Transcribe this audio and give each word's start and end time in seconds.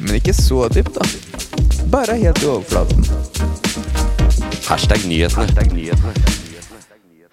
Men 0.00 0.18
ikke 0.18 0.34
så 0.36 0.66
dypt, 0.72 0.94
da. 0.98 1.06
Bare 1.92 2.16
helt 2.20 2.42
i 2.44 2.48
overflaten. 2.50 3.02
Hashtag 4.68 5.04
nyhetene. 5.08 5.48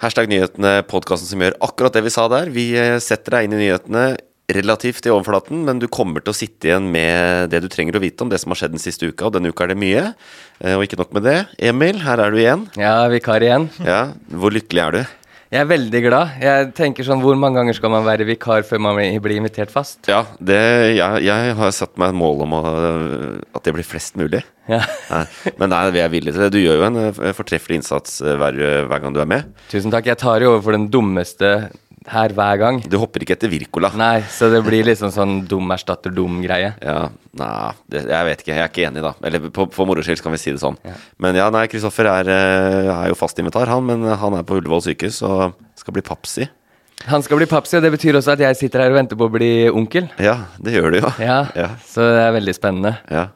Hashtag 0.01 0.29
nyhetene, 0.31 0.71
podkasten 0.89 1.27
som 1.29 1.43
gjør 1.43 1.57
akkurat 1.65 1.95
det 1.95 2.03
vi 2.05 2.13
sa 2.13 2.27
der. 2.31 2.49
Vi 2.53 2.69
eh, 2.79 2.97
setter 3.03 3.37
deg 3.37 3.47
inn 3.47 3.57
i 3.57 3.61
nyhetene 3.65 4.05
relativt 4.55 5.07
i 5.07 5.11
overflaten, 5.13 5.63
men 5.65 5.79
du 5.81 5.87
kommer 5.89 6.21
til 6.21 6.29
å 6.33 6.37
sitte 6.37 6.69
igjen 6.69 6.85
med 6.93 7.49
det 7.49 7.63
du 7.63 7.69
trenger 7.73 7.97
å 7.97 8.01
vite 8.03 8.21
om 8.21 8.29
det 8.29 8.37
som 8.43 8.53
har 8.53 8.59
skjedd 8.59 8.75
den 8.75 8.83
siste 8.83 9.07
uka, 9.09 9.25
og 9.31 9.33
denne 9.37 9.49
uka 9.49 9.65
er 9.65 9.73
det 9.73 9.79
mye. 9.81 10.03
Eh, 10.61 10.75
Og 10.77 10.85
ikke 10.85 10.99
nok 11.01 11.13
med 11.17 11.25
det. 11.27 11.37
Emil, 11.71 12.01
her 12.05 12.21
er 12.23 12.33
du 12.35 12.41
igjen. 12.41 12.65
Ja, 12.79 12.97
vikar 13.11 13.43
igjen. 13.45 13.69
Ja, 13.85 14.01
Hvor 14.31 14.53
lykkelig 14.53 14.83
er 14.85 14.99
du? 14.99 15.03
Jeg 15.55 15.63
er 15.63 15.69
veldig 15.69 15.99
glad. 16.03 16.31
Jeg 16.43 16.71
tenker 16.75 17.05
sånn, 17.07 17.21
Hvor 17.23 17.37
mange 17.39 17.61
ganger 17.61 17.77
skal 17.77 17.91
man 17.93 18.03
være 18.03 18.25
vikar 18.27 18.65
før 18.67 18.81
man 18.83 18.97
blir 19.23 19.37
invitert 19.37 19.71
fast? 19.71 20.01
Ja, 20.11 20.25
det, 20.43 20.57
jeg, 20.97 21.21
jeg 21.23 21.53
har 21.55 21.71
satt 21.71 21.95
meg 22.01 22.11
et 22.11 22.19
mål 22.19 22.43
om 22.43 22.55
å, 22.57 22.61
at 23.55 23.63
det 23.63 23.71
blir 23.77 23.87
flest 23.87 24.19
mulig. 24.19 24.43
Ja. 24.67 24.81
Nei, 25.13 25.23
Men 25.61 25.71
nei, 25.71 25.79
vi 25.95 26.01
er 26.03 26.11
villige 26.11 26.35
til 26.35 26.43
det. 26.43 26.51
Du 26.51 26.59
gjør 26.59 26.81
jo 26.81 26.87
en 26.89 26.99
eh, 27.05 27.31
fortreffelig 27.37 27.79
innsats 27.79 28.17
eh, 28.25 28.35
hver, 28.41 28.59
hver 28.89 29.03
gang 29.05 29.15
du 29.15 29.21
er 29.23 29.31
med. 29.31 29.53
Tusen 29.71 29.93
takk. 29.93 30.09
Jeg 30.11 30.19
tar 30.19 30.43
jo 30.43 30.51
over 30.55 30.65
for 30.65 30.75
den 30.75 30.89
dummeste 30.91 31.53
her 32.11 32.33
hver 32.37 32.57
gang. 32.61 32.79
Du 32.89 32.97
hopper 33.01 33.23
ikke 33.25 33.33
etter 33.37 33.49
Wirkola. 33.49 33.89
Nei, 33.97 34.19
så 34.29 34.49
det 34.53 34.59
blir 34.65 34.85
liksom 34.85 35.11
sånn 35.13 35.35
dum 35.49 35.71
erstatter 35.73 36.13
dum-greie. 36.13 36.73
Ja, 36.83 37.09
nei, 37.39 37.71
det, 37.89 38.03
jeg 38.11 38.27
vet 38.29 38.43
ikke. 38.43 38.53
Jeg 38.53 38.63
er 38.65 38.69
ikke 38.73 38.85
enig, 38.89 39.03
da. 39.05 39.13
Eller 39.25 39.47
på, 39.49 39.65
for 39.73 39.89
moro 39.89 40.03
skyld 40.05 40.21
kan 40.23 40.35
vi 40.35 40.41
si 40.41 40.53
det 40.53 40.61
sånn. 40.61 40.77
Men 41.21 41.39
ja, 41.39 41.47
nei, 41.53 41.65
Kristoffer 41.71 42.09
er, 42.11 42.29
eh, 42.33 42.91
er 42.93 43.09
jo 43.13 43.17
fast 43.19 43.39
invitar, 43.41 43.67
han. 43.71 43.85
Men 43.89 44.05
han 44.21 44.37
er 44.37 44.45
på 44.47 44.59
Ullevål 44.61 44.83
sykehus 44.89 45.21
og 45.25 45.55
skal 45.79 45.97
bli 45.97 46.05
papsi. 46.05 46.45
Han 47.09 47.21
skal 47.25 47.37
bli 47.41 47.45
papsi, 47.49 47.75
og 47.77 47.83
det 47.83 47.91
betyr 47.97 48.15
også 48.17 48.33
at 48.37 48.43
jeg 48.45 48.55
sitter 48.57 48.85
her 48.85 48.93
og 48.93 48.99
venter 49.01 49.17
på 49.19 49.27
å 49.27 49.33
bli 49.33 49.49
onkel. 49.69 50.07
Ja, 50.21 50.37
det 50.63 50.77
gjør 50.77 50.93
du 50.95 51.01
jo. 51.01 51.09
Ja, 51.21 51.41
Ja. 51.57 51.71
Så 51.85 52.05
det 52.05 52.21
er 52.27 52.37
veldig 52.37 52.55
spennende. 52.57 52.95
ja. 53.11 53.27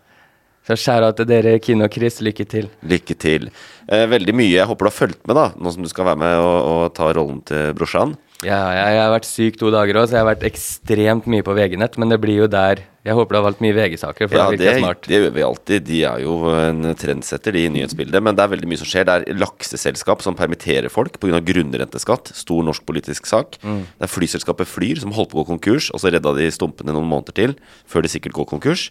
Så 0.70 0.76
skjæra 0.78 1.08
til 1.18 1.26
dere, 1.26 1.56
Kine 1.66 1.88
og 1.88 1.94
Chris. 1.96 2.20
Lykke 2.22 2.46
til. 2.46 2.68
Lykke 2.86 3.16
til. 3.18 3.48
Eh, 3.90 4.04
veldig 4.06 4.36
mye. 4.38 4.52
Jeg 4.54 4.68
håper 4.70 4.86
du 4.86 4.90
har 4.92 4.94
fulgt 4.94 5.24
med, 5.26 5.34
da, 5.40 5.48
nå 5.58 5.72
som 5.74 5.82
du 5.82 5.90
skal 5.90 6.06
være 6.12 6.20
med 6.22 6.36
og, 6.38 6.58
og 6.70 6.84
ta 6.94 7.08
rollen 7.18 7.40
til 7.50 7.72
brorsan. 7.74 8.12
Ja, 8.40 8.70
jeg, 8.72 8.92
jeg 8.96 9.00
har 9.04 9.10
vært 9.12 9.26
syk 9.28 9.58
to 9.60 9.70
dager 9.74 9.98
òg, 10.00 10.06
så 10.08 10.16
jeg 10.16 10.24
har 10.24 10.30
vært 10.30 10.44
ekstremt 10.48 11.26
mye 11.28 11.44
på 11.44 11.52
VG-nett. 11.58 11.98
Men 12.00 12.14
det 12.14 12.22
blir 12.24 12.38
jo 12.46 12.48
der 12.48 12.86
Jeg 13.04 13.16
håper 13.18 13.36
du 13.36 13.38
har 13.40 13.44
valgt 13.50 13.62
mye 13.64 13.76
VG-saker, 13.76 14.30
for 14.30 14.38
Ja, 14.38 14.46
det 14.54 14.60
virker 14.62 14.80
smart. 14.80 15.02
det 15.08 15.18
gjør 15.18 15.34
vi 15.36 15.44
alltid. 15.44 15.86
De 15.88 16.00
er 16.08 16.22
jo 16.24 16.34
en 16.54 16.88
trendsetter, 17.00 17.56
de 17.56 17.66
i 17.66 17.74
nyhetsbildet. 17.74 18.24
Men 18.24 18.38
det 18.38 18.46
er 18.46 18.54
veldig 18.54 18.70
mye 18.72 18.80
som 18.80 18.88
skjer. 18.88 19.08
Det 19.10 19.16
er 19.18 19.40
lakseselskap 19.40 20.24
som 20.24 20.38
permitterer 20.40 20.88
folk 20.94 21.20
pga. 21.20 21.42
grunnrenteskatt. 21.50 22.32
Stor 22.38 22.64
norsk 22.64 22.86
politisk 22.88 23.28
sak. 23.28 23.60
Mm. 23.64 23.84
Det 24.00 24.08
er 24.08 24.14
flyselskapet 24.14 24.72
Flyr 24.72 25.04
som 25.04 25.12
holdt 25.12 25.34
på 25.34 25.42
å 25.42 25.44
gå 25.44 25.50
konkurs, 25.58 25.92
og 25.92 26.00
så 26.00 26.14
redda 26.14 26.36
de 26.40 26.48
stumpene 26.56 26.96
noen 26.96 27.12
måneder 27.12 27.36
til, 27.36 27.58
før 27.88 28.08
de 28.08 28.14
sikkert 28.16 28.38
går 28.40 28.48
konkurs. 28.56 28.88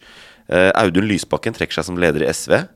Uh, 0.52 0.72
Audun 0.76 1.08
Lysbakken 1.08 1.56
trekker 1.56 1.80
seg 1.80 1.88
som 1.88 1.96
leder 2.00 2.24
i 2.26 2.32
SV. 2.32 2.66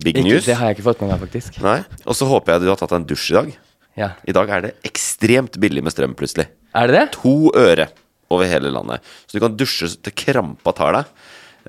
Big 0.00 0.16
Ikke, 0.16 0.28
news. 0.28 0.46
det 0.46 0.56
har 0.56 0.70
jeg 0.70 0.78
ikke 0.78 0.88
fått 0.92 1.00
med 1.02 1.12
meg, 1.12 1.24
faktisk. 1.28 1.60
Nei. 1.60 1.80
Og 2.06 2.14
så 2.16 2.24
håper 2.28 2.54
jeg 2.54 2.64
du 2.64 2.68
har 2.72 2.78
tatt 2.80 2.92
deg 2.94 3.02
en 3.02 3.08
dusj 3.08 3.32
i 3.32 3.40
dag. 3.42 3.56
Ja. 3.98 4.12
I 4.30 4.34
dag 4.36 4.50
er 4.54 4.62
det 4.68 4.74
ekstremt 4.86 5.58
billig 5.60 5.82
med 5.82 5.94
strøm, 5.94 6.14
plutselig. 6.18 6.46
Er 6.78 6.86
det 6.90 6.94
det? 6.98 7.06
To 7.18 7.50
øre 7.58 7.88
over 8.30 8.46
hele 8.46 8.70
landet. 8.70 9.04
Så 9.26 9.38
du 9.38 9.42
kan 9.42 9.56
dusje 9.58 9.88
til 10.04 10.14
krampa 10.14 10.74
tar 10.76 10.94
deg, 10.94 11.12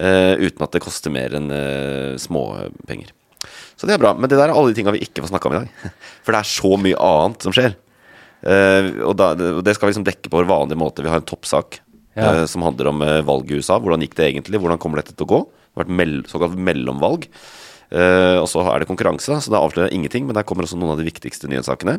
uh, 0.03 0.35
uten 0.43 0.65
at 0.65 0.75
det 0.75 0.81
koster 0.83 1.13
mer 1.13 1.33
enn 1.39 1.49
uh, 1.49 2.15
småpenger. 2.19 3.13
Så 3.79 3.87
det 3.87 3.95
er 3.95 4.01
bra. 4.03 4.11
Men 4.19 4.27
det 4.29 4.35
der 4.37 4.51
er 4.51 4.57
alle 4.59 4.73
de 4.73 4.77
tinga 4.77 4.91
vi 4.93 5.01
ikke 5.05 5.23
får 5.23 5.31
snakka 5.31 5.49
om 5.49 5.55
i 5.55 5.61
dag. 5.61 5.93
For 6.25 6.35
det 6.35 6.41
er 6.41 6.49
så 6.51 6.73
mye 6.83 6.99
annet 7.09 7.47
som 7.47 7.55
skjer. 7.55 7.77
Uh, 8.43 8.89
og, 9.09 9.13
da, 9.19 9.31
og 9.57 9.61
det 9.67 9.73
skal 9.75 9.87
vi 9.89 9.93
liksom 9.95 10.07
dekke 10.07 10.29
på 10.31 10.41
vår 10.41 10.49
vanlige 10.51 10.79
måte. 10.79 11.03
Vi 11.05 11.11
har 11.11 11.23
en 11.23 11.29
toppsak 11.31 11.79
Ja. 12.19 12.33
eh, 12.41 12.45
som 12.51 12.63
handler 12.65 12.87
om 12.89 12.99
valget 13.23 13.53
i 13.53 13.59
USA. 13.61 13.77
Hvordan 13.79 14.01
gikk 14.03 14.15
det 14.17 14.25
egentlig? 14.27 14.59
Hvordan 14.59 14.79
kommer 14.81 14.99
dette 14.99 15.13
til 15.15 15.23
å 15.23 15.29
gå? 15.29 15.37
Det 15.47 15.77
har 15.77 15.85
vært 15.85 15.97
mell 16.01 16.15
såkalt 16.27 16.57
mellomvalg. 16.59 17.27
Eh, 17.91 18.37
og 18.39 18.47
så 18.51 18.61
er 18.69 18.83
det 18.83 18.89
konkurranse, 18.89 19.39
så 19.41 19.51
det 19.53 19.59
avslører 19.59 19.93
ingenting. 19.95 20.27
Men 20.29 20.37
der 20.37 20.45
kommer 20.47 20.67
også 20.67 20.77
noen 20.77 20.93
av 20.93 21.01
de 21.01 21.07
viktigste 21.07 21.49
nyhetssakene. 21.49 21.97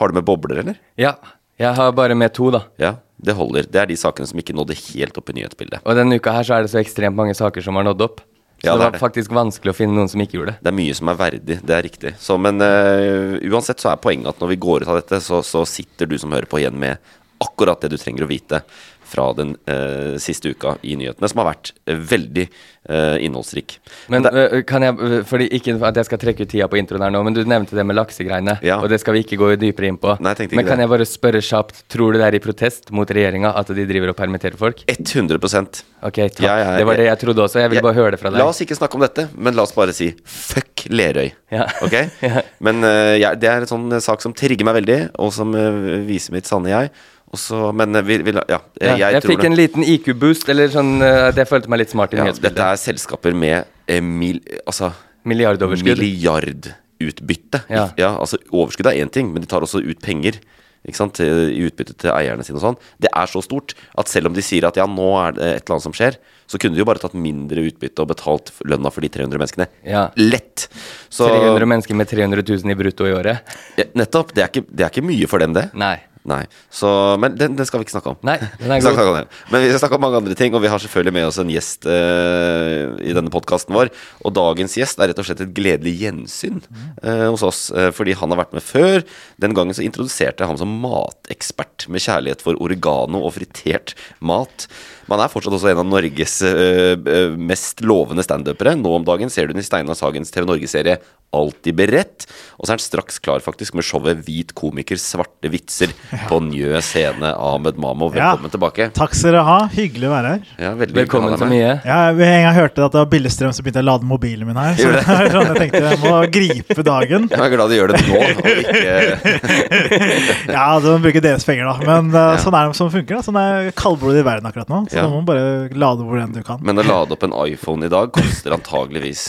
Har 0.00 0.08
du 0.10 0.18
med 0.18 0.26
bobler, 0.26 0.62
eller? 0.64 0.80
Ja. 1.00 1.14
Jeg 1.60 1.76
har 1.76 1.90
bare 1.92 2.14
med 2.16 2.32
to, 2.32 2.46
da. 2.54 2.62
Ja, 2.80 2.94
det 3.20 3.34
holder. 3.36 3.66
Det 3.68 3.76
er 3.82 3.88
de 3.90 3.96
sakene 4.00 4.24
som 4.30 4.38
ikke 4.40 4.54
nådde 4.56 4.72
helt 4.80 5.18
opp 5.20 5.28
i 5.28 5.34
nyhetsbildet. 5.36 5.82
Og 5.84 5.98
denne 5.98 6.16
uka 6.16 6.32
her 6.32 6.46
så 6.48 6.54
er 6.56 6.64
det 6.64 6.70
så 6.72 6.80
ekstremt 6.80 7.18
mange 7.18 7.34
saker 7.36 7.60
som 7.66 7.76
har 7.76 7.84
nådd 7.84 8.00
opp. 8.06 8.22
Så 8.60 8.64
Ja, 8.64 8.72
det 8.76 8.84
var 8.86 8.94
det. 8.94 9.00
faktisk 9.00 9.32
vanskelig 9.32 9.72
å 9.72 9.76
finne 9.76 9.96
noen 9.96 10.08
som 10.08 10.20
ikke 10.24 10.38
gjorde 10.38 10.54
det. 10.54 10.62
Det 10.64 10.70
er 10.72 10.76
mye 10.78 10.94
som 10.96 11.08
er 11.12 11.18
verdig, 11.20 11.58
det 11.64 11.74
er 11.76 11.84
riktig. 11.84 12.14
Så, 12.20 12.38
men 12.40 12.60
uh, 12.60 13.36
uansett 13.52 13.80
så 13.80 13.92
er 13.92 14.00
poenget 14.00 14.32
at 14.32 14.40
når 14.40 14.50
vi 14.54 14.58
går 14.60 14.84
ut 14.84 14.88
av 14.92 14.98
dette, 15.02 15.20
så, 15.24 15.42
så 15.44 15.62
sitter 15.68 16.08
du 16.08 16.16
som 16.20 16.32
hører 16.32 16.48
på 16.48 16.60
igjen 16.60 16.76
med 16.80 16.96
akkurat 17.40 17.80
det 17.80 17.92
du 17.92 17.96
trenger 18.00 18.24
å 18.24 18.28
vite 18.28 18.62
fra 19.10 19.30
den 19.36 19.54
eh, 19.70 20.16
siste 20.22 20.52
uka 20.54 20.76
i 20.86 20.96
nyhetene, 20.98 21.30
som 21.30 21.42
har 21.42 21.50
vært 21.50 21.72
eh, 21.86 21.98
veldig 22.12 22.46
eh, 22.46 23.16
innholdsrik. 23.26 23.78
Men 24.12 24.26
det, 24.26 24.32
øh, 24.32 24.62
kan 24.68 24.86
jeg, 24.86 24.96
øh, 24.98 25.16
fordi 25.26 25.48
Ikke 25.58 25.74
at 25.86 25.96
jeg 25.96 26.08
skal 26.08 26.22
trekke 26.22 26.46
ut 26.46 26.52
tida 26.52 26.68
på 26.70 26.78
introen 26.80 27.04
her 27.04 27.12
nå, 27.14 27.22
men 27.26 27.36
du 27.36 27.42
nevnte 27.44 27.76
det 27.76 27.84
med 27.86 27.98
laksegreiene. 27.98 28.58
Ja. 28.66 28.78
Og 28.80 28.88
det 28.92 29.00
skal 29.02 29.16
vi 29.16 29.24
ikke 29.24 29.40
gå 29.40 29.52
dypere 29.60 29.90
inn 29.90 30.00
på. 30.00 30.16
Nei, 30.22 30.34
men 30.52 30.66
kan 30.66 30.78
det. 30.78 30.86
jeg 30.86 30.94
bare 30.94 31.08
spørre 31.08 31.42
kjapt, 31.44 31.84
tror 31.90 32.14
du 32.14 32.20
det 32.20 32.28
er 32.28 32.38
i 32.38 32.42
protest 32.42 32.92
mot 32.94 33.10
regjeringa 33.10 33.54
at 33.60 33.72
de 33.74 33.86
driver 33.88 34.14
og 34.14 34.18
permitterer 34.18 34.58
folk? 34.60 34.84
100% 34.86 35.84
Ok, 36.00 36.16
takk. 36.16 36.44
Ja, 36.46 36.54
ja, 36.56 36.68
det 36.80 36.86
var 36.88 36.96
det 36.96 37.10
jeg 37.10 37.20
trodde 37.20 37.42
også. 37.44 37.60
Jeg 37.60 37.74
vil 37.74 37.82
bare 37.84 37.98
høre 37.98 38.14
det 38.14 38.20
fra 38.22 38.30
deg. 38.32 38.40
La 38.40 38.48
oss 38.48 38.62
ikke 38.64 38.78
snakke 38.78 38.96
om 38.96 39.04
dette, 39.04 39.26
men 39.36 39.56
la 39.56 39.66
oss 39.66 39.74
bare 39.76 39.92
si 39.96 40.08
fuck 40.24 40.70
Lerøy. 40.88 41.28
Ja. 41.52 41.66
Ok? 41.84 41.96
Men 42.64 42.84
uh, 42.86 43.18
det 43.36 43.48
er 43.50 43.64
en 43.64 43.68
sånn 43.68 43.88
eh, 43.92 44.02
sak 44.02 44.22
som 44.24 44.32
trigger 44.36 44.64
meg 44.64 44.78
veldig, 44.80 44.98
og 45.20 45.32
som 45.34 45.52
uh, 45.52 46.00
viser 46.06 46.32
mitt 46.32 46.48
sanne 46.48 46.72
jeg. 46.72 46.92
Og 47.30 47.38
så, 47.38 47.58
men 47.76 47.94
eh, 47.94 48.02
vi, 48.06 48.16
vi, 48.26 48.32
ja, 48.34 48.58
jeg, 48.80 48.98
Ja, 48.98 49.10
jeg, 49.14 49.22
fikk 49.22 49.42
det. 49.44 49.50
en 49.52 49.58
liten 49.58 49.84
IQ-boost, 49.86 50.48
eller 50.50 50.72
sånn 50.72 50.96
at 51.04 51.36
jeg 51.38 51.46
følte 51.50 51.70
meg 51.70 51.84
litt 51.84 51.92
smart 51.94 52.14
i 52.14 52.18
Ja, 52.18 52.26
dette 52.34 52.70
er 52.72 52.80
selskaper 52.80 53.36
med 53.38 53.68
eh, 53.86 54.00
mil, 54.02 54.40
altså, 54.66 54.90
Milliardoverskudd. 55.30 56.00
milliardutbytte. 56.00 57.62
Ja. 57.70 57.86
altså 58.16 58.38
Overskudd 58.50 58.88
er 58.90 58.98
én 59.04 59.10
ting, 59.12 59.30
men 59.34 59.44
de 59.44 59.50
tar 59.50 59.62
også 59.62 59.82
ut 59.84 60.00
penger. 60.02 60.40
Ikke 60.88 60.96
sant, 60.96 61.18
I 61.20 61.60
utbytte 61.66 61.92
til 62.00 62.08
eierne 62.14 62.44
sine 62.46 62.56
og 62.56 62.62
sånn. 62.64 62.76
Det 63.04 63.10
er 63.12 63.28
så 63.28 63.42
stort 63.44 63.74
at 64.00 64.08
selv 64.08 64.30
om 64.30 64.36
de 64.36 64.40
sier 64.44 64.64
at 64.64 64.78
ja, 64.80 64.86
nå 64.88 65.08
er 65.20 65.34
det 65.36 65.48
et 65.50 65.64
eller 65.66 65.76
annet 65.76 65.84
som 65.90 65.96
skjer, 65.96 66.16
så 66.48 66.58
kunne 66.58 66.74
de 66.74 66.80
jo 66.80 66.86
bare 66.88 67.02
tatt 67.02 67.12
mindre 67.14 67.66
utbytte 67.68 68.00
og 68.00 68.08
betalt 68.14 68.48
lønna 68.64 68.90
for 68.90 69.04
de 69.04 69.10
300 69.12 69.38
menneskene. 69.42 69.66
Ja. 69.84 70.06
Lett! 70.16 70.70
Så 71.12 71.28
300 71.28 71.68
mennesker 71.68 71.98
med 72.00 72.08
300 72.10 72.42
000 72.48 72.72
i 72.72 72.78
brutto 72.80 73.06
i 73.06 73.12
året. 73.12 73.52
Ja, 73.76 73.86
Nettopp. 74.00 74.32
Det 74.34 74.46
er, 74.46 74.48
ikke, 74.54 74.64
det 74.72 74.86
er 74.88 74.94
ikke 74.94 75.04
mye 75.04 75.28
for 75.30 75.44
dem, 75.44 75.52
det. 75.54 75.68
Nei. 75.78 75.98
Nei. 76.28 76.42
Så, 76.68 76.88
men 77.20 77.36
den, 77.40 77.54
den 77.56 77.66
skal 77.68 77.80
vi 77.80 77.86
ikke 77.86 77.94
snakke 77.94 78.12
om. 78.12 78.18
Nei, 78.26 78.36
den 78.60 78.74
er 78.74 78.82
god. 78.84 79.30
Men 79.52 79.64
vi 79.64 79.70
skal 79.70 79.80
snakke 79.84 79.96
om 79.96 80.04
mange 80.04 80.20
andre 80.20 80.36
ting, 80.36 80.52
og 80.52 80.60
vi 80.64 80.68
har 80.68 80.82
selvfølgelig 80.82 81.14
med 81.16 81.28
oss 81.30 81.40
en 81.40 81.52
gjest 81.52 81.88
eh, 81.88 82.92
i 83.08 83.14
denne 83.16 83.32
podkasten 83.32 83.76
vår. 83.76 83.92
Og 84.28 84.34
dagens 84.36 84.76
gjest 84.76 85.00
er 85.00 85.10
rett 85.10 85.22
og 85.22 85.28
slett 85.28 85.40
et 85.46 85.54
gledelig 85.56 85.96
gjensyn 86.02 86.60
eh, 87.00 87.26
hos 87.30 87.44
oss, 87.46 87.62
eh, 87.72 87.88
fordi 87.96 88.18
han 88.20 88.34
har 88.34 88.42
vært 88.42 88.56
med 88.58 88.66
før. 88.66 89.00
Den 89.40 89.56
gangen 89.56 89.76
så 89.76 89.84
introduserte 89.86 90.44
jeg 90.44 90.52
ham 90.52 90.60
som 90.60 90.76
matekspert 90.84 91.88
med 91.88 92.04
kjærlighet 92.04 92.44
for 92.44 92.60
oregano 92.60 93.24
og 93.24 93.38
fritert 93.38 93.96
mat. 94.20 94.68
Men 95.10 95.18
han 95.18 95.26
er 95.26 95.32
fortsatt 95.32 95.56
også 95.56 95.72
en 95.72 95.80
av 95.82 95.88
Norges 95.90 96.36
eh, 96.46 97.34
mest 97.34 97.82
lovende 97.82 98.22
standupere. 98.22 98.76
Nå 98.78 98.92
om 99.00 99.06
dagen 99.08 99.32
ser 99.32 99.48
du 99.50 99.56
den 99.56 99.64
i 99.64 99.66
Steinar 99.66 99.98
Sagens 99.98 100.30
TV 100.30 100.46
Norge-serie 100.46 101.00
Alltid 101.30 101.76
beredt. 101.78 102.24
Og 102.58 102.66
så 102.66 102.72
er 102.72 102.74
han 102.74 102.82
straks 102.82 103.20
klar 103.22 103.38
faktisk 103.38 103.76
med 103.78 103.86
showet 103.86 104.18
Hvit 104.26 104.50
komiker 104.58 104.98
svarte 104.98 105.46
vitser 105.52 105.92
på 106.30 106.40
Njø 106.42 106.80
scene. 106.82 107.30
Ahmed 107.38 107.78
Mamo, 107.78 108.08
Ja. 108.10 108.32
velkommen 108.32 108.50
tilbake. 108.50 108.88
Takk 108.96 109.14
skal 109.14 109.36
dere 109.36 109.44
ha. 109.46 109.58
Hyggelig 109.70 110.08
å 110.08 110.10
være 110.10 110.32
her. 110.32 110.48
Ja, 110.58 110.72
Velkommen 110.74 111.36
så 111.38 111.46
mye. 111.46 111.76
Ja, 111.86 111.98
en 112.10 112.18
gang 112.18 112.42
jeg 112.48 112.56
hørte 112.58 112.82
at 112.88 112.96
det 112.96 113.02
var 113.04 113.10
billigstrøm, 113.12 113.54
så 113.54 113.62
begynte 113.62 113.78
jeg 113.78 113.86
å 113.86 113.90
lade 113.92 114.08
mobilen 114.10 114.50
min 114.50 114.58
her. 114.58 114.74
Så 114.80 114.90
er 114.90 115.30
sånn 115.30 115.52
jeg 115.52 115.60
tenkte 115.60 115.84
jeg 115.86 116.00
må 116.02 116.16
gripe 116.34 116.86
dagen. 116.90 117.28
Jeg 117.30 117.44
er 117.46 117.54
glad 117.54 117.70
du 117.70 117.76
gjør 117.78 117.94
det 117.94 118.02
nå, 118.08 118.18
og 118.18 118.50
ikke 118.64 119.60
Ja, 120.56 120.66
du 120.82 120.88
må 120.90 120.96
bruke 121.06 121.22
deres 121.22 121.46
penger, 121.46 121.70
da. 121.70 121.76
Men 121.86 122.10
uh, 122.10 122.34
sånn 122.42 122.58
er 122.58 122.70
det 122.72 122.78
som 122.80 122.90
funker. 122.90 123.20
da 123.20 123.22
Sånn 123.26 123.38
er 123.38 123.70
kaldblodig 123.78 124.24
i 124.24 124.26
verden 124.26 124.50
akkurat 124.50 124.70
nå. 124.72 124.82
Så 124.90 124.99
Ja. 125.00 125.06
da 125.06 125.10
må 125.10 125.20
man 125.22 125.28
bare 125.28 125.80
lade 125.80 126.04
hvor 126.06 126.20
enn 126.20 126.34
du 126.36 126.42
kan. 126.46 126.60
Men 126.62 126.78
å 126.78 126.84
lade 126.86 127.16
opp 127.16 127.24
en 127.26 127.34
iPhone 127.46 127.88
i 127.88 127.90
dag 127.92 128.12
koster 128.14 128.54
antageligvis 128.56 129.22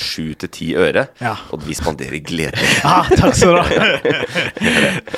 7-10 0.00 0.72
øre. 0.80 1.06
Ja. 1.22 1.34
Og 1.52 1.62
vi 1.68 1.76
spanderer 1.78 2.18
glede. 2.24 2.56
Ja, 2.88 3.02
takk 3.10 3.34
skal 3.36 3.56
du 3.56 3.60
ha. 3.60 3.88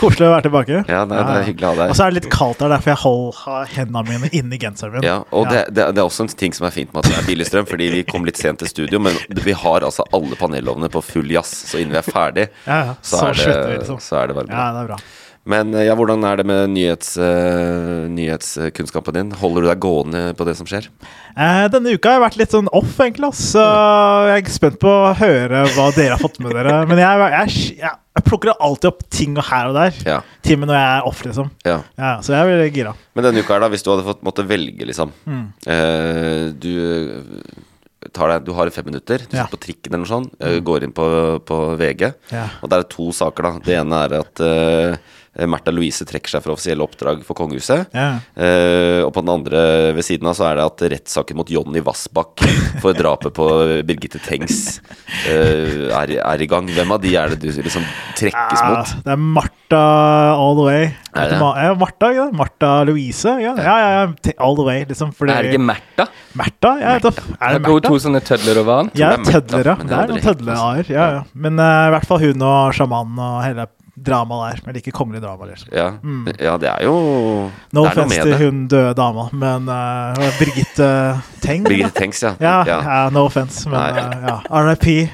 Koselig 0.00 0.26
å 0.26 0.32
være 0.32 0.44
tilbake. 0.48 0.80
Ja, 0.90 1.02
nei, 1.08 1.20
det 1.26 1.34
er 1.40 1.46
hyggelig 1.48 1.68
å 1.68 1.72
ha 1.72 1.78
deg. 1.82 1.92
Og 1.92 1.98
så 1.98 2.04
er 2.06 2.12
det 2.14 2.20
litt 2.22 2.30
kaldt 2.32 2.60
der, 2.62 2.72
derfor 2.74 2.92
jeg 2.92 3.00
holder 3.04 3.72
hendene 3.76 4.02
mine 4.08 4.30
inni 4.36 4.58
genseren 4.62 4.96
min. 4.98 5.06
Ja, 5.06 5.18
og 5.30 5.48
Det, 5.50 5.64
det, 5.74 5.86
det 5.96 6.02
er 6.02 6.06
også 6.08 6.26
en 6.26 6.32
ting 6.40 6.54
som 6.56 6.66
er 6.68 6.74
fint 6.74 6.92
med 6.94 7.04
at 7.04 7.10
det 7.10 7.18
er 7.20 7.26
billig 7.28 7.46
strøm, 7.48 7.68
fordi 7.70 7.90
vi 7.94 8.02
kom 8.08 8.26
litt 8.28 8.40
sent 8.40 8.60
til 8.62 8.70
studio, 8.70 9.00
men 9.02 9.16
vi 9.44 9.54
har 9.56 9.86
altså 9.86 10.06
alle 10.16 10.38
panelovnene 10.40 10.90
på 10.92 11.02
full 11.04 11.30
jazz, 11.34 11.52
så 11.70 11.80
innen 11.82 11.94
vi 11.96 12.00
er 12.02 12.06
ferdig, 12.10 12.46
Ja, 12.66 12.78
ja. 12.90 12.94
så, 13.02 13.16
Så 13.20 13.24
er 13.30 13.40
slutter 13.44 13.66
vi, 13.70 13.78
liksom. 13.82 14.00
så 14.04 14.20
er 14.22 14.30
det 14.32 14.38
varme. 14.40 14.54
Ja, 14.56 14.68
det 14.76 14.84
er 14.84 14.90
bra. 14.94 15.00
Men 15.50 15.73
eh, 15.75 15.87
ja, 15.88 15.94
hvordan 15.99 16.23
er 16.29 16.38
det 16.41 16.44
med 16.47 16.70
nyhets, 16.76 17.14
uh, 17.19 18.06
nyhetskunnskapen 18.12 19.17
din? 19.17 19.32
Holder 19.41 19.64
du 19.64 19.69
deg 19.70 19.81
gående 19.82 20.23
på 20.38 20.47
det 20.47 20.55
som 20.58 20.69
skjer? 20.69 20.87
Eh, 21.35 21.64
denne 21.73 21.94
uka 21.97 22.12
har 22.12 22.19
jeg 22.20 22.25
vært 22.26 22.38
litt 22.41 22.55
sånn 22.55 22.70
off, 22.76 22.93
egentlig. 23.02 23.32
Så 23.38 23.64
jeg 24.31 24.44
er 24.44 24.52
spent 24.55 24.79
på 24.82 24.91
å 24.91 25.14
høre 25.19 25.64
hva 25.75 25.88
dere 25.97 26.14
har 26.14 26.23
fått 26.23 26.38
med 26.44 26.55
dere. 26.56 26.81
Men 26.91 27.00
jeg, 27.02 27.25
jeg, 27.35 27.56
jeg, 27.82 27.97
jeg 28.20 28.26
plukker 28.29 28.55
alltid 28.61 28.91
opp 28.93 29.02
ting 29.14 29.38
her 29.50 29.70
og 29.73 29.79
der. 29.81 29.99
Ja. 30.06 30.20
Til 30.47 30.61
med 30.61 30.70
når 30.70 30.79
jeg 30.81 30.93
er 31.00 31.08
off, 31.11 31.25
liksom. 31.26 31.50
ja. 31.67 31.79
Ja, 31.99 32.12
så 32.25 32.37
jeg 32.37 32.50
blir 32.50 32.70
gira. 32.81 32.94
Men 33.17 33.26
denne 33.29 33.43
uka 33.43 33.56
her, 33.56 33.64
da, 33.67 33.73
hvis 33.75 33.85
du 33.87 33.91
hadde 33.94 34.06
fått 34.06 34.23
måtte 34.26 34.46
velge, 34.46 34.87
liksom 34.91 35.12
Mm. 35.26 35.44
eh, 35.67 36.46
Du 36.61 36.73
tar 38.17 38.31
deg, 38.32 38.44
du 38.46 38.53
har 38.56 38.70
fem 38.73 38.87
minutter, 38.88 39.19
du 39.29 39.37
Ja. 39.37 39.44
sitter 39.44 39.56
på 39.56 39.61
trikken 39.61 39.93
eller 39.93 40.05
noe 40.06 40.08
sånt, 40.08 40.32
eh, 40.41 40.58
går 40.64 40.85
inn 40.87 40.93
på, 40.96 41.05
på 41.44 41.58
VG, 41.76 42.14
Ja. 42.32 42.46
og 42.62 42.70
der 42.73 42.79
er 42.81 42.88
to 42.88 43.11
saker, 43.12 43.43
da. 43.43 43.53
Det 43.64 43.76
ene 43.76 43.99
er 44.06 44.14
at 44.20 44.41
eh, 44.41 44.96
Märtha 45.31 45.71
Louise 45.71 46.03
trekker 46.09 46.32
seg 46.32 46.43
fra 46.43 46.56
offisielle 46.56 46.82
oppdrag 46.82 47.21
for 47.27 47.38
kongehuset. 47.38 47.93
Ja. 47.94 48.19
Uh, 48.35 49.06
og 49.06 49.12
på 49.15 49.23
den 49.23 49.31
andre 49.31 49.61
ved 49.94 50.03
siden 50.03 50.27
av 50.27 50.35
så 50.35 50.49
er 50.49 50.59
det 50.59 50.65
at 50.67 50.82
rettssaken 50.97 51.38
mot 51.38 51.53
Jonny 51.55 51.82
Vassbakk 51.87 52.43
for 52.82 52.97
drapet 52.99 53.35
på 53.37 53.47
Birgitte 53.87 54.19
Tengs 54.25 54.81
uh, 55.29 55.87
er, 56.00 56.17
er 56.19 56.43
i 56.43 56.50
gang. 56.50 56.67
Hvem 56.75 56.97
av 56.97 57.03
de 57.05 57.15
er 57.15 57.37
det 57.37 57.41
du 57.44 57.62
liksom 57.62 57.87
trekkes 58.19 58.59
Ja, 58.59 58.73
mot? 58.75 58.94
det 59.06 59.15
er 59.15 59.23
Martha 59.38 59.85
all 60.35 60.59
the 60.59 60.67
way. 60.67 60.91
Er 61.15 61.31
det? 61.31 61.38
Ja, 61.38 61.73
Martha, 61.79 62.11
ja. 62.15 62.27
Martha 62.35 62.73
Louise. 62.91 63.38
Ja, 63.43 63.55
ja, 63.55 63.77
ja, 63.81 63.91
ja. 64.00 64.35
All 64.43 64.59
the 64.59 64.67
way, 64.67 64.85
liksom. 64.88 65.15
Fordi 65.15 65.32
Er 65.35 65.47
det 65.47 65.55
ikke 65.55 65.62
Märtha? 65.62 66.06
Märtha? 66.38 66.75
Ja, 66.82 66.99
du, 66.99 67.09
er 67.11 67.55
det 67.55 67.62
Märtha? 67.65 67.87
to 67.87 67.99
sånne 68.03 68.21
tødler 68.27 68.62
over 68.65 68.81
han? 68.82 68.91
Ja, 68.99 69.15
er 69.15 69.25
tødler, 69.27 69.73
ja. 69.73 69.79
Det 69.79 69.94
er 69.94 70.11
noen 70.11 70.25
tødler-a-er. 70.27 70.91
Ja, 70.91 71.06
ja. 71.21 71.23
Men 71.35 71.59
uh, 71.62 71.87
i 71.87 71.93
hvert 71.94 72.11
fall 72.11 72.23
hun 72.27 72.43
og 72.50 72.75
sjamanen 72.75 73.23
og 73.23 73.44
hele 73.47 73.71
dramaet 74.06 74.56
der. 74.56 74.62
Men 74.67 74.79
ikke 74.81 74.94
kongelig 74.94 75.23
drama. 75.23 75.49
Liksom. 75.50 75.73
Ja, 75.75 75.88
ja 76.41 76.56
det 76.61 76.69
er 76.69 76.85
jo 76.85 76.94
No 77.73 77.85
offense 77.87 78.23
til 78.23 78.37
hun 78.41 78.67
døde 78.70 78.94
dama, 78.99 79.29
men 79.32 79.69
uh, 79.69 80.31
Birgitte 80.38 80.91
Teng? 81.43 81.64
Birgitte 81.69 82.00
Tengs, 82.00 82.23
ja. 82.23 82.35
Ja, 82.41 82.56
ja. 82.67 83.08
no 83.11 83.25
offense, 83.29 83.69
men 83.69 83.81
eh, 83.81 84.17
ja. 84.29 84.38
RIP. 84.50 85.11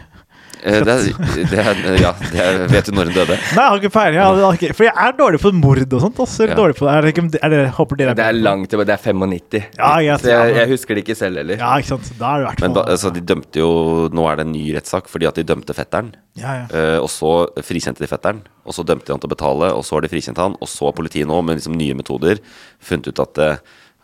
Eh, 0.66 0.80
Det 0.82 0.92
er, 0.92 1.02
det 1.50 1.58
er, 1.62 1.80
ja 2.02 2.10
det 2.18 2.40
er, 2.42 2.56
vet 2.72 2.88
du 2.88 2.92
når 2.96 3.10
hun 3.10 3.14
døde? 3.14 3.36
Nei, 3.36 3.62
jeg 3.62 3.70
har 3.70 3.80
ikke 3.80 3.92
peiling. 3.94 4.74
For 4.78 4.86
jeg 4.88 4.94
er 5.06 5.12
dårlig 5.20 5.40
på 5.44 5.52
mord 5.54 5.78
og 5.86 6.00
sånt. 6.02 6.18
Altså. 6.24 6.48
Ja. 6.50 6.56
Dårlig 6.58 6.76
på, 6.80 6.88
er 6.90 7.06
det 7.06 7.12
ikke, 7.14 7.24
er 7.38 7.52
det, 7.54 7.60
håper 7.76 8.00
dere 8.00 8.14
Det 8.18 8.24
er 8.26 8.38
langt 8.40 8.70
tilbake. 8.72 8.88
Det 8.90 8.96
er 8.96 9.04
95. 9.12 9.62
Ja, 9.78 9.92
jeg- 10.02 10.20
Så 10.24 10.32
jeg, 10.32 10.54
jeg 10.56 10.68
husker 10.74 10.94
det 10.98 11.04
ikke 11.06 11.16
selv 11.18 11.36
heller. 11.42 11.56
Ja, 11.62 11.70
ikke 11.78 11.92
sant. 11.94 12.10
Da 12.18 12.34
er 12.36 12.46
det 12.50 12.60
Men 12.66 12.74
da, 12.74 12.82
altså, 12.96 13.12
de 13.14 13.20
dømte 13.20 13.62
jo 13.62 13.70
Nå 14.12 14.26
er 14.30 14.36
det 14.36 14.46
en 14.46 14.52
ny 14.52 14.64
rettssak 14.74 15.08
fordi 15.12 15.26
at 15.30 15.34
de 15.38 15.44
dømte 15.44 15.74
fetteren. 15.76 16.12
ja, 16.36 16.52
ja. 16.62 16.66
Eh, 16.76 16.98
og 17.00 17.08
så 17.08 17.46
frikjente 17.64 18.02
de 18.02 18.06
fetteren, 18.10 18.42
og 18.66 18.74
så 18.74 18.82
dømte 18.84 19.06
de 19.06 19.12
han 19.14 19.20
til 19.22 19.30
å 19.30 19.34
betale, 19.36 19.70
og 19.72 19.84
så 19.86 19.96
har 19.96 20.00
de 20.04 20.08
frikjent 20.12 20.36
han, 20.42 20.56
og 20.60 20.68
så 20.68 20.86
har 20.90 20.92
politiet 20.98 21.26
nå 21.26 21.38
med 21.44 21.56
liksom 21.60 21.76
nye 21.78 21.94
metoder 21.94 22.38
funnet 22.82 23.08
ut 23.08 23.20
at 23.22 23.38
eh, 23.38 23.56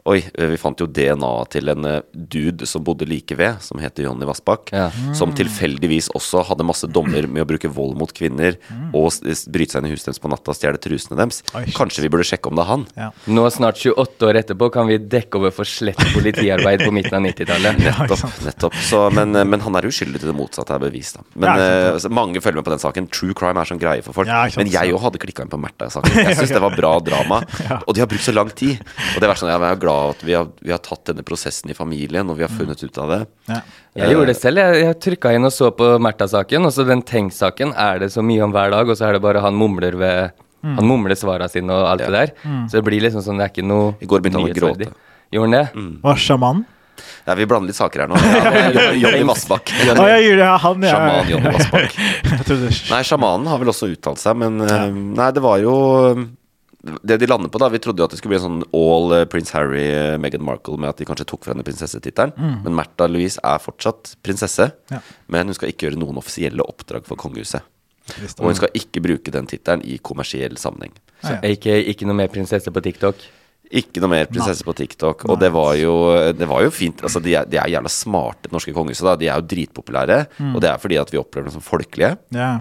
Oi, 0.04 0.16
eh, 0.34 0.48
vi 0.50 0.56
fant 0.58 0.80
jo 0.82 0.88
DNA 0.90 1.28
til 1.54 1.68
en 1.70 1.84
eh, 1.86 2.00
dude 2.12 2.66
som 2.66 2.82
bodde 2.82 3.06
like 3.06 3.36
ved, 3.38 3.60
som 3.62 3.78
heter 3.78 4.02
Jonny 4.08 4.26
Vassbakk. 4.26 4.72
Ja. 4.74 4.88
Som 5.14 5.30
tilfeldigvis 5.38 6.08
også 6.18 6.40
hadde 6.48 6.66
masse 6.66 6.88
dommer 6.90 7.28
med 7.30 7.44
å 7.44 7.46
bruke 7.46 7.70
vold 7.70 7.94
mot 8.00 8.10
kvinner 8.12 8.56
og 8.90 9.12
s- 9.12 9.20
s- 9.22 9.44
bryte 9.46 9.76
seg 9.76 9.84
inn 9.84 9.92
i 9.92 9.94
huset 9.94 10.08
deres 10.10 10.18
på 10.18 10.30
natta 10.32 10.50
og 10.50 10.58
stjele 10.58 10.80
trusene 10.82 11.14
deres. 11.20 11.38
Oi. 11.54 11.62
Kanskje 11.76 12.02
vi 12.02 12.10
burde 12.10 12.26
sjekke 12.26 12.50
om 12.50 12.58
det 12.58 12.64
er 12.64 12.70
han? 12.72 12.86
ja. 12.98 13.10
Nå 13.30 13.44
snart 13.54 13.78
28 13.78 14.26
år 14.26 14.40
etterpå 14.42 14.72
kan 14.74 14.90
vi 14.90 14.98
dekke 14.98 15.38
over 15.38 15.54
for 15.54 15.70
slett 15.70 16.02
politiarbeid 16.16 16.82
på 16.82 16.90
midten 16.98 17.14
av 17.20 17.22
90-tallet. 17.28 17.78
Nettopp. 17.86 18.42
nettopp. 18.48 18.74
Så, 18.82 19.04
men, 19.14 19.36
eh, 19.38 19.46
men 19.46 19.62
han 19.62 19.78
er 19.78 19.86
uskyldig 19.86 20.18
til 20.24 20.32
det 20.32 20.36
motsatte 20.40 20.74
er 20.74 20.82
bevist. 20.82 21.20
Da. 21.20 21.26
Men 21.38 21.62
Ja, 21.62 21.70
altså, 21.94 22.10
mange 22.10 22.42
følger 22.42 22.58
med 22.58 22.66
på 22.66 22.74
den 22.74 22.82
saken. 22.82 23.06
True 23.14 23.38
crime 23.38 23.62
er 23.62 23.70
sånn 23.70 23.78
greie 23.78 24.02
for 24.02 24.18
folk. 24.18 24.26
Ja, 24.26 24.48
men 24.58 24.66
jeg 24.74 24.90
òg 24.98 25.02
hadde 25.06 25.22
klikka 25.22 25.46
inn 25.46 25.54
på 25.54 25.62
Märtha-saken. 25.62 26.18
Jeg 26.32 26.40
syns 26.42 26.56
det 26.58 26.64
var 26.66 26.74
bra 26.74 26.96
drama. 27.06 27.42
Og 27.86 27.94
de 27.94 28.02
har 28.02 28.10
brukt 28.10 28.26
så 28.26 28.34
lang 28.34 28.50
tid. 28.50 28.82
Og 29.14 29.22
det 29.22 29.30
er 29.30 29.38
sånn, 29.38 29.50
jeg 29.54 29.62
er 29.70 29.76
glad 29.78 29.90
at 30.12 30.22
vi 30.26 30.34
har, 30.36 30.48
vi 30.62 30.72
har 30.74 30.80
tatt 30.82 31.04
denne 31.10 31.24
prosessen 31.26 31.72
i 31.72 31.76
familien, 31.76 32.28
og 32.30 32.38
vi 32.38 32.46
har 32.46 32.52
funnet 32.52 32.82
ut 32.82 33.00
av 33.02 33.12
det. 33.12 33.20
Ja. 33.50 33.60
Jeg 34.02 34.14
gjorde 34.16 34.30
det 34.32 34.38
selv. 34.40 34.62
Jeg, 34.62 34.84
jeg 34.86 35.00
trykka 35.06 35.34
inn 35.36 35.48
og 35.48 35.52
så 35.54 35.72
på 35.76 35.90
Märtha-saken, 36.02 36.68
og 36.68 36.74
så 36.74 36.86
den 36.88 37.04
Tenk-saken 37.06 37.74
er 37.78 38.02
det 38.04 38.12
så 38.14 38.24
mye 38.24 38.44
om 38.46 38.54
hver 38.54 38.72
dag, 38.74 38.88
og 38.88 38.98
så 38.98 39.08
er 39.08 39.18
det 39.18 39.24
bare 39.24 39.44
han 39.44 39.58
mumler 39.58 39.98
ved 40.00 40.42
Mm. 40.62 40.76
Han 40.78 40.86
mumler 40.86 41.18
svara 41.18 41.48
sine 41.50 41.74
og 41.74 41.88
alt 41.90 42.04
det 42.04 42.12
der. 42.14 42.30
Så 42.70 42.78
det 42.78 42.84
blir 42.86 43.02
liksom 43.02 43.24
sånn, 43.24 43.40
det 43.40 43.48
er 43.48 43.50
ikke 43.50 43.64
noe 43.66 43.96
I 43.98 44.06
går 44.06 44.22
begynte 44.22 44.38
han 44.38 44.46
å 44.46 44.54
gråte. 44.54 44.92
Gjorde 45.34 45.48
han 45.48 45.56
det? 45.56 45.86
Var 46.04 46.20
sjamanen? 46.22 46.60
Ja, 47.26 47.34
vi 47.38 47.46
blander 47.48 47.70
litt 47.70 47.78
saker 47.78 48.04
her 48.04 48.10
nå. 48.10 48.18
Ja, 48.18 48.84
Jonny 49.02 49.22
Vassbakk. 49.26 49.70
Det. 49.72 49.94
Ja, 49.96 50.52
han, 50.62 50.84
ja. 50.86 50.92
Sjaman 50.92 51.30
Jonny 51.30 51.52
Vassbakk. 51.56 51.96
Nei, 52.92 53.00
sjamanen 53.06 53.48
har 53.50 53.62
vel 53.62 53.72
også 53.72 53.88
uttalt 53.90 54.22
seg, 54.22 54.38
men 54.42 54.60
eh, 54.66 54.86
Nei, 54.92 55.28
det 55.34 55.42
var 55.42 55.62
jo 55.62 55.74
eh, 56.12 56.22
det 56.82 57.16
de 57.22 57.26
lander 57.30 57.50
på, 57.52 57.60
da 57.62 57.68
Vi 57.70 57.78
trodde 57.82 58.02
jo 58.02 58.06
at 58.08 58.14
det 58.14 58.18
skulle 58.18 58.34
bli 58.34 58.40
en 58.40 58.46
sånn 58.46 58.62
all 58.74 59.14
eh, 59.14 59.26
Prince 59.30 59.54
Harry, 59.54 59.84
uh, 59.94 60.16
Meghan 60.20 60.42
Markle, 60.46 60.78
med 60.82 60.90
at 60.90 60.98
de 60.98 61.06
kanskje 61.06 61.28
tok 61.30 61.44
fra 61.46 61.54
henne 61.54 61.66
prinsessetittelen. 61.66 62.32
Men 62.64 62.74
Märtha 62.78 63.06
Louise 63.10 63.42
er 63.46 63.62
fortsatt 63.62 64.16
prinsesse, 64.26 64.72
Ja. 64.90 65.02
men 65.30 65.50
hun 65.50 65.58
skal 65.58 65.70
ikke 65.70 65.86
gjøre 65.88 66.00
noen 66.00 66.18
offisielle 66.18 66.64
oppdrag 66.66 67.06
for 67.06 67.20
kongehuset. 67.20 67.62
Og 68.40 68.48
hun 68.50 68.58
skal 68.58 68.74
ikke 68.74 69.02
bruke 69.04 69.30
den 69.30 69.46
tittelen 69.46 69.84
i 69.86 70.00
kommersiell 70.02 70.58
sammenheng. 70.58 70.96
Så. 71.22 71.36
Ikke, 71.46 71.76
ikke 71.92 72.08
noe 72.08 72.18
mer 72.18 72.32
prinsesse 72.32 72.72
på 72.74 72.82
TikTok? 72.82 73.20
Ikke 73.72 74.02
noe 74.02 74.10
mer 74.12 74.26
prinsesse 74.28 74.66
på 74.66 74.74
TikTok. 74.76 75.22
Og 75.30 75.38
det 75.40 75.52
var 75.54 75.76
jo, 75.78 75.94
det 76.36 76.48
var 76.50 76.64
jo 76.66 76.72
fint. 76.74 77.00
Altså, 77.06 77.22
de, 77.24 77.36
er, 77.38 77.46
de 77.48 77.56
er 77.62 77.70
jævla 77.72 77.92
smarte, 77.94 78.48
det 78.48 78.52
norske 78.52 78.74
kongehuset. 78.74 79.06
De 79.22 79.30
er 79.30 79.38
jo 79.38 79.46
dritpopulære. 79.54 80.18
Og 80.50 80.58
det 80.60 80.68
er 80.72 80.82
fordi 80.82 80.98
at 81.00 81.14
vi 81.14 81.20
opplever 81.22 81.48
dem 81.48 81.54
som 81.54 81.64
folkelige. 81.64 82.16
Ja. 82.34 82.56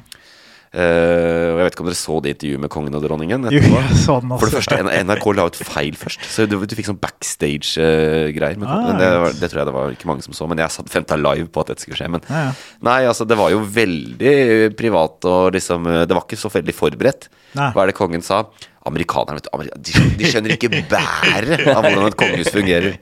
Eh, 0.71 1.47
og 1.51 1.57
jeg 1.59 1.65
vet 1.65 1.73
ikke 1.75 1.83
om 1.83 1.87
dere 1.89 1.99
så 1.99 2.17
det 2.23 2.31
intervjuet 2.37 2.61
med 2.63 2.71
kongen 2.71 2.95
og 2.95 3.01
dronningen? 3.03 3.47
Jo, 3.51 3.59
etterpå? 3.59 3.79
jeg 3.83 3.97
så 3.99 4.13
den 4.23 4.31
For 4.39 4.47
det 4.47 4.55
første, 4.55 4.77
NRK 5.03 5.25
la 5.35 5.47
ut 5.49 5.59
feil 5.67 5.97
først. 5.99 6.23
Så 6.31 6.45
du, 6.47 6.55
du 6.63 6.75
fikk 6.79 6.87
sånn 6.87 7.01
backstage-greier. 7.01 8.55
Uh, 8.55 8.69
Ah, 8.71 8.93
det, 8.95 9.09
det 9.41 9.49
tror 9.51 9.61
jeg 9.61 9.67
det 9.67 9.75
var 9.75 9.91
ikke 9.97 10.07
mange 10.07 10.23
som 10.23 10.35
så. 10.37 10.47
Men 10.47 10.61
jeg 10.63 10.71
satt 10.71 10.91
venta 10.93 11.17
live 11.19 11.49
på 11.51 11.63
at 11.65 11.73
dette 11.73 11.83
skulle 11.83 11.99
skje. 11.99 12.07
Men 12.15 12.23
Ja, 12.29 12.45
ja. 12.47 12.53
nei, 12.87 12.99
altså, 13.09 13.27
det 13.27 13.35
var 13.39 13.51
jo 13.51 13.59
veldig 13.67 14.35
privat 14.79 15.27
og 15.27 15.51
liksom 15.55 15.87
eh, 15.91 16.03
Det 16.07 16.15
var 16.15 16.23
ikke 16.23 16.39
så 16.39 16.51
veldig 16.53 16.75
forberedt. 16.77 17.27
Nei. 17.59 17.71
Hva 17.75 17.83
er 17.83 17.91
det 17.91 17.97
kongen 17.99 18.23
sa? 18.23 18.45
Amerikanerne 18.89 19.37
vet 19.37 19.75
de, 19.85 19.93
de 20.17 20.25
skjønner 20.25 20.53
ikke 20.55 20.69
bæret 20.89 21.67
av 21.69 21.83
hvordan 21.85 22.07
et 22.07 22.15
kongehus 22.17 22.49
fungerer. 22.49 22.95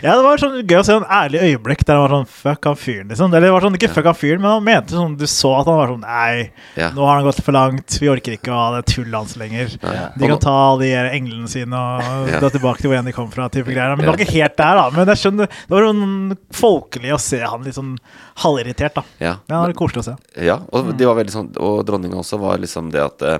Ja, 0.00 0.14
det 0.16 0.22
var 0.24 0.40
sånn 0.40 0.54
gøy 0.64 0.78
å 0.78 0.84
se 0.86 0.94
en 0.96 1.04
ærlig 1.12 1.42
øyeblikk 1.44 1.82
der 1.84 1.98
han 1.98 2.06
var 2.06 2.14
sånn 2.14 2.28
Fuck 2.30 2.68
han 2.70 2.78
fyren, 2.80 3.10
liksom. 3.12 3.28
Eller 3.34 3.50
det 3.50 3.52
var 3.52 3.66
sånn, 3.66 3.76
ikke 3.76 3.90
fuck 3.92 4.08
han 4.08 4.16
fyren, 4.16 4.40
men 4.40 4.50
han 4.54 4.64
mente 4.64 4.96
sånn 4.96 5.18
Du 5.20 5.26
så 5.28 5.50
at 5.58 5.68
han 5.68 5.76
var 5.76 5.92
sånn 5.92 6.06
Nei, 6.06 6.50
Ja. 6.80 6.88
nå 6.96 7.04
har 7.04 7.18
han 7.20 7.26
gått 7.28 7.42
for 7.44 7.52
langt. 7.52 7.98
Vi 8.00 8.08
orker 8.08 8.38
ikke 8.38 8.48
å 8.54 8.56
ha 8.62 8.70
det 8.78 8.86
tullet 8.94 9.18
hans 9.18 9.36
lenger. 9.36 9.76
De 9.76 10.30
kan 10.32 10.40
ta 10.40 10.54
alle 10.70 10.88
de 10.88 11.14
englene 11.20 11.48
sine 11.52 11.76
og 11.76 12.30
Ja. 12.32 12.40
dra 12.40 12.48
tilbake 12.56 12.80
til 12.80 12.90
hvor 12.90 12.98
enn 13.02 13.04
de 13.10 13.12
kom 13.12 13.28
fra. 13.30 13.48
Type 13.52 13.68
greier. 13.68 13.92
Men 13.96 14.06
det 14.06 14.12
var 14.14 14.20
ikke 14.24 14.38
helt 14.40 14.56
der, 14.56 14.80
da. 14.80 14.88
Men 14.96 15.06
jeg 15.12 15.20
skjønner 15.26 15.46
Det 15.52 15.68
var 15.76 15.88
sånn 15.90 16.36
folkelig 16.62 17.12
å 17.12 17.20
se 17.20 17.40
han 17.44 17.62
litt 17.68 17.76
sånn 17.76 17.96
halvirritert, 18.40 18.94
da. 18.94 19.04
Ja, 19.20 19.36
Ja, 19.50 19.66
det 19.66 19.74
var 19.76 19.78
koselig 19.84 20.00
å 20.00 20.08
se. 20.10 20.16
Ja, 20.40 20.60
og 20.72 20.96
de 20.96 21.04
var 21.04 21.16
veldig 21.20 21.34
sånn 21.34 21.50
Og 21.60 21.84
dronninga 21.84 22.16
også 22.24 22.38
var 22.40 22.56
liksom 22.62 22.88
det 22.90 23.02
at 23.04 23.22
uh, 23.22 23.38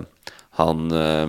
han 0.59 0.91
eh, 0.93 1.27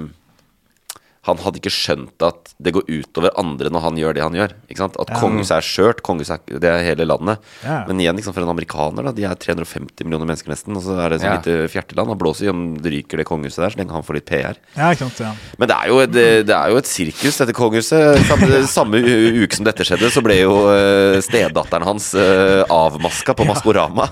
han 1.27 1.37
hadde 1.37 1.59
ikke 1.61 1.69
skjønt 1.69 2.23
at 2.25 2.49
det 2.57 2.71
går 2.73 2.87
utover 2.89 3.29
andre 3.37 3.69
når 3.69 3.83
han 3.83 3.97
gjør 3.99 4.15
det 4.17 4.21
han 4.25 4.33
gjør. 4.39 4.53
Ikke 4.73 4.81
sant? 4.81 4.95
At 4.97 5.11
kongehuset 5.21 5.53
er 5.59 5.65
skjørt, 5.67 5.99
kongehuset 6.01 6.33
er, 6.49 6.57
det 6.63 6.69
er 6.71 6.79
hele 6.87 7.05
landet. 7.05 7.37
Ja. 7.61 7.83
Men 7.85 7.99
igjen, 8.01 8.17
liksom, 8.17 8.33
for 8.33 8.41
en 8.41 8.49
amerikaner, 8.49 9.05
da, 9.05 9.13
de 9.13 9.27
er 9.29 9.37
350 9.37 10.01
millioner 10.07 10.25
mennesker 10.25 10.49
nesten, 10.49 10.73
og 10.79 10.81
så 10.81 10.95
er 10.97 11.13
det 11.13 11.19
et 11.21 11.27
Ja. 11.27 11.35
lite 11.37 11.67
fjerteland. 11.69 12.09
Han 12.09 12.17
blåser 12.17 12.47
i 12.47 12.49
om 12.49 12.63
det 12.81 12.89
ryker 12.95 13.21
det 13.21 13.27
kongehuset 13.29 13.61
der, 13.61 13.69
så 13.69 13.77
lenge 13.83 13.93
han 13.93 14.01
får 14.07 14.17
litt 14.17 14.25
PR. 14.31 14.57
Ja, 14.73 14.89
ikke 14.95 15.05
sant. 15.11 15.21
Ja. 15.21 15.35
Men 15.61 15.69
det 15.69 15.77
er 15.77 15.87
jo 15.93 15.99
et, 16.07 16.11
det 16.49 16.57
er 16.57 16.73
jo 16.73 16.81
et 16.81 16.89
sirkus, 16.89 17.37
dette 17.37 17.53
kongehuset. 17.53 18.25
Samme, 18.25 18.49
samme 18.79 18.97
uke 19.45 19.59
som 19.61 19.69
dette 19.69 19.85
skjedde, 19.85 20.09
så 20.09 20.25
ble 20.25 20.39
jo 20.41 20.57
uh, 20.73 21.21
stedatteren 21.21 21.85
hans 21.85 22.15
uh, 22.17 22.65
avmaska 22.65 23.37
på 23.37 23.45
Maskorama. 23.45 24.09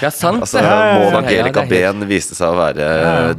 Ja, 0.00 0.08
sant 0.08 0.40
Altså, 0.40 0.64
det. 0.64 0.72
Maud 0.72 1.20
Angelica 1.20 1.60
det 1.68 1.68
helt- 1.68 2.00
Behn 2.00 2.08
viste 2.08 2.32
seg 2.34 2.48
å 2.48 2.56
være 2.64 2.90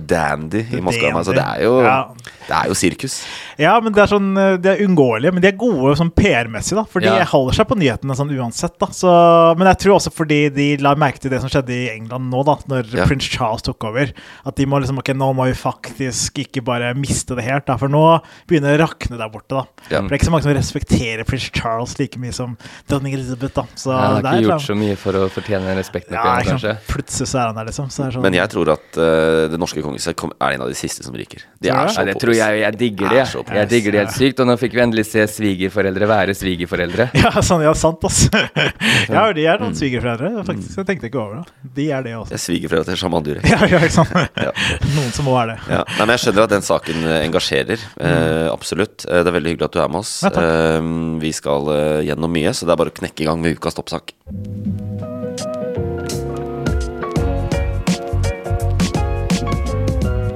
dandy 0.05 0.67
i 0.69 0.85
Maskorama. 0.85 1.25
Så 1.25 1.33
det 1.33 1.41
er 1.57 1.65
jo, 1.65 1.79
Ja. 1.81 2.03
Det 2.47 2.55
er 2.55 2.69
jo 2.71 2.75
sirkus. 2.77 3.17
Ja, 3.59 3.73
men 3.83 3.93
det 3.95 4.03
er 4.03 4.11
sånn 4.11 4.29
eh, 4.39 4.55
De 4.61 4.69
er 4.71 4.81
uunngåelige, 4.85 5.33
men 5.35 5.43
de 5.43 5.49
er 5.49 5.57
gode 5.59 5.95
sånn 5.99 6.11
PR-messig, 6.15 6.77
da. 6.77 6.83
For 6.87 7.03
de 7.03 7.09
Ja. 7.11 7.25
holder 7.27 7.57
seg 7.57 7.67
på 7.67 7.77
nyhetene 7.79 8.15
sånn 8.15 8.31
uansett, 8.31 8.77
da. 8.79 8.87
Så, 8.95 9.11
men 9.57 9.67
jeg 9.67 9.79
tror 9.83 9.97
også 9.97 10.13
fordi 10.15 10.39
de 10.53 10.67
la 10.83 10.95
merke 10.95 11.19
til 11.19 11.31
det 11.33 11.41
som 11.43 11.51
skjedde 11.51 11.75
i 11.75 11.89
England 11.95 12.31
nå, 12.31 12.43
da, 12.47 12.55
når 12.71 12.93
Ja. 12.95 13.05
prins 13.05 13.27
Charles 13.27 13.61
tok 13.61 13.83
over. 13.83 14.11
At 14.45 14.55
de 14.55 14.65
må 14.65 14.79
liksom 14.81 14.97
Ok, 14.97 15.11
nå 15.13 15.27
må 15.35 15.45
vi 15.45 15.53
faktisk 15.53 16.39
ikke 16.41 16.63
bare 16.65 16.93
miste 16.97 17.35
det 17.35 17.43
helt, 17.45 17.65
da. 17.67 17.75
For 17.77 17.87
nå 17.87 18.21
begynner 18.49 18.73
det 18.73 18.79
å 18.81 18.87
rakne 18.87 19.17
der 19.19 19.29
borte, 19.29 19.49
da. 19.53 19.65
Ja. 19.91 20.01
For 20.01 20.07
det 20.09 20.15
er 20.15 20.17
ikke 20.17 20.29
så 20.29 20.33
mange 20.33 20.43
som 20.47 20.55
respekterer 20.57 21.23
prins 21.27 21.51
Charles 21.53 21.97
like 21.99 22.17
mye 22.17 22.33
som 22.33 22.57
dronning 22.89 23.13
Elizabeth, 23.13 23.53
da. 23.53 23.63
Så 23.75 23.91
Han 23.93 24.23
har 24.25 24.39
ikke 24.41 24.47
gjort 24.47 24.65
så 24.65 24.77
mye 24.77 24.95
for 24.97 25.13
å 25.13 25.27
fortjene 25.29 25.75
respekten 25.77 26.13
ja, 26.17 26.23
igjen, 26.39 26.57
kanskje. 26.57 26.73
Sånn, 26.77 26.87
Plutselig 26.95 27.27
så 27.27 27.39
er 27.41 27.45
han 27.51 27.55
der, 27.55 27.69
liksom. 27.69 27.91
Så 27.93 28.07
er 28.07 28.11
sånn, 28.15 28.21
Men 28.25 28.33
jeg 28.33 28.49
tror 28.49 28.73
at 28.73 28.97
uh, 28.97 29.47
det 29.51 29.59
norske 29.59 29.83
kongehuset 29.85 30.15
er 30.17 30.55
en 30.57 30.61
av 30.65 30.67
de 30.71 30.77
siste 30.77 31.03
som 31.05 31.13
ryker. 31.13 31.45
De 31.61 31.69
er 31.69 31.93
så 31.93 32.03
tror 32.17 32.33
jeg. 32.37 32.59
Jeg 32.63 32.77
digger 32.79 33.09
det. 33.13 33.17
Jeg, 33.23 33.43
Jeg 33.57 33.69
digger 33.71 33.91
det 33.95 34.01
helt 34.03 34.15
sykt. 34.17 34.39
Og 34.43 34.47
nå 34.49 34.55
fikk 34.61 34.73
vi 34.77 34.81
endelig 34.83 35.05
se 35.09 35.25
svigerforeldre 35.33 36.07
være 36.09 36.35
svigerforeldre. 36.37 37.09
Ja, 37.27 37.31
sånn, 37.43 37.63
ja, 37.65 37.73
sant, 37.77 38.03
altså. 38.07 38.29
ja, 39.15 39.25
de 39.33 39.45
er 39.45 39.57
Mm. 39.57 39.63
noen 39.67 39.75
svigerforeldre, 39.79 40.29
faktisk. 40.47 40.77
Jeg 40.77 40.87
tenkte 40.91 41.09
ikke 41.09 41.19
over 41.23 41.39
det. 41.41 41.71
De 41.77 41.87
er 41.91 42.03
det 42.05 42.13
også. 42.19 42.31
Jeg 42.31 42.39
er 42.39 42.43
svigerforeldre 42.45 42.91
til 42.93 42.99
Shaman 43.01 43.25
Durek. 43.25 43.47
Ja, 43.49 43.59
ja, 43.73 43.79
ikke 43.81 43.95
sant? 43.97 44.13
Ja. 44.47 44.51
Noen 44.95 45.11
som 45.15 45.25
må 45.27 45.33
være 45.37 45.55
det. 45.55 45.59
Ja. 45.73 45.81
Nei, 45.97 46.05
men 46.05 46.13
Jeg 46.15 46.23
skjønner 46.25 46.45
at 46.47 46.53
den 46.53 46.65
saken 46.67 47.03
eh, 47.07 47.19
engasjerer. 47.27 47.85
Eh, 47.99 48.47
absolutt. 48.53 49.07
Eh, 49.09 49.23
det 49.23 49.31
er 49.33 49.37
veldig 49.39 49.55
hyggelig 49.55 49.69
at 49.71 49.77
du 49.77 49.81
er 49.83 49.91
med 49.95 50.03
oss. 50.05 50.13
Ja, 50.27 50.31
eh, 50.37 50.91
vi 51.23 51.33
skal 51.35 51.71
eh, 51.73 52.05
gjennom 52.11 52.31
mye, 52.37 52.53
så 52.55 52.67
det 52.69 52.75
er 52.77 52.81
bare 52.83 52.93
å 52.93 52.97
knekke 53.01 53.25
i 53.25 53.29
gang 53.31 53.41
med 53.43 53.57
ukas 53.57 53.75
toppsak. 53.79 54.13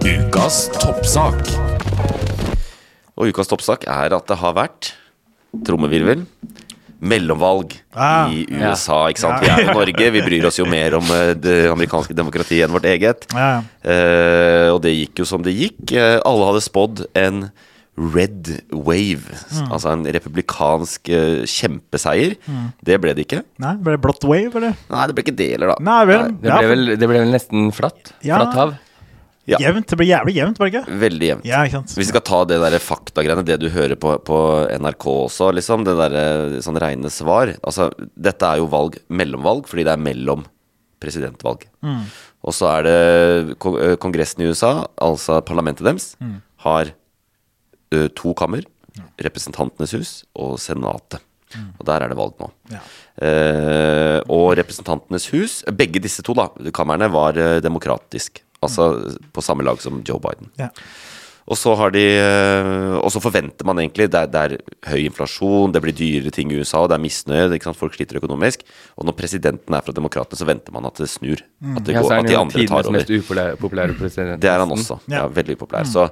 Ukas 0.04 0.70
toppsak. 0.80 1.36
Og 3.22 3.30
ukas 3.30 3.50
toppsak 3.52 3.86
er 3.86 4.16
at 4.18 4.28
det 4.32 4.40
har 4.42 4.56
vært 4.58 4.92
trommevirvel. 5.68 6.26
Mellomvalg 7.02 7.74
Ah, 7.98 8.30
i 8.30 8.44
USA. 8.50 9.08
ikke 9.10 9.24
sant? 9.24 9.42
Vi 9.42 9.50
er 9.50 9.64
jo 9.66 9.74
Norge, 9.74 10.10
vi 10.14 10.22
bryr 10.22 10.46
oss 10.46 10.60
jo 10.60 10.68
mer 10.70 10.94
om 11.00 11.08
eh, 11.16 11.32
det 11.34 11.56
amerikanske 11.72 12.14
demokratiet 12.18 12.68
enn 12.68 12.76
vårt 12.76 12.86
eget. 12.86 13.26
Ja, 13.34 13.48
ja. 13.56 13.64
Eh, 13.90 14.68
og 14.74 14.84
det 14.86 14.94
gikk 14.94 15.24
jo 15.24 15.26
som 15.26 15.42
det 15.46 15.56
gikk. 15.58 15.96
Eh, 15.98 16.20
alle 16.26 16.46
hadde 16.52 16.62
spådd 16.66 17.02
en 17.18 17.48
red 17.98 18.52
wave. 18.72 19.34
Mm. 19.52 19.66
Altså 19.74 19.92
en 19.96 20.06
republikansk 20.16 21.10
eh, 21.12 21.42
kjempeseier. 21.50 22.38
Det 22.86 23.02
ble 23.04 23.16
det 23.18 23.26
ikke. 23.28 23.42
Nei, 23.66 23.74
ble 23.82 23.98
det 23.98 24.04
blått 24.06 24.24
wave, 24.30 24.54
eller? 24.62 24.78
Nei, 24.94 25.08
det 25.10 25.18
ble 25.18 25.26
ikke 25.26 25.38
det 25.42 25.50
heller, 25.56 25.74
da. 25.74 25.82
Nei, 25.90 26.00
vel. 26.14 26.30
Det 26.38 26.54
ble 26.54 26.70
vel, 26.76 26.86
det 27.02 27.10
ble 27.12 27.26
vel 27.26 27.34
nesten 27.34 27.74
flatt? 27.76 28.14
Ja. 28.26 28.38
Flatt 28.44 28.62
hav? 28.62 28.78
Ja. 29.52 29.60
Jevnt. 29.60 29.88
Det 29.92 29.98
blir 30.00 30.08
jævlig 30.10 30.34
jevnt, 30.38 30.60
var 30.62 30.70
det 30.70 30.74
ikke? 30.82 30.98
Veldig 31.02 31.28
jevnt. 31.30 31.46
Ja, 31.50 31.62
ikke 31.68 31.80
sant. 31.82 31.92
Hvis 31.96 32.06
vi 32.06 32.10
skal 32.14 32.24
ta 32.30 32.40
det 32.48 32.58
der 32.64 32.78
faktagreiene, 32.80 33.44
det 33.48 33.60
du 33.62 33.68
hører 33.74 33.96
på, 34.00 34.16
på 34.28 34.40
NRK 34.80 35.06
også, 35.28 35.52
liksom, 35.58 35.84
det 35.88 35.96
der 36.00 36.16
eh, 36.22 36.58
sånn 36.64 36.80
reine 36.82 37.12
svar 37.12 37.54
Altså, 37.60 37.90
dette 38.16 38.48
er 38.48 38.62
jo 38.62 38.70
valg, 38.72 38.98
mellomvalg, 39.12 39.68
fordi 39.70 39.84
det 39.88 39.94
er 39.98 40.04
mellom 40.08 40.46
presidentvalg. 41.02 41.66
Mm. 41.84 42.04
Og 42.46 42.54
så 42.54 42.68
er 42.76 42.86
det 42.88 42.98
eh, 43.66 43.96
Kongressen 44.02 44.44
i 44.46 44.50
USA, 44.52 44.86
altså 45.02 45.42
parlamentet 45.46 45.86
deres, 45.88 46.14
Mm. 46.22 46.38
har 46.68 46.94
ø, 47.94 48.08
to 48.16 48.34
kammer. 48.38 48.64
Representantenes 49.22 49.92
hus 49.98 50.10
og 50.36 50.58
Senatet. 50.62 51.20
Og 51.80 51.84
der 51.88 52.04
er 52.06 52.12
det 52.12 52.16
valg 52.20 52.38
nå. 52.40 52.48
Mm. 52.70 52.76
Ja. 52.78 52.80
Eh, 53.28 54.20
og 54.32 54.54
Representantenes 54.60 55.26
hus, 55.34 55.58
begge 55.76 56.00
disse 56.04 56.24
to 56.24 56.36
da, 56.38 56.46
kammerne, 56.76 57.10
var 57.12 57.36
eh, 57.40 57.58
demokratisk. 57.64 58.40
Altså 58.62 58.92
på 59.34 59.42
samme 59.42 59.64
lag 59.66 59.82
som 59.82 60.04
Joe 60.08 60.20
Biden. 60.22 60.52
Ja. 60.60 60.70
Og 61.52 61.58
så 61.58 61.72
har 61.76 61.90
de 61.92 62.04
eh, 62.22 62.94
Og 63.02 63.10
så 63.12 63.20
forventer 63.20 63.66
man 63.66 63.80
egentlig 63.82 64.06
Det 64.14 64.20
er, 64.20 64.28
det 64.30 64.42
er 64.44 64.92
høy 64.92 65.08
inflasjon, 65.08 65.72
det 65.74 65.82
blir 65.82 65.96
dyrere 65.98 66.30
ting 66.32 66.52
i 66.54 66.60
USA, 66.62 66.84
det 66.88 66.94
er 67.00 67.02
misnøye, 67.02 67.48
ikke 67.58 67.66
sant? 67.66 67.80
folk 67.80 67.96
sliter 67.98 68.20
økonomisk. 68.22 68.62
Og 68.96 69.08
når 69.10 69.18
presidenten 69.18 69.74
er 69.74 69.82
fra 69.82 69.96
Demokratene, 69.98 70.38
så 70.38 70.46
venter 70.48 70.72
man 70.76 70.86
at 70.86 71.02
det 71.02 71.10
snur. 71.10 71.42
At, 71.42 71.82
det 71.88 71.98
går, 71.98 72.12
er 72.14 72.22
at 72.22 72.30
de 72.30 72.38
andre 72.38 72.68
tar 72.70 72.86
over. 72.86 72.94
mest 73.00 73.10
upopulære 73.10 73.98
president. 73.98 74.40
Det 74.46 74.54
er 74.54 74.62
han 74.62 74.72
også. 74.78 75.00
Ja, 75.10 75.24
Ja. 75.24 75.28
veldig 75.28 75.58
populær. 75.58 75.84
Så, 75.90 76.06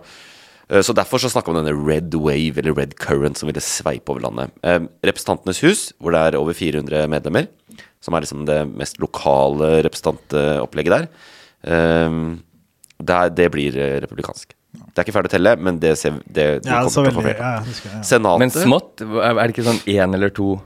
eh, 0.73 0.81
så 0.81 0.97
derfor 0.97 1.21
så 1.21 1.29
snakker 1.29 1.53
man 1.53 1.61
om 1.61 1.69
denne 1.69 1.87
red 1.87 2.15
wave, 2.17 2.57
eller 2.57 2.73
red 2.75 2.97
current, 2.97 3.37
som 3.37 3.47
ville 3.53 3.61
sveipe 3.61 4.09
over 4.09 4.25
landet. 4.25 4.49
Eh, 4.65 4.79
Representantenes 5.05 5.61
hus, 5.61 5.93
hvor 6.01 6.11
det 6.11 6.19
er 6.33 6.39
over 6.41 6.53
400 6.57 7.05
medlemmer, 7.07 7.47
som 8.01 8.15
er 8.17 8.21
liksom 8.25 8.47
det 8.49 8.63
mest 8.75 8.97
lokale 8.99 9.83
representantopplegget 9.85 10.97
der, 10.97 11.07
det, 11.63 13.13
er, 13.15 13.29
det 13.35 13.49
blir 13.53 13.77
eh, 13.77 13.99
republikansk. 14.03 14.55
Det 14.69 15.01
er 15.01 15.07
ikke 15.07 15.15
ferdig 15.15 15.31
å 15.31 15.35
telle, 15.35 15.55
men 15.57 15.79
det, 15.81 15.95
ser, 15.97 16.19
det, 16.25 16.47
det 16.63 16.69
Ja, 16.69 16.83
kommer 16.85 17.09
til 17.09 17.09
å 17.09 17.19
få 17.19 17.25
flertall. 17.25 17.69
Det. 17.69 18.01
Senatet 18.05 18.43
Men 18.43 18.51
smått? 18.53 19.01
Er 19.01 19.39
det 19.39 19.53
ikke 19.53 19.65
sånn 19.65 19.81
én 19.89 20.17
eller 20.17 20.33
to? 20.35 20.57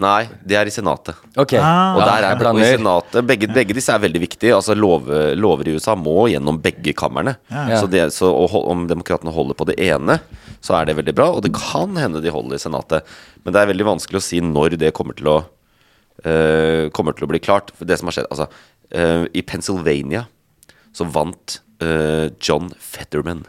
Nei, 0.00 0.24
det 0.42 0.56
er 0.58 0.66
i 0.66 0.72
Senatet. 0.74 1.18
Okay. 1.38 1.60
Ah. 1.62 1.94
Og 1.94 2.00
der 2.02 2.24
er 2.26 2.40
og 2.50 2.58
i 2.58 2.66
senatet, 2.66 3.20
begge, 3.28 3.46
begge 3.54 3.76
disse 3.76 3.94
er 3.94 4.00
veldig 4.02 4.22
viktige. 4.24 4.56
Altså 4.56 4.74
lover, 4.74 5.36
lover 5.38 5.70
i 5.70 5.76
USA 5.76 5.94
må 5.94 6.24
gjennom 6.32 6.58
begge 6.62 6.96
kamrene. 6.98 7.36
Ja. 7.46 7.78
Så, 7.78 7.86
det, 7.92 8.08
så 8.16 8.32
og, 8.32 8.56
om 8.58 8.88
demokratene 8.90 9.34
holder 9.34 9.58
på 9.58 9.68
det 9.70 9.76
ene, 9.86 10.18
så 10.64 10.80
er 10.80 10.88
det 10.88 10.96
veldig 10.98 11.14
bra. 11.14 11.28
Og 11.36 11.44
det 11.46 11.52
kan 11.54 11.94
hende 12.00 12.24
de 12.24 12.32
holder 12.34 12.58
i 12.58 12.64
Senatet. 12.64 13.14
Men 13.44 13.54
det 13.54 13.62
er 13.62 13.70
veldig 13.70 13.86
vanskelig 13.92 14.18
å 14.18 14.26
si 14.26 14.42
når 14.42 14.74
det 14.82 14.90
kommer 14.98 15.14
til 15.14 15.30
å, 15.30 15.36
eh, 16.26 16.90
kommer 16.90 17.14
til 17.14 17.28
å 17.28 17.30
bli 17.30 17.42
klart. 17.44 17.70
For 17.78 17.86
det 17.86 18.00
som 18.00 18.10
har 18.10 18.18
skjedd 18.18 18.32
Altså, 18.34 18.50
i 18.94 19.42
Pennsylvania 19.42 20.26
så 20.94 21.06
vant 21.10 21.58
eh, 21.82 22.30
John 22.40 22.70
Fetterman. 22.78 23.44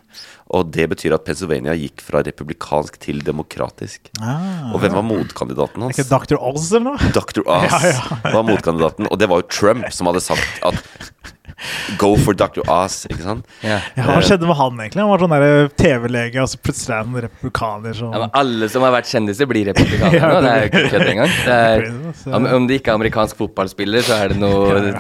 Og 0.53 0.69
det 0.73 0.85
betyr 0.91 1.15
at 1.15 1.25
Pennsylvania 1.25 1.73
gikk 1.77 2.03
fra 2.05 2.21
republikansk 2.25 2.99
til 3.01 3.21
demokratisk. 3.25 4.11
Ah. 4.21 4.71
Og 4.73 4.81
hvem 4.83 4.93
var 4.97 5.05
motkandidaten 5.07 5.85
hans? 5.85 5.97
Ikke 5.97 6.09
Dr. 6.09 6.37
Oz 6.37 6.69
eller 6.71 6.93
noe? 6.93 7.13
Dr. 7.15 7.41
Oz 7.45 7.71
Ja, 7.85 7.95
ja. 7.95 8.19
var 8.35 8.45
motkandidaten, 8.45 9.09
og 9.09 9.21
det 9.21 9.29
var 9.31 9.41
jo 9.41 9.49
Trump 9.49 9.89
som 9.93 10.11
hadde 10.11 10.21
sagt 10.25 10.61
at 10.65 10.81
Go 11.97 12.09
for 12.19 12.35
Dr. 12.35 12.61
Oz, 12.71 13.05
ikke 13.07 13.23
sant? 13.23 13.45
Ja. 13.63 13.77
Ja, 13.95 14.05
hva 14.09 14.17
skjedde 14.25 14.47
med 14.49 14.57
han 14.59 14.79
egentlig? 14.83 15.01
Han 15.01 15.11
var 15.13 15.21
sånn 15.23 15.33
der 15.35 15.69
TV-lege, 15.79 16.41
og 16.43 16.49
så 16.51 16.59
plutselig 16.59 16.95
er 16.97 17.03
han 17.05 17.19
republikaner. 17.25 17.95
Så. 17.95 18.09
Ja, 18.11 18.21
men 18.25 18.33
alle 18.41 18.69
som 18.71 18.83
har 18.83 18.91
vært 18.95 19.11
kjendiser, 19.11 19.47
blir 19.49 19.67
republikanere 19.71 20.19
Ja, 20.19 20.31
nå. 20.33 20.41
Det 20.43 20.51
er 20.51 20.63
jo 20.65 20.69
ikke 20.71 20.91
kødd 20.95 21.11
engang. 21.13 21.35
Det 21.45 21.55
er, 21.55 21.85
om, 22.35 22.47
om 22.57 22.65
det 22.67 22.79
ikke 22.79 22.91
er 22.91 22.99
amerikansk 22.99 23.39
fotballspiller, 23.39 24.03
så 24.05 24.17
er 24.23 24.33
det 24.33 24.39
noe 24.41 24.95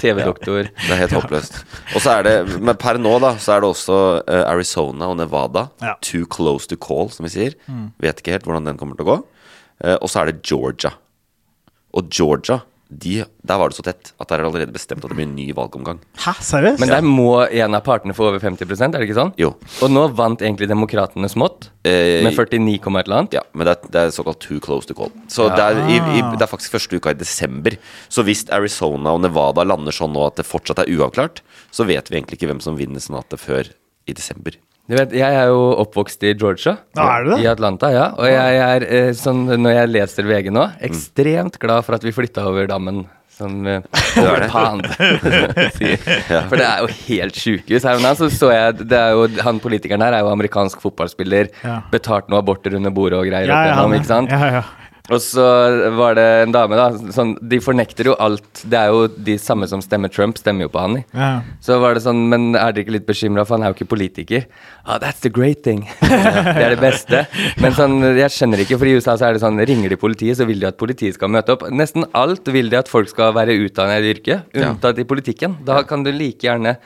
TV-doktor. 0.00 0.70
Det 0.74 0.94
er 0.96 1.02
helt 1.04 1.14
håpløst. 1.14 1.60
Og 1.94 2.02
så 2.02 2.16
er 2.16 2.26
det, 2.26 2.34
Men 2.58 2.78
per 2.80 2.98
nå 3.00 3.14
da, 3.22 3.34
så 3.42 3.54
er 3.56 3.62
det 3.64 3.70
også 3.70 3.98
uh, 4.24 4.40
Arizona 4.50 5.10
og 5.12 5.18
Nevada. 5.20 5.68
Ja. 5.84 5.94
Too 6.04 6.26
close 6.30 6.66
to 6.70 6.78
call, 6.80 7.12
som 7.14 7.28
vi 7.28 7.34
sier. 7.36 7.56
Vet 8.02 8.22
ikke 8.22 8.34
helt 8.34 8.48
hvordan 8.48 8.66
den 8.72 8.80
kommer 8.80 8.98
til 8.98 9.06
å 9.06 9.12
gå. 9.12 9.18
Uh, 9.84 9.96
og 10.00 10.10
så 10.10 10.24
er 10.24 10.32
det 10.32 10.42
Georgia. 10.46 10.92
Og 11.96 12.10
Georgia, 12.14 12.60
de, 12.90 13.20
der 13.46 13.60
var 13.60 13.70
det 13.70 13.78
så 13.78 13.84
tett 13.86 14.12
at 14.18 14.28
der 14.28 14.40
er 14.40 14.44
det 14.44 14.50
allerede 14.50 14.74
bestemt 14.74 15.04
at 15.04 15.12
det 15.12 15.16
blir 15.18 15.28
en 15.28 15.36
ny 15.36 15.48
valgomgang. 15.56 16.00
Hæ, 16.20 16.34
seriøst? 16.42 16.82
Men 16.82 16.90
der 16.90 17.06
må 17.06 17.44
en 17.46 17.78
av 17.78 17.84
partene 17.86 18.16
få 18.16 18.28
over 18.30 18.42
50 18.42 18.66
er 18.66 18.96
det 18.98 19.06
ikke 19.06 19.18
sånn? 19.20 19.34
Jo. 19.40 19.54
Og 19.84 19.92
nå 19.92 20.08
vant 20.18 20.42
egentlig 20.42 20.70
demokratene 20.70 21.30
smått, 21.30 21.70
Eh, 21.80 22.20
med 22.20 22.34
49, 22.36 22.76
komma 22.84 23.00
et 23.00 23.06
eller 23.08 23.22
annet. 23.22 23.34
Ja, 23.38 23.42
men 23.56 23.64
det 23.64 23.72
er, 23.72 23.90
det 23.94 24.00
er 24.02 24.10
såkalt 24.12 24.42
too 24.44 24.60
close 24.60 24.88
to 24.88 24.96
call. 24.96 25.08
Så 25.32 25.46
det, 25.48 25.64
er, 25.64 25.78
i, 25.88 25.96
i, 25.96 26.24
det 26.36 26.44
er 26.44 26.50
faktisk 26.50 26.74
første 26.76 26.98
uka 27.00 27.14
i 27.14 27.16
desember. 27.16 27.78
Så 28.12 28.24
hvis 28.26 28.44
Arizona 28.52 29.14
og 29.16 29.22
Nevada 29.24 29.64
lander 29.64 29.94
sånn 29.96 30.12
nå 30.12 30.26
at 30.26 30.36
det 30.36 30.48
fortsatt 30.48 30.82
er 30.84 30.92
uavklart, 30.92 31.40
så 31.72 31.88
vet 31.88 32.12
vi 32.12 32.18
egentlig 32.18 32.36
ikke 32.36 32.50
hvem 32.52 32.60
som 32.60 32.76
vinner 32.76 33.00
senatet 33.00 33.40
før 33.40 33.72
i 34.04 34.16
desember. 34.16 34.58
Du 34.90 34.96
vet, 34.98 35.12
Jeg 35.14 35.36
er 35.38 35.46
jo 35.52 35.60
oppvokst 35.84 36.24
i 36.26 36.32
Georgia. 36.34 36.72
Ja, 36.98 37.04
er 37.14 37.24
du 37.24 37.30
det? 37.36 37.38
I 37.44 37.46
Atlanta, 37.52 37.92
ja. 37.94 38.08
Og 38.18 38.26
jeg 38.26 38.58
er, 38.64 38.86
eh, 38.90 39.12
sånn, 39.14 39.44
når 39.62 39.76
jeg 39.76 39.90
leser 39.94 40.26
VG 40.26 40.50
nå, 40.50 40.64
ekstremt 40.82 41.60
glad 41.62 41.86
for 41.86 41.94
at 41.94 42.02
vi 42.02 42.10
flytta 42.16 42.42
over 42.50 42.66
dammen. 42.70 43.04
Som 43.40 43.62
over 43.64 44.42
pond. 44.52 44.84
sier. 45.78 45.96
For 46.50 46.58
det 46.60 46.66
er 46.66 46.82
jo 46.82 46.90
helt 47.06 47.38
sjukehus. 47.40 47.86
Her 47.88 47.96
om 47.96 48.04
dagen 48.04 48.18
så 48.18 48.28
så 48.34 48.50
jeg 48.52 48.82
det 48.90 48.98
er 48.98 49.14
jo, 49.16 49.22
Han 49.46 49.62
politikeren 49.64 50.04
her 50.04 50.12
er 50.18 50.26
jo 50.26 50.28
amerikansk 50.34 50.82
fotballspiller. 50.82 51.48
Ja. 51.64 51.78
Betalt 51.94 52.28
noen 52.28 52.42
aborter 52.42 52.76
under 52.76 52.92
bordet 52.92 53.16
og 53.16 53.30
greier. 53.30 53.48
ja, 53.48 53.54
opp 53.62 53.70
igjennom, 53.70 53.96
ikke 53.96 54.10
sant? 54.10 54.34
Ja, 54.34 54.50
ja. 54.58 54.62
Og 55.10 55.18
så 55.22 55.44
var 55.98 56.14
det 56.18 56.26
en 56.44 56.52
dame, 56.54 56.76
da. 56.78 57.12
Sånn, 57.14 57.32
de 57.50 57.58
fornekter 57.62 58.06
jo 58.12 58.14
alt. 58.22 58.62
Det 58.62 58.78
er 58.78 58.92
jo 58.94 59.08
de 59.10 59.34
samme 59.42 59.66
som 59.70 59.82
stemmer 59.82 60.12
Trump, 60.12 60.38
stemmer 60.38 60.68
jo 60.68 60.72
på 60.72 60.84
han. 60.84 61.00
Ja. 61.16 61.30
Så 61.64 61.80
var 61.82 61.96
det 61.96 62.04
sånn, 62.04 62.28
men 62.30 62.52
er 62.54 62.70
dere 62.70 62.84
ikke 62.84 62.94
litt 62.94 63.08
bekymra, 63.08 63.44
for 63.46 63.58
han 63.58 63.66
er 63.66 63.72
jo 63.72 63.78
ikke 63.80 63.90
politiker? 63.90 64.46
Ah, 64.84 65.00
that's 65.02 65.24
the 65.24 65.32
great 65.32 65.64
thing. 65.66 65.82
det 66.04 66.62
er 66.62 66.76
det 66.76 66.82
beste. 66.82 67.24
Men 67.62 67.74
sånn, 67.78 67.98
jeg 68.20 68.36
skjønner 68.36 68.62
ikke, 68.62 68.78
for 68.78 68.90
i 68.90 68.94
USA 69.00 69.16
så 69.18 69.28
er 69.28 69.36
det 69.36 69.42
sånn, 69.42 69.58
ringer 69.72 69.90
de 69.90 69.98
politiet, 70.00 70.38
så 70.38 70.46
vil 70.48 70.62
de 70.62 70.70
at 70.70 70.78
politiet 70.80 71.18
skal 71.18 71.32
møte 71.34 71.56
opp. 71.56 71.66
Nesten 71.74 72.06
alt 72.14 72.46
vil 72.54 72.70
de 72.70 72.78
at 72.78 72.90
folk 72.90 73.10
skal 73.10 73.34
være 73.36 73.58
utdannet 73.66 74.06
i 74.06 74.14
yrket, 74.14 74.54
unntatt 74.62 75.02
i 75.02 75.08
politikken. 75.10 75.58
Da 75.66 75.82
kan 75.88 76.06
du 76.06 76.14
like 76.14 76.46
gjerne 76.46 76.78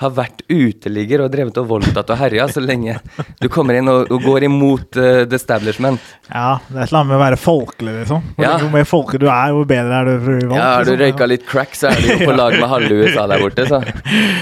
ha 0.00 0.08
vært 0.16 0.42
uteligger 0.48 1.20
og 1.24 1.30
drevet 1.32 1.58
og 1.60 1.66
voldtatt 1.70 2.10
og 2.14 2.18
herja, 2.20 2.46
så 2.48 2.62
lenge 2.64 2.96
du 3.40 3.48
kommer 3.52 3.76
inn 3.76 3.88
og, 3.92 4.08
og 4.12 4.22
går 4.24 4.46
imot 4.48 4.96
uh, 4.96 5.22
the 5.28 5.36
establishment. 5.36 6.00
Ja, 6.30 6.58
det 6.68 6.76
er 6.78 6.82
et 6.86 6.90
eller 6.92 7.00
annet 7.02 7.10
med 7.10 7.18
å 7.18 7.22
være 7.24 7.38
folkelig, 7.40 7.94
liksom. 8.02 8.22
Hvor, 8.36 8.46
Ja. 8.46 8.52
hvor 8.62 8.72
mer 8.72 8.86
folkelig 8.88 9.20
du 9.20 9.28
er, 9.28 9.52
hvor 9.56 9.66
bedre 9.68 9.98
er 10.00 10.08
du 10.08 10.12
for 10.24 10.38
valg. 10.50 10.56
Ja, 10.56 10.68
Har 10.70 10.84
du 10.88 10.90
liksom. 10.92 11.02
røyka 11.04 11.28
litt 11.30 11.46
crack, 11.48 11.74
så 11.76 11.90
er 11.90 12.00
du 12.00 12.08
jo 12.12 12.18
på 12.30 12.36
lag 12.40 12.56
med 12.56 12.68
halve 12.70 13.00
USA 13.04 13.26
der 13.30 13.44
borte, 13.44 13.66
så. 13.68 13.80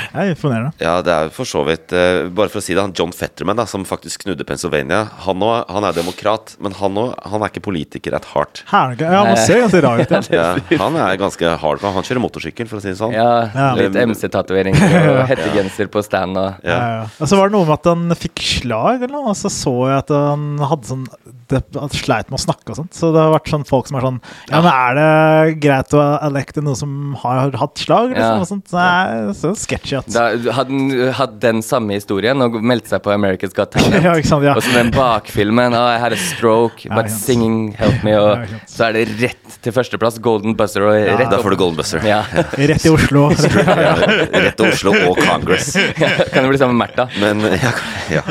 Det 0.09 0.25
er 0.25 0.33
imponerende. 0.33 0.73
Ja, 0.83 0.95
det 1.05 1.13
er 1.15 1.27
jo 1.29 1.33
for 1.37 1.47
så 1.49 1.61
vidt 1.67 1.93
uh, 1.95 2.29
Bare 2.35 2.51
for 2.51 2.59
å 2.61 2.65
si 2.65 2.75
det, 2.75 2.81
han 2.83 2.95
John 2.97 3.13
Fetterman, 3.15 3.59
da, 3.61 3.67
som 3.71 3.85
faktisk 3.87 4.25
knudde 4.25 4.47
Pennsylvania, 4.49 5.03
han, 5.27 5.43
også, 5.45 5.65
han 5.75 5.87
er 5.89 5.97
demokrat, 5.99 6.55
men 6.65 6.75
han, 6.79 6.97
òg 7.03 7.13
han 7.33 7.45
er 7.45 7.53
ikke 7.53 7.63
politiker 7.69 8.17
at 8.19 8.27
heart. 8.33 8.63
Herlig. 8.71 9.03
Ja, 9.05 9.23
man 9.29 9.39
ser 9.43 9.63
ganske 9.65 9.83
rar 9.85 10.03
ut. 10.03 10.15
Ja. 10.39 10.49
Ja, 10.71 10.79
han 10.83 10.97
er 11.01 11.17
ganske 11.21 11.51
hard. 11.63 11.83
Han 11.83 12.05
kjører 12.07 12.21
motorsykkel, 12.23 12.69
for 12.71 12.79
å 12.79 12.83
si 12.85 12.91
det 12.93 12.99
sånn. 13.01 13.15
Ja, 13.17 13.73
litt 13.79 13.97
MC-tatovering 13.97 14.77
og 14.79 15.33
hettegenser 15.49 15.91
på 15.93 16.03
stand 16.05 16.39
og 16.39 16.65
Ja, 16.67 16.79
ja. 16.79 17.03
Og 17.19 17.29
så 17.31 17.39
var 17.39 17.49
det 17.49 17.57
noe 17.57 17.67
med 17.69 17.77
at 17.79 17.91
han 17.91 18.17
fikk 18.19 18.43
slag, 18.45 19.03
eller 19.03 19.17
noe, 19.17 19.33
og 19.33 19.39
så 19.39 19.51
så 19.53 19.75
jeg 19.91 20.03
at 20.05 20.15
han 20.15 20.49
hadde 20.63 20.91
sånn 20.93 21.07
det, 21.53 21.63
at 21.81 21.97
sleit 21.97 22.31
med 22.31 22.39
å 22.39 22.43
snakke 22.43 22.73
og 22.75 22.79
sånt. 22.81 22.93
Så 22.97 23.11
det 23.15 23.23
har 23.23 23.33
vært 23.35 23.51
sånn 23.53 23.67
folk 23.69 23.89
som 23.91 23.99
er 23.99 24.05
sånn 24.07 24.21
Ja, 24.51 24.61
men 24.61 24.71
er 24.73 24.99
det 24.99 25.61
greit 25.65 25.95
å 25.97 26.03
elekte 26.29 26.63
noen 26.65 26.77
som 26.79 26.93
har 27.23 27.51
hatt 27.61 27.79
slag? 27.83 28.11
Liksom, 28.13 28.23
Ja. 28.23 28.41
og 28.41 28.49
sånt? 28.51 28.67
Det 28.71 28.85
er 28.85 29.33
så 29.39 29.53
sketchy 29.57 29.97
at 29.99 30.11
da 30.13 30.29
hadde 30.37 30.53
han 30.59 31.13
hatt 31.19 31.39
den 31.41 31.63
samme 31.65 31.97
historien 31.97 32.41
og 32.45 32.59
meldte 32.63 32.93
seg 32.95 33.03
på 33.05 33.13
America's 33.15 33.55
Got 33.57 33.73
Talent. 33.77 34.03
Ja, 34.09 34.15
ikke 34.17 34.31
sant, 34.31 34.45
ja. 34.47 34.55
Og 34.57 34.63
så 34.65 34.73
den 34.77 34.93
bakfilmen 34.95 35.75
oh, 35.77 35.89
I 35.89 35.99
had 35.99 36.13
a 36.13 36.21
stroke, 36.21 36.85
Ja, 36.87 36.95
but 36.95 37.11
singing 37.13 37.73
helped 37.79 38.05
me. 38.07 38.15
Og 38.19 38.47
så 38.69 38.89
er 38.89 38.99
det 38.99 39.07
rett 39.21 39.59
til 39.65 39.75
førsteplass. 39.75 40.21
Golden 40.23 40.57
buzzer 40.59 40.87
og 40.87 40.95
rett 40.95 41.31
Da 41.31 41.41
får 41.43 41.55
du 41.55 41.61
Golden 41.61 41.79
Buzzer. 41.81 42.05
Ja. 42.07 42.23
Rett 42.69 42.83
til 42.83 42.95
Oslo. 42.97 43.29
Rett 43.35 44.57
til 44.59 44.71
Oslo 44.71 44.95
og 45.11 45.19
Congress. 45.23 45.73
kan 45.75 46.43
det 46.45 46.49
bli 46.51 46.59
sammen 46.61 46.77
med 46.79 46.89
Märtha? 46.89 47.09
Men, 47.21 47.43
ja, 47.59 47.73
ja. 48.19 48.23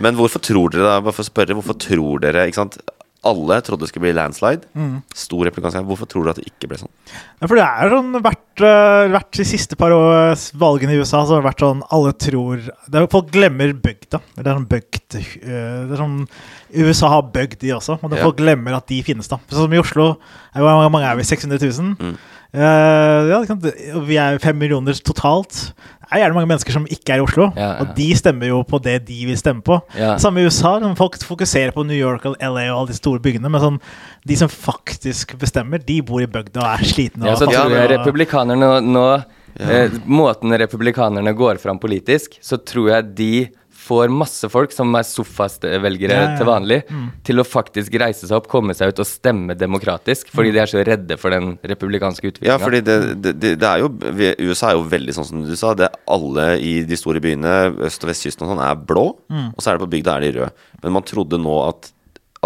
Men 0.00 0.16
hvorfor 0.18 0.42
tror 0.44 0.72
dere 0.72 0.86
da, 0.88 0.96
bare 1.04 1.16
for 1.16 1.26
å 1.26 1.30
spørre, 1.30 1.56
hvorfor 1.58 1.76
tror 1.80 2.22
dere 2.24 2.46
ikke 2.48 2.62
sant? 2.62 2.80
Alle 3.20 3.58
trodde 3.60 3.84
det 3.84 3.90
skulle 3.90 4.06
bli 4.06 4.14
landslide. 4.16 4.64
Mm. 4.72 5.02
Stor 5.12 5.42
replikansk. 5.44 5.82
Hvorfor 5.84 6.08
tror 6.08 6.24
dere 6.24 6.32
at 6.32 6.38
det 6.40 6.46
ikke 6.48 6.70
ble 6.70 6.78
sånn? 6.80 6.92
Ja, 7.12 7.44
for 7.50 7.58
det 7.58 7.66
er 7.66 7.92
sånn 7.92 8.14
hvert, 8.16 8.62
øh, 8.64 9.08
hvert 9.12 9.36
de 9.36 9.44
siste 9.44 9.76
par 9.76 9.92
år, 9.92 10.32
valgene 10.62 10.94
i 10.96 11.02
USA, 11.02 11.20
så 11.28 11.36
har 11.36 11.42
det 11.42 11.48
vært 11.50 11.64
sånn 11.66 11.82
alle 11.92 12.14
tror 12.16 12.62
det 12.64 12.96
er, 13.02 13.10
Folk 13.12 13.28
glemmer 13.34 13.74
bygda. 13.76 14.22
Det 14.38 14.46
er 14.46 14.56
sånn 14.56 14.68
bygd 14.72 15.18
øh, 15.20 15.44
Det 15.44 15.92
er 15.92 16.00
sånn 16.00 16.18
USA 16.80 17.12
har 17.12 17.28
bygd, 17.36 17.58
de 17.60 17.74
også. 17.76 17.98
Og 18.00 18.08
det, 18.08 18.22
Ja. 18.22 18.24
folk 18.24 18.40
glemmer 18.40 18.78
at 18.78 18.88
de 18.88 19.02
finnes, 19.04 19.28
da. 19.28 19.36
Sånn 19.52 19.66
som 19.68 19.76
i 19.76 19.82
Oslo. 19.84 20.14
Hvor 20.56 20.88
mange 20.88 21.04
er 21.12 21.20
vi? 21.20 21.28
600 21.28 21.60
000? 21.60 21.96
Mm. 22.00 22.16
Eh, 22.52 23.30
ja, 23.30 23.40
vi 24.06 24.16
er 24.18 24.38
fem 24.42 24.56
millioner 24.58 24.96
totalt. 25.06 25.70
Det 26.10 26.16
er 26.18 26.24
gjerne 26.24 26.34
mange 26.34 26.48
mennesker 26.50 26.74
som 26.74 26.86
ikke 26.90 27.12
er 27.14 27.20
i 27.20 27.22
Oslo, 27.22 27.44
Ja, 27.54 27.60
ja. 27.62 27.84
og 27.84 27.92
de 27.94 28.08
stemmer 28.18 28.48
jo 28.50 28.64
på 28.66 28.80
det 28.82 28.96
de 29.06 29.18
vil 29.28 29.36
stemme 29.38 29.62
på. 29.62 29.76
Ja. 29.94 30.16
Samme 30.18 30.42
i 30.42 30.48
USA. 30.48 30.72
Folk 30.98 31.20
fokuserer 31.22 31.70
på 31.76 31.84
New 31.86 31.94
York 31.94 32.26
og 32.26 32.34
LA 32.42 32.64
og 32.72 32.80
alle 32.80 32.90
de 32.90 32.96
store 32.98 33.22
byggene, 33.22 33.46
men 33.48 33.62
sånn, 33.62 33.78
de 34.26 34.38
som 34.40 34.50
faktisk 34.50 35.36
bestemmer, 35.38 35.78
de 35.86 36.00
bor 36.02 36.18
i 36.24 36.26
bygda 36.26 36.64
og 36.64 36.72
er 36.80 36.90
slitne. 36.90 37.28
Ja, 37.28 37.36
og 37.36 37.38
så 37.38 37.46
tror 37.46 37.70
jeg 37.70 37.86
og- 37.86 37.94
republikanerne 37.94 38.72
nå 38.82 39.06
eh, 39.60 39.94
Måten 40.06 40.50
republikanerne 40.58 41.32
går 41.38 41.58
fram 41.62 41.78
politisk, 41.78 42.40
så 42.42 42.58
tror 42.58 42.90
jeg 42.90 43.14
de 43.14 43.32
får 43.90 44.12
masse 44.14 44.48
folk 44.52 44.70
som 44.72 44.94
er 44.94 45.04
sofavelgere 45.08 46.14
Ja, 46.14 46.22
ja. 46.30 46.36
til 46.38 46.46
vanlig, 46.48 46.78
Mm. 46.90 47.08
til 47.26 47.42
å 47.42 47.44
faktisk 47.46 47.94
reise 48.00 48.26
seg 48.26 48.36
opp, 48.38 48.46
komme 48.50 48.74
seg 48.78 48.94
ut 48.94 49.02
og 49.02 49.06
stemme 49.10 49.56
demokratisk, 49.58 50.30
fordi 50.30 50.52
de 50.54 50.62
er 50.62 50.70
så 50.70 50.84
redde 50.86 51.18
for 51.18 51.30
den 51.34 51.56
republikanske 51.66 52.30
utviklinga. 52.30 52.54
Ja, 52.54 52.58
fordi 52.62 52.80
det, 52.86 52.96
det, 53.22 53.34
det 53.58 53.66
er 53.68 53.82
jo 53.82 53.90
USA 54.50 54.70
er 54.70 54.78
jo 54.78 54.86
veldig 54.88 55.14
sånn 55.18 55.26
som 55.28 55.44
du 55.44 55.54
sa. 55.58 55.74
Det 55.74 55.90
Alle 56.10 56.46
i 56.62 56.82
de 56.86 56.96
store 56.96 57.20
byene, 57.20 57.74
øst- 57.86 58.02
og 58.06 58.10
vestkysten 58.12 58.46
og 58.46 58.54
sånn, 58.54 58.62
er 58.64 58.74
blå. 58.76 59.06
Mm. 59.30 59.48
Og 59.56 59.60
så 59.62 59.70
er 59.72 59.78
det 59.78 59.84
på 59.86 59.90
bygda 59.98 60.16
er 60.16 60.20
de 60.26 60.32
røde. 60.38 60.50
Men 60.82 60.92
man 60.96 61.02
trodde 61.06 61.38
nå 61.42 61.56
at, 61.68 61.90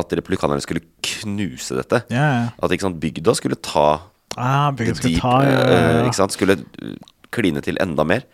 at 0.01 0.09
republikanerne 0.19 0.61
skulle 0.65 0.83
knuse 1.05 1.77
dette. 1.79 2.03
Ja, 2.11 2.27
ja. 2.35 2.49
At 2.63 2.71
ikke 2.75 2.89
sant, 2.89 2.99
bygda 3.03 3.35
skulle 3.39 3.57
ta 3.61 4.01
Ah, 4.37 4.73
bygda 4.75 4.97
skulle, 4.99 5.13
deep, 5.15 5.23
ta 5.23 5.35
ja, 5.47 5.51
ja, 5.63 5.83
ja. 6.01 6.07
Ikke 6.09 6.19
sant, 6.19 6.33
skulle 6.35 6.57
kline 7.35 7.61
til 7.63 7.77
enda 7.83 8.03
mer. 8.07 8.25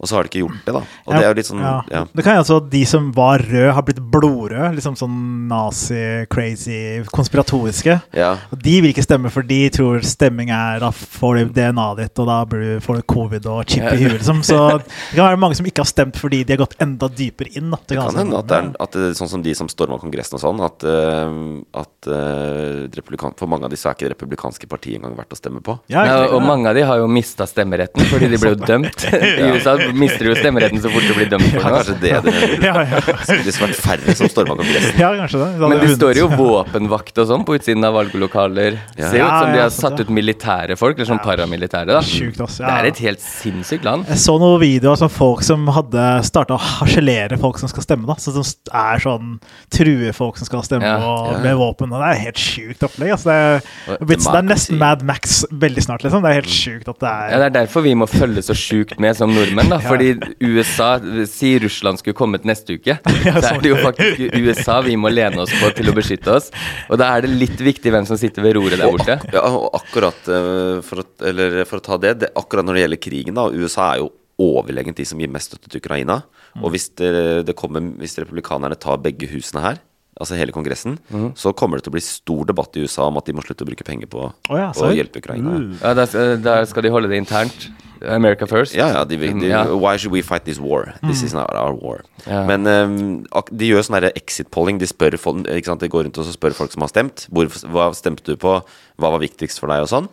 Og 0.00 0.08
så 0.08 0.16
har 0.16 0.24
de 0.24 0.30
ikke 0.32 0.40
gjort 0.46 0.60
det, 0.64 0.72
da. 0.72 0.80
Og 1.04 1.12
Ja, 1.12 1.18
det 1.18 1.24
er 1.26 1.28
jo 1.34 1.36
litt 1.36 1.48
sånn 1.50 1.60
ja. 1.60 1.74
ja. 1.92 2.02
Det 2.16 2.24
kan 2.24 2.38
jo 2.38 2.42
altså 2.44 2.56
at 2.62 2.70
de 2.72 2.80
som 2.88 3.10
var 3.12 3.42
røde, 3.44 3.72
har 3.76 3.84
blitt 3.84 4.00
blodrøde. 4.00 4.70
Liksom 4.78 4.96
sånn 4.96 5.18
nazi-crazy, 5.50 7.04
konspiratoriske. 7.12 7.98
Ja. 8.16 8.30
Og 8.50 8.62
de 8.64 8.76
vil 8.80 8.94
ikke 8.94 9.04
stemme, 9.04 9.30
for 9.32 9.44
de 9.46 9.58
tror 9.74 10.00
stemming 10.06 10.52
er 10.54 10.80
Da 10.80 10.90
får 10.94 11.40
du 11.42 11.52
DNA-et 11.60 12.00
ditt, 12.00 12.22
og 12.22 12.30
da 12.30 12.38
du- 12.48 12.80
får 12.80 13.00
du 13.00 13.02
covid 13.12 13.46
og 13.46 13.66
chip 13.68 13.84
i 13.84 13.96
huet, 14.00 14.16
liksom. 14.20 14.40
Så 14.46 14.56
det 14.80 15.16
kan 15.16 15.28
være 15.28 15.40
mange 15.40 15.56
som 15.58 15.66
ikke 15.68 15.84
har 15.84 15.90
stemt 15.90 16.16
fordi 16.16 16.44
de 16.44 16.54
har 16.56 16.62
gått 16.64 16.76
enda 16.80 17.08
dypere 17.08 17.52
inn. 17.56 17.70
Da. 17.70 17.78
Det 17.86 17.98
kan 18.00 18.16
hende 18.16 18.30
hende 18.30 18.38
at 18.40 18.48
det 18.48 18.56
er 18.56 18.70
at 18.80 18.92
det, 18.96 19.10
sånn 19.18 19.28
som 19.28 19.42
de 19.44 19.54
som 19.54 19.68
storma 19.68 19.98
Kongressen 20.00 20.38
og 20.38 20.42
sånn, 20.42 20.60
at, 20.64 20.84
uh, 20.84 21.60
at 21.80 22.08
uh, 22.08 23.32
for 23.36 23.50
mange 23.50 23.68
av 23.68 23.72
disse 23.72 23.88
er 23.88 23.94
ikke 23.96 24.08
det 24.08 24.14
republikanske 24.14 24.68
partiet 24.70 24.98
engang 25.00 25.16
verdt 25.18 25.36
å 25.36 25.38
stemme 25.38 25.60
på. 25.64 25.76
Ja, 25.92 26.06
Ja, 26.10 26.18
og 26.34 26.42
mange 26.42 26.70
av 26.70 26.74
de 26.74 26.82
har 26.86 26.98
jo 27.02 27.06
mista 27.10 27.46
stemmeretten 27.48 28.06
fordi 28.10 28.30
de 28.32 28.40
ble 28.40 28.54
jo 28.54 28.60
dømt. 28.72 29.04
I 29.12 29.50
USA 29.52 29.76
mister 29.96 30.26
du 30.26 30.30
jo 30.32 30.36
stemmeretten 30.38 30.82
så 30.82 30.90
fort 30.92 31.06
du 31.08 31.14
blir 31.16 31.30
dømt 31.32 31.46
for 31.50 31.60
noe. 31.64 31.80
kanskje 31.80 31.96
det 32.02 32.12
det 32.26 32.34
ja, 32.64 32.74
ja. 32.82 33.00
Det 33.00 33.54
skulle 33.54 33.68
vært 33.70 33.80
færre 33.80 34.14
som 34.18 34.30
storma 34.32 34.56
Kongressen. 34.58 34.98
ja, 35.00 35.10
kanskje 35.18 35.40
det. 35.42 35.48
Men 35.62 35.80
det 35.82 35.90
står 35.96 36.20
jo 36.20 36.28
våpenvakt 36.34 37.20
og 37.22 37.28
sånn 37.30 37.44
på 37.48 37.56
utsiden 37.58 37.86
av 37.86 37.94
valglokaler. 37.98 38.78
Ja. 38.98 39.10
Ser 39.10 39.24
ut 39.24 39.34
som 39.34 39.52
de 39.54 39.62
har 39.62 39.72
satt 39.74 40.00
ut 40.02 40.12
militære 40.12 40.76
folk, 40.80 40.98
eller 40.98 41.10
sånn 41.12 41.22
paramilitære. 41.24 41.90
da 41.94 42.02
Sjukt, 42.04 42.40
ass. 42.44 42.58
Det 42.60 42.70
er 42.74 42.90
et 42.90 43.02
helt 43.06 43.22
sinnssykt 43.24 43.86
land. 43.86 44.08
Jeg 44.10 44.22
så 44.22 44.36
noen 44.40 44.60
videoer 44.62 44.98
som 45.00 45.10
folk 45.12 45.44
som 45.46 45.66
hadde 45.74 46.06
starta 46.26 46.56
å 46.56 46.60
harselere 46.60 47.38
folk 47.40 47.60
som 47.62 47.70
skal 47.72 47.86
stemme. 47.86 48.06
da 48.10 48.16
Så 48.20 48.34
Som 48.34 48.44
er 48.76 49.02
sånn 49.02 49.36
truer 49.72 50.14
folk 50.16 50.38
som 50.40 50.48
skal 50.48 50.64
stemme 50.66 50.86
Ja, 50.86 50.98
og 51.00 51.40
med 51.44 51.56
våpen. 51.60 51.92
Og 51.92 52.02
det 52.02 52.10
er 52.14 52.22
helt 52.26 52.40
sjukt 52.40 52.84
opplegg. 52.86 53.14
Altså, 53.16 53.30
det, 53.30 53.98
det, 54.00 54.18
er 54.18 54.24
det 54.24 54.40
er 54.42 54.48
nesten 54.50 54.80
Mad 54.80 55.04
Max 55.06 55.40
veldig 55.50 55.84
snart, 55.86 56.04
liksom. 56.06 56.24
Det 56.24 56.30
er 56.32 56.40
helt 56.40 56.52
sjukt 56.54 56.88
at 56.90 57.00
det 57.02 57.10
er 57.10 57.30
Ja, 57.34 57.38
Det 57.44 57.48
er 57.50 57.56
derfor 57.62 57.84
vi 57.86 57.94
må 57.98 58.08
følge 58.10 58.42
så 58.44 58.56
sjukt 58.56 58.98
med 59.02 59.16
som 59.18 59.32
nordmenn. 59.34 59.69
Da 59.70 59.78
Fordi 59.82 60.12
USA 60.42 60.90
Si 61.30 61.52
Russland 61.62 62.00
skulle 62.00 62.16
kommet 62.18 62.46
neste 62.48 62.76
uke. 62.78 62.96
Så 63.42 63.54
er 63.54 63.60
det 63.62 63.72
jo 63.72 63.78
faktisk 63.80 64.36
USA 64.36 64.80
vi 64.84 64.96
må 65.00 65.12
lene 65.12 65.44
oss 65.44 65.52
på 65.60 65.70
til 65.76 65.90
å 65.90 65.96
beskytte 65.96 66.36
oss. 66.36 66.50
Og 66.90 67.00
da 67.00 67.12
er 67.14 67.26
det 67.26 67.34
litt 67.34 67.60
viktig 67.60 67.92
hvem 67.94 68.08
som 68.08 68.18
sitter 68.20 68.44
ved 68.46 68.56
roret 68.58 68.80
der 68.80 68.90
borte. 68.90 69.18
Ja, 69.34 69.44
og 69.46 69.70
akkurat 69.80 70.30
eh, 70.30 70.80
for 70.86 71.02
å, 71.02 71.06
eller 71.30 71.62
for 71.68 71.80
å 71.80 71.86
ta 71.86 72.00
det, 72.00 72.16
det 72.24 72.32
Akkurat 72.40 72.66
når 72.66 72.76
det 72.76 72.82
gjelder 72.84 73.02
krigen, 73.04 73.38
da 73.38 73.48
USA 73.52 73.92
er 73.92 74.02
jo 74.02 74.10
overlegent 74.40 74.96
de 74.96 75.04
som 75.04 75.20
gir 75.20 75.30
mest 75.32 75.50
støtte 75.50 75.68
til 75.68 75.82
Ukraina. 75.82 76.22
Og 76.60 76.72
hvis, 76.74 76.88
det, 76.98 77.10
det 77.46 77.56
kommer, 77.58 77.84
hvis 78.00 78.16
republikanerne 78.22 78.78
tar 78.80 79.00
begge 79.04 79.28
husene 79.30 79.62
her, 79.64 79.80
altså 80.20 80.36
hele 80.38 80.52
Kongressen, 80.54 80.98
så 81.38 81.52
kommer 81.56 81.80
det 81.80 81.86
til 81.86 81.94
å 81.94 81.96
bli 81.96 82.04
stor 82.04 82.48
debatt 82.50 82.76
i 82.76 82.84
USA 82.84 83.08
om 83.08 83.18
at 83.20 83.28
de 83.28 83.34
må 83.36 83.44
slutte 83.44 83.64
å 83.64 83.68
bruke 83.70 83.86
penger 83.86 84.10
på 84.12 84.26
Å 84.28 84.58
ja, 84.58 84.70
å 84.76 84.90
hjelpe 84.94 85.22
Ukraina. 85.22 85.56
Ja, 85.80 85.94
der, 85.96 86.36
der, 86.44 86.66
skal 86.68 86.84
de 86.84 86.92
holde 86.92 87.10
det 87.10 87.20
internt. 87.22 87.70
America 88.00 88.46
first. 88.48 88.74
Ja, 88.74 88.86
ja, 88.94 89.04
de, 89.04 89.16
de, 89.20 89.32
de, 89.40 89.48
Ja. 89.50 89.64
Why 89.76 89.96
should 89.96 90.12
we 90.12 90.22
fight 90.22 90.44
this 90.44 90.58
war? 90.58 90.94
This 91.02 91.22
is 91.22 91.34
not 91.34 91.50
our 91.52 91.74
war. 91.76 92.04
Ja. 92.26 92.46
Men 92.48 92.66
um, 92.66 93.26
ak- 93.36 93.50
de 93.52 93.68
gjør 93.68 93.84
sånn 93.84 93.98
exit-polling. 94.08 94.78
De 94.80 94.88
spør 94.88 95.18
ikke 95.18 95.68
sant? 95.68 95.82
De 95.84 95.90
går 95.92 96.06
rundt 96.08 96.20
og 96.20 96.24
så 96.24 96.32
spør 96.32 96.56
folk 96.56 96.72
som 96.72 96.86
har 96.86 96.92
stemt. 96.92 97.26
Hvor, 97.28 97.50
hva 97.68 97.90
stemte 97.96 98.24
du 98.24 98.40
på? 98.40 98.54
Hva 98.96 99.12
var 99.12 99.20
viktigst 99.20 99.60
for 99.60 99.72
deg? 99.72 99.84
Og 99.84 99.92
sånn. 99.92 100.08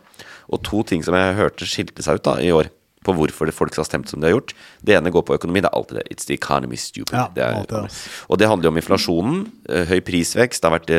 Og 0.52 0.64
to 0.64 0.84
ting 0.88 1.04
som 1.04 1.16
jeg 1.16 1.38
hørte 1.40 1.68
skilte 1.68 2.04
seg 2.04 2.20
ut 2.20 2.28
da 2.28 2.38
i 2.44 2.52
år, 2.56 2.70
på 3.08 3.16
hvorfor 3.18 3.48
det 3.50 3.56
folk 3.56 3.76
har 3.80 3.88
stemt 3.88 4.12
som 4.12 4.20
de 4.22 4.28
har 4.30 4.36
gjort. 4.38 4.54
Det 4.84 4.98
ene 5.00 5.12
går 5.16 5.24
på 5.28 5.38
økonomi. 5.40 5.64
Det 5.64 5.72
er 5.72 5.78
alltid 5.80 6.02
det. 6.02 6.08
It's 6.14 6.28
the 6.30 6.36
economy 6.38 6.76
stupid. 6.80 7.16
Ja, 7.16 7.28
det 7.34 7.44
er, 7.48 7.60
alltid, 7.64 8.00
og 8.28 8.38
det 8.42 8.50
handler 8.52 8.70
jo 8.70 8.76
om 8.76 8.82
inflasjonen. 8.84 9.46
eh, 9.70 9.86
høy 9.90 10.02
prisvekst. 10.08 10.62
Det 10.62 10.68
har 10.70 10.78
vært 10.80 10.92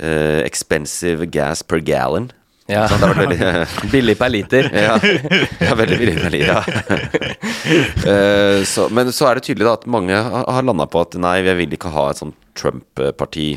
eh, 0.00 0.44
expensive 0.46 1.26
gas 1.34 1.62
per 1.66 1.82
gallon. 1.84 2.30
Ja. 2.70 2.84
Sånn. 2.86 3.00
Det 3.02 3.08
har 3.08 3.16
vært 3.18 3.30
veldig 3.82 3.90
Billig 3.90 4.14
per 4.20 4.30
liter. 4.30 4.68
ja, 4.70 4.94
ja 5.58 5.74
veldig 5.74 5.96
villig. 5.98 6.44
Ja. 6.46 6.60
Uh, 8.06 8.62
så, 8.64 8.86
men 8.94 9.10
så 9.14 9.26
er 9.30 9.38
det 9.40 9.44
tydelig 9.48 9.66
da 9.66 9.74
at 9.78 9.86
mange 9.90 10.14
har, 10.16 10.62
landa 10.66 10.86
på 10.90 11.02
at 11.04 11.16
nei, 11.20 11.36
jeg 11.44 11.58
vil 11.58 11.74
ikke 11.76 11.92
ha 11.94 12.06
et 12.12 12.20
sånt 12.22 12.36
Trump-parti. 12.58 13.48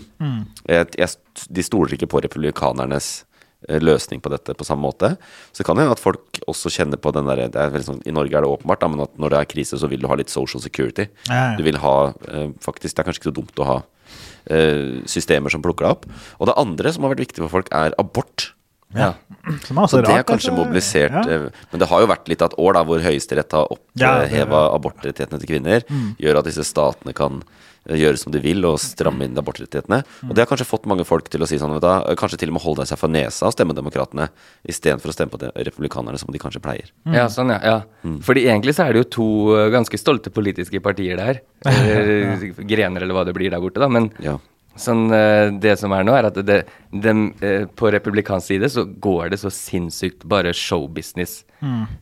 Jeg- 0.70 0.98
jeg- 0.98 1.20
De 1.50 1.64
stoler 1.66 1.94
ikke 1.96 2.08
på 2.12 2.22
republikanernes 2.24 3.24
løsning 3.70 4.22
på 4.24 4.30
dette 4.34 4.54
på 4.58 4.66
samme 4.68 4.84
måte. 4.88 5.14
Så 5.52 5.62
det 5.62 5.68
kan 5.70 5.78
hende 5.80 5.96
at 5.96 6.02
folk 6.04 6.40
også 6.48 6.72
kjenner 6.74 6.98
på 7.02 7.12
den 7.16 7.26
derre 7.30 7.50
det 7.54 7.60
er 7.60 7.86
sånn, 7.86 8.02
I 8.06 8.12
Norge 8.16 8.36
er 8.38 8.42
det 8.46 8.50
åpenbart, 8.52 8.82
da, 8.84 8.88
men 8.92 9.06
at 9.06 9.14
når 9.18 9.30
det 9.36 9.40
er 9.40 9.52
krise, 9.54 9.78
så 9.80 9.88
vil 9.92 10.02
du 10.04 10.08
ha 10.12 10.16
litt 10.20 10.30
social 10.34 10.62
security. 10.64 11.08
Ja, 11.30 11.52
ja. 11.54 11.56
Du 11.58 11.64
vil 11.64 11.78
ha 11.84 12.14
eh, 12.30 12.50
faktisk 12.64 12.96
Det 12.96 13.04
er 13.04 13.08
kanskje 13.10 13.22
ikke 13.24 13.32
så 13.32 13.38
dumt 13.42 13.62
å 13.64 13.70
ha 13.70 13.78
eh, 14.52 15.00
systemer 15.10 15.50
som 15.54 15.64
plukker 15.64 15.86
deg 15.88 15.96
opp. 15.96 16.06
Og 16.40 16.50
det 16.50 16.58
andre 16.60 16.92
som 16.94 17.04
har 17.06 17.14
vært 17.16 17.26
viktig 17.28 17.44
for 17.46 17.54
folk, 17.60 17.72
er 17.74 17.96
abort. 18.02 18.52
Ja. 18.94 19.14
Som 19.66 19.80
er 19.80 19.88
også 19.88 19.98
Så 19.98 20.02
det 20.06 20.12
er 20.14 20.24
kanskje 20.28 20.52
altså. 20.52 20.58
mobilisert 20.60 21.16
Ja. 21.16 21.22
eh, 21.26 21.48
Men 21.72 21.80
det 21.82 21.88
har 21.90 22.02
jo 22.04 22.08
vært 22.12 22.28
litt 22.30 22.44
av 22.46 22.52
et 22.52 22.60
år 22.62 22.74
da 22.78 22.84
hvor 22.86 23.00
Høyesterett 23.02 23.52
har 23.58 23.68
Ja, 23.98 24.12
abortrettighetene 24.76 25.40
til 25.42 25.50
kvinner. 25.50 25.82
Gjør 26.22 26.38
at 26.44 26.46
disse 26.46 26.62
statene 26.68 27.14
kan 27.18 27.40
eh, 27.42 27.63
gjøre 27.90 28.20
som 28.20 28.32
de 28.34 28.40
vil 28.44 28.64
og 28.68 28.78
stramme 28.82 29.28
inn 29.28 29.38
abortrettighetene. 29.40 30.02
Og 30.28 30.34
det 30.34 30.44
har 30.44 30.50
kanskje 30.50 30.68
fått 30.70 30.88
mange 30.90 31.06
folk 31.08 31.28
til 31.32 31.44
å 31.44 31.50
si 31.50 31.60
sånn 31.62 31.76
vet 31.76 31.84
du, 31.84 32.14
Kanskje 32.20 32.40
til 32.44 32.54
og 32.54 32.58
med 32.58 32.64
holde 32.64 32.86
seg 32.88 33.00
for 33.02 33.12
nesa 33.12 33.50
og 33.50 33.56
stemme 33.56 33.76
Demokratene 33.76 34.30
istedenfor 34.70 35.12
å 35.12 35.16
stemme 35.16 35.34
på 35.34 35.52
republikanerne 35.68 36.20
som 36.22 36.32
de 36.32 36.42
kanskje 36.42 36.64
pleier. 36.64 36.94
Ja, 37.12 37.28
sånn, 37.32 37.52
ja. 37.56 37.60
ja. 37.64 38.16
Fordi 38.24 38.46
egentlig 38.48 38.78
så 38.78 38.88
er 38.88 38.96
det 38.96 39.04
jo 39.04 39.10
to 39.18 39.28
eh, 39.58 39.70
ganske 39.74 40.00
stolte 40.00 40.32
politiske 40.34 40.80
partier 40.84 41.20
der. 41.20 41.44
Eller 41.74 42.50
grener, 42.68 43.04
eller 43.04 43.16
hva 43.16 43.24
det 43.28 43.36
blir 43.36 43.52
der 43.52 43.62
borte, 43.64 43.82
da. 43.84 43.92
Men 43.92 44.12
Ja. 44.24 44.38
Sånn, 44.80 45.06
eh, 45.14 45.52
det 45.62 45.78
som 45.80 45.94
er 45.94 46.04
nå, 46.06 46.14
er 46.18 46.28
at 46.30 46.38
det, 46.46 46.60
dem, 46.92 47.34
eh, 47.42 47.66
på 47.66 47.92
republikansk 47.94 48.48
side 48.54 48.70
så 48.74 48.86
går 48.86 49.32
det 49.34 49.40
så 49.40 49.52
sinnssykt 49.54 50.26
bare 50.26 50.54
showbusiness. 50.54 51.44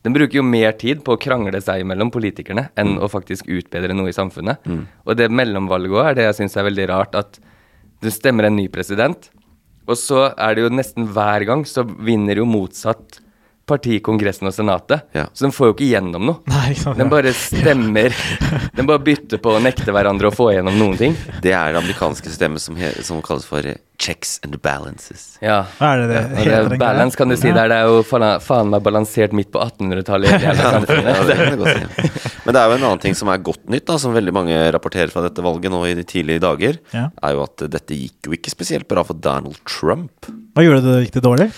De 0.02 0.10
bruker 0.10 0.40
jo 0.40 0.42
mer 0.42 0.72
tid 0.72 1.04
på 1.04 1.14
å 1.14 1.20
krangle 1.20 1.60
seg 1.62 1.84
mellom 1.86 2.10
politikerne, 2.10 2.70
enn 2.76 2.96
å 2.98 3.06
faktisk 3.08 3.46
utbedre 3.46 3.94
noe 3.94 4.10
i 4.10 4.16
samfunnet. 4.16 4.58
Og 5.06 5.16
det 5.16 5.30
mellomvalget 5.30 5.94
òg 5.94 6.08
er 6.10 6.14
det 6.18 6.24
jeg 6.24 6.40
syns 6.40 6.56
er 6.56 6.66
veldig 6.66 6.88
rart, 6.90 7.14
at 7.14 7.38
du 8.02 8.10
stemmer 8.10 8.48
en 8.48 8.56
ny 8.56 8.66
president, 8.66 9.30
og 9.86 9.94
så 9.98 10.34
er 10.36 10.54
det 10.54 10.64
jo 10.64 10.74
nesten 10.74 11.06
hver 11.14 11.46
gang 11.46 11.62
så 11.64 11.84
vinner 11.86 12.36
jo 12.38 12.44
motsatt 12.46 13.21
parti 13.72 13.96
i 13.96 14.02
Kongressen 14.04 14.48
og 14.50 14.54
Senatet. 14.56 15.08
Ja. 15.16 15.26
Så 15.32 15.46
den 15.48 15.54
får 15.56 15.70
jo 15.72 15.76
ikke 15.78 15.88
gjennom 15.90 16.28
noe. 16.28 16.42
Nei, 16.52 16.66
ikke 16.74 16.84
sant, 16.84 17.00
den 17.00 17.10
bare 17.12 17.32
stemmer. 17.36 18.14
Den 18.76 18.86
bare 18.88 19.02
bytter 19.04 19.40
på 19.42 19.50
å 19.52 19.58
nekte 19.60 19.92
hverandre 19.92 20.30
å 20.30 20.32
få 20.34 20.46
gjennom 20.54 20.76
noen 20.80 20.94
ting. 20.96 21.16
Det 21.44 21.50
er 21.52 21.74
det 21.74 21.80
amerikanske 21.82 22.30
systemet 22.30 22.62
som, 22.62 22.76
som 23.04 23.18
kalles 23.24 23.44
for 23.44 23.66
checks 24.02 24.38
and 24.46 24.56
balances. 24.64 25.36
Ja. 25.44 25.58
Hva 25.78 25.90
er 25.92 26.00
det 26.00 26.06
det 26.08 26.20
Ja, 26.22 26.38
heter? 26.38 26.70
det, 26.72 26.78
balance 26.80 27.18
kan 27.20 27.28
du 27.30 27.36
si 27.36 27.52
der. 27.52 27.68
Det 27.70 27.76
er 27.82 27.90
jo 27.90 28.00
faen, 28.08 28.70
meg 28.72 28.82
balansert 28.86 29.34
midt 29.36 29.50
på 29.54 29.60
1800-tallet. 29.62 30.32
Ja, 30.46 30.54
samfunnet. 30.58 31.20
det 31.28 31.36
kan 31.36 31.52
jeg 31.52 31.60
godt 31.60 31.76
si. 31.76 32.32
Men 32.46 32.56
det 32.56 32.62
er 32.62 32.72
jo 32.72 32.78
en 32.78 32.86
annen 32.88 33.02
ting 33.04 33.18
som 33.18 33.30
er 33.34 33.44
godt 33.50 33.68
nytt, 33.70 33.84
da, 33.92 33.98
som 34.02 34.16
veldig 34.16 34.34
mange 34.34 34.56
rapporterer 34.74 35.12
fra 35.12 35.22
dette 35.26 35.44
valget 35.44 35.70
nå 35.74 35.82
i 35.90 35.94
de 36.00 36.06
tidlige 36.08 36.42
dager, 36.42 36.80
Ja. 36.96 37.04
er 37.22 37.36
jo 37.36 37.44
at 37.44 37.66
dette 37.76 37.98
gikk 38.00 38.30
jo 38.30 38.34
ikke 38.38 38.54
spesielt 38.56 38.88
bra 38.90 39.04
for 39.06 39.20
Donald 39.20 39.60
Trump. 39.68 40.32
Hva 40.56 40.64
gjorde 40.66 40.82
det 40.88 40.96
gikk 41.06 41.20
det 41.20 41.26
dårlig? 41.28 41.50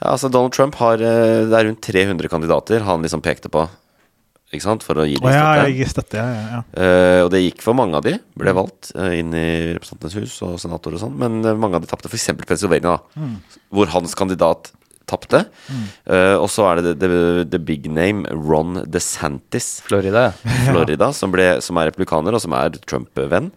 Ja, 0.00 0.14
altså 0.14 0.30
Donald 0.32 0.54
Trump 0.56 0.78
har 0.80 1.02
eh, 1.04 1.44
Det 1.50 1.56
er 1.56 1.68
rundt 1.68 1.84
300 1.84 2.32
kandidater 2.32 2.84
han 2.86 3.04
liksom 3.04 3.22
pekte 3.24 3.52
på, 3.52 3.66
ikke 4.50 4.64
sant, 4.64 4.84
for 4.86 4.98
å 4.98 5.06
gi 5.06 5.18
dem 5.18 5.28
dem 5.28 5.36
ja, 5.36 5.44
støtte. 5.52 5.76
jeg 5.76 5.92
støtte, 5.92 6.18
ja. 6.18 6.26
ja, 6.34 6.46
ja. 6.56 6.60
Eh, 6.82 7.20
og 7.26 7.30
det 7.34 7.44
gikk 7.44 7.62
for 7.64 7.76
mange 7.78 8.00
av 8.00 8.06
de, 8.06 8.16
ble 8.40 8.56
valgt 8.56 8.90
uh, 8.96 9.12
inn 9.14 9.36
i 9.36 9.46
Representantenes 9.76 10.18
hus 10.18 10.40
og 10.46 10.56
senator 10.62 10.96
og 10.96 11.04
sånn, 11.04 11.16
men 11.20 11.40
uh, 11.44 11.54
mange 11.54 11.78
av 11.78 11.84
de 11.84 11.90
tapte, 11.92 12.10
f.eks. 12.10 12.32
Pennsylvania, 12.40 12.96
da, 12.96 13.28
hvor 13.70 13.92
hans 13.92 14.16
kandidat 14.18 14.72
tapte. 15.10 15.44
Eh, 16.06 16.36
og 16.38 16.48
så 16.52 16.66
er 16.68 16.80
det 16.80 16.92
the, 17.00 17.08
the, 17.08 17.44
the 17.56 17.60
big 17.62 17.88
name 17.90 18.28
Ron 18.30 18.84
DeSantis. 18.86 19.80
Florida, 19.86 20.28
ja. 20.28 20.52
Florida, 20.70 21.10
som, 21.16 21.34
ble, 21.34 21.52
som 21.64 21.80
er 21.80 21.90
republikaner, 21.90 22.36
og 22.36 22.44
som 22.44 22.54
er 22.58 22.78
Trump-venn, 22.86 23.50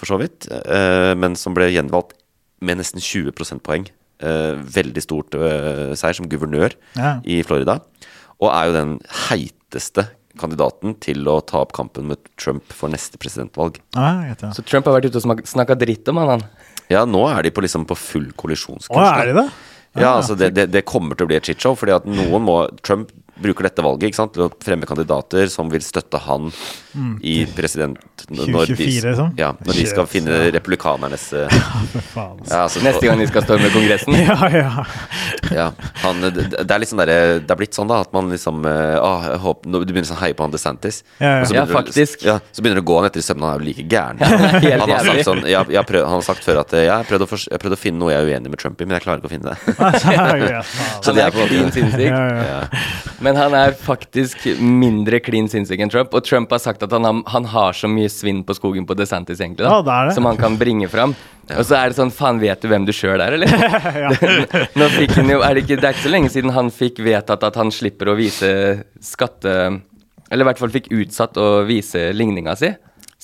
for 0.00 0.12
så 0.12 0.20
vidt. 0.22 0.48
eh, 0.50 1.12
men 1.18 1.38
som 1.40 1.56
ble 1.56 1.70
gjenvalgt 1.72 2.16
med 2.64 2.80
nesten 2.80 3.02
20 3.02 3.34
prosentpoeng. 3.36 3.88
Eh, 4.24 4.54
veldig 4.78 5.02
stort 5.04 5.34
eh, 5.36 5.92
seier 5.98 6.16
som 6.16 6.28
guvernør 6.30 6.72
Ja. 6.96 7.18
i 7.28 7.42
Florida. 7.44 7.80
Og 8.40 8.48
er 8.50 8.70
jo 8.70 8.72
den 8.78 8.92
heiteste 9.28 10.06
kandidaten 10.40 10.96
til 11.02 11.28
å 11.30 11.36
ta 11.46 11.60
opp 11.62 11.74
kampen 11.76 12.08
med 12.10 12.18
Trump 12.40 12.72
for 12.74 12.88
neste 12.90 13.20
presidentvalg. 13.20 13.76
Ah, 13.94 14.24
ja. 14.30 14.50
Så 14.56 14.64
Trump 14.66 14.88
har 14.88 14.96
vært 14.96 15.10
ute 15.12 15.20
og 15.20 15.44
snakka 15.46 15.76
dritt 15.78 16.08
om 16.10 16.18
han. 16.22 16.32
han. 16.34 16.46
Ja, 16.90 17.04
nå 17.04 17.22
er 17.30 17.44
de 17.46 17.52
på, 17.54 17.62
liksom, 17.64 17.84
på 17.86 17.96
full 17.96 18.30
kollisjonskurs. 18.40 18.96
Å, 18.96 19.20
er 19.20 19.30
de 19.30 19.36
det? 19.42 19.46
Ja, 19.94 20.16
altså 20.16 20.34
det, 20.34 20.48
det, 20.56 20.64
det 20.74 20.82
kommer 20.88 21.14
til 21.14 21.28
å 21.28 21.30
bli 21.30 21.36
et 21.38 21.46
shitshow, 21.46 21.76
fordi 21.78 21.94
at 21.94 22.08
noen 22.08 22.42
må 22.42 22.56
Trump 22.82 23.12
bruker 23.42 23.66
dette 23.66 23.82
valget 23.84 24.10
ikke 24.10 24.18
sant, 24.20 24.34
til 24.36 24.46
å 24.46 24.50
fremme 24.62 24.86
kandidater 24.88 25.48
som 25.52 25.70
vil 25.72 25.82
støtte 25.84 26.20
han 26.26 26.50
i 27.24 27.40
president... 27.56 27.98
når 28.30 28.46
de- 28.46 28.52
2024, 28.54 29.10
liksom? 29.10 29.32
Ja, 29.38 29.50
når 29.66 29.78
de 29.80 29.84
skal 29.90 30.06
finne 30.08 30.36
ja. 30.36 30.50
republikanernes 30.54 31.24
eh, 31.36 31.56
altså. 32.14 32.22
ja, 32.22 32.60
altså, 32.62 32.82
Neste 32.86 33.08
gang 33.08 33.20
de 33.20 33.26
skal 33.30 33.46
storme 33.46 33.70
Kongressen. 33.74 34.16
Ja, 34.24 34.48
ja. 34.48 34.84
Ja, 35.52 35.64
han, 36.00 36.22
det, 36.24 36.62
er 36.62 36.80
litt 36.80 36.88
sånn 36.88 37.00
derre 37.02 37.40
Det 37.44 37.52
er 37.52 37.58
blitt 37.58 37.76
sånn 37.76 37.90
da 37.90 37.98
at 38.04 38.12
man 38.14 38.30
liksom 38.32 38.64
å, 38.64 39.10
håper 39.42 39.82
Du 39.84 39.90
begynner 39.92 40.14
å 40.14 40.18
heie 40.22 40.36
på 40.36 40.46
han 40.46 40.54
DeSantis. 40.54 41.02
Ja, 41.18 41.40
ja. 41.40 41.44
så 41.44 41.56
Ja, 41.56 41.64
begynner 41.64 41.66
du- 41.66 41.76
faktisk. 41.76 42.24
Ja, 42.24 42.38
så 42.54 42.64
begynner 42.64 42.80
du 42.80 42.84
å 42.84 42.88
gå 42.92 42.96
han 43.00 43.08
etter 43.10 43.20
i 43.20 43.26
søvne, 43.26 43.50
han 43.50 43.58
er 43.58 43.64
jo 43.64 43.68
like 43.68 43.84
gæren. 43.90 44.22
han, 44.24 44.94
har 44.94 45.10
sagt 45.10 45.28
sånn, 45.28 45.42
jeg, 45.50 45.74
jeg 45.74 45.90
prøv, 45.90 46.06
han 46.08 46.16
har 46.16 46.26
sagt 46.26 46.46
før 46.46 46.62
at 46.62 46.74
eh, 46.78 46.86
jeg 46.86 46.94
har 46.94 47.08
prøvd 47.10 47.26
å, 47.26 47.28
prøvd 47.64 47.76
å 47.76 47.80
finne 47.80 48.00
noe 48.00 48.14
jeg 48.14 48.22
er 48.22 48.32
uenig 48.32 48.54
med 48.54 48.62
Trump 48.62 48.80
i, 48.80 48.88
men 48.88 48.96
jeg 48.98 49.04
klarer 49.06 49.22
ikke 49.22 49.30
å 49.30 49.34
finne 49.34 49.52
det. 49.52 49.58
Så 51.04 51.14
det 51.16 51.26
er 51.26 51.34
på 51.34 51.42
en 51.42 51.48
måte 51.48 51.60
Men 53.24 53.38
han 53.40 53.54
er 53.56 53.72
faktisk 53.78 54.42
mindre 54.60 55.20
klin 55.24 55.46
sinnssyk 55.48 55.80
enn 55.80 55.92
Trump. 55.92 56.12
Og 56.16 56.24
Trump 56.26 56.52
har 56.52 56.60
sagt 56.60 56.82
at 56.84 56.92
han 56.92 57.06
har, 57.08 57.22
han 57.32 57.48
har 57.54 57.76
så 57.76 57.88
mye 57.90 58.10
svinn 58.12 58.42
på 58.44 58.56
skogen 58.58 58.84
på 58.88 58.96
DeSantis, 58.98 59.40
egentlig, 59.40 59.64
da, 59.64 59.78
Ja, 59.78 59.84
det 59.86 60.10
det. 60.10 60.16
som 60.18 60.28
han 60.28 60.40
kan 60.40 60.58
bringe 60.60 60.90
fram. 60.92 61.14
Og 61.54 61.64
så 61.64 61.78
er 61.78 61.90
det 61.92 61.98
sånn, 61.98 62.12
faen, 62.14 62.40
vet 62.40 62.60
du 62.60 62.68
hvem 62.72 62.86
du 62.88 62.92
sjøl 62.96 63.20
er, 63.20 63.36
eller? 63.36 63.50
Nå 64.80 64.90
fikk 64.96 65.16
han 65.18 65.32
jo, 65.32 65.40
er 65.44 65.56
det, 65.56 65.64
ikke, 65.64 65.80
det 65.80 65.88
er 65.88 65.96
ikke 65.96 66.06
så 66.06 66.12
lenge 66.14 66.32
siden 66.32 66.54
han 66.56 66.70
fikk 66.72 67.00
vedtatt 67.04 67.48
at 67.48 67.58
han 67.60 67.72
slipper 67.74 68.12
å 68.12 68.18
vise 68.20 68.50
skatte... 69.04 69.56
Eller 70.32 70.46
i 70.46 70.48
hvert 70.48 70.60
fall 70.60 70.72
fikk 70.72 70.88
utsatt 70.96 71.36
å 71.38 71.48
vise 71.68 72.08
ligninga 72.16 72.54
si. 72.58 72.72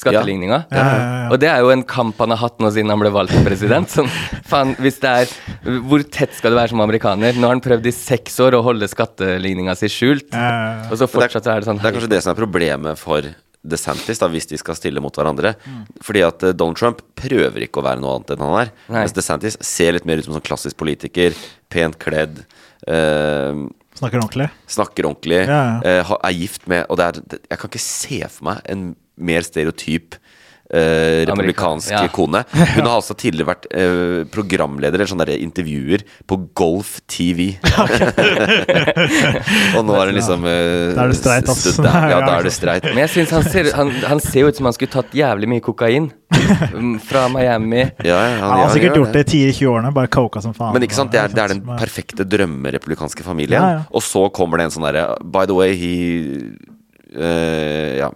Skatteligninga. 0.00 0.62
Ja, 0.72 0.80
ja, 0.80 0.94
ja. 0.96 1.26
Og 1.30 1.40
det 1.42 1.50
er 1.52 1.60
jo 1.60 1.70
en 1.74 1.82
kamp 1.84 2.18
han 2.22 2.32
har 2.32 2.40
hatt 2.40 2.56
nå 2.62 2.70
siden 2.72 2.88
han 2.92 3.02
ble 3.02 3.10
valgt 3.12 3.34
til 3.36 3.44
president. 3.44 3.90
Sånn, 3.92 4.08
faen, 4.48 4.72
hvis 4.80 4.96
det 5.02 5.10
er 5.10 5.34
Hvor 5.84 6.02
tett 6.08 6.32
skal 6.38 6.54
du 6.54 6.56
være 6.58 6.72
som 6.72 6.80
amerikaner? 6.80 7.36
Nå 7.36 7.46
har 7.50 7.56
han 7.58 7.62
prøvd 7.64 7.86
i 7.90 7.92
seks 7.94 8.38
år 8.40 8.56
å 8.56 8.64
holde 8.64 8.88
skatteligninga 8.88 9.76
si 9.78 9.90
skjult. 9.92 10.32
Ja, 10.32 10.40
ja, 10.48 10.66
ja. 10.80 10.88
Og 10.90 11.00
så 11.02 11.08
fortsatt 11.10 11.44
så 11.46 11.52
er 11.54 11.60
det 11.62 11.68
sånn 11.68 11.80
Det 11.82 11.90
er 11.90 11.96
kanskje 11.98 12.12
det 12.14 12.22
som 12.24 12.32
er 12.34 12.40
problemet 12.40 13.00
for 13.00 13.28
DeSantis, 13.60 14.16
da, 14.22 14.28
hvis 14.32 14.48
de 14.48 14.56
skal 14.56 14.76
stille 14.78 15.02
mot 15.04 15.12
hverandre. 15.12 15.52
Mm. 15.68 15.82
Fordi 16.06 16.22
at 16.24 16.46
eh, 16.48 16.54
Donald 16.56 16.78
Trump 16.80 17.02
prøver 17.20 17.66
ikke 17.66 17.82
å 17.82 17.84
være 17.84 18.00
noe 18.00 18.14
annet 18.16 18.32
enn 18.32 18.44
han 18.46 18.56
er. 18.62 18.70
Nei. 18.88 19.02
Mens 19.02 19.12
DeSantis 19.16 19.58
ser 19.60 19.92
litt 19.98 20.06
mer 20.08 20.16
ut 20.22 20.24
som 20.24 20.32
en 20.32 20.38
sånn 20.40 20.46
klassisk 20.48 20.78
politiker. 20.80 21.36
Pent 21.68 21.98
kledd. 22.00 22.40
eh, 22.88 23.60
Snakker 24.00 24.22
ordentlig. 24.22 24.48
snakker 24.70 25.10
ordentlig. 25.10 25.42
Ja, 25.44 25.60
ja. 25.84 26.00
eh, 26.00 26.14
er 26.24 26.32
gift 26.38 26.64
med 26.72 26.86
Og 26.88 26.96
det 26.96 27.04
er, 27.10 27.18
jeg 27.50 27.58
kan 27.60 27.68
ikke 27.68 27.82
se 27.84 28.20
for 28.32 28.48
meg 28.48 28.62
en 28.72 28.84
mer 29.20 29.44
stereotyp 29.46 30.16
eh, 30.70 31.24
republikansk 31.28 31.90
ja. 31.90 32.04
kone. 32.14 32.44
Hun 32.76 32.86
har 32.86 32.96
altså 33.00 33.14
tidligere 33.18 33.50
vært 33.50 33.66
eh, 33.74 34.20
programleder 34.32 35.00
eller 35.00 35.10
sånne 35.10 35.26
der 35.28 35.42
intervjuer 35.42 36.04
på 36.30 36.38
Golf 36.58 36.96
TV. 37.10 37.52
og 39.76 39.82
nå 39.86 39.96
er 39.98 40.10
det 40.10 40.14
liksom 40.20 40.44
eh, 40.48 40.92
Da 40.96 41.04
er 41.04 41.12
det 41.12 41.18
streit, 41.18 41.50
ass. 41.50 41.64
s- 41.66 41.80
Ja, 42.12 42.20
da 42.22 42.36
er 42.38 42.46
det 42.46 42.54
streit. 42.54 42.86
Men 42.90 43.02
jeg 43.04 43.12
synes 43.16 43.34
han 43.34 43.44
ser, 43.50 43.70
han, 43.76 43.90
han 44.06 44.22
ser 44.24 44.44
jo 44.44 44.52
ut 44.52 44.58
som 44.60 44.68
han 44.70 44.76
skulle 44.76 44.94
tatt 44.94 45.14
jævlig 45.16 45.50
mye 45.50 45.64
kokain. 45.64 46.10
Fra 47.04 47.26
Miami. 47.28 47.82
Ja, 48.06 48.16
ja, 48.22 48.36
Han 48.40 48.60
har 48.62 48.70
sikkert 48.72 48.94
gjør 48.94 49.02
gjort 49.02 49.16
det 49.18 49.24
i 49.34 49.40
10-20 49.50 49.66
årene, 49.72 49.90
bare 49.96 50.08
coka 50.14 50.40
som 50.44 50.54
faen. 50.56 50.72
Men 50.76 50.86
ikke 50.86 50.96
sant, 50.96 51.10
det 51.12 51.20
er, 51.20 51.32
det 51.34 51.42
er 51.42 51.52
den 51.56 51.64
perfekte 51.66 52.24
drømmerepublikanske 52.24 53.26
familien. 53.26 53.58
Ja, 53.58 53.80
ja. 53.80 53.82
Og 53.90 54.04
så 54.06 54.22
kommer 54.34 54.62
det 54.62 54.68
en 54.68 54.74
sånn 54.78 54.86
derre 54.86 55.04
By 55.26 55.44
the 55.50 55.56
way, 55.58 55.74
he 55.78 55.92
uh, 57.18 57.98
Ja. 58.06 58.12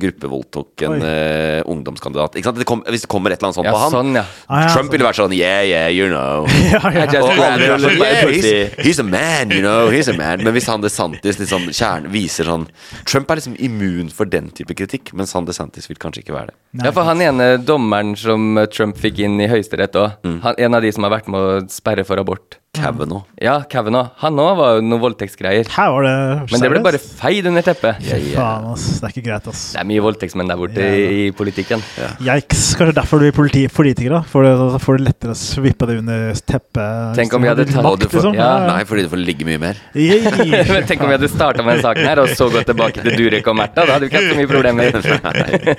Gruppevoldtok 0.00 0.84
en 0.86 1.02
eh, 1.06 1.60
ungdomskandidat. 1.70 2.38
Ikke 2.38 2.50
sant? 2.50 2.58
Det 2.60 2.66
kom, 2.68 2.82
hvis 2.88 3.04
det 3.06 3.10
kommer 3.12 3.34
et 3.34 3.40
eller 3.40 3.50
annet 3.50 3.58
sånt 3.58 3.68
Ja, 3.68 3.74
på 3.74 3.82
han 3.82 3.94
sånn, 3.94 4.18
ja. 4.18 4.24
Ah, 4.48 4.66
Trump 4.74 4.92
ville 4.94 5.06
vært 5.06 5.20
sånn 5.20 5.34
Yeah, 5.36 5.62
yeah, 5.66 5.88
you 5.92 6.08
know. 6.10 6.48
sånn, 6.48 8.00
yeah, 8.00 8.24
he's, 8.30 8.48
he's 8.80 9.02
a 9.02 9.06
man, 9.06 9.54
you 9.54 9.62
know. 9.64 9.90
He's 9.92 10.10
a 10.10 10.16
man. 10.16 10.44
Men 10.44 10.56
hvis 10.56 10.68
han 10.70 10.84
DeSantis 10.84 11.40
liksom 11.42 11.70
kjern, 11.70 12.10
viser 12.14 12.50
sånn 12.50 12.66
Trump 13.04 13.30
er 13.30 13.40
liksom 13.42 13.56
immun 13.62 14.10
for 14.14 14.28
den 14.30 14.50
type 14.54 14.76
kritikk, 14.78 15.14
mens 15.16 15.34
han 15.36 15.48
DeSantis 15.48 15.88
vil 15.90 16.00
kanskje 16.00 16.24
ikke 16.24 16.36
være 16.36 16.52
det. 16.52 16.58
Ja, 16.84 16.92
for 16.94 17.06
han 17.08 17.22
ene 17.24 17.54
dommeren 17.62 18.14
som 18.18 18.58
Trump 18.74 18.98
fikk 19.00 19.22
inn 19.24 19.38
i 19.42 19.48
Høyesterett 19.50 19.96
òg, 20.00 20.18
en 20.24 20.76
av 20.76 20.84
de 20.84 20.92
som 20.94 21.06
har 21.06 21.14
vært 21.18 21.30
med 21.30 21.40
å 21.40 21.56
sperre 21.72 22.06
for 22.06 22.20
abort. 22.20 22.58
Kavanaugh. 22.74 23.24
Ja, 23.42 23.56
Kavanaugh. 23.70 24.10
Han 24.22 24.38
òg 24.42 24.56
var 24.58 24.76
jo 24.78 24.84
noen 24.84 25.00
voldtektsgreier. 25.02 25.68
Her 25.74 25.90
var 25.94 26.06
det 26.06 26.14
Men 26.52 26.62
det 26.64 26.70
ble 26.72 26.80
bare 26.84 27.00
feid 27.02 27.46
under 27.50 27.62
teppet. 27.66 28.00
Fy 28.02 28.32
Faen, 28.34 28.66
ass. 28.72 28.86
Det 29.00 29.08
er 29.08 29.14
ikke 29.14 29.24
greit, 29.28 29.46
ass. 29.52 29.62
Det 29.74 29.80
er 29.82 29.88
mye 29.90 30.02
voldtektsmenn 30.04 30.50
der 30.50 30.58
borte 30.60 30.84
i, 30.84 31.04
i 31.26 31.30
politikken. 31.36 31.82
Yikes. 32.24 32.64
Kanskje 32.80 32.96
derfor 32.98 33.22
du 33.22 33.28
er 33.28 33.34
politi 33.36 33.64
politiker, 33.70 34.16
da? 34.16 34.22
For 34.30 34.46
da 34.46 34.80
får 34.82 34.98
du 34.98 35.04
lettere 35.06 35.34
å 35.36 35.38
svippe 35.38 35.86
det 35.90 35.98
under 36.02 36.34
teppet. 36.42 37.14
Tenk 37.20 37.36
om 37.38 37.44
vi 37.46 37.50
hadde 37.52 37.66
tatt- 37.70 37.84
makt, 37.86 38.06
liksom. 38.08 38.34
ja. 38.38 38.50
Nei, 38.68 38.80
fordi 38.88 39.06
du 39.06 39.12
får 39.14 39.22
ligge 39.22 39.46
mye 39.48 39.60
mer. 39.62 39.78
Men 40.74 40.88
Tenk 40.88 41.04
om 41.04 41.10
vi 41.12 41.16
hadde 41.18 41.30
starta 41.32 41.62
med 41.66 41.78
den 41.78 41.84
saken 41.86 42.08
her, 42.10 42.22
og 42.24 42.32
så 42.34 42.50
gått 42.52 42.66
tilbake 42.72 43.04
til 43.04 43.16
Durek 43.20 43.46
og 43.52 43.58
Märtha. 43.60 43.84
Da 43.86 43.96
hadde 43.96 44.08
vi 44.08 44.12
ikke 44.12 44.22
hatt 44.22 44.32
så 44.32 44.38
mye 44.40 44.50
problemer. 44.50 44.84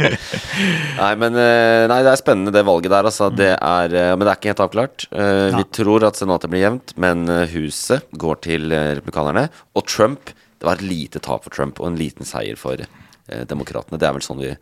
Nei, 0.99 1.11
men 1.19 1.35
eh, 1.39 1.85
Nei, 1.91 1.99
det 2.05 2.11
er 2.13 2.19
spennende 2.19 2.53
det 2.55 2.63
valget 2.67 2.91
der, 2.93 3.07
altså. 3.09 3.29
Det 3.33 3.51
er, 3.55 3.95
eh, 3.95 4.11
men 4.15 4.23
det 4.25 4.31
er 4.31 4.39
ikke 4.39 4.51
helt 4.53 4.63
avklart. 4.65 5.07
Eh, 5.11 5.57
Vi 5.59 5.63
tror 5.75 6.05
at 6.07 6.19
Senatet 6.19 6.51
blir 6.51 6.63
jevnt. 6.63 6.84
Jevnt, 6.85 6.97
men 6.97 7.27
eh, 7.29 7.47
huset 7.53 8.05
går 8.11 8.41
til 8.43 8.71
eh, 8.71 8.95
republikanerne. 8.99 9.49
Og 9.75 9.85
Trump 9.87 10.33
Det 10.59 10.65
var 10.65 10.77
et 10.79 10.87
lite 10.87 11.19
tap 11.19 11.43
for 11.43 11.51
Trump 11.51 11.79
og 11.81 11.87
en 11.91 11.97
liten 11.97 12.25
seier 12.25 12.55
for 12.55 12.79
eh, 12.79 13.43
demokratene. 13.45 13.99
Det 13.99 14.07
er 14.07 14.13
vel 14.15 14.23
sånn 14.23 14.39
vi 14.39 14.53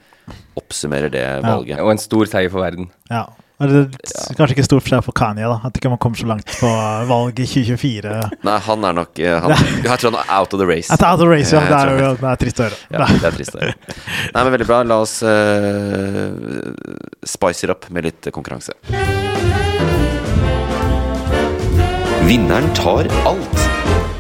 oppsummerer 0.58 1.10
det 1.14 1.44
valget. 1.46 1.80
Og 1.80 1.92
en 1.92 2.02
stor 2.02 2.26
seier 2.26 2.50
for 2.50 2.64
verden. 2.64 2.90
Ja. 3.12 3.28
Og 3.62 3.70
det 3.70 3.84
er 4.02 4.36
Kanskje 4.36 4.56
ikke 4.58 4.66
stor 4.66 4.82
forskjell 4.82 5.04
for 5.06 5.14
Kanye, 5.16 5.46
da. 5.46 5.60
At 5.70 5.78
ikke 5.78 5.92
man 5.94 6.02
kommer 6.02 6.18
så 6.18 6.26
langt 6.28 6.50
på 6.58 6.68
valget 7.08 7.46
i 7.46 7.64
2024. 7.78 8.16
Nei, 8.44 8.58
han 8.66 8.88
er 8.90 8.98
nok 8.98 9.22
han, 9.22 9.54
Jeg 9.86 10.02
tror 10.02 10.10
han 10.10 10.20
er 10.24 10.34
out 10.34 10.58
of 10.58 10.60
the 10.60 10.68
race. 10.68 10.90
Out 10.92 11.06
of 11.14 11.22
the 11.22 11.30
race, 11.30 11.54
ja. 11.54 11.62
Ja, 11.62 11.70
Det 11.70 11.80
er 11.80 12.08
jo 12.10 12.14
det 12.20 12.32
er 12.34 12.42
trist 12.44 12.60
å 12.60 12.68
høre. 12.68 12.80
Ja, 12.90 13.08
det 13.14 13.30
er 13.30 13.38
trist. 13.38 13.56
å 13.56 13.62
høre. 13.62 13.78
Nei, 14.34 14.40
men 14.42 14.56
Veldig 14.58 14.72
bra. 14.74 14.82
La 14.90 15.00
oss 15.06 15.20
uh, 15.22 16.34
spice 17.24 17.70
it 17.70 17.78
up 17.78 17.88
med 17.94 18.10
litt 18.10 18.34
konkurranse. 18.34 18.76
Vinneren 22.28 22.70
tar 22.74 23.08
alt. 23.28 23.58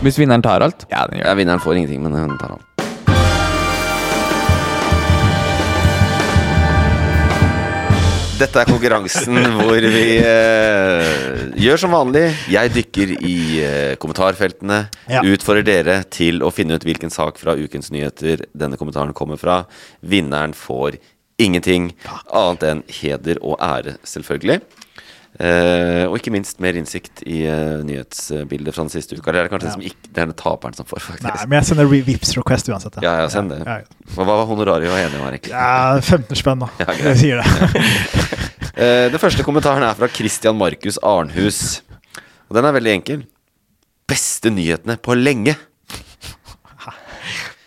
Hvis 0.04 0.18
vinneren 0.20 0.44
tar 0.44 0.60
alt? 0.66 0.84
Ja, 0.92 1.06
den 1.08 1.22
gjør 1.22 1.30
Ja, 1.30 1.34
Vinneren 1.40 1.62
får 1.64 1.78
ingenting, 1.80 2.04
men 2.04 2.12
den 2.18 2.38
tar 2.42 2.58
alt. 2.58 2.70
Dette 8.42 8.60
er 8.60 8.68
konkurransen 8.68 9.40
hvor 9.56 9.88
vi 9.94 10.04
eh, 10.20 11.48
gjør 11.64 11.80
som 11.86 11.96
vanlig. 11.96 12.26
Jeg 12.52 12.74
dykker 12.76 13.16
i 13.24 13.36
eh, 13.64 13.96
kommentarfeltene. 14.02 14.82
Ja. 15.08 15.24
Utfordrer 15.24 15.64
dere 15.70 15.98
til 16.12 16.44
å 16.44 16.52
finne 16.52 16.76
ut 16.76 16.84
hvilken 16.84 17.14
sak 17.14 17.40
fra 17.40 17.56
ukens 17.56 17.88
nyheter 17.94 18.44
denne 18.52 18.76
kommentaren 18.82 19.16
kommer 19.16 19.40
fra. 19.40 19.62
Vinneren 20.04 20.52
får 20.58 21.00
ingenting 21.40 21.94
annet 22.28 22.68
enn 22.68 22.84
heder 23.00 23.40
og 23.40 23.62
ære, 23.64 23.96
selvfølgelig. 24.04 24.60
Eh, 25.42 26.04
og 26.06 26.14
ikke 26.20 26.30
minst 26.36 26.60
mer 26.62 26.78
innsikt 26.78 27.24
i 27.26 27.40
eh, 27.50 27.80
nyhetsbildet 27.88 28.76
fra 28.76 28.84
den 28.86 28.92
siste 28.94 29.18
uka. 29.18 29.34
Det 29.34 29.42
er 29.42 29.50
kanskje 29.50 29.66
det 29.70 29.74
som 29.74 29.86
ikke, 29.88 30.10
det 30.12 30.22
er 30.22 30.28
den 30.30 30.36
taperen 30.38 30.78
som 30.78 30.86
får, 30.86 31.02
faktisk. 31.08 31.26
Nei, 31.26 31.48
men 31.50 31.58
jeg 31.58 31.70
sender 31.72 31.90
Vips 31.90 32.36
request 32.38 32.70
uansett. 32.70 33.00
Ja, 33.02 33.16
ja, 33.24 33.32
send 33.34 33.50
det. 33.50 33.58
Ja, 33.66 33.80
Hva 34.14 34.28
hva 34.30 34.36
var 34.44 34.46
honoraret 34.52 34.86
vi 34.86 34.92
var 34.94 35.02
enige 35.02 35.18
om 35.18 35.26
her, 35.26 35.38
egentlig? 35.40 35.56
ja. 35.56 36.00
15 36.06 36.38
spenn, 36.44 36.62
da. 36.62 36.70
Ja, 36.86 36.98
jeg 37.10 37.20
sier 37.24 37.42
det. 37.42 37.50
Eh, 38.74 39.06
den 39.14 39.22
første 39.22 39.44
kommentaren 39.46 39.84
er 39.86 39.94
fra 39.94 40.08
Christian 40.10 40.56
Markus 40.58 40.96
Arnhus. 41.06 41.60
Og 42.50 42.56
den 42.58 42.66
er 42.66 42.74
veldig 42.74 42.94
enkel. 42.96 43.20
Beste 44.10 44.50
nyhetene 44.50 44.96
på 44.98 45.14
lenge. 45.14 45.54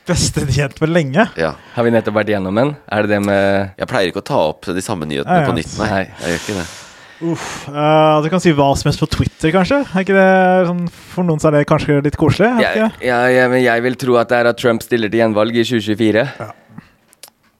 Beste 0.06 0.42
nyhet 0.46 0.74
på 0.78 0.86
lenge. 0.90 1.28
Ja. 1.38 1.52
Har 1.76 1.86
vi 1.86 1.92
nettopp 1.94 2.14
vært 2.18 2.30
gjennom 2.34 2.58
en? 2.62 2.74
Er 2.90 3.06
det 3.06 3.14
det 3.16 3.20
med 3.26 3.72
Jeg 3.78 3.88
pleier 3.90 4.10
ikke 4.10 4.22
å 4.22 4.26
ta 4.28 4.40
opp 4.52 4.66
de 4.70 4.82
samme 4.84 5.06
nyhetene 5.06 5.38
Ja, 5.40 5.46
ja. 5.46 5.48
på 5.50 5.56
nytt, 5.56 5.72
nei. 5.78 5.88
Nei. 5.90 6.02
Jeg 6.22 6.34
gjør 6.34 6.42
ikke 6.42 6.58
det. 6.58 6.66
Uff. 7.24 7.64
Uh, 7.72 8.20
du 8.20 8.28
kan 8.28 8.42
si 8.44 8.52
hva 8.52 8.68
som 8.76 8.90
helst 8.90 9.00
på 9.00 9.08
Twitter, 9.08 9.52
kanskje? 9.54 9.80
Er 9.88 10.04
ikke 10.04 10.16
det 10.16 10.68
sånn, 10.68 10.82
For 11.14 11.24
noen 11.24 11.40
så 11.40 11.48
er 11.48 11.58
det 11.58 11.66
kanskje 11.70 12.02
litt 12.04 12.18
koselig? 12.20 12.50
det 12.58 12.66
jeg, 12.66 12.90
ikke? 12.90 13.06
ja, 13.08 13.48
men 13.52 13.62
jeg 13.64 13.84
vil 13.86 13.96
tro 14.02 14.18
at 14.20 14.32
det 14.32 14.40
er 14.42 14.50
at 14.52 14.60
Trump 14.60 14.84
stiller 14.84 15.12
til 15.12 15.22
gjenvalg 15.24 15.56
i 15.56 15.64
2024. 15.64 16.26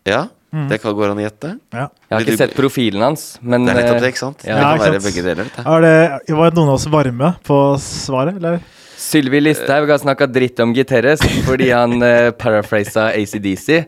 Ja, 0.06 0.26
det 0.70 0.78
kan 0.80 0.94
gå 0.96 1.04
an 1.08 1.18
å 1.18 1.24
gjette. 1.24 1.56
Ja. 1.74 1.88
Jeg 2.08 2.14
har 2.14 2.24
ikke 2.24 2.38
sett 2.40 2.56
profilen 2.56 3.02
hans, 3.02 3.24
men 3.42 3.66
Det 3.66 3.72
er 3.74 3.80
nettopp 3.80 3.98
det, 4.00 4.08
eh, 4.08 4.14
ikke 4.14 4.22
sant? 4.22 4.44
Ja, 4.46 4.56
det 4.56 4.62
kan 4.62 4.76
ikke 4.76 4.92
være 4.94 5.06
begge 5.08 5.24
deler. 5.26 5.50
Det. 5.56 5.64
Er 5.66 5.86
det, 5.86 6.36
var 6.38 6.56
noen 6.56 6.70
av 6.70 6.76
oss 6.78 6.86
varme 6.92 7.32
på 7.48 7.58
svaret, 7.82 8.38
eller? 8.40 8.60
Sylvi 9.06 9.38
Listhaug 9.40 9.90
har 9.90 10.00
snakka 10.02 10.26
dritt 10.26 10.58
om 10.62 10.72
Guterres 10.74 11.20
fordi 11.46 11.68
han 11.70 12.00
uh, 12.02 12.32
paraphrasa 12.34 13.04
ACDC 13.14 13.84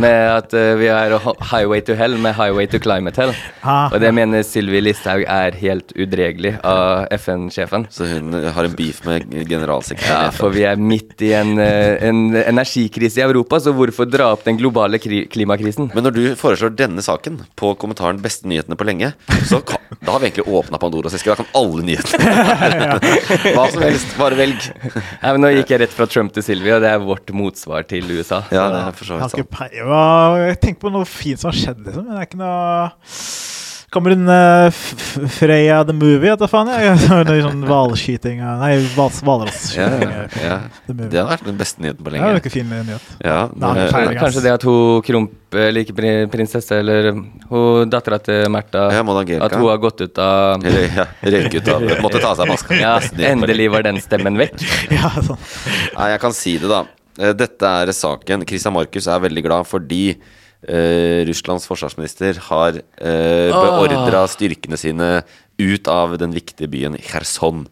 med 0.00 0.16
at 0.32 0.54
uh, 0.56 0.72
vi 0.80 0.88
har 0.88 1.12
highway 1.50 1.82
to 1.84 1.96
hell 1.98 2.16
med 2.16 2.32
highway 2.38 2.66
to 2.70 2.80
climate 2.80 3.20
hell. 3.20 3.34
Ah, 3.60 3.92
Og 3.92 4.00
det 4.00 4.12
mener 4.16 4.44
Sylvi 4.46 4.80
Listhaug 4.80 5.26
er 5.28 5.58
helt 5.60 5.92
udregelig 5.92 6.54
av 6.64 7.04
FN-sjefen. 7.18 7.84
Så 7.92 8.08
hun 8.08 8.32
har 8.32 8.68
en 8.68 8.76
beef 8.78 9.02
med 9.04 9.28
Ja, 10.08 10.30
for 10.32 10.54
vi 10.54 10.64
er 10.68 10.80
midt 10.80 11.20
i 11.26 11.34
en, 11.36 11.52
uh, 11.60 12.00
en 12.00 12.22
energikrise 12.40 13.20
i 13.20 13.26
Europa, 13.26 13.60
så 13.60 13.74
hvorfor 13.76 14.08
dra 14.08 14.30
opp 14.32 14.46
den 14.48 14.56
globale 14.60 15.00
kri 15.02 15.26
klimakrisen? 15.32 15.90
Men 15.92 16.08
når 16.08 16.16
du 16.16 16.22
foreslår 16.40 16.72
denne 16.78 17.04
saken 17.04 17.42
på 17.60 17.74
kommentaren 17.76 18.22
'Beste 18.22 18.48
nyhetene 18.48 18.78
på 18.80 18.88
lenge', 18.88 19.12
så 19.50 19.60
kan, 19.60 19.84
da 20.00 20.16
har 20.16 20.24
vi 20.24 20.30
egentlig 20.30 20.48
åpna 20.48 20.80
Pandoras 20.80 21.14
eske. 21.18 21.28
Da 21.28 21.42
kan 21.42 21.52
alle 21.60 21.84
nyhetene 21.84 22.98
Hva 23.54 23.68
som 23.68 23.84
helst. 23.84 24.16
Bare 24.16 24.38
velg. 24.38 24.61
Nei, 24.70 25.30
men 25.32 25.40
Nå 25.42 25.50
gikk 25.56 25.72
jeg 25.74 25.82
rett 25.82 25.94
fra 25.96 26.06
Trump 26.10 26.34
til 26.36 26.44
Sylvi, 26.46 26.72
og 26.74 26.82
det 26.84 26.90
er 26.92 27.02
vårt 27.02 27.32
motsvar 27.36 27.86
til 27.88 28.08
USA. 28.12 28.42
Ja, 28.54 28.68
det 28.72 28.82
er 28.82 28.98
for 28.98 29.08
så 29.08 29.18
vidt 29.18 29.34
sant. 29.34 29.54
Jeg 29.72 30.60
tenker 30.62 30.80
på 30.86 30.92
noe 30.94 31.08
fint 31.08 31.42
som 31.42 31.50
har 31.52 31.58
skjedd, 31.58 31.82
liksom. 31.86 32.06
Men 32.06 32.16
det 32.16 32.22
er 32.22 32.30
ikke 32.30 32.42
noe 32.42 32.60
Kommer 33.92 34.14
hun 34.14 34.24
uh, 34.24 34.70
Freya 35.28 35.82
the 35.84 35.92
Movie, 35.92 36.30
vet 36.30 36.40
du 36.40 36.46
faen? 36.48 36.70
jeg. 36.72 36.94
Noe 37.28 37.42
sånn 37.44 37.64
hvalskyting 37.68 38.38
uh, 38.40 38.54
Nei, 38.62 38.70
hval- 38.94 39.50
Ja, 39.76 39.88
ja, 40.00 40.22
uh, 40.24 40.36
ja. 40.40 40.56
Det 40.88 41.10
hadde 41.10 41.24
vært 41.28 41.44
den 41.50 41.58
beste 41.60 41.84
nyheten 41.84 42.00
på 42.06 42.08
Ja, 42.08 42.14
det 42.14 42.22
lenge. 42.22 42.30
er 42.32 42.40
ikke 42.40 42.54
fin 42.54 42.70
nyhet. 42.72 43.10
Ja, 43.20 43.36
Nei, 43.52 43.74
det-. 43.82 44.16
Kanskje 44.22 44.44
det 44.46 44.54
at 44.56 44.64
hun 44.64 45.04
Krump 45.04 45.58
liker 45.76 46.00
prinsesse, 46.32 46.78
eller 46.80 47.10
hun 47.50 47.92
dattera 47.92 48.16
til 48.24 48.48
Märtha 48.48 48.86
Ja, 48.96 49.04
At 49.44 49.58
hun 49.58 49.68
har 49.68 49.82
gått 49.82 50.00
ut 50.00 50.22
av 50.24 50.64
Eller, 50.64 50.88
ja, 50.96 51.06
røyk 51.36 51.58
ut 51.60 51.68
av 51.76 51.84
Måtte 52.06 52.22
ta 52.24 52.32
av 52.32 52.40
seg 52.40 52.48
maska. 52.48 52.78
Ja, 52.82 52.96
endelig 53.28 53.68
var 53.76 53.84
den 53.84 54.00
stemmen 54.00 54.40
vekk. 54.40 54.56
Ja, 54.88 55.12
sånn. 55.20 55.36
Nei, 55.98 56.08
jeg 56.14 56.24
kan 56.24 56.32
si 56.36 56.56
det, 56.62 56.72
da. 56.72 56.86
Eh, 57.20 57.34
Dette 57.36 57.76
er 57.84 57.92
saken. 57.92 58.46
Christian 58.48 58.72
Markus 58.72 59.06
er 59.12 59.20
veldig 59.28 59.44
glad 59.44 59.68
fordi 59.68 60.06
eh, 60.68 61.22
Russlands 61.28 61.66
forsvarsminister 61.68 62.38
har 62.48 62.78
uh, 62.78 63.50
beordra 63.52 64.24
styrkene 64.30 64.78
sine 64.80 65.10
ut 65.62 65.88
av 65.90 66.16
den 66.18 66.32
viktige 66.34 66.70
byen 66.72 66.96
Kherson 66.98 67.66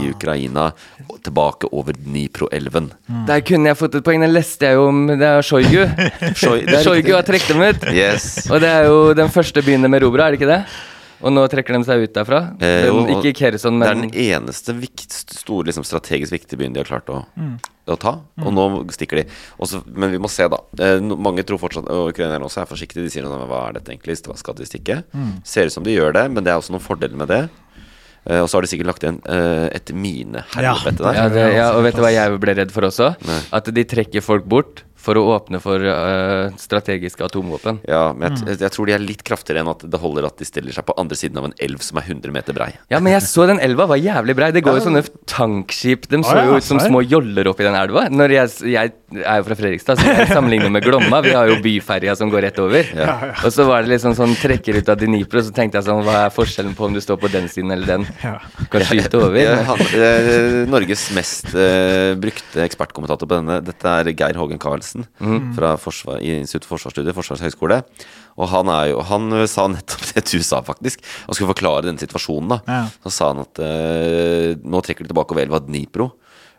i 0.00 0.08
Ukraina, 0.10 0.70
og 1.06 1.20
tilbake 1.22 1.68
over 1.70 1.94
Dnipro-elven. 1.94 2.88
Der 3.28 3.44
kunne 3.46 3.70
jeg 3.70 3.78
fått 3.78 3.98
et 3.98 4.06
poeng. 4.06 4.24
Den 4.24 4.34
leste 4.34 4.66
jeg 4.66 4.78
jo 4.78 4.88
om 4.88 5.04
Det 5.12 5.28
er 5.28 5.44
Shoigu. 5.46 5.84
Shoigu 6.82 7.12
har 7.12 7.26
trukket 7.28 7.52
dem 7.52 7.62
ut. 7.62 7.88
Yes. 7.92 8.48
Og 8.50 8.62
det 8.64 8.72
er 8.72 8.88
jo 8.88 9.00
den 9.16 9.30
første 9.30 9.62
byen 9.62 9.84
de 9.84 9.92
erobra, 10.00 10.26
er 10.26 10.34
det 10.34 10.40
ikke 10.40 10.52
det? 10.54 10.62
Og 11.24 11.32
nå 11.32 11.44
trekker 11.48 11.76
de 11.78 11.86
seg 11.88 12.02
ut 12.04 12.12
derfra. 12.16 12.40
Eh, 12.60 12.86
jo, 12.88 13.04
ikke 13.16 13.32
Kherson, 13.38 13.78
Det 13.80 13.88
er 13.88 14.00
den 14.02 14.12
eneste 14.12 14.74
vikt, 14.76 15.14
store, 15.32 15.64
liksom, 15.70 15.86
strategisk 15.88 16.34
viktige 16.36 16.60
byen 16.60 16.74
de 16.76 16.82
har 16.82 16.88
klart 16.90 17.08
å, 17.12 17.22
å 17.88 17.96
ta. 18.00 18.16
Og 18.42 18.52
nå 18.52 18.66
stikker 18.92 19.22
de. 19.22 19.26
Også, 19.62 19.80
men 19.86 20.12
vi 20.12 20.20
må 20.22 20.28
se, 20.32 20.48
da. 20.52 20.60
Eh, 20.82 21.00
mange 21.00 21.44
tror 21.46 21.60
fortsatt 21.62 21.88
Og 21.88 22.10
ukrainerne 22.12 22.44
også 22.44 22.62
er 22.64 22.70
forsiktige. 22.70 23.06
De 23.06 23.12
sier 23.12 23.24
noe, 23.24 23.38
om 23.40 23.48
hva 23.48 23.68
er 23.70 23.78
dette 23.78 23.94
egentlig? 23.94 24.18
Hva 24.26 24.36
skal 24.36 24.58
de 24.58 24.68
stikke? 24.68 25.02
Ser 25.46 25.70
ut 25.70 25.76
som 25.78 25.86
de 25.86 25.94
gjør 25.96 26.12
det, 26.18 26.26
men 26.34 26.44
det 26.44 26.52
er 26.52 26.60
også 26.60 26.76
noen 26.76 26.84
fordeler 26.84 27.16
med 27.16 27.32
det. 27.32 27.44
Eh, 28.26 28.40
og 28.42 28.48
så 28.50 28.58
har 28.58 28.66
de 28.66 28.70
sikkert 28.72 28.88
lagt 28.90 29.04
igjen 29.06 29.20
eh, 29.30 29.68
et 29.76 29.92
minehelvete 29.94 30.98
der. 30.98 31.14
ja, 31.20 31.26
det, 31.30 31.44
ja, 31.54 31.66
Og 31.78 31.84
vet 31.86 31.94
du 31.94 32.02
hva 32.02 32.10
jeg 32.10 32.40
ble 32.42 32.56
redd 32.58 32.72
for 32.74 32.88
også? 32.88 33.12
Nei. 33.28 33.40
At 33.54 33.70
de 33.70 33.84
trekker 33.86 34.24
folk 34.24 34.48
bort 34.50 34.82
for 35.06 35.18
å 35.20 35.24
åpne 35.36 35.60
for 35.62 35.82
uh, 35.82 36.52
strategiske 36.60 37.22
atomvåpen. 37.26 37.80
Ja, 37.88 38.10
men 38.16 38.34
jeg, 38.42 38.58
jeg 38.64 38.74
tror 38.74 38.88
de 38.88 38.96
er 38.96 39.02
litt 39.02 39.22
kraftigere 39.26 39.62
enn 39.62 39.70
at 39.70 39.84
det 39.86 40.00
holder 40.02 40.28
at 40.28 40.40
de 40.40 40.48
stiller 40.48 40.74
seg 40.74 40.86
på 40.88 40.96
andre 40.98 41.18
siden 41.18 41.38
av 41.40 41.48
en 41.48 41.56
elv 41.62 41.82
som 41.84 42.00
er 42.00 42.08
100 42.08 42.34
meter 42.34 42.56
brei. 42.56 42.72
Ja, 42.92 43.00
men 43.02 43.14
jeg 43.14 43.24
så 43.28 43.46
den 43.48 43.62
elva 43.62 43.86
var 43.90 44.00
jævlig 44.00 44.36
brei. 44.38 44.50
Det 44.54 44.64
går 44.66 44.80
jo 44.80 44.86
sånne 44.88 45.04
tankskip. 45.30 46.08
De 46.10 46.22
så 46.26 46.36
jo 46.42 46.58
ut 46.58 46.66
som 46.66 46.80
små 46.82 47.02
joller 47.06 47.50
oppi 47.50 47.66
den 47.66 47.78
elva. 47.78 48.06
Når 48.10 48.34
jeg, 48.34 48.54
jeg 48.72 48.94
er 49.22 49.40
jo 49.40 49.46
fra 49.46 49.58
Fredrikstad, 49.58 50.00
så 50.00 50.14
jeg 50.16 50.30
sammenligner 50.32 50.72
med 50.72 50.86
Glomma. 50.86 51.22
Vi 51.24 51.34
har 51.36 51.50
jo 51.50 51.60
byferja 51.62 52.16
som 52.18 52.32
går 52.32 52.48
rett 52.48 52.60
over. 52.62 52.90
Og 53.46 53.48
så 53.54 53.66
var 53.68 53.84
det 53.84 53.94
liksom 53.94 54.16
sånn 54.18 54.34
trekker 54.40 54.80
ut 54.80 54.90
av 54.92 54.98
Dnipro, 55.00 55.42
så 55.44 55.54
tenkte 55.54 55.80
jeg 55.80 55.88
sånn 55.88 56.02
Hva 56.06 56.26
er 56.26 56.34
forskjellen 56.34 56.74
på 56.78 56.88
om 56.88 56.96
du 56.96 57.02
står 57.04 57.20
på 57.22 57.30
den 57.32 57.48
siden 57.52 57.74
eller 57.74 57.96
den? 57.96 58.08
Kan 58.72 58.86
skyte 58.86 59.20
over. 59.20 59.38
Ja, 59.38 59.60
han, 59.68 59.82
eh, 59.94 60.62
Norges 60.70 61.06
mest 61.14 61.52
eh, 61.54 62.14
brukte 62.18 62.64
ekspertkommentator 62.64 63.28
på 63.28 63.38
denne, 63.38 63.60
dette 63.64 63.92
er 64.00 64.10
Geir 64.12 64.38
Hågen 64.40 64.60
Karlsen 64.62 64.95
fra 65.56 65.74
forsvar, 65.80 66.20
i 66.24 66.32
Institutt 66.40 66.68
for 66.68 66.76
forsvarsstudier, 66.76 67.16
Forsvarets 67.16 67.44
høgskole. 67.46 67.80
Og 68.36 68.50
han, 68.52 68.70
er 68.72 68.90
jo, 68.92 69.00
han 69.08 69.28
eh, 69.36 69.48
sa 69.50 69.66
nettopp 69.72 70.06
det 70.12 70.24
du 70.28 70.38
sa, 70.44 70.62
faktisk. 70.66 71.04
Han 71.26 71.36
skulle 71.36 71.52
forklare 71.54 71.88
denne 71.88 72.02
situasjonen. 72.02 72.56
da 72.56 72.60
Ja. 72.66 72.80
Så 73.04 73.14
sa 73.14 73.32
han 73.32 73.44
at 73.44 73.60
uh, 73.62 74.52
nå 74.60 74.82
trekker 74.84 75.06
de 75.06 75.12
tilbake 75.12 75.34
over 75.34 75.46
elva 75.46 75.62
Dnipro. 75.64 76.10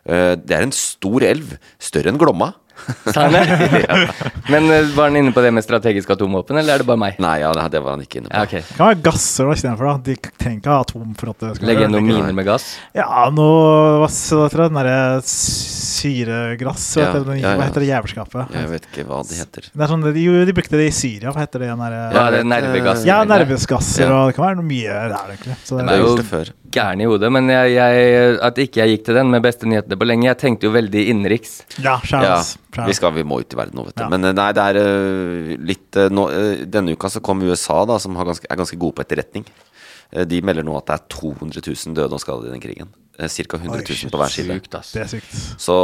Uh, 0.08 0.34
det 0.40 0.56
er 0.56 0.66
en 0.66 0.74
stor 0.74 1.24
elv, 1.26 1.56
større 1.82 2.12
enn 2.12 2.20
Glomma. 2.20 2.52
Men 4.52 4.70
eh, 4.72 4.86
var 4.96 5.08
han 5.10 5.16
inne 5.20 5.32
på 5.34 5.42
det 5.44 5.50
med 5.54 5.64
strategisk 5.64 6.10
atomvåpen, 6.14 6.56
eller 6.60 6.74
er 6.74 6.82
det 6.82 6.86
bare 6.88 7.00
meg? 7.02 7.18
Nei, 7.22 7.34
ja, 7.42 7.50
det, 7.56 7.66
det 7.74 7.82
var 7.84 7.96
han 7.96 8.04
ikke 8.04 8.20
inne 8.22 8.30
på. 8.30 8.36
Ja, 8.36 8.44
ok. 8.46 8.54
Det 8.68 8.76
kan 8.78 8.86
være 8.90 9.02
gasser 9.08 9.48
da, 9.50 9.56
istedenfor. 9.58 9.90
da. 9.90 9.96
De 10.08 10.16
trenger 10.40 10.60
ikke 10.62 10.72
ha 10.72 10.78
atom 10.84 11.14
for 11.18 11.32
at 11.34 11.44
det 11.44 11.52
skal 11.58 11.68
Legge 11.72 11.84
inn 11.88 11.94
noen 11.96 12.08
miner 12.08 12.36
med 12.38 12.48
gass? 12.48 12.68
Ja, 12.96 13.26
noe 13.34 13.98
Hva 14.02 14.08
så 14.12 14.44
heter 14.46 14.62
det? 14.64 14.68
Den 14.72 14.78
derre 14.80 14.98
syregrass? 15.26 16.86
Hva 16.96 17.02
Ja, 17.02 17.08
heter 17.12 17.26
det, 17.28 17.36
ja, 17.40 17.48
ja. 17.48 17.54
hva 17.58 17.66
heter 17.68 17.84
det 17.84 17.88
jævelskapet? 17.90 18.54
Jeg 18.58 18.70
vet 18.72 18.88
ikke 18.90 19.04
hva 19.08 19.20
det 19.28 19.38
heter. 19.42 19.68
Det 19.74 19.84
er 19.86 19.92
sånn, 19.92 20.04
de, 20.06 20.24
jo, 20.24 20.36
de 20.48 20.54
brukte 20.56 20.78
det 20.80 20.88
i 20.90 20.94
Syria. 20.94 21.32
Hva 21.34 21.44
heter 21.44 21.64
det? 21.64 21.70
Den 21.72 21.82
derre- 21.84 22.12
Ja, 22.14 22.24
det 22.34 22.40
er 22.44 22.48
nervegass. 22.54 23.04
Ja, 23.08 23.18
nervesgasser, 23.28 24.06
Ja. 24.06 24.14
og 24.22 24.30
det 24.30 24.36
kan 24.38 24.46
være 24.48 24.58
noe 24.60 24.68
mye 24.68 24.96
der, 25.12 25.34
egentlig. 25.34 25.56
Så 25.64 25.78
det, 25.78 25.86
Det 25.88 25.96
er 25.98 26.04
jo 26.04 26.16
før. 26.28 26.52
gæren 26.78 27.00
i 27.02 27.08
hodet, 27.10 27.32
men 27.32 27.48
jeg, 27.48 27.74
jeg, 27.74 28.38
at 28.48 28.58
ikke 28.64 28.80
jeg 28.84 28.88
gikk 28.98 29.04
til 29.08 29.14
den 29.20 29.30
med 29.34 29.42
beste 29.42 29.66
nyhetene 29.66 29.96
på 29.98 30.06
lenge 30.08 30.28
Jeg 30.28 30.38
tenkte 30.38 30.68
jo 30.68 30.72
veldig 30.74 31.06
innenriks. 31.12 31.62
ja, 31.78 31.88
Ja, 31.88 32.00
Charles. 32.04 32.56
Vi, 32.76 32.94
skal, 32.94 33.14
vi 33.16 33.24
må 33.24 33.40
ut 33.40 33.54
i 33.54 33.58
verden 33.58 33.78
nå, 33.78 33.86
vet 33.88 33.96
du. 33.96 34.04
Ja. 34.04 34.10
Men 34.12 34.28
eh, 34.28 34.36
nei, 34.36 34.50
det 34.56 34.64
er 34.70 34.78
eh, 34.82 35.52
litt 35.70 35.98
eh, 35.98 36.10
nå, 36.12 36.28
Denne 36.68 36.94
uka 36.94 37.10
så 37.12 37.22
kom 37.24 37.42
USA, 37.46 37.80
da, 37.88 37.96
som 38.02 38.18
har 38.18 38.28
ganske, 38.28 38.48
er 38.48 38.60
ganske 38.60 38.78
gode 38.80 38.98
på 38.98 39.04
etterretning. 39.06 39.46
De 40.08 40.38
melder 40.40 40.64
nå 40.64 40.72
at 40.78 40.86
det 40.88 40.94
er 40.94 41.08
200 41.12 41.60
000 41.60 41.96
døde 41.96 42.16
og 42.16 42.22
skadde 42.22 42.48
i 42.48 42.52
den 42.54 42.62
krigen. 42.64 42.92
Ca. 43.18 43.56
100 43.58 43.82
000 43.82 44.12
på 44.12 44.18
hver 44.20 44.30
side. 44.30 44.56
Sykt, 44.60 44.74
ass. 44.78 44.92
Det 44.94 45.00
er 45.02 45.08
sykt. 45.10 45.32
Så, 45.58 45.74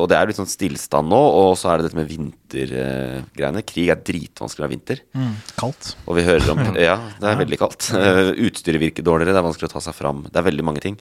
og 0.00 0.06
det 0.08 0.16
er 0.16 0.30
litt 0.30 0.38
sånn 0.38 0.48
stillstand 0.48 1.10
nå, 1.12 1.18
og 1.20 1.50
så 1.60 1.68
er 1.74 1.82
det 1.82 1.90
dette 1.90 1.98
med 1.98 2.08
vintergreiene. 2.08 3.62
Krig 3.68 3.90
er 3.92 4.00
dritvanskelig 4.00 4.64
av 4.64 4.72
vinter. 4.72 5.02
Mm, 5.12 5.34
kaldt. 5.60 5.90
Og 6.08 6.16
vi 6.16 6.24
hører 6.24 6.48
om 6.54 6.62
Ja, 6.88 6.96
det 7.20 7.28
er 7.28 7.40
veldig 7.42 7.58
kaldt. 7.60 7.90
Uh, 7.92 8.32
Utstyret 8.48 8.80
virker 8.80 9.04
dårligere, 9.04 9.36
det 9.36 9.42
er 9.42 9.46
vanskelig 9.50 9.68
å 9.68 9.74
ta 9.74 9.84
seg 9.84 9.98
fram. 9.98 10.24
Det 10.32 10.40
er 10.40 10.48
veldig 10.48 10.64
mange 10.64 10.84
ting. 10.84 10.96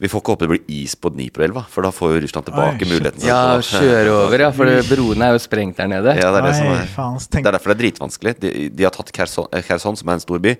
Vi 0.00 0.08
får 0.08 0.24
ikke 0.24 0.36
håpe 0.38 0.48
det 0.48 0.52
blir 0.54 0.74
is 0.80 0.96
på 0.96 1.12
Dniproelva, 1.12 1.66
for 1.68 1.84
da 1.84 1.92
får 1.92 2.16
jo 2.16 2.24
Russland 2.24 2.48
tilbake 2.48 2.86
Oi, 2.86 2.90
muligheten 2.94 3.28
Ja, 3.28 3.40
kjøre 3.60 4.16
over, 4.22 4.46
ja. 4.46 4.52
For 4.56 4.72
broene 4.88 5.28
er 5.28 5.36
jo 5.36 5.44
sprengt 5.44 5.76
der 5.82 5.92
nede. 5.92 6.16
Ja, 6.16 6.32
det 6.32 6.40
er 6.40 6.48
det 6.48 6.56
som 6.62 6.72
er 6.72 6.92
faen. 6.96 7.20
Det 7.20 7.44
er 7.44 7.58
derfor 7.58 7.74
det 7.74 7.76
er 7.76 7.82
dritvanskelig. 7.84 8.38
De, 8.40 8.54
de 8.72 8.88
har 8.88 8.96
tatt 8.96 9.12
Kherson, 9.12 9.52
eh, 9.52 9.64
Kherson, 9.68 10.00
som 10.00 10.08
er 10.08 10.16
en 10.16 10.24
stor 10.24 10.40
by, 10.40 10.56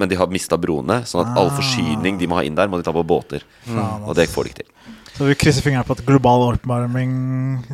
men 0.00 0.08
de 0.10 0.16
har 0.18 0.30
mista 0.32 0.56
broene. 0.60 1.02
Sånn 1.08 1.22
at 1.26 1.36
all 1.38 1.52
forsyning 1.54 2.16
de 2.20 2.28
må 2.30 2.38
ha 2.40 2.44
inn 2.48 2.56
der, 2.58 2.70
må 2.72 2.80
de 2.80 2.86
ta 2.86 2.94
på 2.96 3.04
båter. 3.06 3.44
Mm. 3.68 4.08
Og 4.08 4.16
det 4.18 4.26
får 4.32 4.48
de 4.48 4.52
ikke 4.54 4.62
til. 4.64 4.72
så 5.18 5.26
vi 5.28 5.34
krysser 5.36 5.64
fingrene 5.66 5.84
på 5.84 5.92
at 5.98 6.02
global 6.08 6.46
oppvarming 6.54 7.12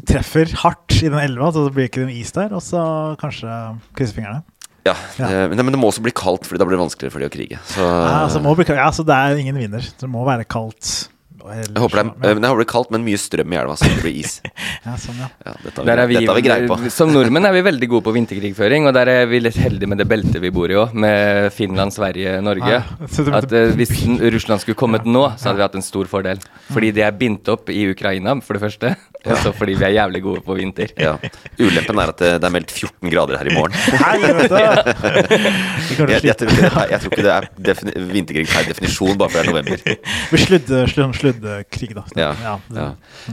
treffer 0.08 0.50
hardt 0.64 0.96
i 0.98 1.08
den 1.08 1.20
elva, 1.22 1.52
så 1.54 1.66
det 1.68 1.74
blir 1.76 1.88
ikke 1.90 2.02
en 2.08 2.10
is 2.12 2.32
der. 2.34 2.52
Og 2.56 2.62
så 2.66 2.82
kanskje 3.22 3.54
krysser 3.96 4.18
fingrene. 4.20 4.42
Ja, 4.86 4.94
Ja. 5.18 5.26
eh, 5.26 5.48
Men, 5.50 5.64
men 5.66 5.72
det 5.74 5.78
må 5.82 5.88
også 5.90 6.02
bli 6.02 6.12
kaldt, 6.14 6.44
Fordi 6.46 6.58
da 6.62 6.64
blir 6.68 6.76
det 6.78 6.84
vanskeligere 6.84 7.10
for 7.12 7.18
de 7.18 7.26
å 7.26 7.32
krige. 7.34 7.58
Så 7.66 7.82
Ja, 7.82 8.24
altså, 8.26 8.38
må 8.42 8.54
bli, 8.54 8.64
ja, 8.70 8.90
så 8.94 9.02
det 9.06 9.14
er 9.14 9.36
ingen 9.42 9.56
vinner. 9.58 9.82
Det 9.82 10.08
må 10.08 10.22
være 10.24 10.44
kaldt. 10.46 11.08
Jeg 11.46 11.80
håper, 11.82 12.00
det 12.02 12.30
er, 12.30 12.36
men 12.36 12.44
jeg 12.44 12.52
håper 12.52 12.62
det 12.62 12.66
er 12.66 12.70
kaldt, 12.72 12.92
men 12.94 13.04
mye 13.06 13.18
strøm 13.20 13.54
i 13.54 13.58
elva, 13.60 13.76
så 13.78 13.88
det 13.90 14.00
blir 14.02 14.18
is. 14.22 14.36
ja, 14.86 14.94
sånn, 15.00 15.20
ja. 15.20 15.28
Ja, 15.44 15.54
dette, 15.62 15.84
har 15.86 16.02
er 16.02 16.10
vi, 16.10 16.18
vi, 16.18 16.28
vi 16.38 16.44
greie 16.46 16.68
på. 16.70 16.78
Som 16.96 17.12
nordmenn 17.14 17.48
er 17.48 17.54
vi 17.56 17.62
veldig 17.66 17.88
gode 17.92 18.06
på 18.08 18.14
vinterkrigføring, 18.16 18.88
og 18.88 18.94
der 18.96 19.10
er 19.12 19.30
vi 19.30 19.40
litt 19.44 19.58
heldige 19.60 19.90
med 19.92 20.02
det 20.02 20.08
beltet 20.10 20.40
vi 20.42 20.52
bor 20.54 20.72
i 20.72 20.78
òg, 20.80 20.96
med 21.06 21.50
Finland, 21.54 21.94
Sverige, 21.94 22.38
Norge. 22.44 22.72
Ja, 22.78 22.82
At 23.38 23.52
uh, 23.52 23.74
Hvis 23.78 23.94
Russland 24.36 24.64
skulle 24.64 24.78
kommet 24.78 25.06
nå, 25.06 25.26
så 25.36 25.50
hadde 25.50 25.60
vi 25.60 25.66
hatt 25.68 25.78
en 25.78 25.86
stor 25.86 26.10
fordel. 26.10 26.42
Fordi 26.72 26.92
de 26.96 27.04
er 27.06 27.14
bindt 27.16 27.48
opp 27.52 27.70
i 27.72 27.84
Ukraina, 27.92 28.36
for 28.42 28.58
det 28.58 28.66
første, 28.66 28.96
og 29.26 29.42
så 29.42 29.52
fordi 29.56 29.76
vi 29.78 29.86
er 29.88 29.94
jævlig 29.96 30.22
gode 30.24 30.42
på 30.46 30.56
vinter. 30.58 30.92
Ja. 31.00 31.16
Ulempen 31.58 32.02
er 32.02 32.12
at 32.12 32.22
det, 32.22 32.32
det 32.42 32.48
er 32.48 32.54
meldt 32.54 32.72
14 32.74 33.12
grader 33.12 33.40
her 33.40 33.50
i 33.50 33.54
morgen. 33.56 33.76
Helvete! 34.06 34.64
Jeg, 36.06 36.22
jeg, 36.24 36.36
tror, 36.38 36.50
ikke 36.50 36.62
det 36.62 36.90
jeg 36.90 37.00
tror 37.00 37.12
ikke 37.12 37.24
det 37.24 37.32
er 37.32 37.46
defini 37.68 37.92
vinterkrig 38.10 38.46
per 38.50 38.66
definisjon, 38.68 39.16
bare 39.18 39.32
fordi 39.32 39.42
det 39.42 39.48
er 39.48 39.52
november. 39.52 40.12
Vi 40.32 40.40
sludd, 40.42 40.70
sludde, 40.90 41.18
sluddekrig, 41.18 41.88
da. 41.96 42.04
Ja, 42.18 42.28
ja. 42.42 42.54
ja. 42.76 42.86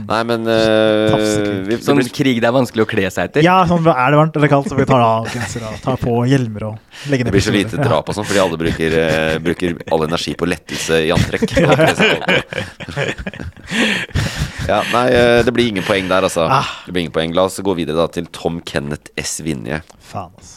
Nei, 0.08 0.20
men 0.28 0.48
uh, 0.48 1.64
vi, 1.68 1.78
Sånn 1.84 2.02
krig 2.14 2.40
det 2.42 2.48
er 2.48 2.54
vanskelig 2.54 2.86
å 2.86 2.88
kle 2.88 3.06
seg 3.12 3.30
etter. 3.30 3.44
Ja, 3.46 3.56
sånn, 3.68 3.86
er 3.90 4.14
det 4.14 4.20
varmt 4.20 4.38
eller 4.40 4.52
kaldt, 4.52 4.70
så 4.72 4.78
vi 4.78 4.86
tar 4.88 5.04
av 5.04 5.28
genser 5.32 5.66
og 5.68 5.78
tar 5.84 6.00
på 6.00 6.16
hjelmer 6.30 6.68
og 6.70 7.08
legger 7.10 7.26
ned 7.26 7.32
det 7.32 7.36
blir 7.36 7.46
så 7.46 7.54
lite 7.54 7.80
drap 7.82 8.10
og 8.10 8.16
sånn, 8.16 8.26
fordi 8.28 8.42
alle 8.42 8.60
bruker, 8.60 8.96
uh, 8.98 9.36
bruker 9.44 9.76
all 9.94 10.06
energi 10.08 10.34
på 10.38 10.48
lettelse 10.48 11.00
i 11.08 11.12
antrekk. 11.14 11.54
Ja, 14.68 14.80
nei, 14.96 15.06
uh, 15.12 15.40
det 15.46 15.54
blir 15.54 15.72
ingen 15.72 15.83
poeng 15.88 16.08
der, 16.10 16.26
altså. 16.28 16.46
Ah. 16.50 16.70
Det 16.86 16.94
blir 16.94 17.06
ingen 17.06 17.14
poeng. 17.14 17.34
La 17.36 17.46
oss 17.48 17.60
gå 17.64 17.74
videre 17.78 17.96
da 18.00 18.06
til 18.12 18.26
Tom 18.34 18.60
Kenneth 18.66 19.12
S. 19.20 19.38
Vinje. 19.44 19.82
Faen, 20.00 20.32
ass. 20.40 20.54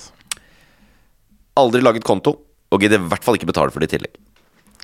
Aldri 1.57 1.81
laget 1.81 2.05
konto, 2.05 2.35
og 2.71 2.81
gidder 2.83 3.01
i 3.01 3.09
hvert 3.11 3.23
fall 3.25 3.37
ikke 3.39 3.49
betale 3.49 3.73
for 3.73 3.81
det 3.83 3.89
i 3.91 3.97
tillegg. 3.97 4.15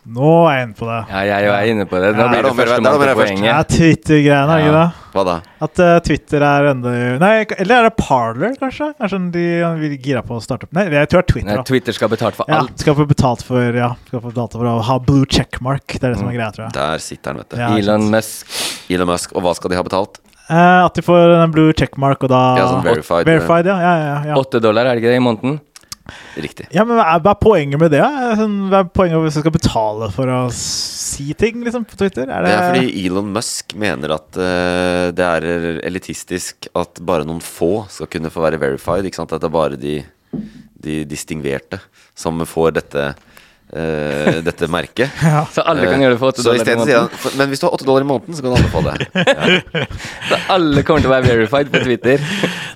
Nå 0.03 0.29
er 0.51 0.57
jeg 0.57 0.63
inne 0.67 0.75
på 0.75 0.87
det. 0.89 0.95
Ja, 1.13 1.19
jeg 1.23 1.47
er 1.47 1.69
inne 1.71 1.83
på 1.87 1.95
det. 1.95 2.09
Ja, 2.09 2.15
Da 2.17 2.23
blir 2.27 2.41
det 2.43 2.49
det 2.49 2.57
førstemann 2.57 2.97
til 2.99 3.11
poenget. 3.15 3.45
Ja. 3.47 3.59
Twitter-greiene, 3.63 4.51
er 4.51 4.59
det 4.59 4.65
ikke 4.65 4.73
Ja. 4.73 4.81
det? 4.81 5.11
Hva 5.13 5.23
da? 5.29 5.35
At 5.63 5.79
uh, 5.79 5.91
Twitter 6.03 6.43
er 6.43 6.67
enda 6.73 6.91
Nei, 7.21 7.45
eller 7.63 7.75
er 7.77 7.87
det 7.87 7.93
Parler, 7.95 8.57
kanskje? 8.59 8.89
Kanskje 8.99 9.19
de 9.31 9.45
vil 9.79 9.95
gira 10.03 10.23
på 10.27 10.35
å 10.35 10.41
starte 10.43 10.67
opp 10.67 10.73
Nei, 10.75 10.89
jeg 10.91 11.07
tror 11.07 11.21
det 11.21 11.23
er 11.23 11.31
Twitter. 11.31 11.55
Nei. 11.55 11.63
Twitter 11.69 11.95
skal 11.95 12.11
betalt 12.11 12.35
for 12.35 12.51
alt. 12.51 12.73
Ja, 12.75 12.81
skal 12.83 12.97
få 12.99 13.05
betalt 13.07 13.45
for 13.47 13.79
Ja, 13.79 13.93
skal 14.09 14.19
få 14.25 14.33
betalt 14.33 14.57
for 14.59 14.67
å 14.73 14.75
ha 14.89 14.99
blue 14.99 15.23
checkmark. 15.23 15.87
Det 15.87 16.03
er 16.03 16.09
det 16.17 16.19
som 16.19 16.27
er 16.27 16.35
greia, 16.35 16.51
tror 16.51 16.65
jeg. 16.67 16.73
Der 16.81 17.05
sitter 17.07 17.31
han, 17.31 17.39
vet 17.45 17.49
du. 17.55 17.57
Ja, 17.63 17.71
Elon. 17.79 18.09
Musk. 18.11 18.59
Elon 18.91 19.07
Musk. 19.13 19.31
Og 19.37 19.47
hva 19.47 19.55
skal 19.55 19.71
de 19.71 19.79
ha 19.79 19.87
betalt? 19.87 20.19
Eh, 20.49 20.79
at 20.85 20.95
de 20.97 21.03
får 21.05 21.37
en 21.39 21.51
blue 21.53 21.73
checkmark, 21.77 22.23
og 22.25 22.31
da 22.33 22.41
Ja, 22.59 22.65
sånn 22.71 22.87
verified. 22.87 23.27
Verified, 23.29 23.69
ja. 23.69 23.77
ja, 23.79 23.93
ja, 24.01 24.17
ja. 24.31 24.39
Åtte 24.41 24.59
dollar, 24.63 24.89
er 24.89 24.97
det 24.97 25.03
ikke 25.03 25.13
det, 25.13 25.21
i 25.21 25.23
måneden? 25.23 25.61
Riktig. 26.35 26.65
ja 26.75 26.83
men 26.83 26.97
hva 26.99 27.03
er, 27.13 27.21
hva 27.23 27.31
er 27.31 27.39
poenget 27.39 27.79
med 27.79 27.93
det? 27.93 28.01
Sånn, 28.35 28.57
hva 28.67 28.81
er 28.83 28.89
poenget 28.91 29.21
hvis 29.23 29.37
du 29.37 29.39
skal 29.39 29.53
betale 29.55 30.09
for 30.11 30.27
å 30.35 30.39
si 30.51 31.29
ting 31.39 31.61
liksom, 31.63 31.85
på 31.87 31.95
Twitter? 31.95 32.27
Er 32.27 32.43
Det 32.43 32.49
det, 32.51 32.57
er 32.57 32.73
fordi 32.73 33.05
Elon 33.05 33.29
Musk 33.31 33.71
mener 33.79 34.17
at 34.17 34.35
uh, 34.35 35.05
det 35.15 35.29
er 35.29 35.47
elitistisk 35.87 36.67
at 36.75 36.99
bare 37.07 37.23
noen 37.29 37.39
få 37.39 37.85
skal 37.93 38.11
kunne 38.11 38.33
få 38.33 38.43
være 38.43 38.59
verified. 38.59 39.07
Ikke 39.07 39.21
sant? 39.21 39.31
At 39.31 39.45
det 39.45 39.47
er 39.47 39.55
bare 39.55 39.79
de, 39.79 39.95
de 40.83 40.97
distingverte 41.07 41.79
som 42.19 42.43
får 42.51 42.75
dette, 42.81 43.07
eh, 43.75 44.39
dette 44.45 44.67
merket. 44.71 45.11
ja. 45.23 45.43
Så 45.53 45.63
alle 45.65 45.87
kan 45.89 46.01
gjøre 46.03 46.15
det 46.15 46.19
for 46.21 46.31
åtte 46.33 46.45
dollar 46.45 46.63
i 46.73 46.77
måneden. 46.79 47.09
"For- 47.23 47.37
Men 47.39 47.49
hvis 47.51 47.59
du 47.63 47.67
har 47.67 47.73
åtte 47.77 47.85
dollar 47.87 48.01
i 48.05 48.09
måneden, 48.09 48.35
så 48.37 48.41
kan 48.45 48.55
alle 48.57 48.71
få 48.73 48.81
det. 48.87 48.97
Så 50.29 50.37
alle 50.53 50.83
kommer 50.87 51.03
til 51.03 51.09
å 51.09 51.13
være 51.13 51.27
verified 51.29 51.71
på 51.73 51.81
Twitter. 51.83 52.21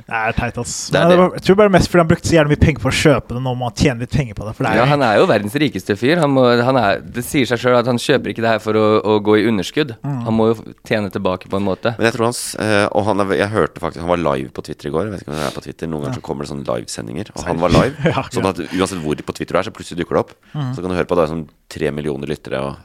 Det 0.07 0.15
er 0.21 0.35
teit, 0.37 0.57
ass. 0.61 0.75
Det 0.93 0.99
er 1.01 1.09
det. 1.11 1.17
var- 1.19 1.33
Jeg 1.37 1.43
tror 1.47 1.55
bare 1.61 1.69
mest 1.73 1.89
fordi 1.91 2.01
han 2.03 2.07
brukte 2.11 2.27
så 2.29 2.35
gjerne 2.37 2.51
mye 2.53 2.61
penger 2.63 2.79
på 2.83 2.89
å 2.91 2.95
kjøpe 2.95 3.35
det. 3.35 3.41
Nå 3.43 3.53
må 3.57 3.67
han 3.69 3.75
tjene 3.77 3.99
litt 4.03 4.11
penger 4.11 4.33
på 4.37 4.45
det. 4.47 4.55
For 4.55 4.63
det 4.63 4.71
er 4.73 4.77
Ja, 4.81 4.85
han 4.85 5.01
er 5.03 5.17
jo 5.19 5.25
verdens 5.27 5.55
rikeste 5.55 5.95
fyr. 5.97 6.17
Han 6.21 6.31
må, 6.31 6.45
han 6.63 6.77
er, 6.77 6.99
det 7.01 7.23
sier 7.25 7.45
seg 7.45 7.59
sjøl 7.59 7.77
at 7.79 7.85
han 7.89 7.97
kjøper 7.97 8.31
ikke 8.33 8.43
det 8.45 8.51
her 8.55 8.59
for 8.63 8.73
å, 8.79 8.85
å 9.03 9.17
gå 9.23 9.37
i 9.41 9.45
underskudd. 9.49 9.95
Mm. 10.03 10.21
Han 10.27 10.33
må 10.33 10.49
jo 10.53 10.55
tjene 10.87 11.11
tilbake 11.11 11.49
på 11.51 11.57
en 11.59 11.63
måte. 11.67 11.93
Men 11.97 12.07
jeg 12.09 12.13
tror 12.17 12.25
hans 12.29 12.55
eh, 12.55 12.87
Og 12.91 13.05
han 13.05 13.19
er, 13.23 13.33
jeg 13.37 13.49
hørte 13.53 13.79
faktisk 13.83 14.01
Han 14.03 14.09
var 14.09 14.17
live 14.21 14.49
på 14.55 14.63
Twitter 14.63 14.87
i 14.89 14.91
går. 14.91 15.07
Jeg 15.07 15.11
vet 15.15 15.21
ikke 15.25 15.31
om 15.33 15.37
det 15.37 15.45
er 15.47 15.55
på 15.57 15.63
Twitter 15.67 15.87
Noen 15.91 16.03
ganger 16.07 16.17
så 16.19 16.25
kommer 16.25 16.43
det 16.47 16.51
sånne 16.51 16.67
livesendinger. 16.67 17.31
Og 17.35 17.43
han 17.47 17.59
var 17.61 17.69
live. 17.75 17.95
Ja, 18.17 18.23
Sånn 18.31 18.47
at 18.47 18.59
uansett 18.71 19.01
hvor 19.03 19.15
på 19.27 19.33
Twitter 19.35 19.53
du 19.57 19.59
er, 19.59 19.67
så 19.67 19.73
plutselig 19.75 19.99
dukker 20.01 20.15
det 20.17 20.23
opp. 20.23 20.31
Så 20.75 20.81
kan 20.87 20.95
du 20.95 20.99
høre 21.01 21.09
på 21.11 21.17
det 21.19 21.25
er 21.27 21.33
sånn 21.35 21.47
tre 21.69 21.91
millioner 21.91 22.31
lyttere 22.31 22.61
og 22.63 22.77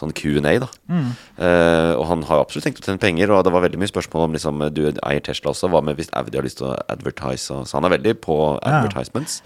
sånn 0.00 0.14
Q&A, 0.16 0.54
da. 0.62 0.68
Eh, 0.88 1.92
og 2.00 2.06
han 2.08 2.22
har 2.24 2.40
absolutt 2.40 2.64
tenkt 2.64 2.80
å 2.80 2.86
tjene 2.88 3.00
penger, 3.02 3.30
og 3.36 3.44
det 3.44 3.52
var 3.52 3.60
veldig 3.66 3.80
mye 3.82 3.90
spørsmål 3.92 4.24
om 4.30 4.32
liksom 4.36 4.62
Du 4.72 4.80
eier 4.88 5.20
Tesla 5.20 5.52
også, 5.52 5.68
hva 5.68 5.82
med 5.84 5.98
hvis 6.00 6.08
Audi 6.16 6.38
har 6.40 6.46
lyst 6.46 6.56
til 6.62 6.70
å 6.70 6.76
advertise? 6.88 7.52
Så 7.68 7.76
han 7.76 7.84
er 7.84 7.92
veldig 7.98 8.14
på 8.24 8.38
Ja. 8.64 8.80
advertisements. 8.80 9.42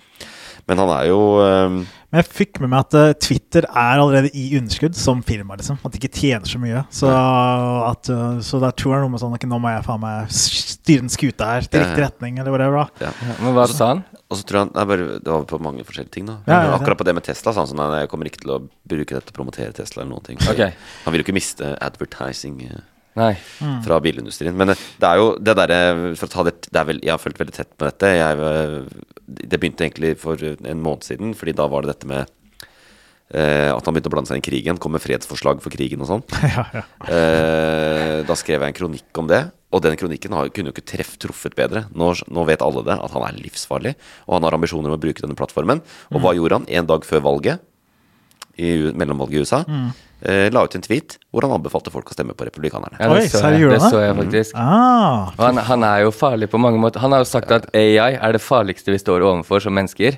Men 0.68 0.78
han 0.78 0.88
er 0.94 1.08
jo 1.10 1.18
eh, 1.42 1.84
Men 2.14 2.22
jeg 2.22 2.30
fikk 2.30 2.60
med 2.62 2.70
meg 2.70 2.84
at 2.84 2.94
eh, 2.94 3.12
Twitter 3.18 3.64
er 3.66 3.98
allerede 3.98 4.28
i 4.38 4.44
underskudd 4.54 4.94
som 4.94 5.18
firma. 5.26 5.56
liksom 5.58 5.80
At 5.82 5.96
de 5.96 5.98
ikke 5.98 6.12
tjener 6.14 6.46
så 6.46 6.60
mye. 6.62 6.84
Så, 6.94 7.10
at, 7.10 8.06
eh, 8.06 8.36
så 8.46 8.60
det 8.62 8.70
tror 8.78 8.94
jeg 8.94 9.02
noe 9.02 9.10
med 9.16 9.22
sånn 9.24 9.34
Ok, 9.34 9.46
nå 9.50 9.58
må 9.58 9.72
jeg 9.72 9.82
faen 9.82 9.98
meg 10.04 10.30
styre 10.30 11.02
den 11.02 11.10
skuta 11.10 11.50
her 11.56 11.66
til 11.66 11.82
riktig 11.82 12.04
retning, 12.04 12.38
eller 12.38 12.54
whatever. 12.54 12.86
da 13.00 13.08
ja. 13.08 13.34
Men 13.42 13.58
hva 13.58 13.66
sa 13.66 13.90
han? 13.96 14.04
Og 14.30 14.38
så 14.38 14.46
tror 14.46 14.60
jeg 14.60 14.70
han 14.70 14.90
bare, 14.94 15.10
Det 15.18 15.34
var 15.34 15.50
på 15.50 15.58
mange 15.66 15.82
forskjellige 15.88 16.14
ting, 16.20 16.30
da. 16.30 16.38
Ja, 16.46 16.62
ja, 16.68 16.78
akkurat 16.78 17.02
på 17.02 17.08
det 17.10 17.18
med 17.18 17.26
Tesla 17.26 17.50
sa 17.50 17.64
han 17.64 17.72
sånn 17.72 17.82
at 17.82 17.98
jeg 18.04 18.14
kommer 18.14 18.30
ikke 18.30 18.44
til 18.46 18.54
å 18.54 18.62
bruke 18.62 19.10
dette 19.10 19.32
til 19.32 19.34
å 19.34 19.40
promotere 19.42 19.74
Tesla 19.74 20.04
eller 20.04 20.14
noen 20.14 20.28
ting. 20.30 20.38
Okay. 20.54 20.78
Han 21.02 21.16
vil 21.16 21.24
jo 21.24 21.26
ikke 21.26 21.38
miste 21.42 21.74
advertising 21.82 22.62
eh, 23.14 23.40
Nei. 23.60 23.80
fra 23.86 23.98
bilindustrien. 24.04 24.56
Men 24.56 24.74
eh, 24.74 24.86
det 25.00 25.10
er 25.10 25.20
jo 25.20 25.34
det 25.38 25.56
derre 25.58 25.80
For 26.18 26.28
å 26.28 26.32
ta 26.32 26.46
det, 26.48 26.54
det 26.68 26.80
er 26.80 26.88
vel, 26.88 27.02
Jeg 27.04 27.14
har 27.14 27.22
fulgt 27.22 27.42
veldig 27.42 27.56
tett 27.56 27.74
med 27.78 27.90
dette. 27.90 28.14
Jeg, 28.18 28.46
eh, 28.50 29.04
det 29.50 29.60
begynte 29.60 29.86
egentlig 29.86 30.14
for 30.20 30.40
en 30.40 30.82
måned 30.82 31.06
siden, 31.06 31.34
Fordi 31.38 31.56
da 31.56 31.68
var 31.70 31.84
det 31.84 31.94
dette 31.94 32.10
med 32.10 32.24
eh, 33.34 33.70
at 33.72 33.84
han 33.84 33.94
begynte 33.94 34.10
å 34.10 34.14
blande 34.14 34.30
seg 34.30 34.38
inn 34.38 34.44
i 34.44 34.48
krigen. 34.48 34.80
Kom 34.80 34.94
med 34.96 35.04
fredsforslag 35.04 35.62
for 35.64 35.74
krigen 35.74 36.04
og 36.04 36.10
sånn. 36.10 36.24
ja, 36.56 36.64
ja. 36.80 36.86
Eh, 37.08 38.22
da 38.26 38.38
skrev 38.38 38.60
jeg 38.62 38.74
en 38.74 38.80
kronikk 38.80 39.22
om 39.22 39.30
det, 39.30 39.42
og 39.74 39.82
den 39.84 39.98
kronikken 39.98 40.34
har, 40.36 40.50
kunne 40.54 40.70
jo 40.70 40.76
ikke 40.76 40.88
treff, 40.94 41.14
truffet 41.22 41.56
bedre. 41.58 41.86
Nå, 41.94 42.12
nå 42.30 42.46
vet 42.48 42.62
alle 42.64 42.84
det, 42.86 42.98
at 42.98 43.14
han 43.14 43.26
er 43.26 43.38
livsfarlig, 43.40 43.94
og 44.28 44.38
han 44.38 44.46
har 44.46 44.58
ambisjoner 44.58 44.92
om 44.92 44.98
å 44.98 45.02
bruke 45.02 45.24
denne 45.24 45.38
plattformen. 45.38 45.82
Og 46.12 46.22
hva 46.22 46.34
gjorde 46.36 46.60
han 46.60 46.68
en 46.78 46.90
dag 46.90 47.06
før 47.08 47.24
valget, 47.26 47.64
i 48.58 48.92
mellomvalget 48.94 49.34
i 49.38 49.44
USA? 49.44 49.62
Eh, 50.24 50.46
la 50.54 50.62
ut 50.64 50.74
en 50.78 50.80
tweet 50.84 51.18
hvor 51.34 51.44
han 51.44 51.52
anbefalte 51.58 51.90
folk 51.92 52.08
å 52.08 52.14
stemme 52.16 52.32
på 52.38 52.46
republikanerne. 52.48 52.96
Ja, 53.00 53.10
Oi, 53.12 53.20
det 53.26 53.30
så 53.34 53.42
jeg, 53.52 53.68
det 53.74 53.80
så 53.82 54.00
jeg 54.00 54.16
faktisk. 54.16 54.56
Ah, 54.56 55.30
han, 55.36 55.58
han 55.68 55.84
er 55.84 56.04
jo 56.06 56.14
farlig 56.16 56.48
på 56.52 56.60
mange 56.62 56.80
måter. 56.80 57.02
Han 57.04 57.12
har 57.12 57.20
jo 57.24 57.28
sagt 57.28 57.52
at 57.52 57.68
AI 57.76 58.14
er 58.16 58.32
det 58.38 58.40
farligste 58.40 58.94
vi 58.94 59.00
står 59.02 59.24
overfor 59.26 59.60
som 59.66 59.74
mennesker. 59.76 60.16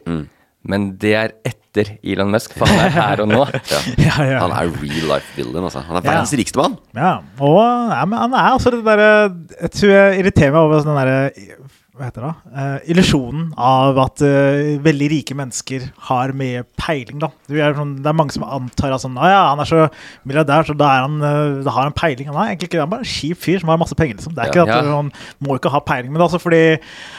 Men 0.66 0.88
det 0.98 1.12
er 1.14 1.32
etter 1.46 1.92
Elon 2.02 2.30
Musk, 2.34 2.54
for 2.58 2.66
han 2.66 2.80
er 2.88 2.94
her 2.94 3.20
og 3.22 3.28
nå. 3.30 3.42
Ja. 3.72 3.80
ja, 4.06 4.14
ja. 4.32 4.38
Han 4.42 4.54
er 4.56 4.70
real 4.80 5.10
life 5.12 5.34
villain, 5.36 5.66
altså. 5.68 5.82
Han 5.86 5.98
er 5.98 6.02
Ja. 6.02 6.08
verdens 6.10 6.32
rikeste 6.38 6.58
mann. 6.58 6.74
Ja, 6.96 7.12
og 7.38 7.60
ja, 7.92 8.00
men 8.08 8.18
han 8.18 8.34
er 8.34 8.48
også 8.56 8.72
det 8.74 8.80
derre 8.86 9.10
Jeg 9.62 9.70
tror 9.76 9.92
jeg 9.94 10.20
irriterer 10.24 10.54
meg 10.56 10.60
over 10.64 10.82
den 10.86 10.98
derre 10.98 11.18
hva 11.96 12.06
heter 12.10 12.24
det? 12.26 12.30
Eh, 12.60 12.90
illusjonen 12.92 13.54
av 13.56 13.96
at 14.02 14.20
uh, 14.20 14.76
veldig 14.84 15.06
rike 15.14 15.34
mennesker 15.38 15.86
har 16.10 16.32
mye 16.36 16.62
peiling, 16.76 17.18
da. 17.22 17.30
Det 17.48 17.62
er 17.64 17.72
sånn, 17.78 17.94
det 18.04 18.10
er 18.10 18.16
mange 18.18 18.34
som 18.34 18.44
antar 18.44 18.92
at 18.92 19.00
sånn, 19.00 19.16
ah, 19.16 19.30
ja, 19.32 19.38
han 19.48 19.62
er 19.64 19.70
så 19.70 19.86
milliardær, 20.28 20.66
så 20.68 20.76
da, 20.76 20.90
han, 21.06 21.16
uh, 21.24 21.62
da 21.64 21.72
har 21.72 21.88
han 21.88 21.96
peiling. 21.96 22.28
Han 22.28 22.36
er 22.42 22.52
egentlig 22.52 22.68
ikke 22.68 22.82
han 22.82 22.88
er 22.88 22.92
bare 22.98 23.06
en 23.06 23.12
kjip 23.14 23.40
fyr 23.40 23.62
som 23.62 23.72
har 23.72 23.80
masse 23.80 23.96
penger, 23.96 24.18
liksom. 24.20 24.34
Det 24.36 24.44
er 24.44 24.52
ikke 24.52 24.66
Ja. 24.66 24.78
at 24.82 24.90
Han 24.92 25.10
må 25.40 25.56
ikke 25.56 25.72
ha 25.72 25.80
peiling, 25.80 26.12
men 26.12 26.20
det 26.20 26.26
også 26.28 26.42
fordi 26.44 26.62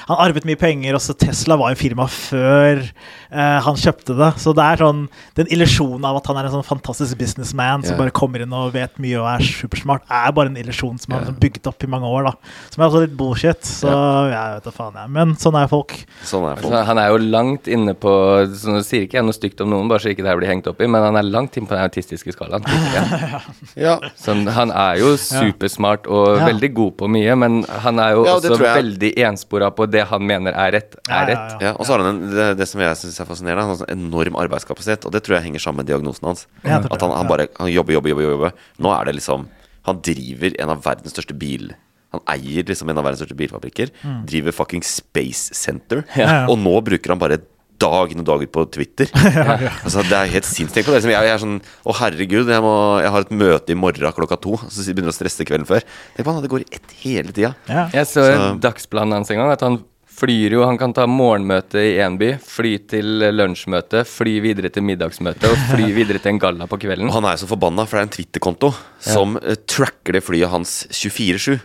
han 0.07 0.21
arvet 0.27 0.45
mye 0.45 0.59
penger, 0.61 0.93
også 0.99 1.17
Tesla 1.17 1.57
var 1.57 1.73
jo 1.73 1.81
firma 1.81 2.05
før 2.07 2.85
han 3.31 3.75
kjøpte 3.75 4.15
det. 4.17 4.29
Så 4.39 4.53
det 4.55 4.63
er 4.63 4.79
sånn 4.81 5.01
den 5.35 5.49
illusjonen 5.51 6.05
av 6.07 6.19
at 6.21 6.29
han 6.29 6.37
er 6.39 6.47
en 6.47 6.53
sånn 6.59 6.65
fantastisk 6.65 7.17
businessman 7.19 7.83
som 7.83 7.95
Ja. 7.97 8.03
bare 8.03 8.11
kommer 8.15 8.41
inn 8.41 8.53
og 8.53 8.71
vet 8.73 8.95
mye 9.01 9.17
og 9.19 9.27
er 9.33 9.43
supersmart, 9.43 10.05
er 10.09 10.31
bare 10.31 10.47
en 10.53 10.55
illusjon 10.57 10.99
som 11.01 11.13
han 11.17 11.23
Ja. 11.25 11.31
har 11.31 11.39
bygget 11.41 11.67
opp 11.67 11.83
i 11.83 11.87
mange 11.91 12.05
år, 12.07 12.23
da. 12.29 12.33
Som 12.71 12.83
er 12.83 12.87
også 12.89 13.01
litt 13.07 13.17
bullshit. 13.17 13.61
Så 13.63 13.89
jeg 14.31 14.61
vet 14.63 14.66
vet 14.67 14.75
da 14.75 14.75
faen 14.75 14.97
jeg. 14.99 15.11
Men 15.15 15.33
sånn 15.39 15.55
er 15.59 15.67
folk. 15.71 15.93
Sånn 16.27 16.45
er 16.51 16.59
folk. 16.61 16.75
han 16.89 16.99
er 17.01 17.09
jo 17.13 17.17
langt 17.23 17.67
inne 17.71 17.93
på 17.97 18.11
Så 18.53 18.71
nå 18.75 18.81
sier 18.85 19.05
ikke 19.07 19.17
jeg 19.19 19.25
noe 19.27 19.35
stygt 19.35 19.61
om 19.63 19.71
noen, 19.71 19.87
bare 19.89 20.03
så 20.03 20.11
ikke 20.11 20.25
det 20.25 20.31
her 20.33 20.39
blir 20.41 20.51
hengt 20.51 20.67
opp 20.69 20.81
i, 20.83 20.87
men 20.91 21.01
han 21.07 21.15
er 21.19 21.25
langt 21.27 21.55
inne 21.57 21.69
på 21.69 21.75
den 21.77 21.85
autistiske 21.87 22.35
skalaen. 22.35 22.65
Ja. 23.77 23.97
Sånn, 24.17 24.45
han 24.53 24.71
er 24.73 24.97
jo 25.01 25.13
supersmart 25.21 26.07
og 26.09 26.37
Ja. 26.37 26.45
veldig 26.49 26.69
god 26.77 26.95
på 26.97 27.09
mye, 27.11 27.35
men 27.37 27.63
han 27.83 27.99
er 27.99 28.13
jo 28.15 28.25
Ja, 28.25 28.35
også 28.39 28.57
veldig 28.59 29.11
enspora 29.27 29.69
på 29.71 29.85
det 29.89 30.05
han 30.09 30.25
mener 30.27 30.51
er 30.53 30.71
rett, 30.77 30.95
er 31.07 31.13
ja, 31.13 31.25
rett. 31.27 31.61
ja. 31.61 31.67
Ja, 31.67 31.73
og 31.77 31.85
så 31.85 31.93
har 31.95 32.03
han 32.05 32.15
en, 32.15 32.29
det, 32.31 32.47
det 32.57 32.67
som 32.67 32.81
jeg 32.81 32.95
syns 32.97 33.19
er 33.19 33.25
fascinerende, 33.29 33.61
han 33.61 33.69
har 33.69 33.75
en 33.77 33.83
sånn 33.85 33.95
enorm 33.97 34.35
arbeidskapasitet. 34.39 35.05
Og 35.05 35.11
det 35.11 35.23
tror 35.25 35.37
jeg 35.37 35.43
henger 35.49 35.59
sammen 35.63 35.83
med 35.83 35.89
diagnosen 35.91 36.25
hans. 36.29 36.47
Ja, 36.63 36.79
At 36.79 37.01
han, 37.01 37.11
han 37.11 37.27
bare 37.29 37.47
han 37.59 37.69
jobber, 37.71 37.93
jobber, 37.97 38.09
jobber. 38.09 38.23
jobber 38.31 38.51
Nå 38.79 38.91
er 38.93 39.05
det 39.05 39.15
liksom 39.19 39.47
Han 39.87 40.01
driver 40.03 40.51
en 40.59 40.69
av 40.73 40.81
verdens 40.83 41.13
største 41.15 41.33
bil... 41.37 41.69
Han 42.17 42.23
eier 42.37 42.65
liksom 42.67 42.89
en 42.91 42.97
av 42.99 43.05
verdens 43.07 43.21
største 43.23 43.37
bilfabrikker. 43.39 43.93
Driver 44.29 44.55
fucking 44.55 44.83
Space 44.85 45.53
Center. 45.57 46.03
Mm. 46.09 46.17
Ja, 46.19 46.27
ja. 46.27 46.41
Og 46.51 46.59
nå 46.61 46.75
bruker 46.85 47.13
han 47.13 47.21
bare 47.21 47.39
dag 47.77 48.09
inn 48.13 48.23
og 48.23 48.25
dag 48.25 48.41
ut 48.41 48.51
på 48.53 48.63
Twitter. 48.73 49.09
altså, 49.85 50.01
det 50.07 50.17
er 50.17 50.31
helt 50.33 50.47
sinnssykt. 50.49 50.79
Tenk 50.79 50.87
på 50.89 50.95
det 50.95 51.03
som 51.05 51.11
jeg, 51.13 51.27
jeg 51.27 51.35
er 51.35 51.43
sånn 51.43 51.59
Å, 51.61 51.93
herregud, 51.99 52.49
jeg, 52.49 52.63
må, 52.65 52.71
jeg 53.03 53.11
har 53.13 53.25
et 53.27 53.35
møte 53.43 53.73
i 53.75 53.77
morgen 53.77 54.15
klokka 54.17 54.39
to. 54.41 54.55
Så 54.65 54.87
begynner 54.87 55.11
jeg 55.11 55.15
å 55.15 55.19
stresse 55.19 55.45
kvelden 55.47 55.69
før. 55.69 55.85
Tenk 56.17 56.25
på 56.25 56.33
han, 56.33 56.41
det 56.45 56.51
går 56.53 56.65
i 56.65 56.71
ett 56.79 56.95
hele 57.03 57.35
tida. 57.35 57.53
Ja. 57.69 57.85
Jeg 57.93 58.09
så, 58.09 58.25
Så- 58.25 58.49
dagsplanen 58.65 59.19
hans 59.19 59.31
en 59.33 59.41
gang, 59.43 59.53
at 59.53 59.65
han 59.65 59.79
flyr 60.17 60.55
jo 60.57 60.65
Han 60.65 60.79
kan 60.79 60.93
ta 60.95 61.05
morgenmøte 61.09 61.81
i 61.83 61.95
én 62.03 62.17
by, 62.19 62.33
fly 62.41 62.73
til 62.89 63.25
lunsjmøte, 63.35 64.03
fly 64.07 64.37
videre 64.43 64.71
til 64.73 64.85
middagsmøte 64.87 65.51
og 65.51 65.65
fly 65.71 65.91
videre 65.97 66.21
til 66.23 66.33
en 66.33 66.41
galla 66.41 66.67
på 66.69 66.79
kvelden. 66.81 67.09
Og 67.11 67.17
han 67.19 67.29
er 67.29 67.37
jo 67.37 67.43
så 67.43 67.51
forbanna, 67.51 67.85
for 67.87 67.97
det 67.97 68.03
er 68.03 68.09
en 68.09 68.15
Twitter-konto 68.17 68.71
som 69.03 69.37
eh, 69.43 69.59
tracker 69.69 70.17
det 70.17 70.23
flyet 70.25 70.51
hans 70.51 70.79
24-7. 70.89 71.59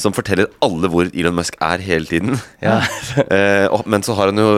Som 0.00 0.16
forteller 0.16 0.50
alle 0.64 0.90
hvor 0.92 1.10
Elon 1.10 1.38
Musk 1.40 1.58
er 1.64 1.82
hele 1.84 2.08
tiden. 2.08 2.38
Ja. 2.62 2.80
eh, 3.34 3.66
men 3.86 4.06
så 4.06 4.16
har 4.18 4.32
han 4.32 4.42
jo 4.42 4.50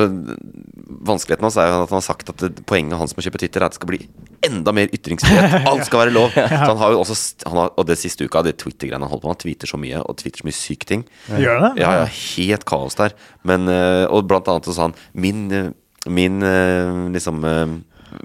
Vanskeligheten 0.91 1.47
hans 1.47 1.57
er 1.61 1.69
jo 1.71 1.77
at 1.85 1.93
han 1.93 1.99
har 2.01 2.05
sagt 2.05 2.33
at 2.33 2.43
det, 2.43 2.65
poenget 2.69 2.99
hans 2.99 3.15
med 3.15 3.23
å 3.23 3.27
kjøpe 3.29 3.41
Twitter 3.43 3.63
er 3.63 3.69
at 3.69 3.75
det 3.77 3.81
skal 3.81 3.91
bli 3.93 4.01
enda 4.47 4.75
mer 4.75 4.93
ytringsfrihet. 4.97 5.57
Alt 5.71 5.87
skal 5.89 6.05
være 6.05 6.15
lov. 6.15 6.35
Så 6.35 6.71
han 6.73 6.81
har 6.81 6.95
jo 6.95 7.03
også 7.03 7.19
han 7.47 7.61
har, 7.63 7.73
Og 7.77 7.89
det 7.89 7.99
siste 8.01 8.27
uka, 8.27 8.43
det 8.47 8.57
Twitter-greiene 8.63 9.07
han 9.07 9.13
holder 9.13 9.25
på 9.25 9.31
med, 9.31 9.37
han 9.37 9.43
tweeter 9.45 9.71
så 9.71 9.81
mye 9.81 10.03
og 10.03 10.19
tweeter 10.21 10.43
så 10.43 10.49
mye 10.49 10.59
syke 10.59 10.89
ting. 10.89 11.05
Gjør 11.31 11.65
det? 11.67 11.73
Ja, 11.83 11.93
ja, 12.03 12.09
helt 12.09 12.67
kaos 12.69 12.99
der. 12.99 13.15
Men, 13.47 13.69
eh, 13.71 14.07
og 14.11 14.27
blant 14.31 14.51
annet 14.51 14.69
så 14.69 14.77
sa 14.77 14.89
han 14.89 14.97
Min, 15.13 15.47
eh, 15.55 15.71
min 16.11 16.43
eh, 16.43 17.07
liksom 17.15 17.45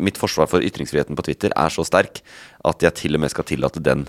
Mitt 0.01 0.17
forsvar 0.17 0.49
for 0.49 0.65
ytringsfriheten 0.65 1.17
på 1.17 1.27
Twitter 1.27 1.53
er 1.53 1.69
så 1.69 1.83
sterk 1.85 2.23
at 2.65 2.81
jeg 2.81 2.97
til 2.97 3.17
og 3.17 3.21
med 3.21 3.29
skal 3.29 3.45
tillate 3.45 3.83
den 3.85 4.07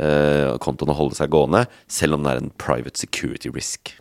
uh, 0.00 0.56
kontoen 0.62 0.92
å 0.92 0.96
holde 0.96 1.18
seg 1.18 1.30
gående, 1.32 1.64
selv 1.90 2.16
om 2.16 2.24
det 2.24 2.32
er 2.32 2.40
en 2.42 2.50
private 2.60 2.98
security 2.98 3.52
risk. 3.54 3.94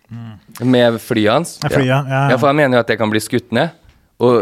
Med 0.62 0.99
flyet 1.04 1.34
hans. 1.34 1.54
Ja, 1.62 1.72
flyet, 1.74 1.91
ja, 1.91 1.99
ja. 2.08 2.24
Ja, 2.34 2.39
for 2.41 2.52
jeg 2.52 2.62
mener 2.62 2.80
jo 2.80 2.86
at 2.86 2.91
det 2.91 2.99
kan 3.02 3.12
bli 3.14 3.22
skutt 3.24 3.54
ned. 3.56 3.76
Og, 4.22 4.36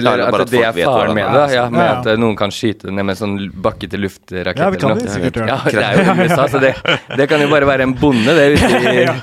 eller 0.00 0.24
bare 0.26 0.42
at 0.42 0.50
det 0.50 0.60
er 0.64 0.72
faren 0.74 1.12
han 1.12 1.14
med 1.14 1.28
det. 1.28 1.42
altså. 1.42 1.56
Ja, 1.56 1.64
med 1.70 1.80
Ja, 1.80 1.84
ja. 1.86 1.98
at 2.00 2.08
eh, 2.10 2.16
noen 2.18 2.38
kan 2.38 2.50
skyte 2.54 2.90
ned 2.90 3.06
med 3.06 3.18
sånn 3.18 3.36
bakke-til-luft-rakett. 3.66 4.62
Ja, 4.64 4.70
vi 4.74 4.80
kan 4.82 4.96
det, 4.98 5.06
sikkert 5.12 5.38
gjøre. 5.38 5.46
Ja, 5.52 5.58
det 5.70 5.84
er 5.86 6.00
jo 6.00 6.16
USA, 6.24 6.48
så 6.50 6.62
det, 6.62 6.72
det 7.20 7.28
kan 7.30 7.44
jo 7.44 7.50
bare 7.52 7.68
være 7.68 7.86
en 7.86 7.94
bonde 8.00 8.34
det 8.34 8.48
er 8.48 8.56
de, 8.56 8.94
ja. 9.06 9.14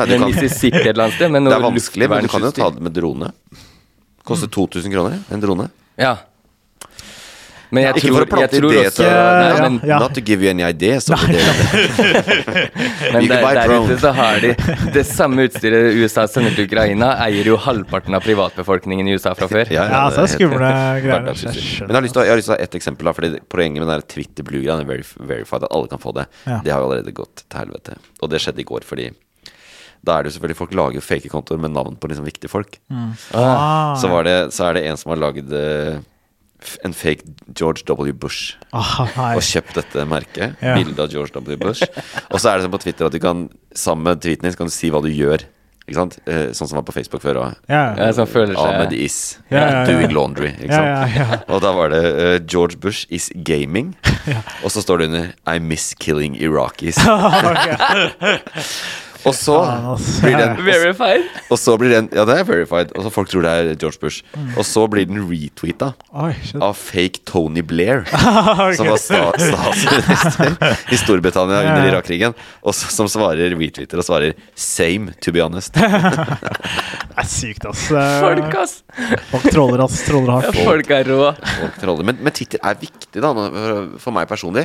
Nei, 0.00 0.06
Mississippi 0.24 0.80
et 0.80 0.94
eller 0.94 1.10
annet 1.10 1.18
sted. 1.18 1.34
Men 1.34 1.50
det 1.50 1.58
er 1.58 1.66
vanskelig, 1.66 2.08
men 2.14 2.24
du 2.24 2.32
kan 2.32 2.48
jo 2.48 2.54
ta 2.56 2.70
det 2.72 2.88
med 2.88 2.96
drone. 2.96 3.30
Koster 4.30 4.48
2000 4.52 4.96
kroner, 4.96 5.20
en 5.28 5.44
drone. 5.44 5.68
Ja. 6.00 6.16
Men 7.70 7.84
jeg 7.84 7.94
Ikke 8.00 8.08
tror, 8.08 8.16
for 8.16 8.20
å 8.20 8.24
jeg 8.24 8.30
plante 8.34 8.58
tror 8.60 8.72
det 8.74 8.80
også 8.86 8.96
til 8.96 9.10
Nei, 9.10 9.48
Ja, 9.50 9.58
men, 9.62 9.80
ja. 9.86 9.98
Not 10.02 10.14
to 10.16 10.20
give 10.26 10.42
you 10.42 10.50
any 10.50 10.64
ideas. 10.66 11.04
day. 11.06 11.16
men 13.14 13.28
der, 13.30 13.44
der 13.54 13.74
ute 13.76 13.96
så 14.02 14.10
har 14.16 14.40
de 14.42 14.50
det 14.94 15.04
samme 15.06 15.44
utstyret 15.48 15.94
USA 16.00 16.24
sender 16.30 16.54
til 16.56 16.66
Ukraina, 16.66 17.12
eier 17.26 17.46
jo 17.52 17.58
halvparten 17.60 18.16
av 18.18 18.24
privatbefolkningen 18.26 19.06
i 19.10 19.14
USA 19.18 19.34
fra 19.38 19.48
før. 19.50 19.70
Ja, 19.76 19.86
Ja, 19.90 20.02
det 20.10 20.16
så 20.16 20.24
er 20.24 20.26
det 20.26 20.34
skumle 20.34 20.72
greier. 21.04 21.30
Jeg. 21.30 21.86
Men 21.86 21.94
jeg 21.94 21.98
har 22.00 22.06
lyst 22.08 22.16
til 22.16 22.22
å, 22.22 22.26
jeg 22.26 22.34
har 22.34 22.40
lyst 22.42 22.48
til 22.50 22.54
å 22.54 22.58
ha 22.58 22.62
ett 22.66 22.78
eksempel. 22.80 23.10
Da, 23.10 23.14
fordi 23.16 23.32
Poenget 23.50 23.82
med 23.84 23.90
den 23.92 24.04
Twitter 24.10 24.46
Blue-greia, 24.46 24.76
den 24.80 24.88
verif 24.90 25.14
verified, 25.20 25.64
at 25.66 25.72
alle 25.74 25.90
kan 25.90 26.02
få 26.02 26.14
det, 26.16 26.26
Ja. 26.46 26.60
det 26.64 26.72
har 26.74 26.82
jo 26.82 26.90
allerede 26.90 27.14
gått 27.16 27.44
til 27.46 27.58
helvete. 27.62 27.96
Og 28.22 28.30
det 28.32 28.40
skjedde 28.42 28.62
i 28.64 28.68
går, 28.68 28.84
fordi 28.86 29.10
da 30.02 30.14
er 30.18 30.24
det 30.24 30.30
jo 30.30 30.38
selvfølgelig 30.38 30.56
Folk 30.56 30.70
lager 30.78 30.96
jo 30.96 31.02
fake 31.04 31.28
kontoer 31.28 31.58
med 31.60 31.74
navn 31.76 31.96
på 32.00 32.08
liksom 32.08 32.24
viktige 32.24 32.48
folk. 32.50 32.78
Ah, 33.34 33.94
Så, 34.00 34.08
var 34.08 34.24
det, 34.24 34.36
så 34.56 34.70
er 34.70 34.78
det 34.78 34.84
en 34.88 34.96
som 34.96 35.12
har 35.12 35.20
lagd 35.20 35.52
eh, 35.52 35.98
en 36.84 36.94
fake 36.96 37.24
George 37.56 37.84
W. 37.88 38.12
Bush. 38.12 38.54
oh. 38.72 39.00
Og 39.34 39.42
kjøpt 39.44 39.74
dette 39.80 40.04
merket. 40.08 40.56
Ja. 40.62 40.74
Bilde 40.78 41.02
av 41.02 41.10
George 41.12 41.32
W. 41.36 41.56
Bush. 41.60 41.84
Og 42.30 42.40
så 42.40 42.52
er 42.52 42.58
det 42.60 42.66
sånn 42.68 42.74
på 42.74 42.82
Twitter 42.82 43.08
at 43.08 43.16
du 43.16 43.20
kan 43.22 43.48
sammen 43.76 44.06
med 44.10 44.22
tweeten 44.24 44.48
din 44.48 44.56
kan 44.58 44.70
du 44.70 44.74
si 44.74 44.90
hva 44.92 45.02
du 45.04 45.10
gjør. 45.12 45.44
Ikke 45.90 45.98
sant? 45.98 46.14
Eh, 46.30 46.52
sånn 46.54 46.68
som 46.70 46.78
var 46.78 46.84
på 46.86 46.92
Facebook 46.94 47.22
før 47.24 47.40
òg. 47.40 47.54
Ja, 47.66 47.80
Ja, 47.98 48.10
som 48.14 48.28
føler 48.30 48.54
Ahmed 48.60 48.92
is 48.94 49.16
Ja, 49.50 49.58
ja, 49.58 49.70
ja. 49.80 49.86
doing 49.88 50.12
laundry. 50.14 50.52
Ikke 50.60 50.76
sant? 50.76 50.86
ja, 50.86 51.08
ja. 51.16 51.38
Og 51.50 51.64
da 51.64 51.72
var 51.74 51.90
det 51.90 52.02
uh, 52.14 52.36
George 52.46 52.78
Bush 52.78 53.08
is 53.10 53.26
gaming. 53.34 53.96
Og 54.64 54.70
så 54.70 54.84
står 54.84 55.02
det 55.02 55.08
under 55.10 55.32
I 55.50 55.58
miss 55.58 55.90
killing 55.98 56.36
Iraqis. 56.38 57.00
og 59.28 59.34
så 59.36 59.56
blir 60.22 60.36
den 60.38 60.60
Verified? 60.64 61.26
Og 61.50 61.58
så 61.60 61.76
blir 61.80 61.92
den 61.92 62.08
Ja, 62.14 62.24
det 62.28 62.38
er 62.40 62.46
verified. 62.48 62.92
Og 62.96 63.04
så 63.04 63.12
folk 63.12 63.30
tror 63.30 63.44
det 63.44 63.50
er 63.50 63.70
George 63.74 64.00
Bush. 64.00 64.24
Mm. 64.34 64.52
Og 64.56 64.66
så 64.66 64.84
blir 64.90 65.08
den 65.08 65.20
retweeta 65.28 65.92
av 66.14 66.74
fake 66.78 67.24
Tony 67.28 67.62
Blair. 67.66 68.04
Som 68.78 68.90
var 68.90 69.00
sta 69.00 69.22
statsminister 69.36 70.94
i 70.94 71.00
Storbritannia 71.00 71.62
under. 71.66 71.88
Irak-krigen. 71.90 72.36
Og 72.62 72.76
så, 72.76 72.90
som 72.92 73.08
svarer 73.10 73.54
retweeter 73.56 74.00
og 74.00 74.06
svarer 74.06 74.36
'same, 74.54 75.14
to 75.20 75.32
be 75.32 75.40
honest'. 75.42 75.74
Det 77.10 77.26
er 77.26 77.28
sykt, 77.28 77.64
ass. 77.68 77.82
Folk, 77.90 78.54
ass! 78.56 78.74
Folk 79.30 79.50
troller, 79.52 79.82
ass. 79.84 79.98
Troller 80.06 80.46
Ja, 80.46 80.52
folk 80.64 80.92
er 80.94 81.10
rå. 81.10 81.32
Folk 81.58 81.80
troller. 81.82 82.06
Men, 82.06 82.20
men 82.24 82.32
Twitter 82.32 82.62
er 82.64 82.78
viktig, 82.80 83.20
da, 83.20 83.32
for 84.00 84.14
meg 84.16 84.30
personlig. 84.30 84.64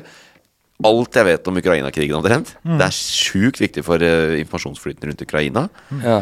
Alt 0.84 1.16
jeg 1.16 1.24
vet 1.26 1.48
om 1.48 1.56
Ukraina-krigen 1.56 2.18
omtrent, 2.18 2.56
Mm. 2.66 2.78
det 2.82 2.86
er 2.90 2.92
sjukt 2.92 3.62
viktig 3.62 3.84
for 3.86 3.96
uh, 4.04 4.36
informasjonsflyten 4.42 5.08
rundt 5.08 5.22
Ukraina. 5.24 5.70
Ja. 6.04 6.18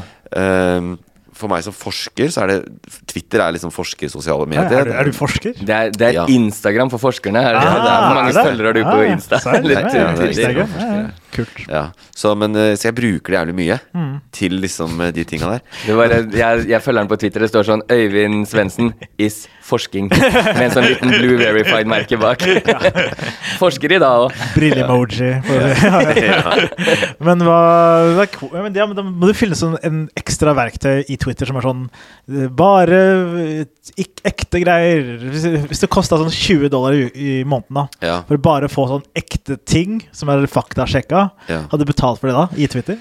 Um, 0.77 0.99
for 1.33 1.49
meg 1.49 1.63
som 1.65 1.73
forsker, 1.73 2.29
så 2.29 2.43
er 2.43 2.47
det 2.51 2.59
Twitter 3.09 3.41
er 3.41 3.55
liksom 3.55 3.71
forsker 3.73 4.07
sosiale 4.13 4.45
medier. 4.45 4.69
Er, 4.69 4.85
du, 4.85 4.91
er 4.93 5.03
du 5.09 5.11
forsker? 5.17 5.55
Det 5.57 5.73
er, 5.73 5.89
det 5.89 6.07
er 6.11 6.13
Ja. 6.19 6.25
Instagram 6.29 6.91
for 6.93 7.01
forskerne. 7.01 7.41
Er 7.41 7.57
det, 7.57 7.63
Ah, 7.65 7.73
det 7.81 7.89
er, 7.89 8.05
hvor 8.05 8.15
mange 8.19 8.29
er 8.29 8.45
følgere 8.51 8.67
har 8.67 8.73
du 8.73 8.83
på 8.83 8.97
Ah, 9.01 9.11
Insta? 9.15 9.39
Særlig, 9.41 9.73
er 9.73 9.89
ja, 9.89 10.13
ja, 10.13 10.27
Instagram. 10.29 11.11
Kult. 11.33 11.63
Ja, 11.69 11.87
så, 12.13 12.35
men, 12.37 12.53
eh, 12.55 12.75
så 12.77 12.89
jeg 12.91 12.95
bruker 12.99 13.33
det 13.33 13.39
jævlig 13.39 13.55
mye 13.57 13.79
Mm. 13.93 14.13
til 14.33 14.53
liksom 14.61 14.99
eh, 15.01 15.11
de 15.15 15.23
tinga 15.25 15.49
der. 15.55 15.61
Det 15.87 15.95
var, 15.97 16.13
jeg, 16.13 16.67
jeg 16.69 16.81
følger 16.85 17.01
den 17.03 17.09
på 17.11 17.17
Twitter. 17.21 17.41
Det 17.45 17.49
står 17.51 17.67
sånn 17.67 17.83
Øyvind 17.91 18.45
Svendsen 18.49 18.91
is 19.21 19.43
forsking. 19.63 20.09
Med 20.57 20.61
en 20.67 20.73
sånn 20.75 20.87
liten 20.89 21.13
blue 21.17 21.37
verified-merke 21.39 22.19
bak. 22.21 22.43
Forsker 23.61 23.95
i 23.95 23.99
dag 24.01 24.27
òg. 24.27 24.35
Ja. 25.23 26.55
Men 27.23 27.43
hva 27.45 27.59
det 28.17 28.25
er 28.27 28.63
men 28.63 28.75
ja, 28.77 28.85
men 28.89 28.97
Da 28.97 29.03
må 29.05 29.29
du 29.29 29.33
fylle 29.37 29.55
sånn 29.57 29.75
en 29.85 30.03
ekstra 30.19 30.53
verktøy 30.57 31.03
i 31.11 31.17
Twitter 31.21 31.49
som 31.49 31.57
er 31.59 31.65
sånn 31.65 31.83
eh, 31.87 32.47
Bare 32.53 32.99
ikke, 33.99 34.23
ekte 34.29 34.61
greier. 34.63 35.07
Hvis, 35.23 35.45
hvis 35.69 35.83
det 35.83 35.89
kosta 35.93 36.19
sånn 36.19 36.31
20 36.33 36.69
dollar 36.73 36.95
i, 36.97 37.05
i 37.13 37.33
måneden 37.47 37.81
da 37.83 37.85
Ja, 38.05 38.17
for 38.29 38.41
bare 38.43 38.69
å 38.69 38.73
få 38.73 38.87
sånn 38.91 39.05
ekte 39.17 39.57
ting 39.69 40.01
som 40.15 40.31
er 40.33 40.45
faktasjekka, 40.51 41.22
ja. 41.49 41.63
hadde 41.71 41.85
du 41.85 41.89
betalt 41.89 42.21
for 42.21 42.31
det 42.31 42.37
da? 42.37 42.47
I 42.57 42.69
Twitter? 42.71 42.99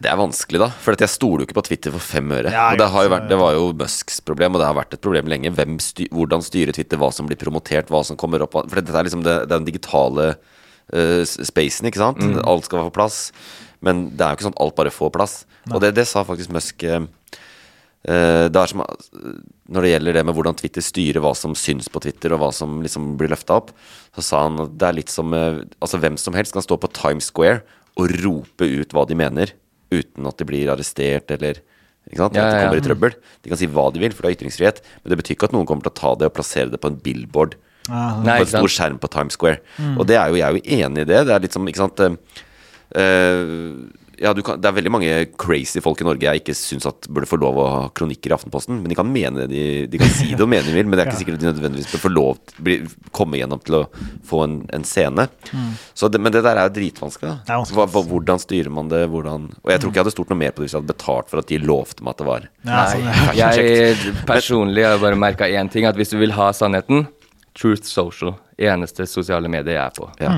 Det 0.00 0.08
er 0.10 0.18
vanskelig, 0.18 0.58
da. 0.58 0.68
For 0.82 0.96
jeg 0.98 1.12
stoler 1.12 1.44
jo 1.44 1.46
ikke 1.46 1.58
på 1.58 1.66
Twitter 1.68 1.92
for 1.94 2.02
fem 2.02 2.32
øre. 2.34 2.50
Ja, 2.50 2.70
og 2.72 2.80
det, 2.80 2.88
har 2.90 3.04
jo 3.04 3.10
vært, 3.12 3.26
det 3.30 3.38
var 3.38 3.52
jo 3.54 3.66
Musks 3.78 4.16
problem, 4.26 4.56
og 4.56 4.62
det 4.62 4.68
har 4.70 4.78
vært 4.78 4.96
et 4.96 5.02
problem 5.04 5.28
lenge. 5.30 5.52
Hvem 5.54 5.76
sty 5.82 6.08
hvordan 6.14 6.42
styrer 6.42 6.74
Twitter, 6.74 6.98
hva 6.98 7.12
som 7.14 7.28
blir 7.28 7.38
promotert, 7.38 7.92
hva 7.92 8.00
som 8.06 8.18
kommer 8.18 8.42
opp 8.42 8.56
For 8.56 8.80
dette 8.80 8.96
er 8.96 9.06
liksom 9.06 9.22
det, 9.26 9.36
den 9.52 9.68
digitale 9.68 10.32
uh, 10.34 11.22
spacen, 11.22 11.90
ikke 11.90 12.02
sant? 12.02 12.24
Alt 12.42 12.66
skal 12.66 12.80
være 12.80 12.90
på 12.90 12.98
plass. 12.98 13.20
Men 13.84 14.08
det 14.16 14.24
er 14.24 14.32
jo 14.32 14.38
ikke 14.38 14.48
sånn 14.48 14.56
at 14.56 14.64
alt 14.64 14.78
bare 14.80 14.94
får 14.94 15.14
plass. 15.14 15.36
Og 15.70 15.78
det, 15.84 15.94
det 15.98 16.08
sa 16.08 16.24
faktisk 16.26 16.52
Musk 16.54 16.84
eh, 16.88 17.04
eh, 17.04 17.43
det 18.04 18.60
er 18.60 18.68
som, 18.68 18.82
Når 19.72 19.80
det 19.80 19.90
gjelder 19.94 20.16
det 20.18 20.22
med 20.28 20.36
hvordan 20.36 20.56
Twitter 20.58 20.84
styrer 20.84 21.22
hva 21.24 21.30
som 21.38 21.54
syns 21.56 21.88
på 21.88 22.02
Twitter, 22.04 22.34
og 22.34 22.42
hva 22.42 22.50
som 22.52 22.82
liksom 22.84 23.14
blir 23.16 23.32
løfta 23.32 23.56
opp, 23.62 23.70
så 24.12 24.24
sa 24.26 24.42
han 24.44 24.60
at 24.66 24.74
det 24.76 24.88
er 24.88 24.98
litt 24.98 25.12
som 25.12 25.32
eh, 25.32 25.62
Altså 25.80 26.00
hvem 26.02 26.18
som 26.20 26.36
helst 26.36 26.52
kan 26.52 26.64
stå 26.64 26.76
på 26.80 26.92
Times 26.92 27.30
Square 27.32 27.62
og 27.94 28.10
rope 28.24 28.66
ut 28.66 28.92
hva 28.92 29.04
de 29.06 29.16
mener, 29.16 29.54
uten 29.94 30.26
at 30.26 30.36
de 30.40 30.46
blir 30.48 30.72
arrestert 30.72 31.30
eller 31.30 31.62
ikke 32.10 32.20
sant? 32.20 32.36
Ja, 32.36 32.44
ja, 32.44 32.56
ja. 32.58 32.64
kommer 32.66 32.80
i 32.80 32.84
trøbbel. 32.84 33.14
De 33.40 33.52
kan 33.52 33.60
si 33.60 33.68
hva 33.70 33.86
de 33.94 34.02
vil, 34.02 34.12
for 34.12 34.26
det 34.26 34.32
er 34.32 34.36
ytringsfrihet. 34.40 34.82
Men 35.00 35.12
det 35.12 35.18
betyr 35.22 35.38
ikke 35.38 35.48
at 35.48 35.54
noen 35.54 35.68
kommer 35.70 35.86
til 35.86 35.94
å 35.94 36.00
ta 36.00 36.10
det 36.18 36.28
og 36.28 36.34
plassere 36.36 36.72
det 36.74 36.82
på 36.82 36.90
en 36.90 36.98
billboard 37.00 37.54
Ah, 37.92 38.22
Nei, 38.24 38.38
på 38.40 38.46
en 38.46 38.52
stor 38.52 38.72
skjerm 38.72 38.96
på 39.00 39.10
Times 39.12 39.36
Square. 39.36 39.60
Og 39.98 40.06
det 40.08 40.16
er 40.16 40.32
jo, 40.32 40.38
jeg 40.40 40.46
er 40.46 40.56
jo 40.56 40.78
enig 40.78 41.04
i 41.04 41.08
det. 41.10 41.20
Det 41.28 41.34
er 41.34 41.44
litt 41.44 41.56
som, 41.56 41.66
ikke 41.68 41.82
sant 41.82 42.00
uh, 42.00 42.14
eh, 43.00 43.74
ja, 44.20 44.32
du 44.36 44.42
kan, 44.46 44.60
Det 44.60 44.68
er 44.68 44.76
veldig 44.76 44.92
mange 44.92 45.12
crazy 45.40 45.80
folk 45.84 46.00
i 46.02 46.06
Norge 46.06 46.26
jeg 46.26 46.42
ikke 46.42 46.54
syns 46.56 46.86
at 46.88 47.08
burde 47.10 47.28
få 47.30 47.38
lov 47.40 47.58
å 47.60 47.66
ha 47.70 47.80
kronikker 47.96 48.32
i 48.32 48.36
Aftenposten. 48.36 48.78
Men 48.82 48.92
de 48.92 48.98
kan 48.98 49.08
mene 49.10 49.46
de, 49.50 49.64
de 49.90 50.00
kan 50.00 50.10
si 50.12 50.30
det 50.32 50.44
og 50.44 50.50
mene 50.52 50.66
de 50.68 50.74
vil, 50.76 50.86
men 50.88 50.96
det 50.98 51.04
er 51.04 51.10
ikke 51.10 51.20
sikkert 51.22 51.42
de 51.42 51.48
nødvendigvis 51.50 51.90
bør 51.92 52.02
få 52.04 52.12
lov 52.12 52.38
til 52.50 52.66
bli, 52.68 52.76
komme 53.16 53.40
gjennom 53.40 53.62
til 53.64 53.78
å 53.80 53.82
få 54.28 54.42
en, 54.46 54.56
en 54.76 54.86
scene. 54.88 55.26
Så 55.94 56.10
det, 56.12 56.20
men 56.22 56.34
det 56.34 56.44
der 56.46 56.60
er 56.60 56.68
jo 56.70 56.74
dritvanskelig. 56.78 57.34
Mm. 57.34 57.42
Det 57.44 57.50
er 57.50 57.54
da 57.54 57.60
vanskelig. 57.62 57.88
hva, 57.96 58.04
Hvordan 58.12 58.42
styrer 58.44 58.74
man 58.78 58.92
det? 58.92 59.02
Hvordan 59.12 59.48
Og 59.62 59.72
jeg 59.72 59.82
tror 59.82 59.92
ikke 59.92 60.00
jeg 60.00 60.06
hadde 60.06 60.16
stort 60.16 60.32
noe 60.34 60.42
mer 60.44 60.54
på 60.54 60.62
det 60.62 60.68
hvis 60.68 60.76
jeg 60.76 60.82
hadde 60.84 60.92
betalt 60.94 61.30
for 61.32 61.42
at 61.42 61.50
de 61.50 61.60
lovte 61.64 62.04
meg 62.06 62.14
at 62.14 62.22
det 62.22 62.28
var 62.30 62.48
Ja, 62.64 62.82
sånn, 62.92 63.08
ja. 63.38 63.50
Jeg 63.54 64.12
personlig 64.34 64.86
har 64.86 65.00
bare 65.02 65.18
merka 65.18 65.48
én 65.48 65.70
ting, 65.72 65.86
at 65.88 65.98
hvis 65.98 66.14
du 66.14 66.18
vil 66.20 66.34
ha 66.36 66.50
sannheten 66.56 67.06
Truth 67.54 67.86
Social. 67.86 68.34
Eneste 68.58 69.06
sosiale 69.10 69.50
medier 69.50 69.76
jeg 69.76 69.82
er 69.84 69.96
på. 69.96 70.10
ja. 70.22 70.34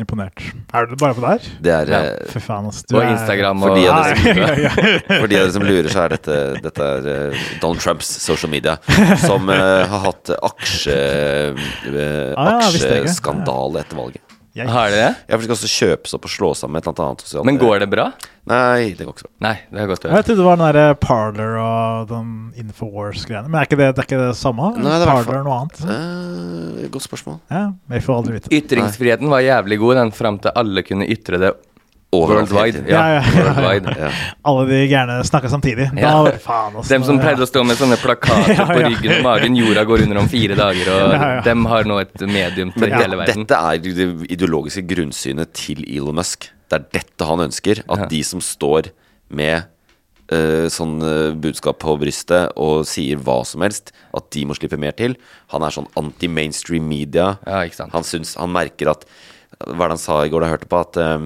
Imponert. 0.00 0.40
Er 0.74 0.86
du 0.88 0.94
bare 0.96 1.14
på 1.14 1.20
der? 1.20 1.46
Det 1.60 1.72
er 1.74 1.90
Ja. 1.92 2.00
eh, 2.14 2.30
Fy 2.32 2.40
faen, 2.40 2.66
ass. 2.70 2.82
Du 2.88 2.96
Og 2.96 3.02
er- 3.02 3.10
Instagram 3.12 3.62
og 3.62 3.70
av 3.70 3.76
dere 3.76 4.04
som, 4.08 4.16
for 5.20 5.26
de 5.28 5.36
av 5.36 5.44
dere 5.44 5.52
som 5.52 5.62
lurer, 5.66 5.88
så 5.92 6.04
er 6.06 6.14
dette, 6.16 6.38
dette 6.64 6.88
er 6.96 7.08
eh, 7.14 7.44
Donald 7.60 7.80
Trumps 7.84 8.08
social 8.24 8.50
media, 8.50 8.78
som 9.20 9.48
uh, 9.48 9.84
har 9.92 10.04
hatt 10.06 10.30
aksje, 10.40 10.96
ikke. 11.84 12.08
aksjeskandale 12.48 13.84
etter 13.84 13.96
valget. 14.00 14.24
Jeg- 14.56 14.66
Har 14.66 14.90
dere 14.90 14.96
det? 15.12 15.16
Jeg 15.30 15.42
skal 15.44 15.54
også 15.54 15.68
kjøpes 15.70 16.14
opp 16.16 16.24
og 16.26 16.30
slås 16.30 16.58
sammen 16.64 16.72
med 16.74 16.82
et 16.82 16.88
eller 16.90 17.06
annet 17.06 17.20
sosialt 17.22 17.46
Men 17.46 17.58
går 17.60 17.78
det 17.84 17.90
bra? 17.92 18.06
Nei, 18.50 18.90
det 18.98 19.06
går 19.06 19.12
ikke 19.14 19.22
så 19.22 19.28
bra. 19.28 19.36
Nei, 19.46 19.52
det 19.70 19.78
har 19.78 19.86
gått 19.86 20.06
Jeg 20.10 20.24
trodde 20.26 20.40
det 20.40 20.46
var 20.48 20.56
den 20.58 20.66
derre 20.74 20.94
Parler 20.98 21.52
og 21.60 22.08
den 22.10 22.30
Infowars-greiene. 22.58 23.46
Men 23.46 23.60
er 23.60 23.68
ikke 23.68 23.78
det, 23.78 23.94
det 23.94 24.02
er 24.02 24.08
ikke 24.08 24.18
det 24.26 24.36
samme? 24.40 24.72
Nei, 24.74 24.96
det 24.98 25.06
er 25.06 25.12
Parler 25.12 25.38
og 25.38 25.46
noe 25.46 25.58
annet? 25.60 25.82
Eh, 25.86 26.88
godt 26.90 27.06
spørsmål. 27.06 27.38
Ja, 27.52 27.62
vi 27.94 28.00
får 28.02 28.16
aldri 28.18 28.32
vite. 28.40 28.50
Ytringsfriheten 28.58 29.30
var 29.30 29.44
jævlig 29.46 29.78
god, 29.78 29.94
den 30.00 30.10
fram 30.18 30.40
til 30.42 30.50
alle 30.58 30.82
kunne 30.82 31.06
ytre 31.06 31.38
det 31.38 31.52
worldwide. 32.12 32.82
Ja, 32.90 33.20
worldwide. 33.22 33.92
Ja. 33.98 34.10
Alle 34.50 34.64
de 34.66 34.78
gærne 34.90 35.18
snakka 35.24 35.48
samtidig. 35.52 35.90
Da, 35.94 36.00
Ja. 36.00 36.32
faen, 36.42 36.74
også, 36.74 36.88
Dem 36.88 37.04
som 37.04 37.16
Ja. 37.18 37.22
pleide 37.22 37.42
å 37.46 37.48
stå 37.48 37.64
med 37.66 37.76
sånne 37.78 37.96
plakater 38.02 38.54
Ja, 38.58 38.66
på 38.66 38.78
ryggen 38.82 39.16
og 39.18 39.22
magen, 39.22 39.56
jorda 39.56 39.84
går 39.86 40.02
under 40.02 40.18
om 40.18 40.28
fire 40.28 40.56
dager, 40.58 40.90
og 40.90 41.12
Ja, 41.14 41.34
ja. 41.36 41.40
dem 41.46 41.64
har 41.70 41.84
nå 41.84 42.00
et 42.00 42.20
medium 42.20 42.72
til 42.72 42.90
hele 42.90 43.16
verden. 43.16 43.44
dette 43.46 43.54
er 43.58 43.78
det 43.78 44.30
ideologiske 44.30 44.82
grunnsynet 44.90 45.52
til 45.54 45.84
Elon 45.86 46.14
Musk. 46.18 46.50
Det 46.70 46.80
er 46.80 46.86
dette 47.00 47.26
han 47.26 47.38
ønsker. 47.46 47.82
At 47.88 47.98
Ja. 47.98 48.06
de 48.06 48.22
som 48.24 48.40
står 48.40 48.90
med 49.30 49.64
uh, 50.32 50.68
sånn 50.70 51.00
eh, 51.02 51.32
budskap 51.34 51.80
på 51.82 51.96
brystet 51.98 52.52
og 52.56 52.84
sier 52.86 53.16
hva 53.18 53.40
som 53.44 53.62
helst, 53.62 53.90
at 54.14 54.28
de 54.30 54.44
må 54.46 54.54
slippe 54.54 54.78
mer 54.78 54.92
til. 54.92 55.16
Han 55.50 55.62
er 55.66 55.70
sånn 55.74 55.88
anti-mainstream 55.98 56.86
media. 56.86 57.36
Ja, 57.46 57.62
ikke 57.66 57.74
sant. 57.74 57.92
Han, 57.92 58.02
syns, 58.06 58.36
han 58.38 58.50
merker 58.52 58.90
at 58.92 59.04
Hva 59.66 59.74
er 59.84 59.88
det 59.90 59.96
han 59.98 59.98
sa 59.98 60.20
i 60.22 60.28
går 60.30 60.40
da 60.40 60.46
jeg 60.46 60.54
hørte 60.58 60.68
på? 60.70 60.80
At 60.80 60.96
eh, 61.02 61.18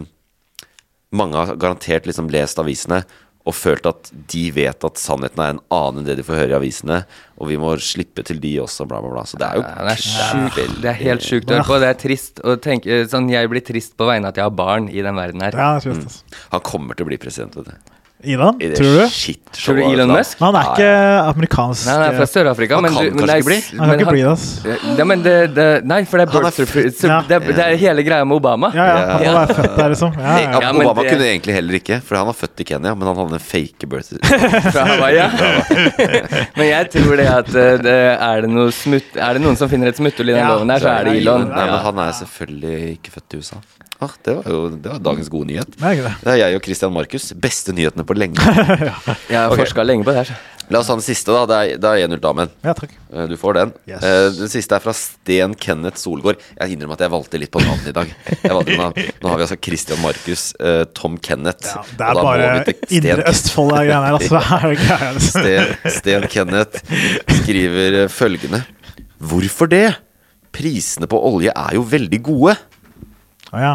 mange 1.16 1.38
har 1.38 1.56
garantert 1.60 2.08
liksom 2.10 2.30
lest 2.32 2.58
avisene 2.62 3.04
og 3.44 3.52
følt 3.52 3.84
at 3.88 4.08
de 4.32 4.46
vet 4.56 4.84
at 4.88 5.00
sannheten 5.00 5.42
er 5.44 5.50
en 5.52 5.58
annen 5.74 6.00
enn 6.00 6.06
det 6.08 6.14
de 6.16 6.24
får 6.24 6.38
høre 6.38 6.54
i 6.54 6.56
avisene, 6.56 7.02
og 7.36 7.50
vi 7.50 7.58
må 7.60 7.74
slippe 7.76 8.24
til 8.24 8.38
de 8.40 8.54
også, 8.62 8.86
bla, 8.88 9.02
bla, 9.04 9.10
bla. 9.12 9.24
Så 9.28 9.36
det 9.40 9.50
er 9.50 9.58
jo 9.58 9.64
Ja, 9.66 9.84
det 9.84 9.92
er 9.92 10.04
sjuk, 10.04 10.60
Det 10.80 10.90
er 10.94 11.00
helt 11.02 11.26
sjukt 11.26 11.52
å 11.52 11.58
høre 11.58 11.66
på. 11.68 11.80
Det 11.82 11.90
er 11.90 11.98
trist 12.00 12.40
å 12.40 12.56
tenke 12.56 13.02
sånn, 13.12 13.28
Jeg 13.28 13.50
blir 13.52 13.64
trist 13.64 13.98
på 14.00 14.08
vegne 14.08 14.30
av 14.30 14.32
at 14.32 14.40
jeg 14.40 14.48
har 14.48 14.56
barn 14.56 14.88
i 14.88 15.04
den 15.04 15.20
verden 15.20 15.44
her. 15.44 15.52
Ja, 15.52 15.74
det 15.76 15.84
er 15.84 15.92
trist, 15.92 16.08
altså. 16.08 16.40
Han 16.56 16.64
kommer 16.72 16.96
til 16.96 17.04
å 17.04 17.10
bli 17.12 17.20
president, 17.20 17.58
vet 17.60 17.68
du. 17.68 17.93
Elon, 18.24 18.56
I 18.60 18.68
det 18.72 18.76
tror 18.80 18.94
du? 18.98 19.08
shit 19.12 19.40
Tror 19.54 19.76
du 19.78 19.82
Elon 19.86 20.10
Musk? 20.10 20.38
Han 20.42 20.56
er 20.58 20.70
ikke 20.72 20.88
amerikansk. 21.30 21.84
Nei, 21.86 21.94
han 21.94 22.02
er 22.08 22.16
fra 22.18 22.26
Sør-Afrika, 22.26 22.80
men, 22.82 22.90
kan 22.94 23.04
du- 23.04 23.10
men. 23.20 23.28
Han 23.28 23.90
kan 23.90 24.00
ikke 24.00 24.14
bli 24.16 24.22
det, 24.24 24.30
ass. 24.32 24.46
Ja, 24.98 25.04
men 25.06 25.22
det, 25.22 25.34
det 25.54 25.66
Nei, 25.86 26.00
for 26.10 26.18
det 26.18 26.24
er 26.26 26.32
birth 26.34 26.56
certificate. 26.56 27.06
Ja. 27.12 27.20
Det, 27.28 27.38
det 27.54 27.62
er 27.68 27.76
hele 27.78 28.02
greia 28.06 28.24
med 28.26 28.36
Obama. 28.40 28.70
Ja, 28.74 28.86
ja, 28.88 28.94
han 29.12 29.22
må 29.28 29.34
være 29.38 29.54
født 29.60 29.76
der, 29.78 29.88
liksom. 29.94 30.16
Ja, 30.18 30.34
ja. 30.42 30.60
Ja, 30.64 30.72
men 30.72 30.82
Obama 30.88 31.02
det- 31.04 31.12
kunne 31.14 31.28
egentlig 31.30 31.54
heller 31.54 31.78
ikke, 31.78 32.00
for 32.02 32.16
han 32.18 32.26
var 32.26 32.36
født 32.40 32.64
i 32.64 32.66
Kenya, 32.72 32.94
men 32.94 33.06
han 33.12 33.16
hadde 33.22 33.38
en 33.38 33.44
fake 33.46 33.86
birth 33.86 34.08
certificate. 34.14 35.30
Men 36.58 36.66
jeg 36.68 36.90
tror 36.94 37.16
det 37.20 37.26
at 37.30 37.48
eh, 37.54 37.78
det, 37.84 37.94
er, 38.14 38.42
det 38.44 38.50
noe 38.50 38.72
smutt, 38.74 39.14
er 39.16 39.36
det 39.38 39.42
noen 39.44 39.56
som 39.58 39.70
finner 39.70 39.90
et 39.90 39.98
smutthull 39.98 40.30
i 40.30 40.34
den 40.34 40.42
Ja, 40.42 40.50
loven 40.54 40.70
der, 40.70 40.82
så 40.82 40.90
er 40.98 41.08
det 41.08 41.16
Elon. 41.22 41.46
Nei, 41.50 41.64
men 41.70 41.80
han 41.86 41.98
er 42.04 42.12
selvfølgelig 42.20 42.76
ikke 42.98 43.14
født 43.16 43.34
i 43.36 43.40
USA. 43.42 43.60
Ah, 44.04 44.14
det 44.26 44.34
var 44.38 44.48
jo 44.52 44.62
det 44.74 44.90
var 44.90 45.04
dagens 45.10 45.30
gode 45.32 45.48
nyhet. 45.52 45.76
Det 45.78 45.92
er 45.92 46.02
det. 46.08 46.14
Det 46.24 46.32
er 46.34 46.40
jeg 46.44 46.58
og 46.58 46.66
Christian 46.66 46.92
Markus. 46.94 47.30
Beste 47.40 47.72
nyhetene 47.76 48.04
på 48.06 48.16
lenge. 48.18 48.36
Jeg 49.30 49.38
har 49.38 49.48
okay. 49.52 49.64
forska 49.64 49.84
lenge 49.86 50.04
på 50.06 50.12
det 50.12 50.24
her. 50.24 50.34
La 50.72 50.80
oss 50.80 50.88
ha 50.88 50.94
den 50.96 51.04
siste, 51.04 51.28
da. 51.34 51.42
Det 51.48 51.56
er, 51.56 51.80
det 51.80 51.88
er 51.90 52.06
1-0 52.08 52.20
damen. 52.24 52.52
Ja, 52.64 52.72
takk. 52.76 52.92
Eh, 53.12 53.26
Du 53.28 53.34
får 53.36 53.56
den. 53.58 53.72
Yes. 53.88 54.00
Eh, 54.00 54.28
Den 54.38 54.48
siste 54.52 54.76
er 54.78 54.80
fra 54.84 54.94
Sten 54.96 55.52
Kenneth 55.60 56.00
Solgård. 56.00 56.40
Jeg 56.56 56.72
innrømmer 56.76 56.96
at 56.96 57.04
jeg 57.04 57.12
valgte 57.12 57.40
litt 57.42 57.52
på 57.52 57.60
navnet 57.60 57.90
i 57.90 57.94
dag. 57.98 58.14
Jeg 58.32 58.54
valgte 58.56 58.78
navn. 58.80 58.96
Nå 59.20 59.28
har 59.32 59.40
vi 59.40 59.44
altså 59.44 59.58
Christian 59.60 60.00
Markus, 60.00 60.46
eh, 60.64 60.84
Tom 60.96 61.18
Kenneth. 61.20 61.68
Ja, 61.68 61.82
det 61.84 62.00
og 62.00 62.08
er 62.08 62.14
da 62.14 62.24
bare 62.24 62.76
Indre 62.88 63.28
Østfold 63.28 63.76
er 63.76 63.90
greiene 63.90 64.08
her, 64.08 64.18
altså. 64.20 64.40
Er 64.40 64.78
greia, 64.80 65.10
altså. 65.12 65.44
Sten, 65.44 65.92
Sten 65.98 66.28
Kenneth 66.32 66.80
skriver 67.42 68.00
følgende 68.12 68.64
Hvorfor 69.24 69.68
det? 69.70 69.86
Prisene 70.54 71.08
på 71.10 71.18
olje 71.28 71.52
er 71.52 71.76
jo 71.76 71.84
veldig 71.92 72.20
gode. 72.24 72.56
Å, 73.52 73.60
ja. 73.60 73.74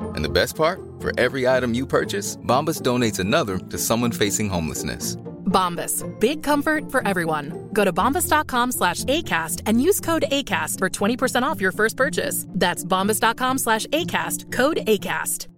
And 0.00 0.24
the 0.24 0.28
best 0.28 0.56
part? 0.56 0.80
For 1.00 1.12
every 1.18 1.46
item 1.48 1.74
you 1.74 1.86
purchase, 1.86 2.36
Bombas 2.46 2.82
donates 2.82 3.18
another 3.18 3.58
to 3.70 3.78
someone 3.78 4.12
facing 4.12 4.48
homelessness. 4.48 5.16
Bombas. 5.46 6.04
Big 6.20 6.42
comfort 6.42 6.90
for 6.92 7.06
everyone. 7.08 7.52
Go 7.72 7.84
to 7.84 7.92
bombas.com 7.92 8.72
slash 8.72 9.04
ACAST 9.04 9.62
and 9.66 9.80
use 9.82 9.98
code 10.00 10.24
ACAST 10.30 10.78
for 10.78 10.88
20% 10.90 11.42
off 11.42 11.60
your 11.60 11.72
first 11.72 11.96
purchase. 11.96 12.44
That's 12.50 12.84
bombas.com 12.84 13.58
slash 13.58 13.86
ACAST. 13.86 14.52
Code 14.52 14.78
ACAST. 14.86 15.48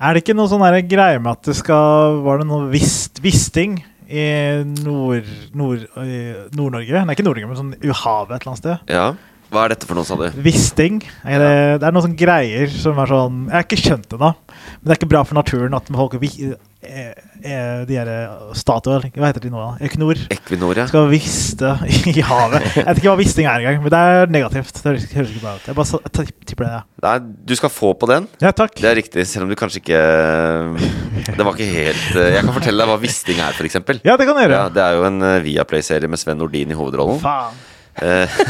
Er 0.00 0.14
det 0.16 0.22
ikke 0.24 0.32
noe 0.32 0.48
sånn 0.48 0.62
greie 0.88 1.18
med 1.20 1.28
at 1.34 1.42
det 1.44 1.54
skal 1.58 2.22
Var 2.24 2.38
det 2.40 2.46
noe 2.48 2.70
vist, 2.72 3.18
visting 3.20 3.82
i 4.08 4.62
Nord- 4.64 5.28
Nord- 5.52 5.84
Nord-Norge? 6.56 7.02
Nei, 7.04 7.12
ikke 7.12 7.26
Nord-Norge, 7.26 7.50
men 7.50 7.58
sånn 7.58 7.74
havet 8.00 8.32
et 8.38 8.46
eller 8.46 8.54
annet 8.54 8.62
sted. 8.62 8.78
Ja. 8.88 9.10
Hva 9.50 9.64
er 9.66 9.72
dette 9.74 9.86
for 9.88 9.98
noe, 9.98 10.06
sa 10.06 10.14
du? 10.14 10.28
Visting. 10.44 11.00
Er 11.26 11.42
det, 11.42 11.54
det 11.82 11.86
er 11.88 11.94
noen 11.96 12.04
sånne 12.06 12.18
greier 12.20 12.70
som 12.70 12.98
er 13.02 13.08
sånn 13.10 13.38
Jeg 13.48 13.56
har 13.56 13.64
ikke 13.66 13.78
skjønt 13.80 14.04
det 14.12 14.18
ennå, 14.20 14.28
men 14.36 14.84
det 14.86 14.92
er 14.94 14.98
ikke 15.00 15.08
bra 15.10 15.22
for 15.26 15.34
naturen 15.40 15.74
at 15.74 15.88
folk 15.90 16.14
vi- 16.22 16.52
eh, 16.86 17.10
eh, 17.42 17.80
De 17.88 17.96
her 17.98 18.10
Statoil, 18.54 19.08
hva 19.16 19.26
heter 19.32 19.42
de 19.42 19.50
nå? 19.50 19.64
Equinor. 19.82 20.20
Equinor, 20.30 20.76
ja. 20.78 20.86
Skal 20.86 21.08
viste 21.10 21.72
i 22.14 22.22
havet. 22.22 22.68
Jeg 22.78 22.86
vet 22.86 23.00
ikke 23.02 23.10
hva 23.10 23.18
visting 23.18 23.48
er 23.50 23.58
engang, 23.64 23.82
men 23.82 23.90
det 23.96 24.02
er 24.12 24.30
negativt. 24.36 24.78
Det 24.84 24.94
høres 25.16 25.34
ikke 25.34 25.42
bra 25.42 25.56
ut. 25.58 25.66
Jeg 25.66 25.78
bare 25.80 26.26
tipper 26.46 26.64
det. 26.68 26.70
ja. 26.78 26.82
Nei, 27.08 27.16
du 27.50 27.54
skal 27.58 27.72
få 27.74 27.90
på 27.98 28.06
den. 28.12 28.28
Ja, 28.44 28.52
takk. 28.54 28.78
Det 28.78 28.86
er 28.92 28.96
riktig, 29.02 29.26
selv 29.26 29.48
om 29.48 29.50
du 29.50 29.58
kanskje 29.58 29.82
ikke 29.82 30.00
Det 31.34 31.44
var 31.44 31.56
ikke 31.58 31.72
helt 31.74 32.16
eh, 32.16 32.30
Jeg 32.36 32.44
kan 32.46 32.54
fortelle 32.54 32.84
deg 32.84 32.92
hva 32.94 33.00
Wisting 33.02 33.42
er, 33.42 33.56
f.eks. 33.58 33.80
Ja, 34.06 34.14
det 34.16 34.28
kan 34.30 34.38
du 34.38 34.44
gjøre. 34.44 34.62
Ja, 34.62 34.68
det 34.78 34.84
er 34.86 34.96
jo 35.00 35.04
en 35.10 35.20
eh, 35.26 35.40
Viaplay-serie 35.44 36.08
med 36.10 36.22
Sven 36.22 36.38
Nordin 36.40 36.70
i 36.70 36.78
hovedrollen. 36.78 37.18
Faen. 37.22 37.58
Eh, 38.00 38.40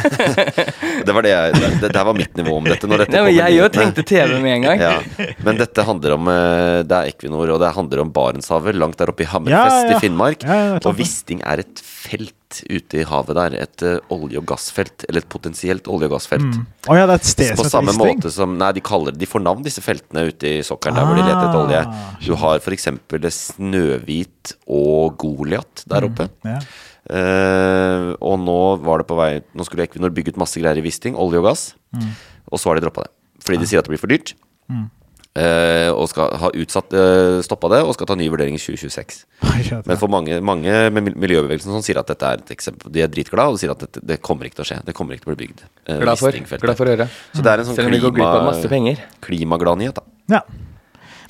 det 1.07 1.15
var 1.17 1.27
det 1.27 1.33
jeg 1.33 1.55
det, 1.57 1.71
det 1.83 1.93
der 1.95 2.05
var 2.07 2.17
mitt 2.17 2.37
nivå 2.39 2.57
om 2.61 2.69
dette. 2.71 2.89
Når 2.91 3.05
dette 3.05 3.17
Nei, 3.17 3.23
men 3.29 3.37
jeg 3.39 3.57
jo 3.59 3.69
tenkte 3.75 4.05
TV 4.07 4.37
med 4.43 4.57
en 4.59 4.67
gang. 4.69 4.83
Ja. 4.91 4.97
Men 5.45 5.59
dette 5.61 5.85
handler 5.85 6.15
om 6.17 6.29
eh, 6.33 6.81
Det 6.89 6.97
er 6.97 7.11
Equinor, 7.13 7.51
og 7.57 7.61
det 7.63 7.73
handler 7.77 8.05
om 8.05 8.13
Barentshavet, 8.15 8.79
langt 8.79 8.99
der 9.01 9.11
oppe 9.13 9.27
i 9.27 9.31
Hammerfest 9.31 9.81
Ja, 9.85 9.91
ja. 9.91 9.97
i 9.99 10.03
Finnmark. 10.03 10.45
Og. 10.81 10.93
Wisting 11.01 11.43
er 11.47 11.63
et 11.65 11.83
felt 11.85 12.35
ute 12.67 12.99
i 12.99 13.05
havet 13.07 13.37
der. 13.39 13.55
Et 13.63 13.85
uh, 13.87 13.99
olje- 14.17 14.41
og 14.41 14.47
gassfelt. 14.51 15.05
Eller 15.09 15.23
et 15.23 15.29
potensielt 15.31 15.87
olje- 15.91 16.09
og 16.09 16.15
gassfelt. 16.17 16.47
Mm. 16.49 16.65
Oh, 16.89 16.97
ja, 16.99 17.05
det 17.07 17.15
er 17.15 17.21
et 17.21 17.29
sted 17.31 17.53
På 17.61 17.67
samme 17.71 17.93
måte 17.95 18.33
som 18.35 18.57
Nei, 18.59 18.71
de 18.75 18.83
kaller 18.83 19.15
De 19.15 19.29
får 19.29 19.43
navn, 19.45 19.63
disse 19.67 19.83
feltene 19.85 20.25
ute 20.33 20.49
i 20.49 20.63
sokkelen 20.67 20.97
der 20.99 21.07
hvor 21.07 21.19
de 21.21 21.27
leter 21.27 21.45
etter 21.45 21.61
olje. 21.61 21.83
Ah, 21.87 22.15
Du 22.25 22.33
har 22.41 22.59
f.eks. 22.63 22.89
Snøhvit 23.41 24.55
og 24.71 25.19
Goliat 25.21 25.85
der 25.91 26.07
oppe. 26.09 26.27
Ja. 26.47 26.59
Eh, 27.11 28.13
og 28.23 28.39
nå 28.39 28.61
var 28.85 29.03
det 29.03 29.09
på 29.09 29.17
vei 29.19 29.31
Nå 29.59 29.65
skulle 29.67 29.83
Equinor 29.89 30.13
bygge 30.15 30.31
ut 30.37 30.39
masse 30.39 30.61
greier 30.61 30.79
i 30.79 30.85
Wisting, 30.85 31.17
olje 31.19 31.41
og 31.43 31.49
gass. 31.49 31.65
Mm. 31.97 32.13
Og 32.53 32.63
så 32.63 32.71
har 32.71 32.79
de 32.79 32.87
droppa 32.87 33.09
det. 33.09 33.13
Fordi 33.43 33.59
de 33.63 33.67
sier 33.67 33.83
at 33.83 33.89
det 33.89 33.95
blir 33.95 34.03
for 34.03 34.13
dyrt. 34.13 34.35
Mm. 34.71 34.89
Uh, 35.31 35.95
og 35.95 36.09
skal 36.11 36.33
ha 36.43 36.49
utsatt 36.59 36.91
uh, 36.91 37.37
stoppa 37.47 37.69
det, 37.71 37.79
og 37.87 37.95
skal 37.95 38.09
ta 38.11 38.17
ny 38.19 38.27
vurdering 38.33 38.57
i 38.57 38.63
2026. 38.63 39.21
Ja, 39.71 39.77
Men 39.87 39.99
for 40.01 40.11
mange, 40.11 40.39
mange 40.43 40.73
med 40.91 41.11
miljøbevegelsen 41.21 41.71
som 41.71 41.83
sier 41.85 42.01
at 42.01 42.09
dette 42.09 42.25
er 42.25 42.41
et 42.41 42.49
eksempel 42.55 42.89
De 42.95 43.03
er 43.05 43.11
dritglade 43.13 43.53
og 43.53 43.59
sier 43.61 43.71
at 43.75 43.83
dette, 43.85 44.01
det 44.09 44.17
kommer 44.25 44.49
ikke 44.49 44.57
til 44.57 44.65
å 44.65 44.69
skje. 44.71 44.79
Det 44.87 44.95
kommer 44.97 45.15
ikke 45.15 45.27
til 45.27 45.31
å 45.31 45.37
bli 45.37 45.47
bygd. 45.47 45.61
Uh, 45.85 45.99
Glad 46.01 46.19
for, 46.23 46.39
glad 46.65 46.79
for 46.81 46.89
å 46.89 46.95
høre. 46.97 47.07
Så 47.35 47.45
det 47.45 47.53
er 47.53 47.63
en 47.63 47.69
sånn 47.69 47.77
Selv 47.79 47.91
om 47.93 47.95
vi 47.95 48.01
går 48.03 48.15
glipp 48.17 48.27
av 48.31 48.47
masse 48.49 48.65
klima, 48.65 48.73
penger. 48.73 49.05
klimagladnyhet, 49.27 50.01
da. 50.01 50.39
Ja. 50.39 50.41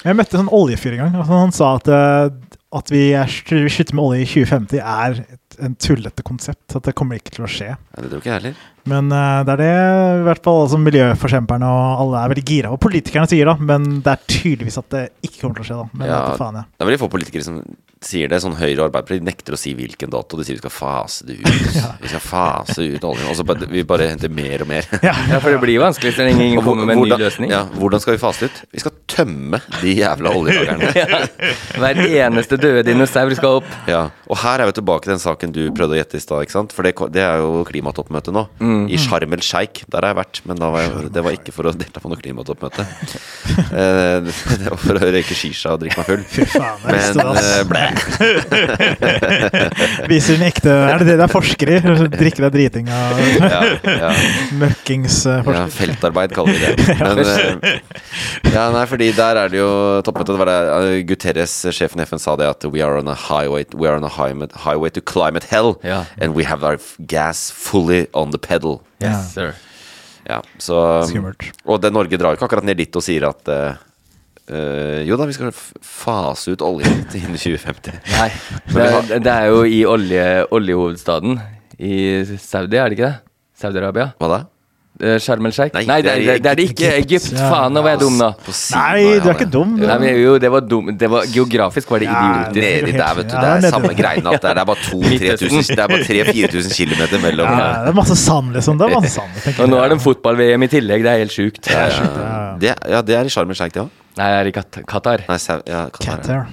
Jeg 0.04 0.16
møtte 0.16 0.38
en 0.38 0.44
sånn 0.46 0.54
oljefyr 0.60 0.96
en 0.96 1.02
gang. 1.02 1.18
Altså 1.20 1.40
Han 1.42 1.52
sa 1.58 1.74
at, 1.76 1.90
eh, 1.92 2.56
at 2.80 2.92
vi 2.94 3.02
er 3.18 3.34
vi 3.50 3.74
slutter 3.74 3.98
med 3.98 4.06
olje 4.06 4.22
i 4.24 4.30
2050 4.30 4.80
er 4.80 5.20
en 5.64 5.76
tullete 5.76 6.24
konsept. 6.26 6.76
At 6.76 6.86
det 6.88 6.94
kommer 6.98 7.20
ikke 7.20 7.34
til 7.36 7.46
å 7.46 7.50
skje. 7.50 7.72
Ja, 7.76 8.02
det 8.02 8.10
tror 8.10 8.22
ikke 8.22 8.32
jeg 8.32 8.38
heller. 8.40 8.62
Men 8.90 9.12
eh, 9.14 9.42
det 9.46 9.54
er 9.56 9.62
det 9.62 9.70
i 10.20 10.24
hvert 10.28 10.42
fall 10.46 10.62
altså, 10.64 10.80
miljøforkjemperne 10.82 11.68
og 11.70 12.02
alle 12.04 12.24
er 12.24 12.34
veldig 12.34 12.46
gira. 12.50 12.72
Og 12.74 12.80
politikerne 12.82 13.30
sier 13.30 13.50
da, 13.50 13.56
men 13.60 14.00
det 14.04 14.16
er 14.16 14.26
tydeligvis 14.30 14.80
at 14.82 14.90
det 14.96 15.04
ikke 15.26 15.44
kommer 15.44 15.60
til 15.60 15.66
å 15.66 15.70
skje. 15.70 15.78
da. 15.84 15.88
Men 16.02 16.10
Ja, 16.10 16.20
du 16.34 16.42
faen, 16.42 16.60
ja. 16.62 16.66
Det 16.74 16.84
er 16.86 16.90
veldig 16.92 17.02
få 17.04 17.10
politikere 17.14 17.46
som 17.46 17.62
sier 18.00 18.30
det. 18.32 18.38
Sånn 18.40 18.54
Høyre 18.56 18.78
og 18.80 18.86
Arbeiderpartiet 18.88 19.24
nekter 19.26 19.52
å 19.52 19.58
si 19.60 19.74
hvilken 19.76 20.08
dato. 20.12 20.38
De 20.40 20.44
sier 20.48 20.56
vi 20.56 20.62
skal 20.62 20.72
fase 20.72 21.26
det 21.28 21.36
ut. 21.36 21.48
Vi 22.00 22.08
skal 22.08 22.22
fase 22.24 22.86
ut 22.94 23.04
oljen. 23.04 23.26
Og 23.28 23.36
så 23.36 23.44
bare, 23.46 23.66
vi 23.68 23.82
bare 23.86 24.06
henter 24.08 24.32
mer 24.32 24.64
og 24.64 24.70
mer. 24.70 24.86
Ja, 25.04 25.12
for 25.42 25.52
det 25.52 25.58
blir 25.62 25.76
jo 25.76 25.82
vanskelig 25.84 26.14
så 26.16 26.24
lenge 26.24 26.46
ingen 26.48 26.64
kommer 26.64 26.88
med 26.88 26.96
en 26.96 27.02
ny 27.04 27.18
løsning. 27.20 27.52
Ja, 27.52 27.64
hvordan 27.76 28.00
skal 28.02 28.16
vi 28.16 28.20
fase 28.22 28.46
det 28.46 28.50
ut? 28.54 28.60
Vi 28.72 28.80
skal 28.82 28.94
tømme 29.10 29.60
de 29.82 29.92
jævla 29.98 30.32
oljelagerne. 30.38 30.88
Ja. 30.96 31.20
Hver 31.76 32.00
eneste 32.06 32.56
døde 32.60 32.82
dinosaur 32.88 33.32
skal 33.36 33.60
opp. 33.60 33.68
Ja, 33.90 34.06
og 34.30 34.40
her 34.42 34.64
er 34.64 34.70
vi 34.70 34.76
tilbake 34.80 35.04
til 35.06 35.12
den 35.14 35.22
saken 35.22 35.52
du 35.54 35.60
prøvde 35.76 35.98
å 35.98 36.00
gjette 36.00 36.16
i 36.16 36.24
stad. 36.24 36.46
ikke 36.46 36.56
sant? 36.56 36.72
For 36.76 36.86
det, 36.88 36.94
det 37.14 37.24
er 37.26 37.44
jo 37.44 37.60
klimatoppmøtet 37.68 38.34
nå. 38.36 38.46
Mm. 38.64 38.79
I 38.88 38.98
Sharm 39.00 39.34
el 39.36 39.42
Sheikh. 39.44 39.84
Der 39.90 40.04
har 40.04 40.14
jeg 40.14 40.18
vært, 40.20 40.40
men 40.48 40.60
da 40.60 40.70
var 40.72 40.84
jeg, 40.84 41.10
det 41.14 41.24
var 41.26 41.36
ikke 41.36 41.52
for 41.54 41.68
å 41.68 41.74
delta 41.76 42.00
på 42.02 42.10
noe 42.12 42.20
klimatoppmøte. 42.20 42.86
Eh, 43.70 44.18
det 44.24 44.66
var 44.66 44.78
for 44.80 44.98
å 44.98 45.08
røyke 45.12 45.34
shisha 45.36 45.74
og 45.74 45.82
drikke 45.82 46.00
meg 46.00 46.06
full. 46.08 46.22
Fy 46.32 46.44
faen, 46.50 46.80
jeg 46.90 47.14
Men 47.14 47.36
uh, 47.38 47.62
blæ. 47.70 47.84
Viser 50.10 50.38
den 50.38 50.46
ekte 50.48 50.74
Er 50.74 51.02
det 51.02 51.06
det 51.10 51.16
det 51.20 51.26
er 51.26 51.32
forskere 51.32 51.76
i? 51.76 51.94
Drikke 52.14 52.44
deg 52.44 52.54
driting 52.54 52.90
av 52.94 53.20
Ja, 53.54 53.60
ja. 53.86 54.10
møkkings 54.58 55.20
eh, 55.30 55.50
Ja, 55.54 55.64
feltarbeid 55.72 56.34
kaller 56.36 56.56
vi 56.56 56.60
det. 56.64 56.72
Men, 56.98 57.22
uh, 57.22 57.30
ja, 58.50 58.66
nei, 58.74 58.84
fordi 58.90 59.10
der 59.16 59.42
er 59.44 59.52
det 59.52 59.60
jo 59.60 59.70
toppmøte. 60.06 60.34
Det 60.34 60.42
var 60.42 60.50
der 60.50 61.00
Guterres, 61.08 61.54
sjefen 61.76 62.02
i 62.02 62.06
FN, 62.08 62.22
sa 62.22 62.36
det 62.40 62.48
at 62.50 62.66
we 62.70 62.82
are 62.84 62.98
on 63.00 63.08
a 63.10 63.16
highway, 63.28 63.64
we 63.74 63.88
are 63.88 63.96
on 63.98 64.06
a 64.06 64.12
highway, 64.18 64.50
highway 64.66 64.90
to 64.90 65.00
climate 65.00 65.46
hell. 65.50 65.76
Ja. 65.86 66.04
And 66.20 66.34
we 66.34 66.44
have 66.44 66.66
our 66.66 66.78
gas 67.06 67.50
fully 67.50 68.06
on 68.12 68.30
the 68.30 68.38
pedal. 68.38 68.59
Yes, 69.02 69.30
sir. 69.34 69.54
Ja, 70.28 70.40
så 70.60 70.80
Skummelt. 71.08 71.46
Og 71.64 71.80
det 71.82 71.92
Norge 71.94 72.18
drar 72.20 72.34
jo 72.34 72.38
ikke 72.38 72.48
akkurat 72.50 72.66
ned 72.68 72.78
dit 72.78 72.96
og 72.96 73.04
sier 73.04 73.24
at 73.30 73.48
uh, 73.50 75.00
jo 75.06 75.16
da, 75.16 75.26
vi 75.30 75.36
skal 75.36 75.54
fase 75.54 76.54
ut 76.54 76.64
olje 76.66 76.90
innen 77.20 77.38
2050. 77.38 78.00
Nei, 78.12 78.28
det 78.74 78.86
er, 78.86 79.10
det 79.22 79.34
er 79.34 79.50
jo 79.50 79.64
i 79.64 79.82
olje, 79.88 80.28
oljehovedstaden 80.50 81.40
i 81.80 81.96
Saudi, 82.36 82.76
er 82.76 82.90
det 82.90 82.98
ikke 82.98 83.08
det? 83.08 83.18
Saudi-Arabia? 83.60 84.12
Hva 84.20 84.30
da? 84.32 84.40
Eh, 85.00 85.18
Sharm 85.18 85.46
el 85.48 85.52
Sheikh? 85.56 85.72
Nei, 85.74 85.84
Nei, 85.88 85.96
det, 86.04 86.12
det 86.12 86.26
er 86.28 86.34
er, 86.34 86.40
det 86.44 86.50
er 86.50 86.58
det 86.58 86.64
ikke. 86.70 86.88
Egypt. 87.00 87.30
Ja. 87.32 87.46
Faen, 87.50 87.72
nå 87.72 87.82
var 87.86 87.94
jeg 87.94 88.00
dum, 88.02 88.18
nå. 88.20 88.28
Nei, 88.74 89.04
du 89.22 89.28
er 89.30 89.36
ikke 89.38 89.46
dum. 89.54 89.70
Nei, 89.80 89.96
men 90.02 90.18
jo, 90.20 90.34
det 90.42 90.50
var 90.52 90.60
dum. 90.68 90.90
Det 91.00 91.08
var, 91.10 91.24
geografisk 91.32 91.90
var 91.94 92.02
det 92.04 92.08
Ja, 92.10 92.20
idiotisk. 92.20 92.54
det- 92.54 92.82
Nedi 92.84 92.98
der, 92.98 93.14
vet 93.20 93.28
du. 93.30 93.36
Det 93.36 93.50
er 93.64 93.70
samme 93.74 93.94
greiene 93.96 94.34
at 94.34 94.42
det 94.42 94.50
er, 94.50 94.54
det 94.54 94.60
er 94.60 94.68
bare 94.70 94.82
2000-3000 94.90 95.74
Det 95.74 95.84
er 95.84 95.88
bare 95.88 96.04
3000-4000 96.10 96.76
km 96.76 97.22
mellom 97.24 97.46
Ja, 97.46 97.68
det 97.84 97.88
er 97.88 97.98
masse 98.02 98.16
sand, 98.16 98.52
liksom. 98.54 98.78
Det 98.78 98.86
er 98.90 98.94
masse 99.00 99.14
sand. 99.16 99.60
Og 99.60 99.68
nå 99.72 99.80
er 99.84 99.88
det 99.94 100.00
fotball-VM 100.04 100.62
i 100.62 100.70
tillegg. 100.76 101.02
Det 101.02 101.12
er 101.14 101.18
helt 101.24 101.32
sjukt. 101.32 101.70
Ja, 101.70 101.88
shit, 101.90 102.10
ja. 102.16 102.28
ja. 102.28 102.56
Det, 102.60 102.74
ja, 102.96 103.00
det 103.02 103.16
er 103.16 103.24
i 103.24 103.32
Sharm 103.32 103.50
el 103.50 103.56
Sheikh, 103.56 103.72
det 103.74 103.82
òg. 103.86 103.90
Nei, 104.20 104.26
det 104.30 104.40
er 104.40 104.50
i 104.50 104.52
Qatar. 104.84 105.24
Nei, 105.28 105.38
ja, 105.70 105.84
Qatar. 105.96 106.18
Qatar. 106.20 106.46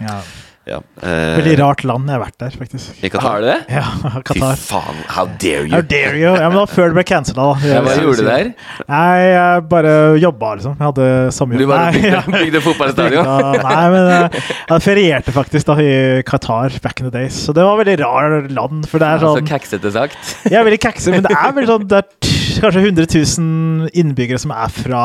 Ja. 0.00 0.20
Ja. 0.68 0.76
Ja. 0.76 0.76
Eh, 1.02 1.38
Veldig 1.40 1.54
rart 1.58 1.80
land. 1.88 2.06
Jeg 2.06 2.14
har 2.18 2.20
vært 2.22 2.36
der, 2.38 2.50
faktisk. 2.60 2.98
i 3.02 3.08
Qatar. 3.10 3.24
Har 3.24 3.40
du 3.40 3.46
det? 3.48 3.54
Ja, 3.72 3.84
Fy 4.28 4.40
faen, 4.60 4.98
how 5.16 5.24
dare 5.40 5.64
you! 5.64 5.72
How 5.72 5.80
dare 5.82 6.18
you? 6.20 6.28
Ja, 6.36 6.50
men 6.52 6.58
da 6.60 6.66
før 6.70 6.92
det 6.92 6.98
ble 6.98 7.04
cancela. 7.08 7.46
Ja, 7.64 7.80
hva 7.86 7.94
gjorde 7.96 8.20
du 8.20 8.28
der? 8.28 8.50
Nei, 8.86 9.16
jeg 9.32 9.64
bare 9.72 9.94
jobba, 10.20 10.50
liksom. 10.60 10.76
Jeg 10.78 10.86
hadde 10.90 11.08
samme 11.34 11.58
Du 11.58 11.64
bare 11.70 11.90
bygde, 11.96 12.12
ja. 12.12 12.20
bygde 12.36 12.62
fotballstadion? 12.68 13.32
Nei, 13.64 13.82
men 13.96 14.12
eh, 14.18 14.38
jeg 14.70 14.84
ferierte 14.86 15.34
faktisk 15.34 15.72
da 15.72 15.78
i 15.82 15.90
Qatar 16.28 16.76
back 16.84 17.00
in 17.02 17.08
the 17.10 17.14
days. 17.16 17.40
Så 17.48 17.56
det 17.56 17.64
var 17.66 17.80
veldig 17.80 17.96
rar 18.04 18.38
land. 18.52 18.86
For 18.92 19.02
det 19.02 19.08
er 19.10 19.24
sånn 19.24 19.40
Så 19.40 19.42
sånn 19.42 19.50
kaksete 19.50 19.94
sagt. 19.96 20.34
Jeg 20.44 20.60
er 20.60 20.68
veldig 20.68 20.82
kakse, 20.86 21.16
men 21.16 21.24
det 21.26 21.34
er 21.34 21.52
veldig 21.56 21.72
sånn 21.72 21.88
Det 21.90 22.02
er 22.04 22.08
t- 22.20 22.60
kanskje 22.60 22.84
100 22.84 23.10
000 23.16 23.90
innbyggere 23.96 24.38
som 24.44 24.52
er 24.54 24.68
fra 24.76 25.04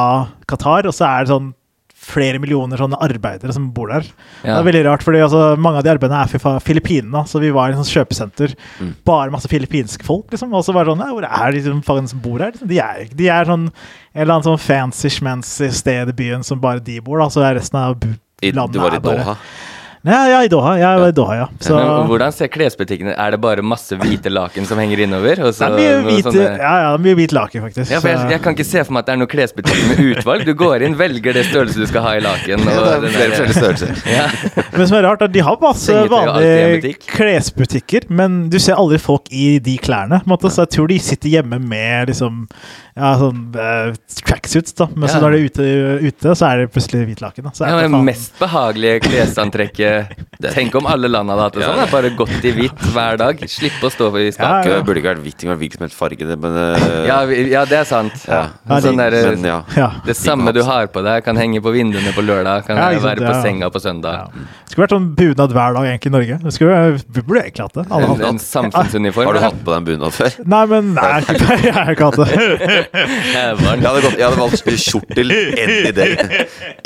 Qatar, 0.51 0.85
og 0.91 0.93
så 0.93 1.07
er 1.09 1.23
det 1.25 1.31
sånn 1.31 1.53
flere 2.05 2.39
millioner 2.41 2.77
sånne 2.79 2.99
arbeidere 3.01 3.53
som 3.55 3.71
bor 3.73 3.89
der. 3.89 4.05
Det 4.43 4.51
er 4.53 4.67
veldig 4.67 4.83
rart, 4.85 5.03
fordi 5.05 5.23
altså, 5.25 5.41
mange 5.57 5.79
av 5.81 5.85
de 5.87 5.91
arbeiderne 5.95 6.21
er 6.21 6.41
fra 6.41 6.55
Filippinene. 6.63 7.23
Så 7.29 7.41
vi 7.41 7.49
var 7.55 7.71
i 7.71 7.75
et 7.75 7.79
sånn 7.81 7.89
kjøpesenter. 7.89 8.53
Mm. 8.79 8.91
Bare 9.07 9.33
masse 9.33 9.49
filippinske 9.51 10.05
folk. 10.05 10.27
liksom, 10.33 10.53
Og 10.53 10.63
så 10.67 10.75
var 10.75 10.85
det 10.85 10.93
sånn 10.93 11.05
ja, 11.05 11.11
Hvor 11.15 11.25
er 11.25 11.51
de 11.57 12.07
som, 12.09 12.21
bor 12.21 12.39
her? 12.39 12.51
Liksom? 12.53 12.69
De 12.69 12.79
er 12.79 13.07
De 13.15 13.29
er 13.29 13.45
sånn 13.49 13.67
en 13.69 14.21
eller 14.21 14.37
annen 14.37 14.47
sånn 14.47 14.61
fancy-schmancy 14.61 15.71
sted 15.75 16.09
i 16.13 16.15
byen 16.15 16.43
som 16.45 16.61
bare 16.61 16.79
de 16.79 16.99
bor, 17.03 17.19
da. 17.19 17.27
Så 17.27 17.41
resten 17.43 17.79
av 17.81 17.97
landet 17.99 18.15
I, 18.41 18.51
du 18.51 18.79
var 18.79 18.93
i 18.93 18.95
er 18.95 18.99
bare- 19.03 19.23
Doha. 19.23 19.37
Ja, 20.05 20.27
ja, 20.29 20.39
i 20.45 20.49
Doha. 20.51 20.75
Ja, 20.77 20.91
ja. 20.99 21.07
i 21.09 21.13
Doha, 21.17 21.35
ja. 21.35 21.45
Så 21.59 21.75
Men 21.75 22.07
Hvordan 22.09 22.33
ser 22.35 22.49
klesbutikkene 22.53 23.15
Er 23.17 23.33
det 23.33 23.39
bare 23.41 23.63
masse 23.65 23.97
hvite 23.97 24.29
laken 24.29 24.67
som 24.69 24.77
henger 24.77 25.01
innover? 25.05 25.41
Og 25.41 25.53
det 25.55 25.65
er 25.65 25.73
mye 25.75 25.95
hvite, 26.05 26.29
sånne- 26.29 26.59
ja, 26.61 26.73
ja, 26.83 26.91
det 26.91 26.99
er 26.99 27.03
mye 27.07 27.17
hvit 27.19 27.33
laken, 27.33 27.63
faktisk. 27.65 27.91
Ja, 27.91 28.01
for 28.03 28.11
jeg, 28.11 28.29
jeg 28.35 28.41
kan 28.45 28.53
ikke 28.57 28.67
se 28.69 28.83
for 28.85 28.93
meg 28.93 29.01
at 29.01 29.09
det 29.09 29.15
er 29.15 29.21
noen 29.23 29.31
klesbutikk 29.31 29.81
med 29.89 30.03
utvalg. 30.11 30.45
Du 30.45 30.53
går 30.59 30.85
inn, 30.85 30.97
velger 30.99 31.33
det 31.39 31.45
størrelse 31.49 31.81
du 31.81 31.87
skal 31.89 32.05
ha 32.05 32.13
i 32.19 32.21
laken. 32.25 32.67
Og 32.69 32.75
Ja, 32.75 32.99
det 33.01 33.09
er 33.09 33.17
flere 33.17 33.31
forskjellige 33.33 33.59
størrelser. 33.59 34.03
Ja. 34.15 34.27
Men 34.75 34.87
som 34.87 34.97
er 34.99 35.05
rart, 35.07 35.21
er 35.25 35.31
de 35.33 35.41
har 35.47 35.57
masse 35.61 35.95
vanlige 36.11 36.93
klesbutikker, 37.09 38.05
men 38.13 38.49
du 38.53 38.59
ser 38.61 38.77
aldri 38.79 38.99
folk 39.01 39.31
i 39.33 39.57
de 39.63 39.77
klærne. 39.81 40.21
På 40.21 40.29
en 40.29 40.35
måte, 40.35 40.51
så 40.53 40.65
jeg 40.67 40.75
tror 40.77 40.91
de 40.91 40.99
sitter 41.01 41.33
hjemme 41.39 41.59
med 41.63 42.11
liksom 42.11 42.45
ja, 42.95 43.09
sånn 43.19 43.41
uh, 43.57 43.95
tracksuits, 44.23 44.75
da. 44.77 44.87
Men 44.95 45.09
så 45.11 45.19
når 45.23 45.35
de 45.35 45.39
er 45.39 45.49
ute, 45.49 45.65
ute, 46.05 46.35
så 46.37 46.47
er 46.51 46.61
det 46.63 46.69
plutselig 46.75 47.03
hvit 47.09 47.23
laken. 47.23 47.49
Da. 47.49 47.55
Så 47.57 47.65
Ja, 47.67 47.81
faen. 47.81 47.97
mest 48.07 48.37
behagelige 48.39 49.01
klesantrekket 49.07 49.94
Tenk 50.51 50.75
om 50.79 50.87
alle 50.91 51.07
land 51.11 51.29
hadde 51.31 51.45
hatt 51.47 51.55
det 51.57 51.63
sånn. 51.65 51.79
da. 51.79 51.85
Bare 51.91 52.09
gått 52.17 52.43
i 52.45 52.51
hvitt 52.55 52.81
hver 52.93 53.17
dag. 53.21 53.39
Slippe 53.49 53.87
å 53.87 53.91
stå 53.93 54.09
i 54.19 54.27
skapet. 54.35 54.67
Det 54.71 54.81
burde 54.87 55.01
ikke 55.01 55.13
vært 55.13 55.23
hvitt, 55.23 55.37
det 55.41 55.49
vært 55.51 55.61
hvilken 55.63 55.79
som 55.79 55.85
helst 55.87 55.99
farge. 55.99 56.27
Det, 56.31 56.37
men, 56.43 56.57
eh, 56.61 57.05
Ja, 57.07 57.19
ja, 57.55 57.63
det 57.69 57.79
er 57.79 57.87
sant. 57.89 58.25
Ja. 58.27 58.41
Sånn 58.83 58.99
der, 58.99 59.15
Men 59.31 59.47
ja. 59.47 59.57
Ja. 59.77 59.89
Det 60.05 60.15
samme 60.17 60.53
du 60.55 60.61
har 60.67 60.87
på 60.91 61.03
deg, 61.05 61.23
kan 61.25 61.39
henge 61.39 61.61
på 61.63 61.71
vinduene 61.75 62.13
på 62.15 62.23
lørdag, 62.25 62.65
kan 62.67 62.77
Ja, 62.77 62.89
være 62.99 63.23
på 63.23 63.31
ja. 63.31 63.41
senga 63.41 63.69
på 63.71 63.79
søndag. 63.83 64.31
Det 64.35 64.73
skulle 64.75 64.85
vært 64.87 64.95
sånn 64.97 65.09
bunad 65.15 65.55
hver 65.55 65.73
dag 65.77 65.89
egentlig 65.89 66.11
i 66.11 66.15
Norge. 66.17 66.39
Det 66.43 66.53
skulle, 66.53 66.79
vi 67.15 67.21
burde 67.21 67.43
egentlig 67.45 67.65
hatt 67.67 67.79
det. 67.79 67.85
Alle 67.91 68.11
En, 68.15 68.25
en 68.35 68.39
samfunnsuniform. 68.39 69.25
Har 69.31 69.33
du 69.39 69.43
hatt 69.45 69.59
på 69.63 69.71
deg 69.71 69.77
en 69.81 69.87
bunad 69.91 70.13
før? 70.15 70.35
Nei, 70.45 70.63
men 70.71 70.93
nei, 70.97 71.11
jeg 71.63 71.73
har 71.75 71.91
ikke 71.95 72.11
hatt 72.11 72.19
det. 72.21 72.29
Jeg 73.35 73.57
hadde, 73.57 74.01
gått, 74.01 74.15
jeg 74.17 74.25
hadde 74.25 74.39
valgt 74.39 74.81
skjortel 74.81 75.31
any 75.31 75.91
day. 75.95 76.13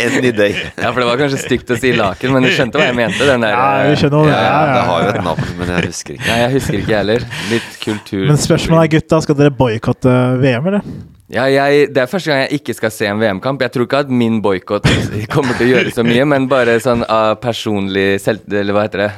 Any 0.01 0.32
day. 0.36 0.55
Ja, 0.80 0.91
for 0.91 1.01
det 1.01 1.07
var 1.10 1.20
kanskje 1.22 1.39
stygt 1.41 1.72
å 1.74 1.78
si 1.80 1.91
laken, 1.95 2.34
men 2.36 2.45
du 2.45 2.49
skjønte 2.53 2.80
hva 2.80 2.88
jeg 2.89 2.97
mente? 3.00 3.28
Den 3.30 3.45
der, 3.45 3.54
Ja, 3.56 3.70
vi 3.89 4.00
skjønner 4.00 4.28
det. 4.30 4.34
Ja, 4.34 4.41
ja, 4.45 4.74
Det 4.76 4.82
har 4.89 5.06
jo 5.06 5.14
et 5.14 5.24
navn, 5.30 5.54
men 5.60 5.72
jeg 5.76 5.88
husker 5.89 6.18
ikke. 6.18 6.28
Nei, 6.30 6.39
jeg 6.45 6.52
husker 6.58 6.80
ikke 6.84 6.97
heller. 7.00 7.30
Litt 7.54 7.80
kultur. 7.84 8.26
Men 8.32 8.41
spørsmålet 8.43 8.84
er, 8.86 8.91
gutta, 8.97 9.22
skal 9.26 9.39
dere 9.39 9.56
boikotte 9.64 10.18
VM, 10.43 10.70
eller? 10.74 10.91
Ja, 11.30 11.43
jeg, 11.45 11.91
det 11.93 12.02
er 12.02 12.10
første 12.10 12.32
gang 12.32 12.39
jeg 12.41 12.58
ikke 12.58 12.74
skal 12.74 12.91
se 12.93 13.06
en 13.06 13.20
VM-kamp. 13.22 13.62
Jeg 13.62 13.74
tror 13.76 13.86
ikke 13.86 14.00
at 14.02 14.14
min 14.22 14.39
boikott 14.41 14.88
kommer 15.34 15.54
til 15.60 15.68
å 15.68 15.72
gjøre 15.76 15.93
så 15.93 16.06
mye, 16.08 16.26
men 16.26 16.47
bare 16.50 16.80
sånn 16.82 17.06
av 17.06 17.36
personlig 17.43 18.08
selv, 18.24 18.47
Eller 18.50 18.74
hva 18.74 18.88
heter 18.88 19.04
det? 19.06 19.10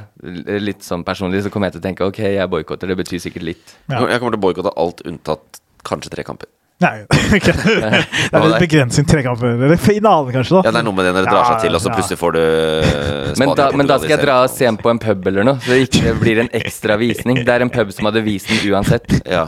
Litt 0.60 0.84
sånn 0.84 1.06
personlig, 1.08 1.46
så 1.46 1.52
kommer 1.54 1.70
jeg 1.70 1.78
til 1.78 1.84
å 1.84 1.88
tenke 1.88 2.10
ok, 2.10 2.20
jeg 2.36 2.52
boikotter. 2.52 2.92
Det 2.92 3.00
betyr 3.00 3.24
sikkert 3.24 3.48
litt. 3.54 3.78
Ja. 3.88 4.02
Jeg 4.12 4.20
kommer 4.20 4.36
til 4.36 4.42
å 4.42 4.46
boikotte 4.50 4.76
alt 4.84 5.06
unntatt 5.08 5.62
kanskje 5.88 6.12
tre 6.18 6.28
kamper. 6.28 6.52
Nei, 6.82 7.04
okay. 7.38 7.54
Det 7.54 8.38
er 8.38 8.46
litt 8.48 8.64
begrensning 8.64 9.06
trekamper. 9.10 9.54
Eller 9.68 9.82
finalen, 9.82 10.32
kanskje, 10.34 10.58
da. 10.58 10.62
Ja, 10.66 10.74
det 10.74 10.82
er 10.82 10.88
noe 10.88 10.98
med 10.98 11.06
det 11.08 11.12
når 11.16 11.28
det 11.28 11.34
drar 11.36 11.50
seg 11.52 11.66
til, 11.68 11.78
og 11.78 11.84
så 11.84 11.94
plutselig 11.94 12.18
får 12.22 12.38
du 12.38 12.40
eh, 12.42 13.34
Men 13.42 13.54
da, 13.60 13.68
men 13.78 13.90
da 13.92 14.00
skal 14.02 14.16
jeg 14.16 14.24
dra 14.24 14.40
og 14.46 14.54
se 14.54 14.66
den 14.66 14.80
på 14.82 14.94
en 14.94 15.02
pub 15.02 15.30
eller 15.32 15.46
noe, 15.48 15.62
så 15.62 15.76
det 15.76 15.84
ikke 15.90 16.16
blir 16.22 16.42
en 16.46 16.50
ekstra 16.62 16.98
visning. 17.02 17.44
Det 17.46 17.54
er 17.54 17.68
en 17.68 17.74
pub 17.74 17.94
som 17.94 18.10
hadde 18.10 18.26
vist 18.26 18.50
den 18.50 18.64
uansett. 18.74 19.20
Ja, 19.30 19.46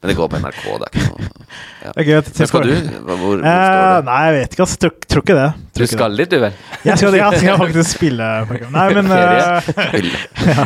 men 0.00 0.12
det 0.12 0.16
går 0.16 0.32
på 0.32 0.40
NRK, 0.40 0.64
det 0.64 0.88
er 0.88 0.96
ikke 0.96 1.12
noe 1.12 1.69
ja. 1.84 1.92
Det 1.96 2.02
er 2.02 2.08
gøy 2.10 2.46
skal 2.46 2.66
du? 2.66 2.72
Hvor, 3.06 3.16
hvor 3.20 3.40
Eh, 3.40 3.56
står 3.56 3.80
det? 3.96 4.04
nei, 4.10 4.20
jeg 4.26 4.34
vet 4.38 4.54
ikke. 4.54 4.64
Altså, 4.66 4.78
Tror, 4.80 4.92
tror 5.10 5.22
ikke 5.24 5.36
det. 5.40 5.48
Tror 5.70 5.86
Du 5.86 5.90
skal 5.94 6.12
litt, 6.18 6.30
du 6.30 6.38
vel? 6.42 6.52
Jeg 6.84 6.98
skal, 7.00 7.14
jeg 7.16 7.38
skal 7.40 7.58
faktisk 7.64 7.90
spille. 7.96 8.26
Nei, 8.74 8.86
men 8.98 9.10
eh, 9.16 9.70
ja. 10.50 10.64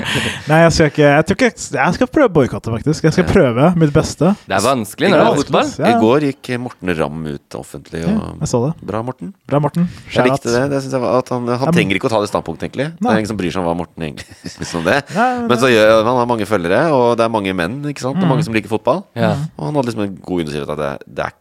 Nei, 0.49 0.59
jeg 0.65 0.73
skal 0.75 0.89
ikke 0.91 1.05
Jeg 1.05 1.27
tror 1.29 1.39
ikke 1.39 1.51
Jeg 1.79 1.97
skal 1.99 2.11
prøve 2.15 2.29
å 2.31 2.35
boikotte, 2.39 2.73
faktisk. 2.75 3.07
Jeg 3.09 3.15
skal 3.19 3.27
prøve 3.29 3.69
mitt 3.81 3.93
beste. 3.95 4.33
Det 4.49 4.57
er 4.59 4.65
vanskelig 4.65 5.11
når 5.12 5.21
det 5.21 5.27
er 5.27 5.39
fotball. 5.43 5.71
Ja, 5.81 5.93
I 5.93 6.01
går 6.03 6.27
gikk 6.31 6.51
Morten 6.65 6.95
Ramm 6.99 7.25
ut 7.31 7.59
offentlig. 7.59 8.03
Og... 8.09 8.41
jeg 8.45 8.51
så 8.51 8.61
det. 8.67 8.73
Bra, 8.91 9.03
Morten. 9.07 9.33
Bra, 9.51 9.61
Morten. 9.65 9.89
Jeg 10.15 10.29
likte 10.29 10.51
det. 10.55 10.65
det 10.73 10.81
jeg 10.89 11.03
at 11.05 11.33
han, 11.35 11.49
han 11.62 11.75
trenger 11.75 11.99
ikke 12.01 12.09
å 12.11 12.15
ta 12.15 12.21
det 12.25 12.31
standpunktet, 12.33 12.67
egentlig. 12.69 12.89
Det 12.99 13.11
er 13.11 13.21
ingen 13.23 13.31
som 13.33 13.39
bryr 13.41 13.55
seg 13.55 13.62
om 13.62 13.69
hva 13.71 13.77
Morten 13.79 14.07
egentlig 14.09 14.39
syns 14.55 14.75
om 14.81 14.85
det. 14.87 14.99
Nei, 15.15 15.29
Men 15.51 15.61
så 15.62 15.71
gjør 15.73 15.95
han 16.03 16.21
har 16.23 16.29
mange 16.31 16.49
følgere, 16.49 16.83
og 16.95 17.15
det 17.21 17.27
er 17.29 17.33
mange 17.35 17.55
menn, 17.57 17.79
ikke 17.93 18.05
sant? 18.05 18.17
Og 18.19 18.23
er 18.23 18.25
Mm. 18.25 18.31
mange 18.33 18.45
som 18.47 18.55
liker 18.57 18.71
fotball. 18.73 19.03
Ja. 19.19 19.35
Og 19.59 19.67
han 19.69 19.77
hadde 19.79 19.91
liksom 19.91 20.05
en 20.07 20.15
god 20.25 20.45
underskrift 20.45 20.71
av 20.73 20.79
det, 20.81 20.91
det 21.07 21.24
er 21.26 21.32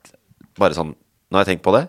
bare 0.59 0.76
sånn 0.78 0.93
Nå 0.93 1.39
har 1.39 1.45
jeg 1.47 1.55
tenkt 1.55 1.64
på 1.66 1.72
det. 1.74 1.88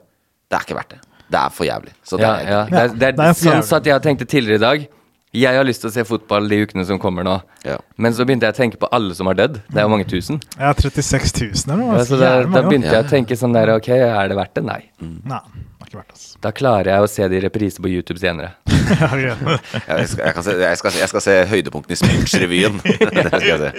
Det 0.49 0.57
er 0.57 0.63
ikke 0.65 0.77
verdt 0.79 0.93
det. 0.95 1.01
Det 1.35 1.37
er 1.41 1.51
for 1.53 1.67
jævlig. 1.69 1.91
Så 2.07 2.17
det 2.17 2.25
Ja, 2.25 2.35
er 2.41 2.49
ja. 2.49 2.61
Det 2.65 2.79
er, 2.81 2.89
det 2.95 3.09
er, 3.09 3.17
det 3.19 3.25
er 3.27 3.35
sånn 3.67 3.79
at 3.81 3.89
jeg 3.91 4.03
tenkte 4.07 4.25
tidligere 4.31 4.57
i 4.57 4.63
dag. 4.63 4.87
Jeg 5.35 5.59
har 5.59 5.67
lyst 5.67 5.83
til 5.83 5.91
å 5.91 5.95
se 5.95 6.05
fotball 6.07 6.47
de 6.51 6.61
ukene 6.63 6.85
som 6.87 7.01
kommer 7.03 7.27
nå. 7.27 7.35
Ja. 7.67 7.77
Men 7.99 8.15
så 8.15 8.23
begynte 8.27 8.47
jeg 8.47 8.55
å 8.55 8.59
tenke 8.61 8.79
på 8.79 8.91
alle 8.95 9.17
som 9.19 9.27
har 9.31 9.35
dødd. 9.39 9.61
Det 9.67 9.81
er 9.83 9.89
jo 9.89 9.93
mange 9.97 10.07
tusen. 10.11 10.39
Har 10.61 10.79
36 10.79 11.35
000 11.43 11.75
eller 11.75 11.81
noe. 11.83 11.91
Ja, 11.99 12.05
så 12.07 12.15
altså, 12.15 12.21
da, 12.23 12.33
da 12.55 12.63
begynte 12.69 12.93
jeg 12.95 13.03
å 13.07 13.11
tenke 13.11 13.39
sånn 13.41 13.57
der 13.57 13.75
Ok, 13.75 13.91
er 13.97 14.31
det 14.31 14.39
verdt 14.39 14.55
det? 14.61 14.65
Nei. 14.69 14.81
Nei, 15.03 15.41
det 15.51 15.83
er 15.83 15.91
ikke 15.91 15.99
verdt 16.05 16.15
altså. 16.15 16.31
Da 16.45 16.53
klarer 16.55 16.91
jeg 16.93 17.07
å 17.07 17.11
se 17.11 17.27
det 17.33 17.39
i 17.41 17.43
reprise 17.49 17.83
på 17.83 17.91
YouTube 17.91 18.23
senere. 18.23 18.55
Ja, 18.85 19.09
jeg, 19.17 20.09
skal, 20.13 20.27
jeg, 20.27 20.35
kan 20.37 20.45
se, 20.45 20.53
jeg, 20.61 20.77
skal, 20.77 20.97
jeg 21.01 21.09
skal 21.09 21.23
se 21.25 21.35
høydepunktene 21.49 21.95
i 21.95 21.97
se. 22.29 23.71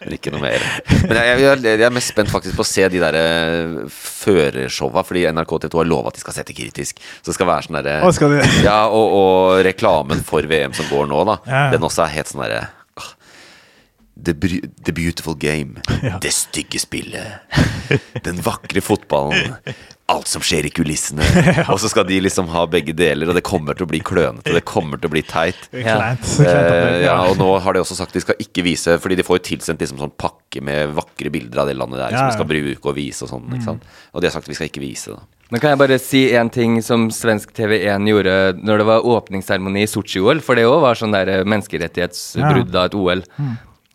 Men 0.00 0.14
ikke 0.16 0.32
noe 0.32 0.40
mer. 0.40 0.64
Men 1.02 1.18
jeg, 1.18 1.42
jeg, 1.42 1.60
jeg 1.66 1.84
er 1.84 1.92
mest 1.92 2.08
spent 2.14 2.32
faktisk 2.32 2.56
på 2.56 2.64
å 2.64 2.68
se 2.70 2.86
de 2.88 3.02
der 3.02 3.18
eh, 3.20 3.74
førershowa, 3.92 5.04
fordi 5.04 5.26
NRK 5.36 5.52
TV2 5.66 5.82
har 5.82 5.90
lova 5.90 6.08
at 6.08 6.16
de 6.16 6.24
skal 6.24 6.38
sette 6.38 6.56
kritisk. 6.56 7.04
Så 7.20 7.28
det 7.28 7.36
skal 7.36 7.50
være 7.50 7.66
sånn 7.68 7.76
derre 7.82 7.98
de- 8.32 8.64
Ja, 8.64 8.78
og, 8.88 9.12
og 9.20 9.60
reklamen 9.68 10.24
for 10.24 10.40
VM 10.48 10.72
som 10.72 10.88
går 10.88 10.95
nå, 11.08 11.20
da. 11.28 11.36
Ja. 11.46 11.62
Den 11.74 11.84
også 11.86 12.06
er 12.06 12.14
helt 12.16 12.32
sånn 12.32 12.44
derre 12.46 12.64
The, 14.16 14.32
the 14.32 14.92
beautiful 14.96 15.34
game. 15.36 15.82
Ja. 16.02 16.16
Det 16.22 16.30
stygge 16.32 16.80
spillet. 16.80 17.52
Den 18.24 18.38
vakre 18.42 18.80
fotballen. 18.80 19.58
Alt 20.06 20.28
som 20.30 20.42
skjer 20.44 20.68
i 20.68 20.70
kulissene. 20.70 21.24
Og 21.72 21.80
så 21.82 21.90
skal 21.90 22.06
de 22.06 22.20
liksom 22.22 22.46
ha 22.52 22.62
begge 22.70 22.94
deler, 22.94 23.26
og 23.26 23.34
det 23.34 23.42
kommer 23.46 23.74
til 23.74 23.88
å 23.88 23.90
bli 23.90 23.98
klønete. 24.06 24.52
Det 24.54 24.62
kommer 24.68 25.00
til 25.02 25.10
å 25.10 25.14
bli 25.16 25.24
teit. 25.26 25.66
Ja. 25.86 25.96
Eh, 26.14 26.46
ja, 26.46 27.00
ja. 27.04 27.14
og 27.28 27.36
nå 27.38 27.46
har 27.62 27.74
de 27.74 27.80
også 27.82 27.94
sagt 27.98 28.14
de 28.16 28.20
skal 28.22 28.38
ikke 28.42 28.62
vise 28.64 28.96
Fordi 29.02 29.16
de 29.18 29.24
får 29.26 29.38
jo 29.38 29.42
tilsendt 29.50 29.82
liksom 29.82 29.98
sånn 30.00 30.12
pakke 30.18 30.62
med 30.64 30.94
vakre 30.96 31.30
bilder 31.30 31.62
av 31.62 31.68
det 31.68 31.76
landet 31.78 32.00
der 32.00 32.14
Ja, 32.14 32.22
som 32.22 32.30
de 32.30 32.36
skal 32.38 32.48
bruke 32.48 32.90
og 32.90 32.96
vise 32.96 33.26
og 33.26 33.30
sånn. 33.30 33.44
Mm. 33.52 33.82
Og 34.14 34.22
de 34.22 34.28
har 34.28 34.34
sagt 34.34 34.48
vi 34.50 34.56
skal 34.56 34.70
ikke 34.70 34.82
vise 34.82 35.14
det. 35.14 35.20
Men 35.52 35.62
kan 35.62 35.74
jeg 35.74 35.80
bare 35.82 35.98
si 36.02 36.22
en 36.34 36.50
ting 36.50 36.80
som 36.82 37.06
svensk 37.14 37.52
TV1 37.54 38.08
gjorde 38.10 38.36
når 38.66 38.82
det 38.82 38.88
var 38.88 39.06
åpningsseremoni 39.06 39.84
i 39.84 39.90
Sotsji-OL? 39.90 40.42
For 40.42 40.58
det 40.58 40.66
òg 40.66 40.80
var 40.82 40.98
sånn 40.98 41.14
der 41.14 41.44
menneskerettighetsbrudd 41.46 42.74
av 42.74 42.88
et 42.88 42.96
OL. 42.98 43.22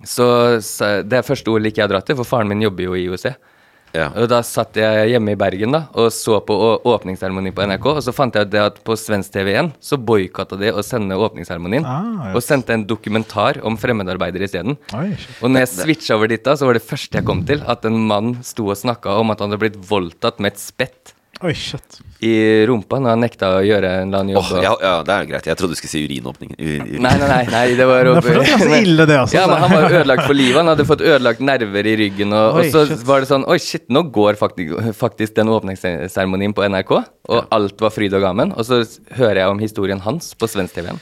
Så, 0.07 0.27
så 0.63 0.93
det 1.03 1.19
er 1.19 1.27
første 1.27 1.51
OL 1.51 1.67
ikke 1.67 1.81
jeg 1.81 1.89
har 1.89 1.95
dratt 1.95 2.07
til, 2.07 2.17
for 2.19 2.29
faren 2.29 2.51
min 2.51 2.63
jobber 2.63 2.87
jo 2.87 2.95
i 2.95 3.03
IOC. 3.09 3.27
Ja. 3.93 4.07
Og 4.15 4.27
da 4.31 4.39
satt 4.45 4.77
jeg 4.79 5.09
hjemme 5.11 5.33
i 5.33 5.39
Bergen 5.39 5.73
da 5.75 5.81
og 5.99 6.07
så 6.15 6.37
på 6.47 6.55
åpningsseremoni 6.87 7.51
på 7.55 7.65
NRK, 7.67 7.87
og 7.97 8.01
så 8.05 8.13
fant 8.15 8.35
jeg 8.37 8.47
ut 8.47 8.53
det 8.53 8.61
at 8.63 8.77
på 8.87 8.95
svensk 8.99 9.33
TV1 9.35 9.73
så 9.83 9.97
boikotta 9.99 10.57
de 10.59 10.71
å 10.71 10.83
sende 10.85 11.17
åpningsseremonien, 11.19 11.83
Ah, 11.85 12.29
yes. 12.29 12.35
og 12.39 12.45
sendte 12.45 12.73
en 12.77 12.85
dokumentar 12.87 13.59
om 13.67 13.75
fremmedarbeidere 13.79 14.47
isteden. 14.47 14.77
Og 15.41 15.49
når 15.51 15.65
jeg 15.65 15.71
switcha 15.75 16.15
over 16.15 16.31
dit, 16.31 16.43
da, 16.45 16.55
så 16.55 16.65
var 16.69 16.77
det 16.79 16.85
første 16.87 17.19
jeg 17.19 17.27
kom 17.27 17.43
til, 17.47 17.63
at 17.67 17.83
en 17.89 17.97
mann 18.07 18.37
sto 18.47 18.69
og 18.71 18.77
snakka 18.79 19.17
om 19.19 19.31
at 19.33 19.39
han 19.43 19.51
hadde 19.51 19.59
blitt 19.65 19.79
voldtatt 19.89 20.39
med 20.39 20.53
et 20.53 20.61
spett 20.63 21.10
Oi, 21.41 21.53
shit. 21.57 21.99
i 22.21 22.31
rumpa 22.69 22.99
når 23.01 23.09
han 23.15 23.21
nekta 23.23 23.47
å 23.57 23.61
gjøre 23.65 23.89
en 23.97 24.11
eller 24.11 24.19
annen 24.19 24.33
jobb. 24.35 24.49
Oh, 24.53 24.59
ja, 24.61 24.73
ja, 24.83 24.91
det 25.07 25.13
er 25.15 25.23
greit. 25.25 25.47
Jeg 25.49 25.57
trodde 25.57 25.73
du 25.73 25.79
skulle 25.79 25.89
si 25.95 26.01
urinåpning. 26.05 26.51
U- 26.53 26.83
u- 26.85 26.99
Nei, 27.01 27.13
nei, 27.17 27.29
nei, 27.31 27.39
nei, 27.49 27.63
det 27.79 27.87
var 27.89 28.05
Det 28.21 28.35
er 28.35 28.61
så 28.61 28.67
ille, 28.77 29.07
det 29.09 29.17
altså. 29.17 29.39
Ja, 29.39 29.47
men 29.49 29.57
Han 29.63 29.73
var 29.73 29.87
ødelagt 29.89 30.27
for 30.29 30.37
livet. 30.37 30.59
Han 30.61 30.69
hadde 30.69 30.85
fått 30.85 31.01
ødelagt 31.01 31.41
nerver 31.41 31.89
i 31.89 31.95
ryggen. 32.03 32.35
Og, 32.37 32.59
Oi, 32.61 32.67
og 32.67 32.75
så 32.75 32.83
shit. 32.91 33.01
var 33.09 33.25
det 33.25 33.31
sånn 33.31 33.47
Oi, 33.49 33.57
shit, 33.57 33.87
nå 33.89 34.03
går 34.13 34.37
faktisk, 34.37 34.93
faktisk 35.01 35.33
den 35.41 35.49
åpningsseremonien 35.55 36.53
på 36.53 36.67
NRK. 36.69 36.93
Og 37.33 37.49
alt 37.57 37.81
var 37.81 37.95
fryd 37.97 38.13
og 38.13 38.21
gammen. 38.27 38.53
Og 38.53 38.69
så 38.69 38.83
hører 39.17 39.41
jeg 39.41 39.55
om 39.55 39.65
historien 39.65 40.05
hans 40.05 40.35
på 40.37 40.45
svensk 40.51 40.77
TV. 40.77 40.93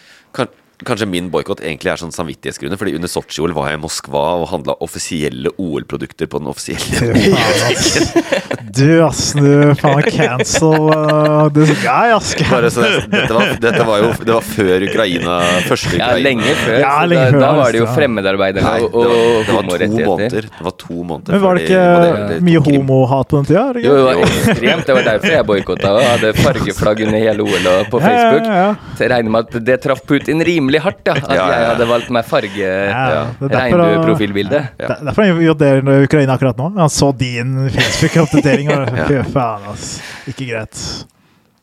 Kanskje 0.86 1.07
min 1.09 1.30
boikott 1.34 1.59
egentlig 1.65 1.91
er 1.91 1.99
sånn 2.01 2.13
samvittighetsgrunner. 2.15 2.80
Fordi 2.80 2.93
under 2.95 3.09
Sotsji-OL 3.11 3.53
var 3.57 3.69
jeg 3.71 3.80
i 3.80 3.82
Moskva 3.84 4.21
og 4.41 4.47
handla 4.51 4.75
offisielle 4.86 5.51
OL-produkter 5.59 6.30
på 6.32 6.39
den 6.39 6.47
offisielle 6.51 7.13
butikken. 7.13 8.69
Du, 8.69 9.01
ass. 9.03 9.34
Du 9.34 9.73
faen 9.80 10.03
cancel 10.05 10.75
uh, 10.93 11.49
this 11.55 11.71
guy, 11.84 12.11
ass. 12.15 12.36
Bare 12.49 12.69
så 12.71 12.84
det, 12.86 12.91
dette, 13.11 13.34
var, 13.34 13.53
dette 13.63 13.86
var 13.88 14.03
jo 14.03 14.09
Det 14.23 14.34
var 14.36 14.45
før 14.45 14.86
Ukraina 14.86 15.38
Første 15.67 15.97
Ja, 15.99 16.11
lenge 16.21 16.53
før. 16.63 16.77
Ja, 16.84 16.93
lenge 17.09 17.25
da, 17.25 17.32
før, 17.34 17.41
da 17.43 17.49
var 17.57 17.73
det 17.75 17.82
jo 17.82 17.88
fremmedarbeidere 17.95 18.63
Nei, 18.69 18.86
og, 18.86 18.93
det 18.93 19.09
var, 19.09 19.17
og 19.17 19.19
det 19.19 19.36
var 19.39 19.43
to 19.49 19.55
homorettigheter. 19.57 20.09
måneder. 20.09 20.47
Det 20.59 20.65
var 20.69 20.75
to 20.84 20.99
måneder 21.09 21.34
Men 21.36 21.43
var 21.43 21.57
det 21.59 21.65
ikke 21.65 21.82
det- 22.05 22.27
det 22.30 22.39
mye 22.45 22.61
homohat 22.69 23.27
på 23.34 23.39
den 23.41 23.49
tida? 23.49 23.65
Jo, 23.84 23.95
det 23.97 24.05
var 24.05 24.21
ekstremt. 24.23 24.86
Det 24.89 24.95
var 24.99 25.03
derfor 25.09 25.34
jeg 25.34 25.45
boikotta 25.49 25.91
og 25.97 26.03
hadde 26.05 26.32
fargeflagg 26.39 27.03
under 27.07 27.23
hele 27.25 27.41
OL 27.49 27.69
og 27.73 27.89
på 27.91 27.99
Ja, 27.99 28.05
ja, 28.05 28.13
Facebook. 28.13 28.45
ja. 28.53 28.69
Så 28.95 29.05
jeg 29.05 29.11
regner 29.15 29.34
med 29.36 29.39
at 29.49 29.65
det 29.65 29.77
traff 29.84 30.01
Putin 30.09 30.39
rimelig 30.45 30.68
hardt, 30.78 31.01
ja. 31.07 31.13
At 31.13 31.30
Ja, 31.30 31.36
ja, 31.36 31.47
ja. 31.49 31.59
jeg 31.59 31.67
hadde 31.72 31.88
valgt 31.89 32.09
meg 32.11 32.26
farge 32.26 32.57
Ja, 32.57 33.26
det 33.39 33.49
derfor- 33.49 33.80
regnbueprofilbilde. 33.82 34.59
Det 34.78 34.86
er 34.89 35.03
Derfor 35.05 35.24
han 35.24 35.41
invaderer 35.41 36.03
Ukraina 36.03 36.34
akkurat 36.34 36.57
nå. 36.57 36.70
Han 36.78 36.89
så 36.89 37.11
din 37.17 37.70
Facebook-oppdatering 37.70 38.70
og 38.70 38.97
Ja. 38.97 39.05
fy 39.07 39.24
faen, 39.34 39.61
altså. 39.67 40.01
Ikke 40.28 40.45
greit. 40.51 41.05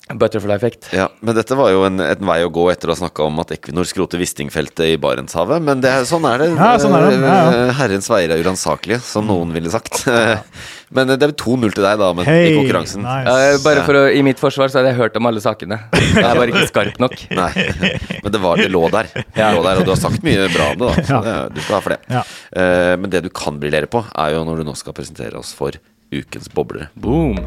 Butterfly 0.06 0.54
effect. 0.54 0.86
Ja, 0.94 1.08
men 1.20 1.34
dette 1.34 1.56
var 1.58 1.72
jo 1.74 1.80
en, 1.82 1.98
en 1.98 2.20
vei 2.28 2.36
å 2.46 2.50
gå 2.54 2.68
etter 2.70 2.86
å 2.86 2.94
ha 2.94 2.98
snakka 3.00 3.24
om 3.26 3.40
at 3.42 3.50
Equinor 3.56 3.88
skroter 3.90 4.20
Wisting-feltet 4.22 4.92
i 4.92 4.98
Barentshavet. 5.02 5.58
Men 5.66 5.80
det, 5.82 5.90
er- 5.90 6.04
sånn 6.06 6.22
er 6.30 6.44
det. 6.44 6.46
Ja, 6.54 6.68
sånn 6.78 6.94
er 6.94 7.08
det. 7.08 7.16
Ja, 7.24 7.32
ja. 7.34 7.64
Eh, 7.64 7.72
Herrens 7.80 8.06
veier 8.12 8.30
er 8.36 8.44
uransakelige, 8.44 9.00
som 9.02 9.26
noen 9.26 9.50
ville 9.56 9.72
sagt. 9.74 10.04
men 10.94 11.10
det 11.10 11.18
er 11.26 11.34
2-0 11.34 11.74
til 11.74 11.82
deg, 11.88 11.98
da, 11.98 12.12
men 12.14 12.28
hey, 12.30 12.52
i 12.52 12.54
konkurransen. 12.60 13.02
nice. 13.02 13.34
Ja, 13.34 13.58
bare 13.66 13.82
for 13.88 13.98
å, 13.98 14.04
I 14.14 14.22
mitt 14.28 14.38
forsvar 14.38 14.70
så 14.70 14.78
hadde 14.78 14.92
jeg 14.94 15.00
hørt 15.02 15.18
om 15.18 15.26
alle 15.32 15.42
sakene. 15.42 15.80
Jeg 16.16 16.22
er 16.22 16.38
bare 16.38 16.54
ikke 16.54 16.70
skarp 16.70 17.02
nok. 17.02 17.18
Nei, 17.42 17.50
men 18.22 18.30
det, 18.38 18.42
var, 18.46 18.62
det 18.62 18.70
lå 18.70 18.84
der. 18.94 19.10
Det 19.10 19.50
lå 19.58 19.66
der. 19.66 19.82
Og 19.82 19.90
du 19.90 19.92
har 19.96 20.00
sagt 20.06 20.22
mye 20.22 20.46
bra 20.54 20.70
om 20.76 20.80
det, 20.84 20.86
da. 20.86 21.06
Så 21.10 21.18
Ja. 21.18 21.20
det, 21.26 21.36
du 21.58 21.60
skal 21.66 21.80
ha 21.80 21.82
for 21.88 21.96
det. 21.96 22.00
Ja. 22.14 22.22
Eh, 22.62 22.94
men 23.02 23.10
det 23.10 23.24
du 23.26 23.32
kan 23.42 23.58
briljere 23.58 23.90
på, 23.90 24.06
er 24.14 24.38
jo 24.38 24.46
når 24.46 24.62
du 24.62 24.70
nå 24.70 24.78
skal 24.78 24.94
presentere 24.96 25.34
oss 25.42 25.50
for 25.58 25.74
ukens 26.14 26.46
boblere. 26.54 26.92
Boom. 26.94 27.42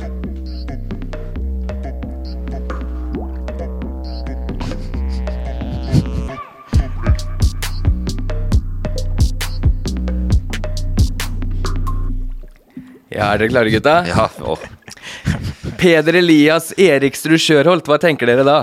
Ja, 13.10 13.32
er 13.34 13.41
dere 13.41 13.49
klare, 13.49 13.72
gutta? 13.74 13.95
Ja, 14.05 14.28
å, 14.45 14.57
Peder 15.80 16.18
Elias 16.20 16.72
Eriksrud 16.78 17.39
Sjørholt, 17.41 17.88
hva 17.89 17.97
tenker 18.01 18.30
dere 18.30 18.43
da? 18.45 18.57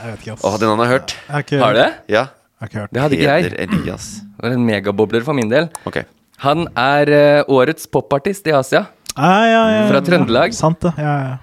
Jeg 0.00 0.10
vet 0.14 0.24
ikke, 0.24 0.34
ass. 0.34 0.42
Å, 0.48 0.54
den 0.58 0.72
han 0.72 0.82
har 0.82 0.90
hørt. 0.90 1.14
Jeg 1.28 1.32
har 1.36 1.44
ikke- 1.46 1.60
Har 1.62 1.72
du 1.76 1.78
det? 1.78 1.92
Ja. 2.10 2.24
Jeg 2.24 2.60
har 2.60 2.68
ikke 2.68 2.80
hørt 2.80 2.92
Det 2.92 3.02
hadde 3.04 3.16
ikke 3.18 3.30
jeg. 3.30 3.42
Peder 3.44 3.62
Elias. 3.68 4.06
Det 4.20 4.42
var 4.48 4.50
en 4.56 4.66
megabobler 4.66 5.22
for 5.24 5.34
min 5.34 5.48
del. 5.48 5.68
Ok. 5.86 6.00
Han 6.44 6.66
er 6.76 7.08
eh, 7.14 7.44
årets 7.48 7.86
popartist 7.86 8.46
i 8.46 8.52
Asia. 8.52 8.86
Ah, 9.16 9.44
ja, 9.46 9.50
ja, 9.70 9.82
ja. 9.84 9.88
Fra 9.92 10.00
Trøndelag. 10.02 10.52
Sant 10.54 10.80
det. 10.82 10.92
Ja, 10.98 11.14
ja. 11.22 11.36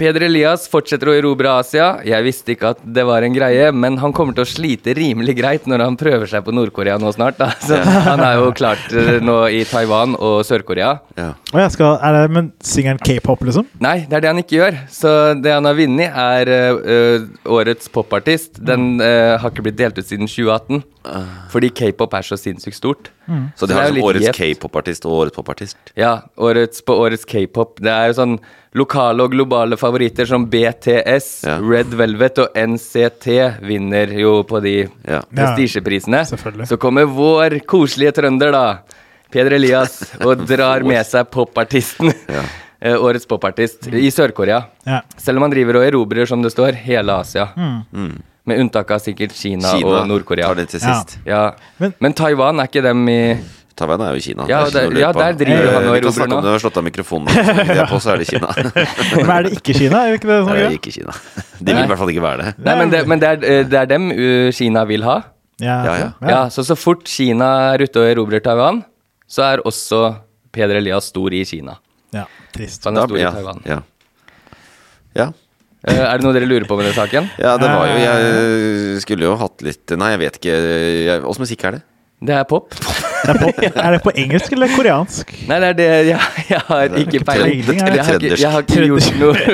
Peder 0.00 0.24
Elias 0.24 0.62
fortsetter 0.72 1.10
å 1.10 1.14
erobre 1.18 1.50
Asia. 1.52 1.90
Jeg 2.08 2.24
visste 2.24 2.54
ikke 2.54 2.70
at 2.72 2.78
det 2.96 3.02
var 3.04 3.20
en 3.20 3.34
greie, 3.34 3.66
men 3.76 3.98
han 4.00 4.14
kommer 4.16 4.32
til 4.32 4.46
å 4.46 4.48
slite 4.48 4.94
rimelig 4.96 5.34
greit 5.36 5.66
når 5.68 5.84
han 5.84 5.98
prøver 6.00 6.30
seg 6.30 6.46
på 6.46 6.54
Nord-Korea 6.56 6.94
nå 7.00 7.10
snart. 7.12 7.36
Da. 7.36 7.50
Så 7.60 7.76
han 8.08 8.22
er 8.24 8.38
jo 8.40 8.46
klart 8.56 8.94
eh, 8.96 9.18
nå 9.20 9.36
i 9.52 9.60
Taiwan 9.68 10.16
og 10.16 10.38
Sør-Korea. 10.48 10.94
Ja. 11.20 11.34
Skal, 11.74 11.98
er 12.00 12.16
det, 12.16 12.24
men 12.32 12.48
synger 12.64 12.96
han 12.96 13.02
k-pop, 13.04 13.44
liksom? 13.44 13.68
Nei, 13.84 13.98
det 14.08 14.16
er 14.16 14.24
det 14.24 14.32
han 14.32 14.40
ikke 14.40 14.56
gjør. 14.56 14.80
Så 14.94 15.12
det 15.36 15.52
han 15.52 15.68
har 15.68 15.76
vunnet, 15.76 16.16
er 16.24 16.52
uh, 16.80 17.28
årets 17.60 17.92
popartist. 17.92 18.56
Den 18.56 18.94
uh, 19.04 19.36
har 19.36 19.52
ikke 19.52 19.68
blitt 19.68 19.80
delt 19.82 20.00
ut 20.00 20.08
siden 20.08 20.30
2018. 20.30 20.80
Fordi 21.52 21.74
k-pop 21.76 22.16
er 22.16 22.24
så 22.24 22.40
sinnssykt 22.40 22.80
stort. 22.80 23.12
Så 23.56 23.66
de 23.66 23.72
det 23.72 23.76
har 23.76 23.88
så 23.88 23.94
jo 23.94 24.00
sånn 24.00 24.08
årets 24.10 24.36
k-pop-artist 24.36 25.04
og 25.06 25.12
årets 25.20 25.36
popartist. 25.36 25.76
Ja, 25.96 26.12
årets, 26.36 26.82
på 26.82 26.96
årets 26.98 27.24
k-pop. 27.24 27.76
Det 27.80 27.90
er 27.94 28.08
jo 28.10 28.16
sånn 28.18 28.38
lokale 28.74 29.22
og 29.26 29.32
globale 29.34 29.76
favoritter 29.78 30.26
som 30.26 30.46
BTS, 30.50 31.28
Ja. 31.46 31.58
Red 31.62 31.94
Velvet 31.98 32.38
og 32.38 32.54
NCT 32.54 33.60
vinner 33.62 34.06
jo 34.18 34.42
på 34.42 34.60
de 34.62 34.88
Ja. 35.08 35.20
prestisjeprisene. 35.34 36.24
Ja, 36.26 36.64
Så 36.66 36.76
kommer 36.78 37.06
vår 37.06 37.60
koselige 37.66 38.12
trønder, 38.20 38.52
da, 38.52 38.78
Peder 39.30 39.52
Elias, 39.52 40.00
og 40.24 40.44
drar 40.50 40.82
med 40.82 41.04
seg 41.06 41.30
popartisten. 41.30 42.12
Eh, 42.82 42.94
Årets 42.96 43.26
popartist 43.28 43.88
i 43.92 44.08
Sør-Korea. 44.08 44.62
Ja. 44.86 45.02
Selv 45.20 45.36
om 45.36 45.42
han 45.42 45.50
driver 45.52 45.76
og 45.76 45.82
erobrer, 45.84 46.24
som 46.26 46.40
det 46.40 46.48
står, 46.54 46.72
hele 46.80 47.12
Asia. 47.12 47.50
Med 48.50 48.60
unntak 48.64 48.90
av 48.90 49.00
sikkert 49.04 49.32
Kina. 49.38 49.70
Kina 49.78 50.02
og 50.02 50.08
Nord-Korea. 50.10 50.46
tar 50.50 50.54
det 50.60 50.68
til 50.74 50.80
Ja. 50.82 50.92
sist. 51.00 51.16
Ja. 51.26 51.40
Men- 51.78 51.94
Men 52.00 52.12
Taiwan 52.14 52.60
er 52.60 52.66
ikke 52.68 52.82
dem 52.82 53.08
i 53.08 53.38
Taiwan 53.80 54.00
er 54.04 54.12
jo 54.14 54.20
Kina. 54.20 54.44
Ja, 54.48 54.64
Det 54.68 54.74
er 54.76 54.92
ja, 55.00 55.12
der 55.12 55.32
driver 55.40 55.72
han 55.72 55.86
og 55.88 55.94
Eh, 55.96 56.00
erobrer 56.02 56.28
nå. 56.28 56.40
Du 56.42 56.48
har 56.50 56.58
slått 56.60 56.76
av 56.76 56.84
mikrofonen. 56.84 57.26
De 57.32 57.78
er 57.80 57.86
på, 57.88 57.96
så 58.02 58.12
er 58.12 58.18
det 58.18 58.26
Kina. 58.28 58.48
Men 59.16 59.30
er 59.30 59.42
det 59.46 59.52
ikke 59.56 59.72
Kina? 59.78 60.02
Er 60.04 60.10
det 60.12 60.20
ikke 60.20 60.28
det 60.28 60.38
som 60.44 60.52
Det 60.52 60.64
er 60.66 60.74
ikke 60.76 60.92
Kina. 60.92 61.12
De 61.64 61.72
vil 61.74 61.84
i 61.84 61.86
hvert 61.86 61.98
fall 62.02 62.10
ikke 62.12 62.24
være 62.26 62.38
det. 62.44 62.54
Nei, 62.66 62.74
men 62.76 62.90
det, 62.90 63.06
men 63.08 63.18
det, 63.22 63.28
er, 63.28 63.44
eh, 63.60 63.62
det 63.64 63.78
er 63.80 63.86
dem 63.86 64.10
uh, 64.10 64.50
Kina 64.52 64.84
vil 64.84 65.02
ha. 65.08 65.16
Ja, 65.60 65.78
Ja, 65.84 65.94
ja. 65.96 66.10
Ja, 66.28 66.40
Så 66.48 66.64
så 66.64 66.76
fort 66.76 67.04
Kina 67.08 67.72
er 67.74 67.78
ute 67.86 67.96
og 68.00 68.08
erobrer 68.16 68.40
Taiwan, 68.44 68.84
så 69.28 69.42
er 69.54 69.62
også 69.64 70.16
Peder 70.52 70.76
Elias 70.76 71.04
stor 71.08 71.32
i 71.32 71.44
Kina. 71.44 71.76
ja. 72.12 72.24
Trist. 72.52 72.84
Han 72.84 72.96
er 72.98 73.06
stor 73.06 73.16
i 73.16 73.20
ja, 73.22 73.30
Taiwan. 73.30 73.62
ja. 73.64 73.78
ja. 75.16 75.32
Eh, 75.88 75.96
er 75.96 76.18
det 76.20 76.26
noe 76.26 76.36
dere 76.36 76.48
lurer 76.48 76.66
på 76.68 76.76
med 76.76 76.90
den 76.90 76.96
saken? 76.96 77.30
Ja, 77.40 77.54
det 77.60 77.70
var 77.72 77.88
jo 77.88 78.00
Jeg 78.02 79.04
skulle 79.06 79.30
jo 79.30 79.36
hatt 79.40 79.64
litt 79.64 79.94
Nei, 79.96 80.10
jeg 80.12 80.22
vet 80.26 80.40
ikke. 80.40 80.58
Åssen 81.24 81.46
musikk 81.46 81.64
er 81.68 81.78
det? 81.78 81.82
Det 82.20 82.36
er 82.36 82.44
pop. 82.44 82.74
Det 83.20 83.30
er, 83.34 83.38
på, 83.40 83.48
er 83.68 83.90
det 83.94 84.00
på 84.04 84.12
engelsk 84.22 84.52
eller 84.56 84.70
koreansk? 84.74 85.32
Nei, 85.48 85.58
det 85.60 85.68
er 85.68 85.74
det 85.78 85.86
Jeg, 86.10 86.20
jeg 86.50 86.60
har 86.68 86.94
ikke 87.02 87.20
peiling. 87.28 87.60
Jeg 87.76 88.04
har 88.06 88.14
ikke, 88.16 88.38
jeg 88.40 88.50
har 88.54 88.62
ikke 88.64 88.86
gjort 88.88 89.08
noe. 89.20 89.34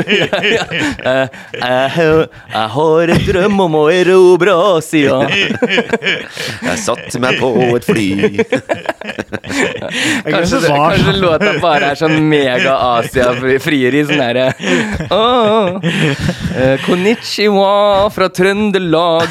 Eh, 1.06 1.26
jeg, 1.60 1.90
har- 1.94 2.28
jeg 2.52 2.68
har 2.74 3.10
en 3.14 3.20
drøm 3.26 3.60
om 3.66 3.74
å 3.78 3.82
erobre 3.92 4.52
Asia. 4.76 5.18
Jeg 6.66 6.78
satte 6.82 7.20
meg 7.22 7.38
på 7.40 7.50
et 7.76 7.86
fly. 7.86 8.06
Kanskje, 10.26 10.60
kanskje 10.66 11.14
låta 11.20 11.52
bare 11.62 11.92
er 11.92 12.00
sånn 12.00 12.16
mega-Asia-frieri. 12.30 14.02
Sånn 14.08 14.20
derre 14.22 14.46
oh, 15.14 15.76
eh, 16.56 16.76
Konnichiwa 16.86 17.72
fra 18.14 18.28
Trøndelag. 18.34 19.30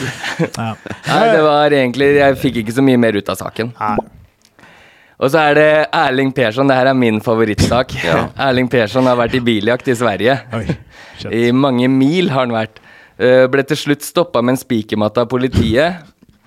Nei, 0.56 1.24
det 1.32 1.42
var 1.46 1.76
egentlig 1.76 2.12
Jeg 2.18 2.40
fikk 2.42 2.62
ikke 2.64 2.76
så 2.80 2.86
mye 2.86 3.00
mer 3.02 3.18
ut 3.20 3.30
av 3.34 3.40
saken. 3.42 3.74
Nei. 3.80 3.96
Og 5.26 5.32
så 5.34 5.41
er 5.41 5.55
det 5.57 5.69
Erling 5.89 6.30
Persson. 6.38 6.69
Det 6.69 6.76
her 6.78 6.91
er 6.91 6.97
min 6.97 7.17
favorittsak. 7.23 7.95
Ja. 8.05 8.28
Erling 8.47 8.69
Persson 8.69 9.07
har 9.09 9.17
vært 9.17 9.38
i 9.39 9.41
biljakt 9.41 9.88
i 9.89 9.95
Sverige. 9.97 10.38
Oi. 10.53 10.65
I 11.34 11.47
mange 11.55 11.89
mil 11.89 12.30
har 12.30 12.45
han 12.45 12.53
vært. 12.53 12.78
Eh, 13.17 13.45
ble 13.49 13.63
til 13.65 13.80
slutt 13.80 14.05
stoppa 14.05 14.43
med 14.43 14.53
en 14.53 14.61
spikermatte 14.61 15.23
av 15.23 15.32
politiet. 15.32 16.03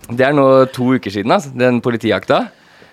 Det 0.09 0.25
er 0.25 0.37
nå 0.37 0.47
to 0.73 0.93
uker 0.95 1.13
siden, 1.13 1.35
altså, 1.35 1.51
den 1.59 1.83
politijakta. 1.85 2.45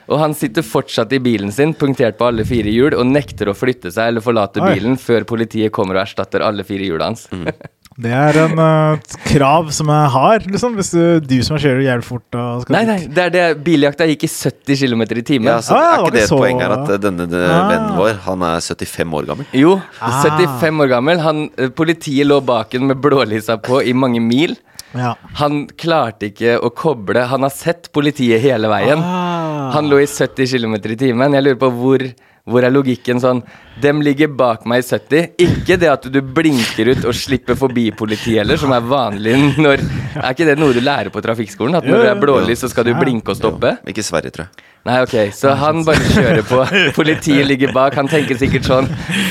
Og 0.10 0.20
han 0.22 0.36
sitter 0.38 0.66
fortsatt 0.66 1.14
i 1.18 1.22
bilen 1.24 1.54
sin, 1.54 1.74
punktert 1.78 2.18
på 2.18 2.28
alle 2.28 2.46
fire 2.48 2.72
hjul, 2.72 2.94
og 2.98 3.08
nekter 3.10 3.50
å 3.50 3.56
flytte 3.58 3.94
seg 3.94 4.12
eller 4.12 4.26
forlate 4.26 4.62
Oi. 4.62 4.74
bilen 4.74 5.00
før 5.02 5.26
politiet 5.30 5.74
kommer 5.74 5.98
og 6.00 6.06
erstatter 6.06 6.46
alle 6.46 6.66
fire 6.68 6.90
hjula 6.90 7.12
hans. 7.12 7.28
Det 7.96 8.12
er 8.12 8.36
en 8.42 8.60
uh, 8.60 8.98
krav 9.24 9.70
som 9.72 9.88
jeg 9.88 10.08
har, 10.12 10.44
liksom, 10.52 10.74
hvis 10.76 10.90
du, 10.92 11.04
du 11.24 11.38
som 11.48 11.56
kjører 11.56 11.80
jævlig 11.86 12.04
fort 12.04 12.36
og 12.36 12.66
skal 12.66 12.76
nei, 12.76 12.82
nei, 12.90 12.98
det 13.08 13.22
er 13.24 13.30
det. 13.32 13.44
Biljakta 13.64 14.04
gikk 14.10 14.26
i 14.28 14.30
70 14.34 14.82
km 14.82 15.04
i 15.06 15.24
timen. 15.24 15.48
Ja, 15.48 15.62
så 15.64 15.78
Ah, 15.78 15.86
er 15.94 16.04
ikke 16.04 16.12
det 16.18 16.24
et 16.26 16.28
så- 16.34 16.40
poeng 16.42 16.60
her 16.60 16.74
at 16.76 16.90
eh, 16.92 16.98
denne 17.06 17.24
denne 17.32 17.54
Ah. 17.56 17.70
vennen 17.72 17.96
vår, 17.96 18.18
han 18.26 18.44
er 18.44 18.60
75 18.60 19.14
år 19.16 19.26
gammel? 19.32 19.48
Jo, 19.56 19.78
Ah. 20.02 20.22
75 20.26 20.82
år 20.84 20.90
gammel. 20.92 21.20
Han, 21.24 21.50
eh, 21.58 21.70
politiet 21.70 22.28
lå 22.28 22.42
bak 22.44 22.74
ham 22.76 22.88
med 22.92 23.00
blålysa 23.00 23.56
på 23.64 23.80
i 23.88 23.94
mange 23.94 24.20
mil. 24.20 24.58
Ja. 24.94 25.14
Han 25.40 25.68
klarte 25.68 26.30
ikke 26.34 26.60
å 26.64 26.70
koble 26.76 27.26
Han 27.28 27.42
har 27.44 27.50
sett 27.52 27.90
politiet 27.94 28.40
hele 28.44 28.68
veien. 28.68 29.00
Ah. 29.00 29.72
Han 29.72 29.88
lå 29.90 30.02
i 30.04 30.06
70 30.06 30.52
km 30.52 30.76
i 30.84 30.96
timen. 31.00 31.32
Jeg 31.34 31.44
lurer 31.48 31.60
på 31.64 31.72
hvor, 31.72 32.06
hvor 32.46 32.66
er 32.66 32.74
logikken 32.74 33.22
sånn 33.22 33.42
Dem 33.82 34.00
ligger 34.06 34.30
bak 34.32 34.64
meg 34.70 34.84
i 34.84 34.86
70. 34.88 35.34
Ikke 35.42 35.76
det 35.82 35.90
at 35.92 36.06
du 36.08 36.22
blinker 36.24 36.94
ut 36.94 37.08
og 37.10 37.18
slipper 37.18 37.58
forbi 37.60 37.90
politiet 37.92 38.40
heller, 38.40 38.60
som 38.62 38.72
er 38.72 38.86
vanlig 38.88 39.36
når 39.58 39.84
Er 40.22 40.30
ikke 40.30 40.48
det 40.48 40.56
noe 40.62 40.76
du 40.76 40.80
lærer 40.80 41.12
på 41.12 41.24
trafikkskolen? 41.26 41.76
At 41.82 41.90
når 41.90 42.06
det 42.06 42.14
er 42.14 42.22
blålys, 42.22 42.64
så 42.64 42.72
skal 42.72 42.88
du 42.88 42.94
blinke 42.96 43.34
og 43.34 43.42
stoppe? 43.42 43.76
Ikke 43.92 44.06
Sverre, 44.06 44.32
tror 44.32 44.48
jeg. 44.48 44.72
Nei, 44.86 45.00
ok, 45.02 45.14
så 45.34 45.56
han 45.58 45.80
bare 45.82 45.98
kjører 46.14 46.44
på. 46.46 46.60
Politiet 46.94 47.48
ligger 47.50 47.72
bak. 47.74 47.96
Han 47.98 48.06
tenker 48.06 48.38
sikkert 48.38 48.68
sånn 48.70 48.90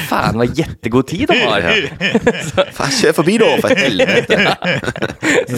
Faen, 0.09 0.41
hva 0.41 0.49
jettegod 0.51 1.07
tid 1.13 1.31
han 1.31 1.45
har. 1.47 1.87
Faen, 2.75 2.91
Kjør 2.95 3.15
forbi, 3.21 3.37
da, 3.39 3.53
for 3.63 3.79
helvete! 3.79 4.39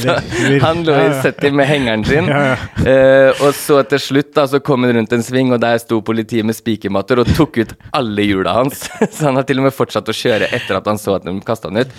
Ja. 0.05 0.19
han 0.67 0.83
lå 0.85 0.99
i 1.01 1.09
70 1.25 1.57
med 1.57 1.69
hengeren 1.71 2.05
sin. 2.05 2.29
Eh, 2.29 3.41
og 3.41 3.57
så 3.57 3.81
til 3.89 4.03
slutt 4.05 4.35
da, 4.37 4.45
så 4.53 4.61
kom 4.61 4.85
han 4.85 4.99
rundt 4.99 5.17
en 5.17 5.25
sving, 5.25 5.55
og 5.57 5.65
der 5.65 5.81
sto 5.81 6.03
politiet 6.05 6.45
med 6.45 6.59
spikermatter 6.59 7.25
og 7.25 7.33
tok 7.33 7.46
ut 7.55 7.73
alle 7.95 8.27
hjula 8.27 8.53
hans. 8.59 8.89
Så 9.15 9.29
han 9.31 9.39
har 9.39 9.47
til 9.47 9.63
og 9.63 9.69
med 9.71 9.75
fortsatt 9.79 10.11
å 10.11 10.15
kjøre 10.17 10.51
etter 10.51 10.81
at 10.81 10.87
han 10.91 10.99
så 10.99 11.15
at 11.21 11.25
de 11.27 11.39
kasta 11.47 11.71
han 11.71 11.85
ut. 11.85 11.91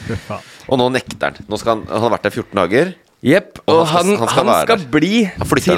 Og 0.68 0.80
nå 0.84 0.92
nekter 0.98 1.32
han. 1.32 1.46
Nå 1.48 1.60
skal 1.62 1.78
han, 1.78 1.86
han 1.88 2.04
har 2.10 2.18
vært 2.18 2.28
der 2.28 2.36
14 2.42 2.58
dager. 2.66 2.96
Jepp. 3.26 3.64
Og 3.66 3.80
Og 3.80 3.88
han 3.90 4.12
han, 4.12 4.14
skal- 4.14 4.20
han 4.20 4.30
skal 4.30 4.46
han 4.46 4.66
skal 4.68 4.84
bli 4.94 5.24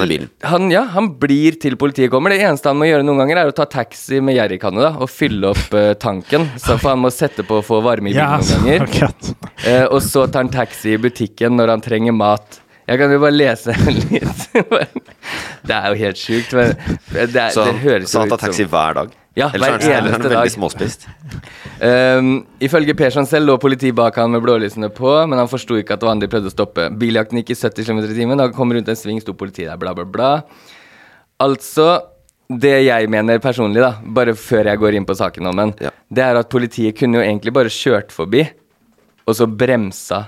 bilen. 0.04 0.26
Han, 0.44 0.66
ja, 0.70 0.82
han 0.92 1.06
blir 1.22 1.56
til 1.62 1.78
politiet 1.80 2.10
kommer. 2.12 2.34
Det 2.34 2.42
eneste 2.44 2.68
han 2.68 2.76
må 2.76 2.84
gjøre 2.90 3.06
noen 3.06 3.22
ganger, 3.22 3.40
er 3.40 3.52
å 3.52 3.54
ta 3.56 3.64
taxi 3.64 4.18
med 4.20 4.36
jerrykanne 4.36 4.90
og 5.00 5.08
fylle 5.08 5.54
opp 5.54 5.72
uh, 5.72 5.94
tanken. 5.96 6.44
Så 6.60 6.76
for 6.76 6.92
han 6.92 7.00
må 7.00 7.08
sette 7.14 7.46
på 7.48 7.62
å 7.62 7.64
få 7.64 7.80
varme 7.86 8.12
i 8.12 8.16
bilen 8.18 8.44
yes, 8.44 8.52
noen 8.60 8.84
ganger. 8.92 9.14
Eh, 9.64 9.86
og 9.88 10.02
så 10.04 10.26
tar 10.28 10.44
han 10.44 10.52
taxi 10.52 10.92
i 10.98 11.00
butikken 11.00 11.56
når 11.56 11.72
han 11.78 11.84
trenger 11.88 12.12
mat. 12.12 12.60
Jeg 12.90 12.98
kan 13.00 13.12
jo 13.14 13.20
bare 13.22 13.36
lese 13.38 13.72
litt. 13.88 14.46
det 15.64 15.76
er 15.76 15.88
jo 15.94 15.98
helt 16.04 16.18
sjukt. 16.20 16.52
Men 16.58 16.76
det, 17.14 17.40
er, 17.40 17.52
Så 17.54 17.64
det 17.70 17.76
høres 17.84 18.10
så 18.12 18.24
han 18.24 18.32
tar 18.34 18.40
taxi 18.44 18.66
hver 18.68 18.96
dag. 19.00 19.16
Ja, 19.40 19.48
Ellers 19.56 19.68
er 19.68 19.72
han- 19.72 19.80
hver 19.80 19.98
ellers 19.98 20.12
er 20.12 20.22
han 20.22 20.34
veldig 20.36 20.52
småspist. 20.54 21.06
Um, 21.80 22.30
ifølge 22.66 22.94
Persson 22.98 23.26
selv 23.30 23.48
lå 23.48 23.56
politiet 23.62 23.94
bak 23.96 24.18
han 24.20 24.30
med 24.34 24.42
blålysene 24.44 24.90
på, 24.92 25.14
men 25.30 25.38
han 25.40 25.48
forsto 25.48 25.78
ikke 25.80 25.96
at 25.96 26.02
det 26.02 26.08
var 26.08 26.14
han 26.16 26.20
de 26.22 26.28
prøvde 26.30 26.50
å 26.52 26.54
stoppe. 26.54 26.88
Biljakten 27.00 27.40
gikk 27.40 27.54
i 27.54 27.58
70 27.58 27.88
km 27.88 28.02
i 28.04 28.14
timen, 28.18 28.36
da 28.40 28.48
han 28.50 28.56
kom 28.56 28.72
rundt 28.76 28.90
en 28.92 28.98
sving, 29.00 29.20
sto 29.24 29.32
politiet 29.38 29.70
der, 29.72 29.80
bla, 29.80 29.94
bla, 29.96 30.04
bla. 30.04 30.32
Altså, 31.40 31.88
det 32.50 32.74
jeg 32.84 33.08
mener 33.12 33.38
personlig, 33.42 33.80
da, 33.84 33.94
bare 34.04 34.34
før 34.36 34.68
jeg 34.72 34.80
går 34.82 34.98
inn 34.98 35.06
på 35.08 35.16
saken 35.16 35.46
om 35.52 35.56
den, 35.62 35.74
Ja. 35.86 35.90
det 36.12 36.24
er 36.26 36.36
at 36.42 36.50
politiet 36.52 36.98
kunne 36.98 37.20
jo 37.20 37.24
egentlig 37.24 37.52
bare 37.56 37.72
kjørt 37.72 38.10
forbi, 38.12 38.44
og 39.26 39.34
så 39.38 39.46
bremsa. 39.46 40.24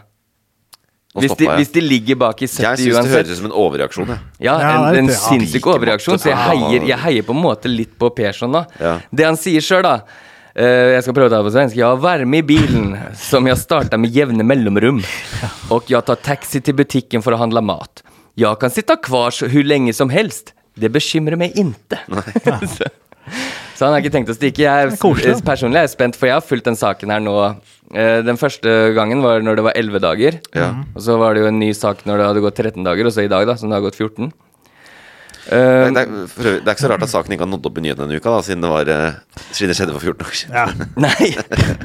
Hvis 1.12 1.34
de, 1.36 1.46
hvis 1.58 1.72
de 1.74 1.80
ligger 1.84 2.16
bak 2.16 2.38
i 2.40 2.46
70 2.48 2.62
Jeg 2.64 2.78
syns 2.80 2.96
det 3.04 3.12
høres 3.12 3.30
ut 3.30 3.40
som 3.42 3.48
en 3.50 3.56
overreaksjon. 3.62 4.12
Ja, 4.12 4.18
Ja, 4.40 4.54
en, 4.70 4.84
det 4.94 5.00
en. 5.02 5.10
Ja, 5.12 5.16
sinnssyk 5.20 5.66
overreaksjon. 5.68 6.20
Så 6.22 6.30
jeg 6.30 6.38
heier, 6.40 6.86
jeg 6.88 6.98
heier 7.04 7.26
på 7.26 7.36
en 7.36 7.42
måte 7.42 7.68
litt 7.68 7.92
på 8.00 8.08
Persson 8.16 8.56
da. 8.56 8.64
Ja. 8.80 8.94
Det 9.12 9.26
han 9.28 9.40
sier 9.40 9.64
sjøl, 9.64 9.84
da 9.88 9.96
Uh, 10.52 10.92
Jeg 10.92 11.04
skal 11.06 11.14
prøve 11.16 11.30
å 11.30 11.32
ta 11.32 11.38
det 11.40 11.46
på 11.46 11.52
svensk. 11.54 11.76
Jeg 11.78 11.86
har 11.88 12.00
varme 12.02 12.36
i 12.36 12.44
bilen, 12.44 12.90
som 13.16 13.46
jeg 13.48 13.56
starta 13.56 13.96
med 13.96 14.12
jevne 14.12 14.44
mellomrom. 14.44 14.98
Og 15.72 15.88
jeg 15.88 16.04
tar 16.04 16.20
taxi 16.20 16.60
til 16.60 16.76
butikken 16.76 17.24
for 17.24 17.32
å 17.32 17.38
handle 17.40 17.62
mat. 17.64 18.02
Jeg 18.36 18.60
kan 18.60 18.72
sitte 18.72 18.98
kvar 19.00 19.32
så 19.32 19.48
hvor 19.48 19.64
lenge 19.64 19.94
som 19.96 20.12
helst. 20.12 20.52
Det 20.76 20.92
bekymrer 20.92 21.40
meg 21.40 21.56
inte. 21.56 22.00
så, 23.82 23.88
han 23.88 23.96
har 23.96 24.04
ikke 24.04 24.12
tenkt 24.14 24.30
å 24.30 24.36
stikke. 24.36 24.62
Jeg 24.62 24.86
er 24.86 24.92
er, 24.94 25.40
personlig 25.42 25.80
er 25.80 25.88
jeg 25.88 25.94
spent, 25.96 26.18
for 26.18 26.30
jeg 26.30 26.36
har 26.38 26.44
fulgt 26.46 26.68
den 26.70 26.78
saken 26.78 27.10
her 27.10 27.22
nå. 27.24 27.34
Eh, 27.90 28.20
Den 28.22 28.38
første 28.38 28.94
gangen 28.94 29.24
var 29.24 29.42
når 29.42 29.58
det 29.58 29.64
var 29.66 29.74
11 29.74 30.02
dager. 30.04 30.38
Ja. 30.54 30.68
Og 30.94 31.02
så 31.02 31.18
var 31.18 31.34
det 31.34 31.42
jo 31.42 31.50
en 31.50 31.58
ny 31.58 31.72
sak 31.74 32.06
når 32.06 32.22
det 32.22 32.28
hadde 32.30 32.44
gått 32.46 32.62
13 32.62 32.86
dager, 32.86 33.10
og 33.10 33.12
så 33.16 33.26
i 33.26 33.32
dag, 33.32 33.48
da, 33.50 33.56
som 33.58 33.72
det 33.72 33.80
har 33.80 33.82
gått 33.82 33.98
14. 33.98 34.30
Det, 35.52 35.58
er- 35.60 35.92
det, 35.92 36.02
er, 36.02 36.56
det 36.62 36.66
er 36.66 36.72
ikke 36.72 36.82
så 36.84 36.90
rart 36.92 37.04
at 37.04 37.10
saken 37.12 37.34
ikke 37.36 37.44
har 37.44 37.50
nådd 37.52 37.66
opp 37.68 37.78
i 37.78 37.84
nyhetene 37.84 38.06
denne 38.08 38.18
uka, 38.22 38.32
da, 38.32 38.40
siden 38.46 38.64
det 38.64 38.70
var 38.72 38.90
eh, 38.94 39.18
Siden 39.52 39.72
det 39.72 39.76
skjedde 39.78 39.94
for 39.96 40.06
14 40.08 40.26
år 40.26 40.38
siden. 40.40 40.84
Nei, 41.04 41.28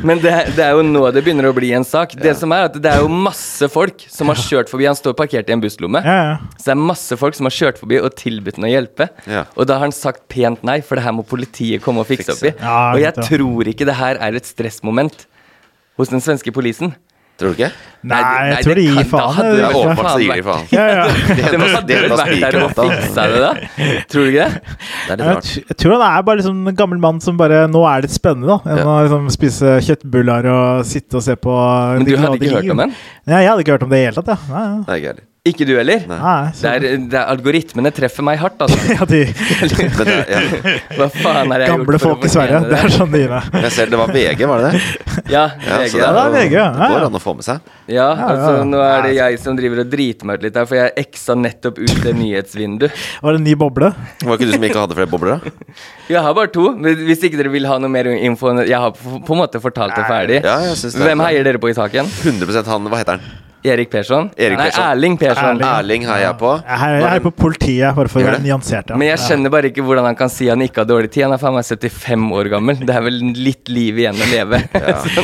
men 0.08 0.22
det, 0.24 0.34
det 0.58 0.64
er 0.66 0.76
jo 0.78 0.86
nå 0.88 1.04
det 1.16 1.24
begynner 1.26 1.50
å 1.50 1.54
bli 1.58 1.74
en 1.76 1.86
sak. 1.88 2.16
Det 2.22 2.34
som 2.40 2.54
er 2.56 2.68
at 2.70 2.78
det 2.82 2.92
er 2.94 3.04
jo 3.04 3.12
masse 3.12 3.68
folk 3.74 4.06
som 4.14 4.32
har 4.32 4.40
kjørt 4.40 4.72
forbi. 4.72 4.88
Han 4.90 4.98
står 5.00 5.16
parkert 5.20 5.50
i 5.52 5.56
en 5.56 5.64
busslomme. 5.64 6.02
Ja, 6.06 6.18
ja. 6.32 6.36
Så 6.56 6.70
det 6.70 6.76
er 6.78 6.84
masse 6.88 7.18
folk 7.20 7.36
som 7.38 7.50
har 7.50 7.56
kjørt 7.58 7.82
forbi 7.82 8.00
og 8.02 8.14
tilbudt 8.20 8.60
ham 8.62 8.68
å 8.70 8.72
hjelpe. 8.72 9.10
Ja. 9.30 9.46
Og 9.56 9.68
da 9.70 9.78
har 9.80 9.88
han 9.88 9.96
sagt 9.96 10.26
pent 10.32 10.64
nei, 10.68 10.80
for 10.86 10.96
det 11.00 11.04
her 11.08 11.16
må 11.18 11.26
politiet 11.28 11.84
komme 11.86 12.04
og 12.06 12.10
fikse 12.10 12.36
opp 12.38 12.46
i. 12.48 12.54
Ja, 12.62 12.78
og 12.94 13.02
jeg 13.04 13.18
tror 13.28 13.72
ikke 13.74 13.88
det 13.90 13.98
her 14.00 14.22
er 14.24 14.38
et 14.40 14.48
stressmoment 14.50 15.26
hos 15.98 16.12
den 16.14 16.22
svenske 16.22 16.52
polisen. 16.54 16.92
Tror 17.38 17.54
du 17.54 17.58
ikke? 17.60 17.70
Nei, 18.08 18.18
nei 18.22 18.46
jeg 18.50 18.64
tror 18.66 18.78
det 18.78 18.84
de 18.84 18.94
gir 18.96 19.08
faen. 19.10 19.20
da 19.20 19.34
hadde 19.36 19.56
det. 19.58 19.70
Åpenbart 19.78 20.08
så 20.10 20.20
gir 20.22 20.32
de 20.40 20.44
faen. 20.46 20.64
Ja, 20.72 20.86
ja. 20.88 21.04
det 21.38 21.44
hadde 21.44 21.88
det 21.88 21.98
må 22.02 22.16
var 22.16 22.22
vært 22.22 22.42
der 22.44 22.58
og 22.62 22.72
fiksa 22.78 23.26
det, 23.34 23.42
da? 23.44 23.52
Tror 24.10 24.26
du 24.26 24.30
ikke 24.32 24.46
det? 24.48 24.62
Det 24.68 25.14
er 25.14 25.18
litt 25.18 25.26
Jeg, 25.28 25.36
rart. 25.36 25.52
jeg 25.72 25.78
tror 25.84 25.96
han 25.98 26.06
er 26.08 26.26
bare 26.30 26.42
liksom 26.42 26.72
en 26.72 26.78
gammel 26.82 27.02
mann 27.04 27.22
som 27.24 27.38
bare 27.40 27.64
Nå 27.70 27.84
er 27.90 28.06
det 28.08 28.12
spennende, 28.14 28.48
da. 28.56 28.58
Enn 28.74 28.82
Ja. 28.82 28.88
å 28.90 28.98
liksom 29.06 29.30
spise 29.34 29.76
kjøttbuller 29.90 30.50
og 30.54 30.86
sitte 30.90 31.20
og 31.20 31.26
se 31.28 31.36
på 31.38 31.58
Men 31.98 32.06
du 32.08 32.14
hadde 32.18 32.38
ikke 32.42 32.56
hørt 32.58 32.72
om 32.78 32.84
den? 32.86 32.96
Nei, 33.28 33.42
jeg 33.44 33.52
hadde 33.52 33.66
ikke 33.66 33.76
hørt 33.78 33.88
om 33.90 33.94
det 33.94 34.00
i 34.00 34.06
det 34.06 34.10
hele 34.12 34.22
tatt, 34.22 34.34
ja. 34.34 34.40
Nei, 34.54 34.64
ja. 34.66 34.78
Nei, 34.88 35.18
ikke 35.52 35.68
du 35.68 35.74
heller? 35.78 36.04
Nei, 36.10 36.36
Det 36.58 36.72
er, 36.72 36.86
det 36.98 37.18
er, 37.18 37.26
algoritmene 37.34 37.92
treffer 37.96 38.26
meg 38.26 38.40
hardt, 38.42 38.62
altså. 38.66 38.78
ja, 38.98 39.08
de 39.08 39.22
det, 39.28 40.18
ja. 40.32 40.42
Hva 40.98 41.08
faen 41.14 41.52
har 41.54 41.64
jeg 41.64 41.72
gamle 41.72 41.98
gjort 41.98 42.06
folk 42.06 42.28
i 42.28 42.32
Sverige. 42.32 42.62
Det 42.68 42.80
er 42.80 42.94
sånn 42.94 43.14
de 43.14 43.24
er. 43.28 43.50
Jeg 43.66 43.74
ser 43.76 43.92
det 43.94 44.00
var 44.02 44.14
VG, 44.14 44.44
var 44.50 44.66
det 44.66 44.74
det? 44.74 44.84
Ja, 45.36 45.44
Ja, 45.60 45.80
VG, 45.82 45.90
så 45.92 45.98
det, 45.98 46.04
ja. 46.04 46.12
det 46.14 46.22
er 46.24 46.34
VG, 46.36 46.54
ja. 46.56 46.68
det 46.78 46.90
går 46.94 47.06
an 47.08 47.18
å 47.20 47.22
få 47.22 47.34
med 47.38 47.48
seg. 47.48 47.72
Ja, 47.92 48.08
altså 48.28 48.52
nå 48.68 48.80
er 48.84 49.08
det 49.08 49.14
jeg 49.18 49.40
som 49.42 49.58
driver 49.60 49.84
og 49.84 49.92
driter 49.92 50.30
meg 50.30 50.40
ut 50.40 50.46
litt 50.48 50.60
her, 50.60 50.68
for 50.70 50.80
jeg 50.80 50.94
eksa 51.04 51.36
nettopp 51.40 51.82
ut 51.82 51.98
det 52.04 52.14
nyhetsvinduet. 52.18 53.02
Var 53.24 53.36
det 53.36 53.42
en 53.42 53.48
ny 53.48 53.56
boble? 53.60 53.92
Var 54.24 54.30
det 54.30 54.38
ikke 54.38 54.52
du 54.52 54.56
som 54.58 54.68
ikke 54.70 54.84
hadde 54.86 55.00
flere 55.00 55.12
bobler, 55.12 55.38
da? 55.42 55.76
Jeg 56.08 56.24
har 56.24 56.38
bare 56.38 56.52
to. 56.54 56.70
Hvis 57.08 57.26
ikke 57.28 57.40
dere 57.42 57.52
vil 57.52 57.68
ha 57.68 57.80
noe 57.82 57.92
mer 57.92 58.08
info 58.16 58.54
Jeg 58.62 58.80
har 58.80 58.94
på 58.96 59.36
en 59.36 59.42
måte 59.42 59.62
fortalt 59.64 59.98
det 59.98 60.06
ferdig. 60.08 60.40
Ja, 60.46 60.60
jeg 60.70 60.80
synes 60.80 60.96
det 60.96 61.10
Hvem 61.10 61.26
heier 61.28 61.48
dere 61.48 61.62
på 61.62 61.72
i 61.72 61.76
saken? 61.78 62.08
100 62.24 62.64
han, 62.68 62.90
hva 62.92 63.02
heter 63.02 63.20
han? 63.20 63.47
Erik 63.74 63.90
Persson? 63.94 64.30
Erik 64.38 64.58
Nei, 64.58 64.66
Persson. 64.70 64.84
Erling 64.92 65.18
Persson. 65.22 65.46
Erling. 65.62 65.68
Erling 65.68 66.06
heier 66.10 66.26
jeg 66.28 66.38
på. 66.40 66.52
Jeg 66.64 66.80
er, 66.88 66.96
jeg 67.04 67.20
er 67.20 67.24
på 67.28 67.32
politiet, 67.44 67.96
bare 67.98 68.12
for 68.12 68.22
å 68.22 68.26
være 68.28 68.42
nyansert. 68.44 68.90
Ja. 68.94 68.98
Men 69.02 69.08
jeg 69.12 69.20
skjønner 69.26 69.54
bare 69.54 69.72
ikke 69.72 69.86
hvordan 69.88 70.08
han 70.10 70.18
kan 70.20 70.30
si 70.34 70.48
han 70.52 70.62
ikke 70.66 70.84
har 70.84 70.90
dårlig 70.90 71.12
tid. 71.14 71.26
Han 71.28 71.36
er 71.38 71.42
faen 71.42 71.56
meg 71.58 71.66
75 71.68 72.28
år 72.40 72.50
gammel. 72.56 72.80
Det 72.88 72.96
er 72.96 73.06
vel 73.08 73.20
litt 73.38 73.72
liv 73.74 74.00
igjen 74.04 74.18
å 74.24 74.30
leve. 74.32 74.62
Så, 75.08 75.24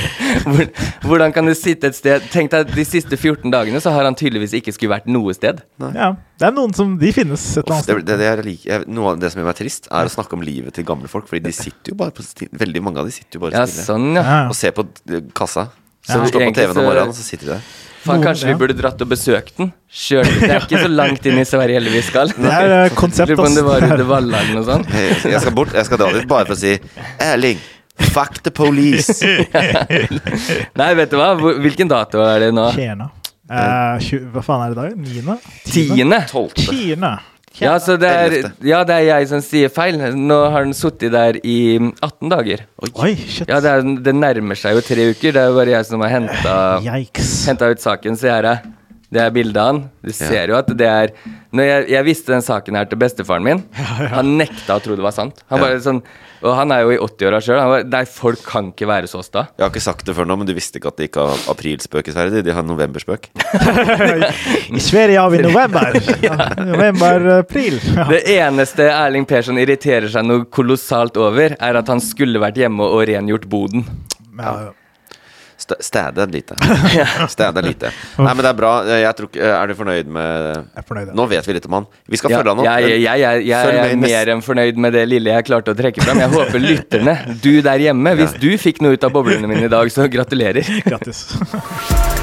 hvordan 1.08 1.34
kan 1.36 1.46
du 1.48 1.54
sitte 1.58 1.88
et 1.92 1.96
sted 1.98 2.24
Tenk 2.34 2.52
deg 2.54 2.72
de 2.76 2.84
siste 2.88 3.18
14 3.18 3.52
dagene 3.54 3.80
så 3.84 3.92
har 3.94 4.06
han 4.08 4.16
tydeligvis 4.18 4.54
ikke 4.60 4.74
skulle 4.76 4.94
vært 4.96 5.08
noe 5.12 5.34
sted. 5.36 5.62
Ja, 5.94 6.14
det 6.40 6.48
er 6.50 6.56
noen 6.56 6.74
som 6.76 6.96
De 7.02 7.12
finnes 7.16 7.42
et 7.58 7.64
eller 7.64 7.76
annet 7.78 7.88
Det, 7.90 7.96
sted. 8.00 8.08
det, 8.10 8.18
det, 8.22 8.46
like, 8.48 8.68
jeg, 8.70 8.88
noe 8.92 9.14
av 9.14 9.22
det 9.22 9.32
som 9.34 9.42
gjør 9.42 9.50
meg 9.52 9.60
trist, 9.60 9.88
er 9.92 10.10
å 10.10 10.14
snakke 10.14 10.38
om 10.38 10.44
livet 10.46 10.76
til 10.78 10.88
gamle 10.88 11.10
folk. 11.12 11.28
Fordi 11.30 11.44
de 11.48 11.54
sitter 11.56 11.94
jo 11.94 12.00
bare 12.00 12.14
på 12.16 12.26
sti- 12.26 12.50
Veldig 12.64 12.84
mange 12.86 13.02
av 13.04 13.10
de 13.10 13.16
sitter 13.16 13.40
jo 13.40 13.46
bare 13.46 13.56
Ja, 13.62 13.66
stille 13.70 13.88
sånn, 13.88 14.10
ja. 14.18 14.24
Ja, 14.24 14.42
og 14.50 14.58
ser 14.58 14.74
på 14.76 14.86
kassa. 15.38 15.70
Så 16.04 16.18
Ja. 16.18 16.24
du 16.26 16.32
står 16.34 16.48
på 16.50 16.56
TV-en 16.58 16.78
om 16.78 16.84
morgenen, 16.90 17.14
og 17.14 17.16
så 17.16 17.24
sitter 17.24 17.46
de 17.46 17.52
der. 17.56 17.68
Faen, 18.04 18.24
kanskje 18.24 18.50
vi 18.50 18.56
burde 18.60 18.76
dratt 18.76 19.00
og 19.04 19.10
besøkt 19.12 19.56
den? 19.62 19.70
Kjør, 19.94 20.28
Det 20.42 20.50
er 20.50 20.66
ikke 20.66 20.82
så 20.82 20.90
langt 20.92 21.28
inn 21.30 21.40
i 21.40 21.46
Sverige 21.48 21.80
heller 21.80 21.94
vi 21.94 22.02
skal. 22.04 22.34
Det 22.36 22.52
er 22.52 22.96
konsept, 22.98 23.32
ass. 23.38 23.56
det 23.56 23.64
var. 23.64 23.86
Uddevalla 23.88 24.42
eller 24.44 24.60
noe 24.60 24.68
sånt. 24.68 24.92
Jeg, 24.92 25.20
jeg 25.32 25.42
skal 25.46 25.56
bort, 25.56 25.72
jeg 25.78 25.88
skal 25.88 26.02
dra 26.02 26.10
dit 26.18 26.28
bare 26.28 26.50
for 26.50 26.58
å 26.58 26.60
si 26.60 26.74
Erling, 27.24 27.62
fuck 28.12 28.42
the 28.44 28.52
police. 28.52 29.20
Nei, 30.82 30.90
vet 31.00 31.14
du 31.14 31.20
hva? 31.22 31.34
Hvilken 31.40 31.92
dato 31.92 32.24
er 32.26 32.48
det 32.48 32.54
nå? 32.58 32.70
Tjena. 32.76 33.12
Uh, 33.54 34.00
hva 34.34 34.42
faen 34.44 34.66
er 34.66 34.74
det 34.74 34.76
i 34.76 34.82
dag? 34.82 34.98
Niende? 35.04 35.38
Tiende? 35.68 36.20
Tiende. 36.58 37.14
Ja, 37.62 37.76
så 37.78 37.96
det 38.02 38.10
er, 38.10 38.34
ja, 38.66 38.80
det 38.88 38.96
er 38.96 39.04
jeg 39.12 39.28
som 39.30 39.42
sier 39.46 39.70
feil. 39.74 40.00
Nå 40.18 40.40
har 40.54 40.66
den 40.66 40.74
sittet 40.74 41.14
der 41.14 41.38
i 41.46 41.78
18 41.78 42.32
dager. 42.32 42.64
Oi, 42.82 43.14
shit. 43.14 43.46
Ja, 43.50 43.60
det, 43.62 43.70
er, 43.70 43.92
det 44.08 44.16
nærmer 44.18 44.58
seg 44.58 44.80
jo 44.80 44.86
tre 44.86 45.10
uker. 45.12 45.36
Det 45.36 45.42
er 45.44 45.52
jo 45.52 45.60
bare 45.60 45.76
jeg 45.76 45.90
som 45.90 46.02
har 46.02 46.16
henta 46.16 47.70
ut 47.70 47.84
saken, 47.84 48.18
så 48.18 48.32
er 48.40 48.50
det 49.14 49.22
er 49.24 49.32
bildet 49.36 49.60
av 49.62 49.70
han. 49.72 49.82
Du 50.04 50.12
ser 50.16 50.50
jo 50.52 50.58
at 50.58 50.70
det 50.78 50.88
er 50.90 51.12
Når 51.54 51.68
jeg, 51.70 51.84
jeg 51.94 52.06
visste 52.08 52.34
den 52.34 52.42
saken 52.42 52.76
her 52.80 52.88
til 52.90 52.98
bestefaren 52.98 53.44
min, 53.46 53.60
han 54.16 54.32
nekta 54.40 54.80
å 54.80 54.82
tro 54.84 54.96
det 54.98 55.06
var 55.06 55.14
sant. 55.16 55.44
Han 55.52 55.60
Ja. 55.62 55.66
bare 55.68 55.82
sånn 55.86 56.00
Og 56.44 56.52
han 56.58 56.74
er 56.76 56.82
jo 56.84 56.90
i 56.92 56.98
80-åra 57.00 57.38
sjøl. 57.40 57.86
Nei, 57.88 58.02
folk 58.10 58.42
kan 58.44 58.66
ikke 58.74 58.88
være 58.90 59.08
så 59.08 59.22
sta. 59.24 59.46
Jeg 59.56 59.64
har 59.64 59.70
ikke 59.72 59.84
sagt 59.86 60.04
det 60.10 60.16
før 60.18 60.26
nå, 60.28 60.36
men 60.42 60.50
du 60.50 60.52
visste 60.58 60.76
ikke 60.82 60.90
at 60.92 60.98
de 61.00 61.06
ikke 61.08 61.24
har 61.30 61.46
aprilspøk 61.54 62.10
i 62.12 62.16
Sverige? 62.18 62.42
De 62.44 62.52
har 62.58 62.66
novemberspøk. 62.68 63.30
I 64.76 64.80
Sverige 64.84 65.20
har 65.24 65.30
vi 65.32 65.40
november. 65.46 65.96
Ja, 66.28 66.50
november, 66.60 67.30
april. 67.40 67.80
Ja. 67.96 68.10
Det 68.12 68.22
eneste 68.36 68.90
Erling 68.92 69.26
Persson 69.30 69.58
irriterer 69.62 70.10
seg 70.12 70.28
noe 70.28 70.44
kolossalt 70.52 71.16
over, 71.22 71.56
er 71.60 71.80
at 71.80 71.88
han 71.92 72.04
skulle 72.04 72.42
vært 72.44 72.60
hjemme 72.60 72.86
og 72.92 73.06
rengjort 73.08 73.48
boden. 73.52 73.86
Ja, 74.40 74.54
St- 74.58 74.80
Stæde 75.82 76.26
lite. 76.32 76.56
Stæde 77.34 77.62
lite. 77.66 77.92
Nei, 78.18 78.34
men 78.34 78.42
det 78.44 78.50
er 78.52 78.58
bra. 78.58 78.72
Jeg 79.02 79.16
tror 79.18 79.30
ikke 79.32 79.50
Er 79.54 79.68
du 79.68 79.76
fornøyd 79.80 80.10
med 80.14 80.28
Jeg 80.54 80.82
er 80.84 80.88
fornøyd. 80.88 81.08
ja. 81.12 81.16
Nå 81.18 81.28
vet 81.32 81.48
vi 81.50 81.56
litt 81.58 81.66
om 81.70 81.78
han. 81.80 81.88
Vi 82.10 82.18
skal 82.22 82.32
Ja, 82.34 82.42
følge 82.42 82.54
han 82.56 82.60
opp. 82.64 82.68
jeg, 82.70 82.90
jeg, 82.90 83.02
jeg, 83.04 83.22
jeg, 83.22 83.48
jeg 83.52 83.74
med 83.74 83.84
er 83.84 83.94
i 83.94 84.02
mer 84.04 84.34
enn 84.36 84.44
fornøyd 84.46 84.82
med 84.88 84.94
det 84.98 85.06
lille 85.10 85.34
jeg 85.38 85.48
klarte 85.50 85.74
å 85.74 85.78
trekke 85.78 86.04
fram. 86.06 86.20
Jeg 86.24 86.34
håper 86.36 86.60
lytterne, 86.64 87.18
du 87.44 87.52
der 87.66 87.88
hjemme, 87.90 88.16
hvis 88.20 88.36
du 88.42 88.50
fikk 88.62 88.82
noe 88.86 88.98
ut 88.98 89.04
av 89.08 89.12
boblene 89.16 89.48
mine 89.50 89.66
i 89.68 89.72
dag, 89.72 89.90
så 89.94 90.08
gratulerer. 90.12 90.68
Grattis. 90.88 91.26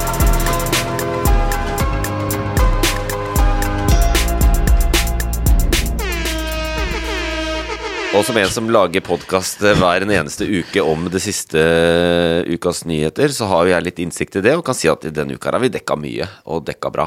Og 8.11 8.24
som 8.26 8.34
en 8.40 8.48
som 8.50 8.66
lager 8.74 9.02
podkast 9.06 9.61
hver 9.62 10.02
en 10.02 10.11
eneste 10.11 10.42
uke 10.42 10.82
om 10.82 11.04
det 11.12 11.20
siste 11.22 11.61
eh, 11.62 12.48
ukas 12.50 12.82
nyheter, 12.88 13.30
så 13.30 13.46
har 13.46 13.68
jo 13.68 13.70
jeg 13.76 13.86
litt 13.86 14.00
innsikt 14.02 14.40
i 14.40 14.42
det, 14.42 14.56
og 14.58 14.64
kan 14.66 14.74
si 14.74 14.90
at 14.90 15.06
i 15.06 15.12
denne 15.14 15.36
uka 15.38 15.52
har 15.54 15.62
vi 15.62 15.70
dekka 15.70 15.94
mye, 15.94 16.26
og 16.50 16.64
dekka 16.66 16.90
bra. 16.90 17.06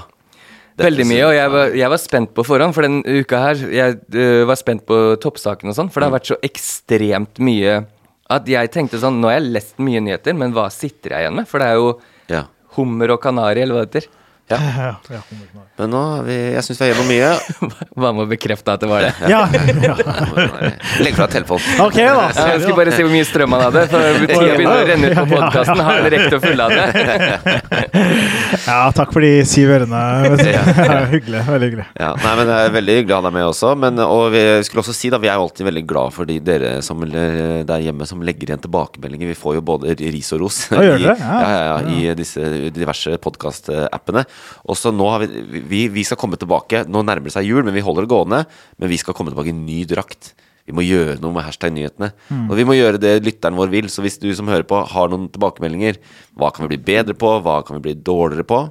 Dette 0.73 0.87
Veldig 0.87 1.07
mye, 1.09 1.25
og 1.27 1.35
jeg 1.35 1.51
var, 1.53 1.75
jeg 1.81 1.91
var 1.91 2.01
spent 2.01 2.31
på 2.33 2.45
forhånd, 2.47 2.73
for 2.73 2.87
den 2.87 3.03
uka 3.03 3.41
her 3.43 3.59
Jeg 3.75 3.99
uh, 4.15 4.45
var 4.49 4.57
spent 4.57 4.87
på 4.89 5.01
toppsaken 5.21 5.69
og 5.69 5.77
sånn, 5.77 5.91
for 5.93 6.01
det 6.01 6.07
har 6.07 6.15
vært 6.15 6.31
så 6.31 6.39
ekstremt 6.47 7.43
mye 7.43 7.75
at 8.33 8.47
jeg 8.49 8.71
tenkte 8.73 8.97
sånn 9.03 9.19
Nå 9.21 9.29
har 9.29 9.37
jeg 9.37 9.51
lest 9.59 9.83
mye 9.83 10.01
nyheter, 10.07 10.33
men 10.39 10.55
hva 10.55 10.69
sitter 10.73 11.13
jeg 11.13 11.27
igjen 11.27 11.37
med? 11.37 11.49
For 11.51 11.61
det 11.61 11.67
er 11.67 11.81
jo 11.83 11.91
Ja. 12.31 12.45
hummer 12.79 13.13
og 13.13 13.21
kanari, 13.21 13.61
eller 13.61 13.75
hva 13.75 13.83
det 13.85 13.91
heter. 13.91 14.09
Ja, 14.59 15.19
Men 15.79 15.89
nå 15.93 16.01
er 16.19 16.23
vi 16.27 16.35
Jeg 16.53 16.63
syns 16.67 16.79
vi 16.81 16.85
er 16.85 16.91
gjennom 16.93 17.09
mye. 17.09 17.29
Bare 18.03 18.13
med 18.17 18.23
å 18.25 18.29
bekrefte 18.31 18.75
at 18.75 18.83
det 18.83 18.89
var 18.91 19.05
det? 19.05 19.11
ja, 19.31 19.41
ja. 19.53 19.95
Legg 21.03 21.15
fra 21.17 21.27
telefonen. 21.31 21.65
Ok, 21.83 21.97
da. 21.97 22.03
Ja, 22.03 22.47
jeg 22.53 22.61
skulle 22.63 22.77
bare 22.77 22.93
se 22.93 23.03
hvor 23.05 23.13
mye 23.13 23.25
strøm 23.27 23.53
han 23.55 23.63
hadde, 23.67 23.83
for 23.91 24.25
tida 24.29 24.55
begynner 24.57 24.83
å 24.83 24.87
renne 24.89 25.09
ut 25.11 25.17
på 25.17 25.25
podkasten. 25.33 25.81
Har 25.83 25.99
han 25.99 26.09
rekt 26.13 26.35
å 26.37 26.41
fulle 26.43 26.67
av 26.67 26.73
det? 26.73 26.83
Ja, 28.63 28.77
takk 28.95 29.11
for 29.13 29.23
de 29.23 29.31
syv 29.47 29.71
ørene. 29.75 29.99
Hyggelig. 31.11 31.41
Veldig 31.47 31.67
hyggelig. 31.67 31.85
Ja, 31.99 32.11
nei, 32.19 32.33
men 32.39 32.47
Det 32.49 32.57
er 32.59 32.73
veldig 32.77 32.95
hyggelig 32.99 33.15
å 33.15 33.19
ha 33.19 33.25
deg 33.27 33.35
med 33.35 33.47
også. 33.49 33.71
Men, 33.79 33.99
og 34.05 34.23
vi 34.33 34.43
skulle 34.67 34.83
også 34.83 34.95
si 34.95 35.11
da, 35.13 35.19
vi 35.21 35.29
er 35.31 35.39
jo 35.39 35.47
alltid 35.47 35.67
veldig 35.67 35.83
glad 35.89 36.13
for 36.15 36.29
de 36.29 36.37
dere 36.43 36.75
som 36.85 37.01
der 37.03 37.83
hjemme 37.83 38.07
som 38.09 38.23
legger 38.25 38.51
igjen 38.51 38.63
tilbakemeldinger. 38.63 39.31
Vi 39.33 39.37
får 39.39 39.57
jo 39.59 39.65
både 39.73 39.95
ris 39.99 40.31
og 40.35 40.43
ros 40.45 40.59
i. 40.71 40.79
Ja. 40.83 40.97
ja, 41.01 41.15
ja, 41.17 41.63
ja, 41.71 41.77
i 41.93 42.15
disse 42.17 42.41
diverse 42.75 43.17
podkast-appene. 43.23 44.25
Og 44.67 44.79
så 44.79 44.93
nå 44.93 45.09
har 45.11 45.25
vi, 45.25 45.61
vi 45.69 45.83
Vi 45.93 46.05
skal 46.07 46.19
komme 46.19 46.39
tilbake. 46.39 46.85
Nå 46.89 47.03
nærmer 47.05 47.29
det 47.29 47.35
seg 47.35 47.47
jul, 47.49 47.63
men 47.63 47.75
vi 47.75 47.83
holder 47.85 48.07
det 48.07 48.13
gående. 48.13 48.43
Men 48.77 48.91
vi 48.91 48.99
skal 49.01 49.15
komme 49.17 49.33
tilbake 49.33 49.53
i 49.53 49.57
ny 49.57 49.83
drakt. 49.89 50.33
Vi 50.63 50.75
må 50.75 50.85
gjøre 50.85 51.17
noe 51.19 51.35
med 51.35 51.43
hashtag-nyhetene. 51.43 52.13
Mm. 52.29 52.45
Og 52.47 52.55
vi 52.59 52.65
må 52.67 52.77
gjøre 52.77 53.01
det 53.01 53.17
lytteren 53.25 53.57
vår 53.59 53.71
vil. 53.73 53.89
Så 53.91 54.03
hvis 54.05 54.19
du 54.21 54.29
som 54.35 54.47
hører 54.47 54.65
på 54.67 54.79
har 54.93 55.11
noen 55.11 55.27
tilbakemeldinger, 55.33 55.99
hva 56.39 56.53
kan 56.55 56.65
vi 56.65 56.75
bli 56.75 56.85
bedre 56.93 57.17
på? 57.19 57.33
Hva 57.43 57.59
kan 57.67 57.79
vi 57.79 57.89
bli 57.89 57.97
dårligere 57.99 58.47
på? 58.47 58.61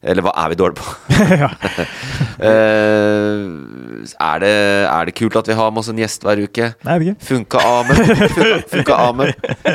Eller 0.00 0.24
hva 0.24 0.32
er 0.32 0.48
vi 0.48 0.56
dårlige 0.56 0.80
på? 0.80 0.84
uh, 2.40 3.42
er, 4.30 4.38
det, 4.40 4.52
er 4.88 5.10
det 5.10 5.14
kult 5.18 5.36
at 5.36 5.50
vi 5.50 5.56
har 5.58 5.68
med 5.70 5.82
oss 5.82 5.90
en 5.92 6.00
gjest 6.00 6.24
hver 6.24 6.40
uke? 6.40 6.70
Nei, 6.86 6.94
jeg 6.94 7.02
vet 7.02 7.10
ikke. 7.12 7.26
Funka 7.28 7.64
Amen. 7.68 8.00
Funka, 8.00 8.46
funka 8.72 8.96
amen. 9.10 9.32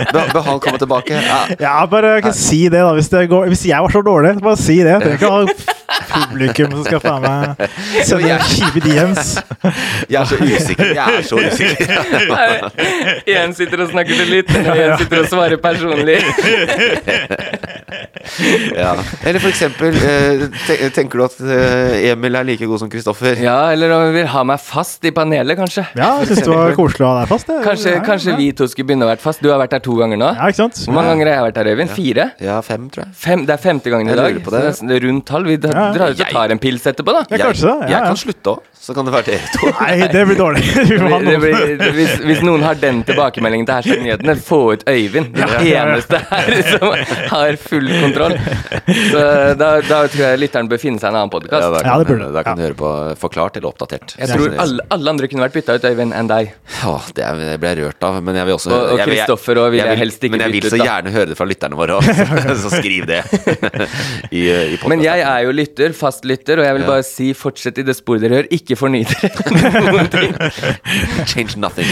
Bør, 0.09 0.31
be 0.33 0.41
han 0.47 0.61
komme 0.63 0.81
tilbake? 0.81 1.19
Ja. 1.21 1.39
Ja, 1.61 1.75
bare 1.89 2.17
ikke 2.23 2.33
si 2.33 2.63
det, 2.65 2.81
da. 2.81 2.93
Hvis, 2.97 3.11
det 3.13 3.27
går, 3.29 3.51
hvis 3.53 3.67
jeg 3.69 3.85
var 3.85 3.93
så 3.93 4.01
dårlig, 4.05 4.33
bare 4.41 4.57
si 4.57 4.79
det. 4.81 4.95
Jeg 4.95 5.01
trenger 5.05 5.19
ikke 5.21 5.29
ha 5.35 5.84
publikum 6.09 6.71
som 6.75 6.83
skal 6.87 7.01
faen 7.03 7.21
meg 7.25 7.63
sende 8.09 8.37
kjipe 8.49 8.83
DMs. 8.85 9.35
Jeg 10.11 10.19
er 10.21 10.25
så 10.29 10.37
usikker. 10.41 10.91
Jeg 10.95 11.19
er 11.19 11.25
så 11.25 11.39
usikker. 11.41 11.87
Én 13.35 13.55
sitter 13.57 13.83
og 13.85 13.91
snakker 13.93 14.19
til 14.19 14.29
lytterne, 14.31 14.71
og 14.71 14.81
én 14.83 14.97
sitter 15.01 15.23
og 15.23 15.29
svarer 15.31 15.57
personlig. 15.61 16.17
Ja. 18.75 18.91
Eller 19.25 19.39
for 19.41 19.49
eksempel, 19.51 19.95
eh, 19.95 20.89
tenker 20.95 21.19
du 21.19 21.25
at 21.25 21.35
eh, 21.41 22.11
Emil 22.11 22.35
er 22.37 22.45
like 22.47 22.67
god 22.67 22.81
som 22.81 22.89
Kristoffer? 22.91 23.37
Ja, 23.41 23.71
eller 23.73 23.93
om 23.95 24.05
vi 24.09 24.19
vil 24.19 24.29
ha 24.31 24.43
meg 24.47 24.61
fast 24.63 25.05
i 25.07 25.11
panelet, 25.15 25.57
kanskje. 25.59 25.85
Ja, 25.97 26.15
jeg 26.21 26.31
syns 26.31 26.43
det 26.45 26.51
var 26.53 26.75
koselig 26.77 27.05
å 27.05 27.11
ha 27.13 27.21
deg 27.23 27.31
fast. 27.31 27.49
Det. 27.49 27.59
Kanskje, 27.65 27.95
Ja, 27.95 28.01
kanskje 28.05 28.33
ja. 28.33 28.37
vi 28.41 28.49
to 28.57 28.67
skulle 28.71 28.89
begynne 28.91 29.07
å 29.07 29.11
være 29.11 29.21
fast. 29.23 29.43
Du 29.45 29.51
har 29.51 29.61
vært 29.61 29.75
her 29.77 29.83
to 29.85 29.95
ganger 29.99 30.19
nå. 30.21 30.31
Ja, 30.37 30.49
ikke 30.51 30.63
sant? 30.63 30.81
Hvor 30.85 30.97
mange 30.97 31.13
ganger 31.13 31.31
har 31.31 31.37
jeg 31.39 31.47
vært 31.49 31.59
her, 31.61 31.71
Øyvind? 31.75 31.93
Fire? 31.95 32.27
Ja, 32.43 32.57
fem, 32.65 32.89
tror 32.93 33.05
jeg. 33.05 33.15
Fem, 33.25 33.45
det 33.47 33.55
er 33.55 33.61
femte 33.63 33.93
gangen 33.93 34.11
i 34.11 34.17
dag. 34.19 34.39
det. 34.41 34.63
det 34.89 34.97
er 34.99 35.05
rundt 35.07 35.27
tall. 35.29 35.47
Vi 35.47 35.57
drar 35.93 36.09
ut 36.15 36.19
og 36.25 36.31
tar 36.33 36.51
en 36.55 36.59
pils 36.59 36.85
etterpå, 36.87 37.11
da. 37.13 37.21
Jeg, 37.29 37.39
jeg, 37.39 37.89
Jeg 37.89 38.01
kan 38.09 38.17
slutte 38.17 38.55
òg. 38.55 38.63
Så 38.85 38.93
kan 38.93 39.07
det 39.07 39.13
være 39.15 39.25
dere 39.31 39.47
to. 39.55 39.69
Nei, 39.81 40.07
det 40.13 40.21
blir 40.29 40.37
dårlig. 40.37 40.61
Det 41.25 41.37
blir, 41.41 41.79
hvis, 41.95 42.11
hvis 42.21 42.41
noen 42.45 42.61
har 42.63 42.77
den 42.77 42.99
tilbakemeldingen 43.07 43.65
til 43.65 43.75
Hashtag 43.79 44.01
nyhetene, 44.05 44.35
få 44.45 44.59
ut 44.75 44.83
Øyvind. 44.89 45.31
Den 45.33 45.53
eneste 45.65 46.19
her 46.29 46.51
som 46.75 46.93
har 47.31 47.57
full 47.61 47.87
kontroll. 48.03 48.35
Så 49.09 49.23
da, 49.57 49.69
da 49.87 49.99
tror 50.11 50.21
jeg 50.21 50.41
lytteren 50.43 50.69
bør 50.69 50.81
finne 50.81 51.01
seg 51.01 51.09
en 51.09 51.17
annen 51.21 51.31
podkast. 51.33 51.65
Ja, 51.65 51.71
da 51.73 51.81
Ja, 51.81 51.95
kan, 51.95 52.03
det 52.03 52.09
burde 52.11 52.29
da 52.35 52.43
kan 52.45 52.59
du 52.59 52.63
høre 52.67 52.77
på 52.77 52.91
Forklart 53.21 53.57
eller 53.59 53.71
Oppdatert. 53.71 54.15
jeg 54.21 54.29
tror 54.31 54.53
alle, 54.61 54.85
alle 54.93 55.13
andre 55.15 55.29
kunne 55.31 55.45
vært 55.47 55.57
bytta 55.57 55.77
ut, 55.79 55.87
Øyvind, 55.89 56.13
enn 56.21 56.29
deg. 56.31 56.53
Ja, 56.83 56.95
det 57.17 57.25
er- 57.25 57.41
det 57.45 57.57
ble 57.63 57.73
jeg 57.73 57.81
rørt 57.83 58.05
av, 58.07 58.19
men 58.23 58.37
jeg 58.39 58.49
vil 58.51 58.57
også 58.59 58.71
Og- 58.75 59.01
Kristoffer 59.05 59.59
og 59.63 59.71
vil 59.73 59.81
jeg 59.83 59.97
helst 60.03 60.23
ikke 60.23 60.35
Men 60.37 60.45
jeg 60.45 60.55
vil 60.59 60.69
så 60.75 60.79
gjerne 60.81 61.11
høre 61.15 61.31
det 61.33 61.37
fra 61.39 61.47
lytterne 61.49 61.77
våre 61.79 61.97
òg, 61.99 62.09
så 62.61 62.71
skriv 62.77 63.05
det 63.09 63.21
i, 64.31 64.45
i 64.45 64.77
podcasten. 64.77 64.89
Men 64.93 65.03
jeg 65.05 65.25
er 65.25 65.41
jo 65.47 65.53
lytter, 65.55 65.93
fast 65.97 66.25
lytter, 66.27 66.61
og 66.61 66.67
jeg 66.69 66.77
vil 66.79 66.87
bare 66.87 67.05
si 67.07 67.31
fortsett 67.37 67.81
i 67.81 67.85
det 67.87 67.95
sporet 67.97 68.23
dere 68.25 68.39
gjør. 68.41 68.49
Ikke 68.59 68.74
forny 68.79 69.03
dere 69.07 69.81
noen 69.89 70.11
ting. 70.13 70.35
Change 71.29 71.57
nothing. 71.61 71.89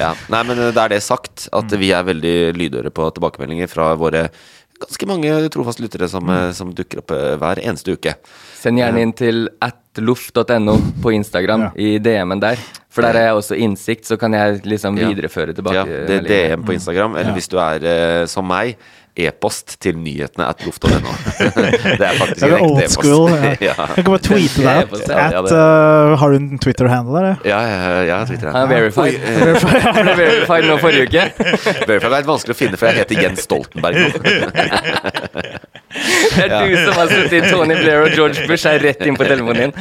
Ja. 0.00 0.14
Nei, 0.32 0.42
men 0.48 0.60
det 0.60 0.72
da 0.76 0.88
er 0.88 0.96
det 0.96 1.02
sagt 1.04 1.48
at 1.54 1.78
vi 1.80 1.92
er 1.94 2.06
veldig 2.06 2.36
lydhøre 2.58 2.92
på 2.94 3.08
tilbakemeldinger 3.16 3.70
fra 3.70 3.92
våre 3.98 4.28
ganske 4.84 5.06
mange 5.08 5.32
trofaste 5.54 5.84
lyttere 5.84 6.08
som, 6.10 6.28
eh, 6.30 6.50
som 6.52 6.72
dukker 6.74 7.02
opp 7.02 7.14
eh, 7.14 7.34
hver 7.40 7.60
eneste 7.62 7.94
uke. 7.94 8.16
Send 8.58 8.80
gjerne 8.80 9.04
inn 9.04 9.12
til 9.16 9.46
atloff.no 9.62 10.76
på 11.04 11.12
Instagram, 11.14 11.70
i 11.76 11.96
DM-en 12.02 12.42
der. 12.42 12.60
For 12.94 13.02
der 13.02 13.18
har 13.18 13.28
jeg 13.28 13.38
også 13.40 13.56
innsikt, 13.58 14.06
så 14.06 14.18
kan 14.20 14.34
jeg 14.36 14.60
liksom 14.70 14.98
videreføre 14.98 15.54
tilbake. 15.56 15.80
Ja, 15.80 16.02
det 16.08 16.20
er 16.20 16.28
DM 16.28 16.66
på 16.66 16.76
Instagram, 16.76 17.16
eller 17.18 17.34
hvis 17.34 17.50
du 17.50 17.58
er 17.62 17.86
eh, 17.90 18.26
som 18.30 18.46
meg, 18.46 18.76
e-post 19.14 19.76
til 19.82 19.98
nyhetene 20.02 20.46
at 20.50 20.64
loft.no. 20.66 20.90
det 22.00 22.02
er 22.02 22.16
faktisk 22.18 22.40
Det 22.40 22.48
en 22.48 22.54
er 22.54 22.64
ekte 22.64 22.84
e-post. 22.84 23.60
Ja. 23.64 23.74
Jeg 23.94 24.04
kan 24.04 24.10
bare 24.10 24.24
tweete 24.26 24.64
deg 24.64 24.94
at, 24.94 25.10
ja, 25.30 25.42
uh, 25.44 26.14
Har 26.18 26.34
du 26.34 26.36
en 26.40 26.58
Twitter-handle 26.58 27.22
der? 27.22 27.36
Ja, 27.46 27.60
ja, 27.62 28.02
ja, 28.08 28.18
Twitter-handle. 28.26 28.64
er 28.64 28.82
verified. 28.82 29.14
Verified 30.18 30.68
nå 30.68 30.78
forrige 30.82 31.06
uke. 31.06 31.24
Verified 31.86 32.10
er 32.10 32.18
litt 32.18 32.32
vanskelig 32.32 32.56
å 32.56 32.58
finne, 32.58 32.80
for 32.80 32.90
jeg 32.90 33.04
heter 33.04 33.22
Jens 33.22 33.46
Stoltenberg 33.46 33.94
nå. 34.02 34.08
Det 35.94 36.46
er 36.48 36.66
du 36.66 36.74
som 36.74 36.96
har 36.98 37.10
sittet 37.12 37.34
i 37.38 37.50
Tony 37.52 37.76
Blair 37.78 38.08
og 38.08 38.16
George 38.16 38.48
Bush 38.50 38.66
er 38.66 38.82
rett 38.82 39.02
inn 39.06 39.14
på 39.14 39.26
telefonen 39.28 39.70
din. 39.70 39.74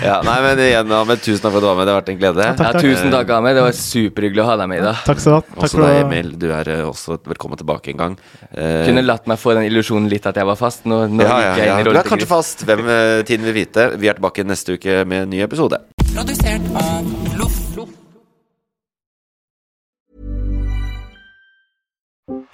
ja, 0.00 0.18
nei, 0.24 0.36
men 0.46 0.62
igjen, 0.64 0.94
Ahmed, 0.96 1.20
tusen 1.20 1.42
takk 1.44 1.52
for 1.52 1.60
at 1.60 1.66
du 1.66 1.68
var 1.68 1.76
med. 1.76 1.84
Det 1.88 1.92
har 1.92 2.00
vært 2.00 2.12
en 2.14 2.20
glede. 2.22 2.46
Ja, 2.48 2.70
tusen 2.78 3.12
takk, 3.12 3.34
Ahmed. 3.36 3.58
Det 3.58 3.66
var 3.66 3.76
superhyggelig 3.76 4.44
å 4.44 4.48
ha 4.48 4.56
deg 4.62 4.70
med 4.72 4.80
i 4.80 4.86
dag. 4.86 5.02
Takk 5.04 5.20
skal 5.20 5.34
du 5.34 5.36
ha. 5.36 5.58
Også 5.66 5.82
deg. 5.82 5.98
Emil. 6.06 6.32
Du 6.40 6.48
er 6.56 6.72
eh, 6.72 6.84
også 6.88 7.18
velkommen 7.28 7.60
tilbake 7.60 7.92
en 7.98 8.04
gang. 8.04 8.18
Eh, 8.52 8.86
Kunne 8.86 9.04
latt 9.04 9.28
meg 9.30 9.40
få 9.42 9.56
den 9.58 9.68
illusjonen 9.68 10.08
litt 10.10 10.26
at 10.30 10.38
jeg 10.38 10.48
var 10.48 10.58
fast. 10.60 10.86
Nå, 10.88 11.04
nå 11.10 11.26
ja, 11.26 11.28
ja, 11.28 11.38
ja. 11.42 11.54
jeg 11.58 11.72
inn 11.74 11.86
i 11.86 11.90
Du 11.90 11.98
er 11.98 12.06
kanskje 12.06 12.30
fast. 12.30 12.66
Hvem 12.68 12.84
eh, 12.86 13.20
tiden 13.28 13.48
vil 13.50 13.58
vite. 13.64 13.90
Vi 13.98 14.10
er 14.10 14.18
tilbake 14.18 14.46
neste 14.46 14.78
uke 14.78 15.02
med 15.08 15.26
en 15.26 15.32
ny 15.34 15.42
episode. 15.46 15.82
Produsert 16.14 16.74
av 16.78 17.16
Loff. 17.38 17.58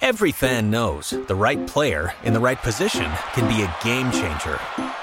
Every 0.01 0.31
fan 0.31 0.69
knows 0.69 1.09
the 1.09 1.33
right 1.35 1.65
player 1.65 2.13
in 2.23 2.33
the 2.33 2.39
right 2.39 2.59
position 2.59 3.11
can 3.33 3.47
be 3.47 3.63
a 3.63 3.75
game 3.83 4.11
changer. 4.11 4.59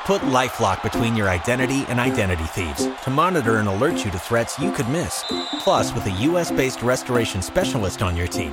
Put 0.06 0.22
LifeLock 0.22 0.80
between 0.82 1.16
your 1.16 1.28
identity 1.28 1.84
and 1.88 1.98
identity 1.98 2.44
thieves 2.44 2.88
to 3.02 3.10
monitor 3.10 3.56
and 3.56 3.68
alert 3.68 4.04
you 4.04 4.12
to 4.12 4.18
threats 4.18 4.60
you 4.60 4.70
could 4.70 4.88
miss. 4.88 5.24
Plus, 5.58 5.92
with 5.92 6.06
a 6.06 6.28
US-based 6.30 6.82
restoration 6.82 7.42
specialist 7.42 8.00
on 8.00 8.16
your 8.16 8.28
team, 8.28 8.52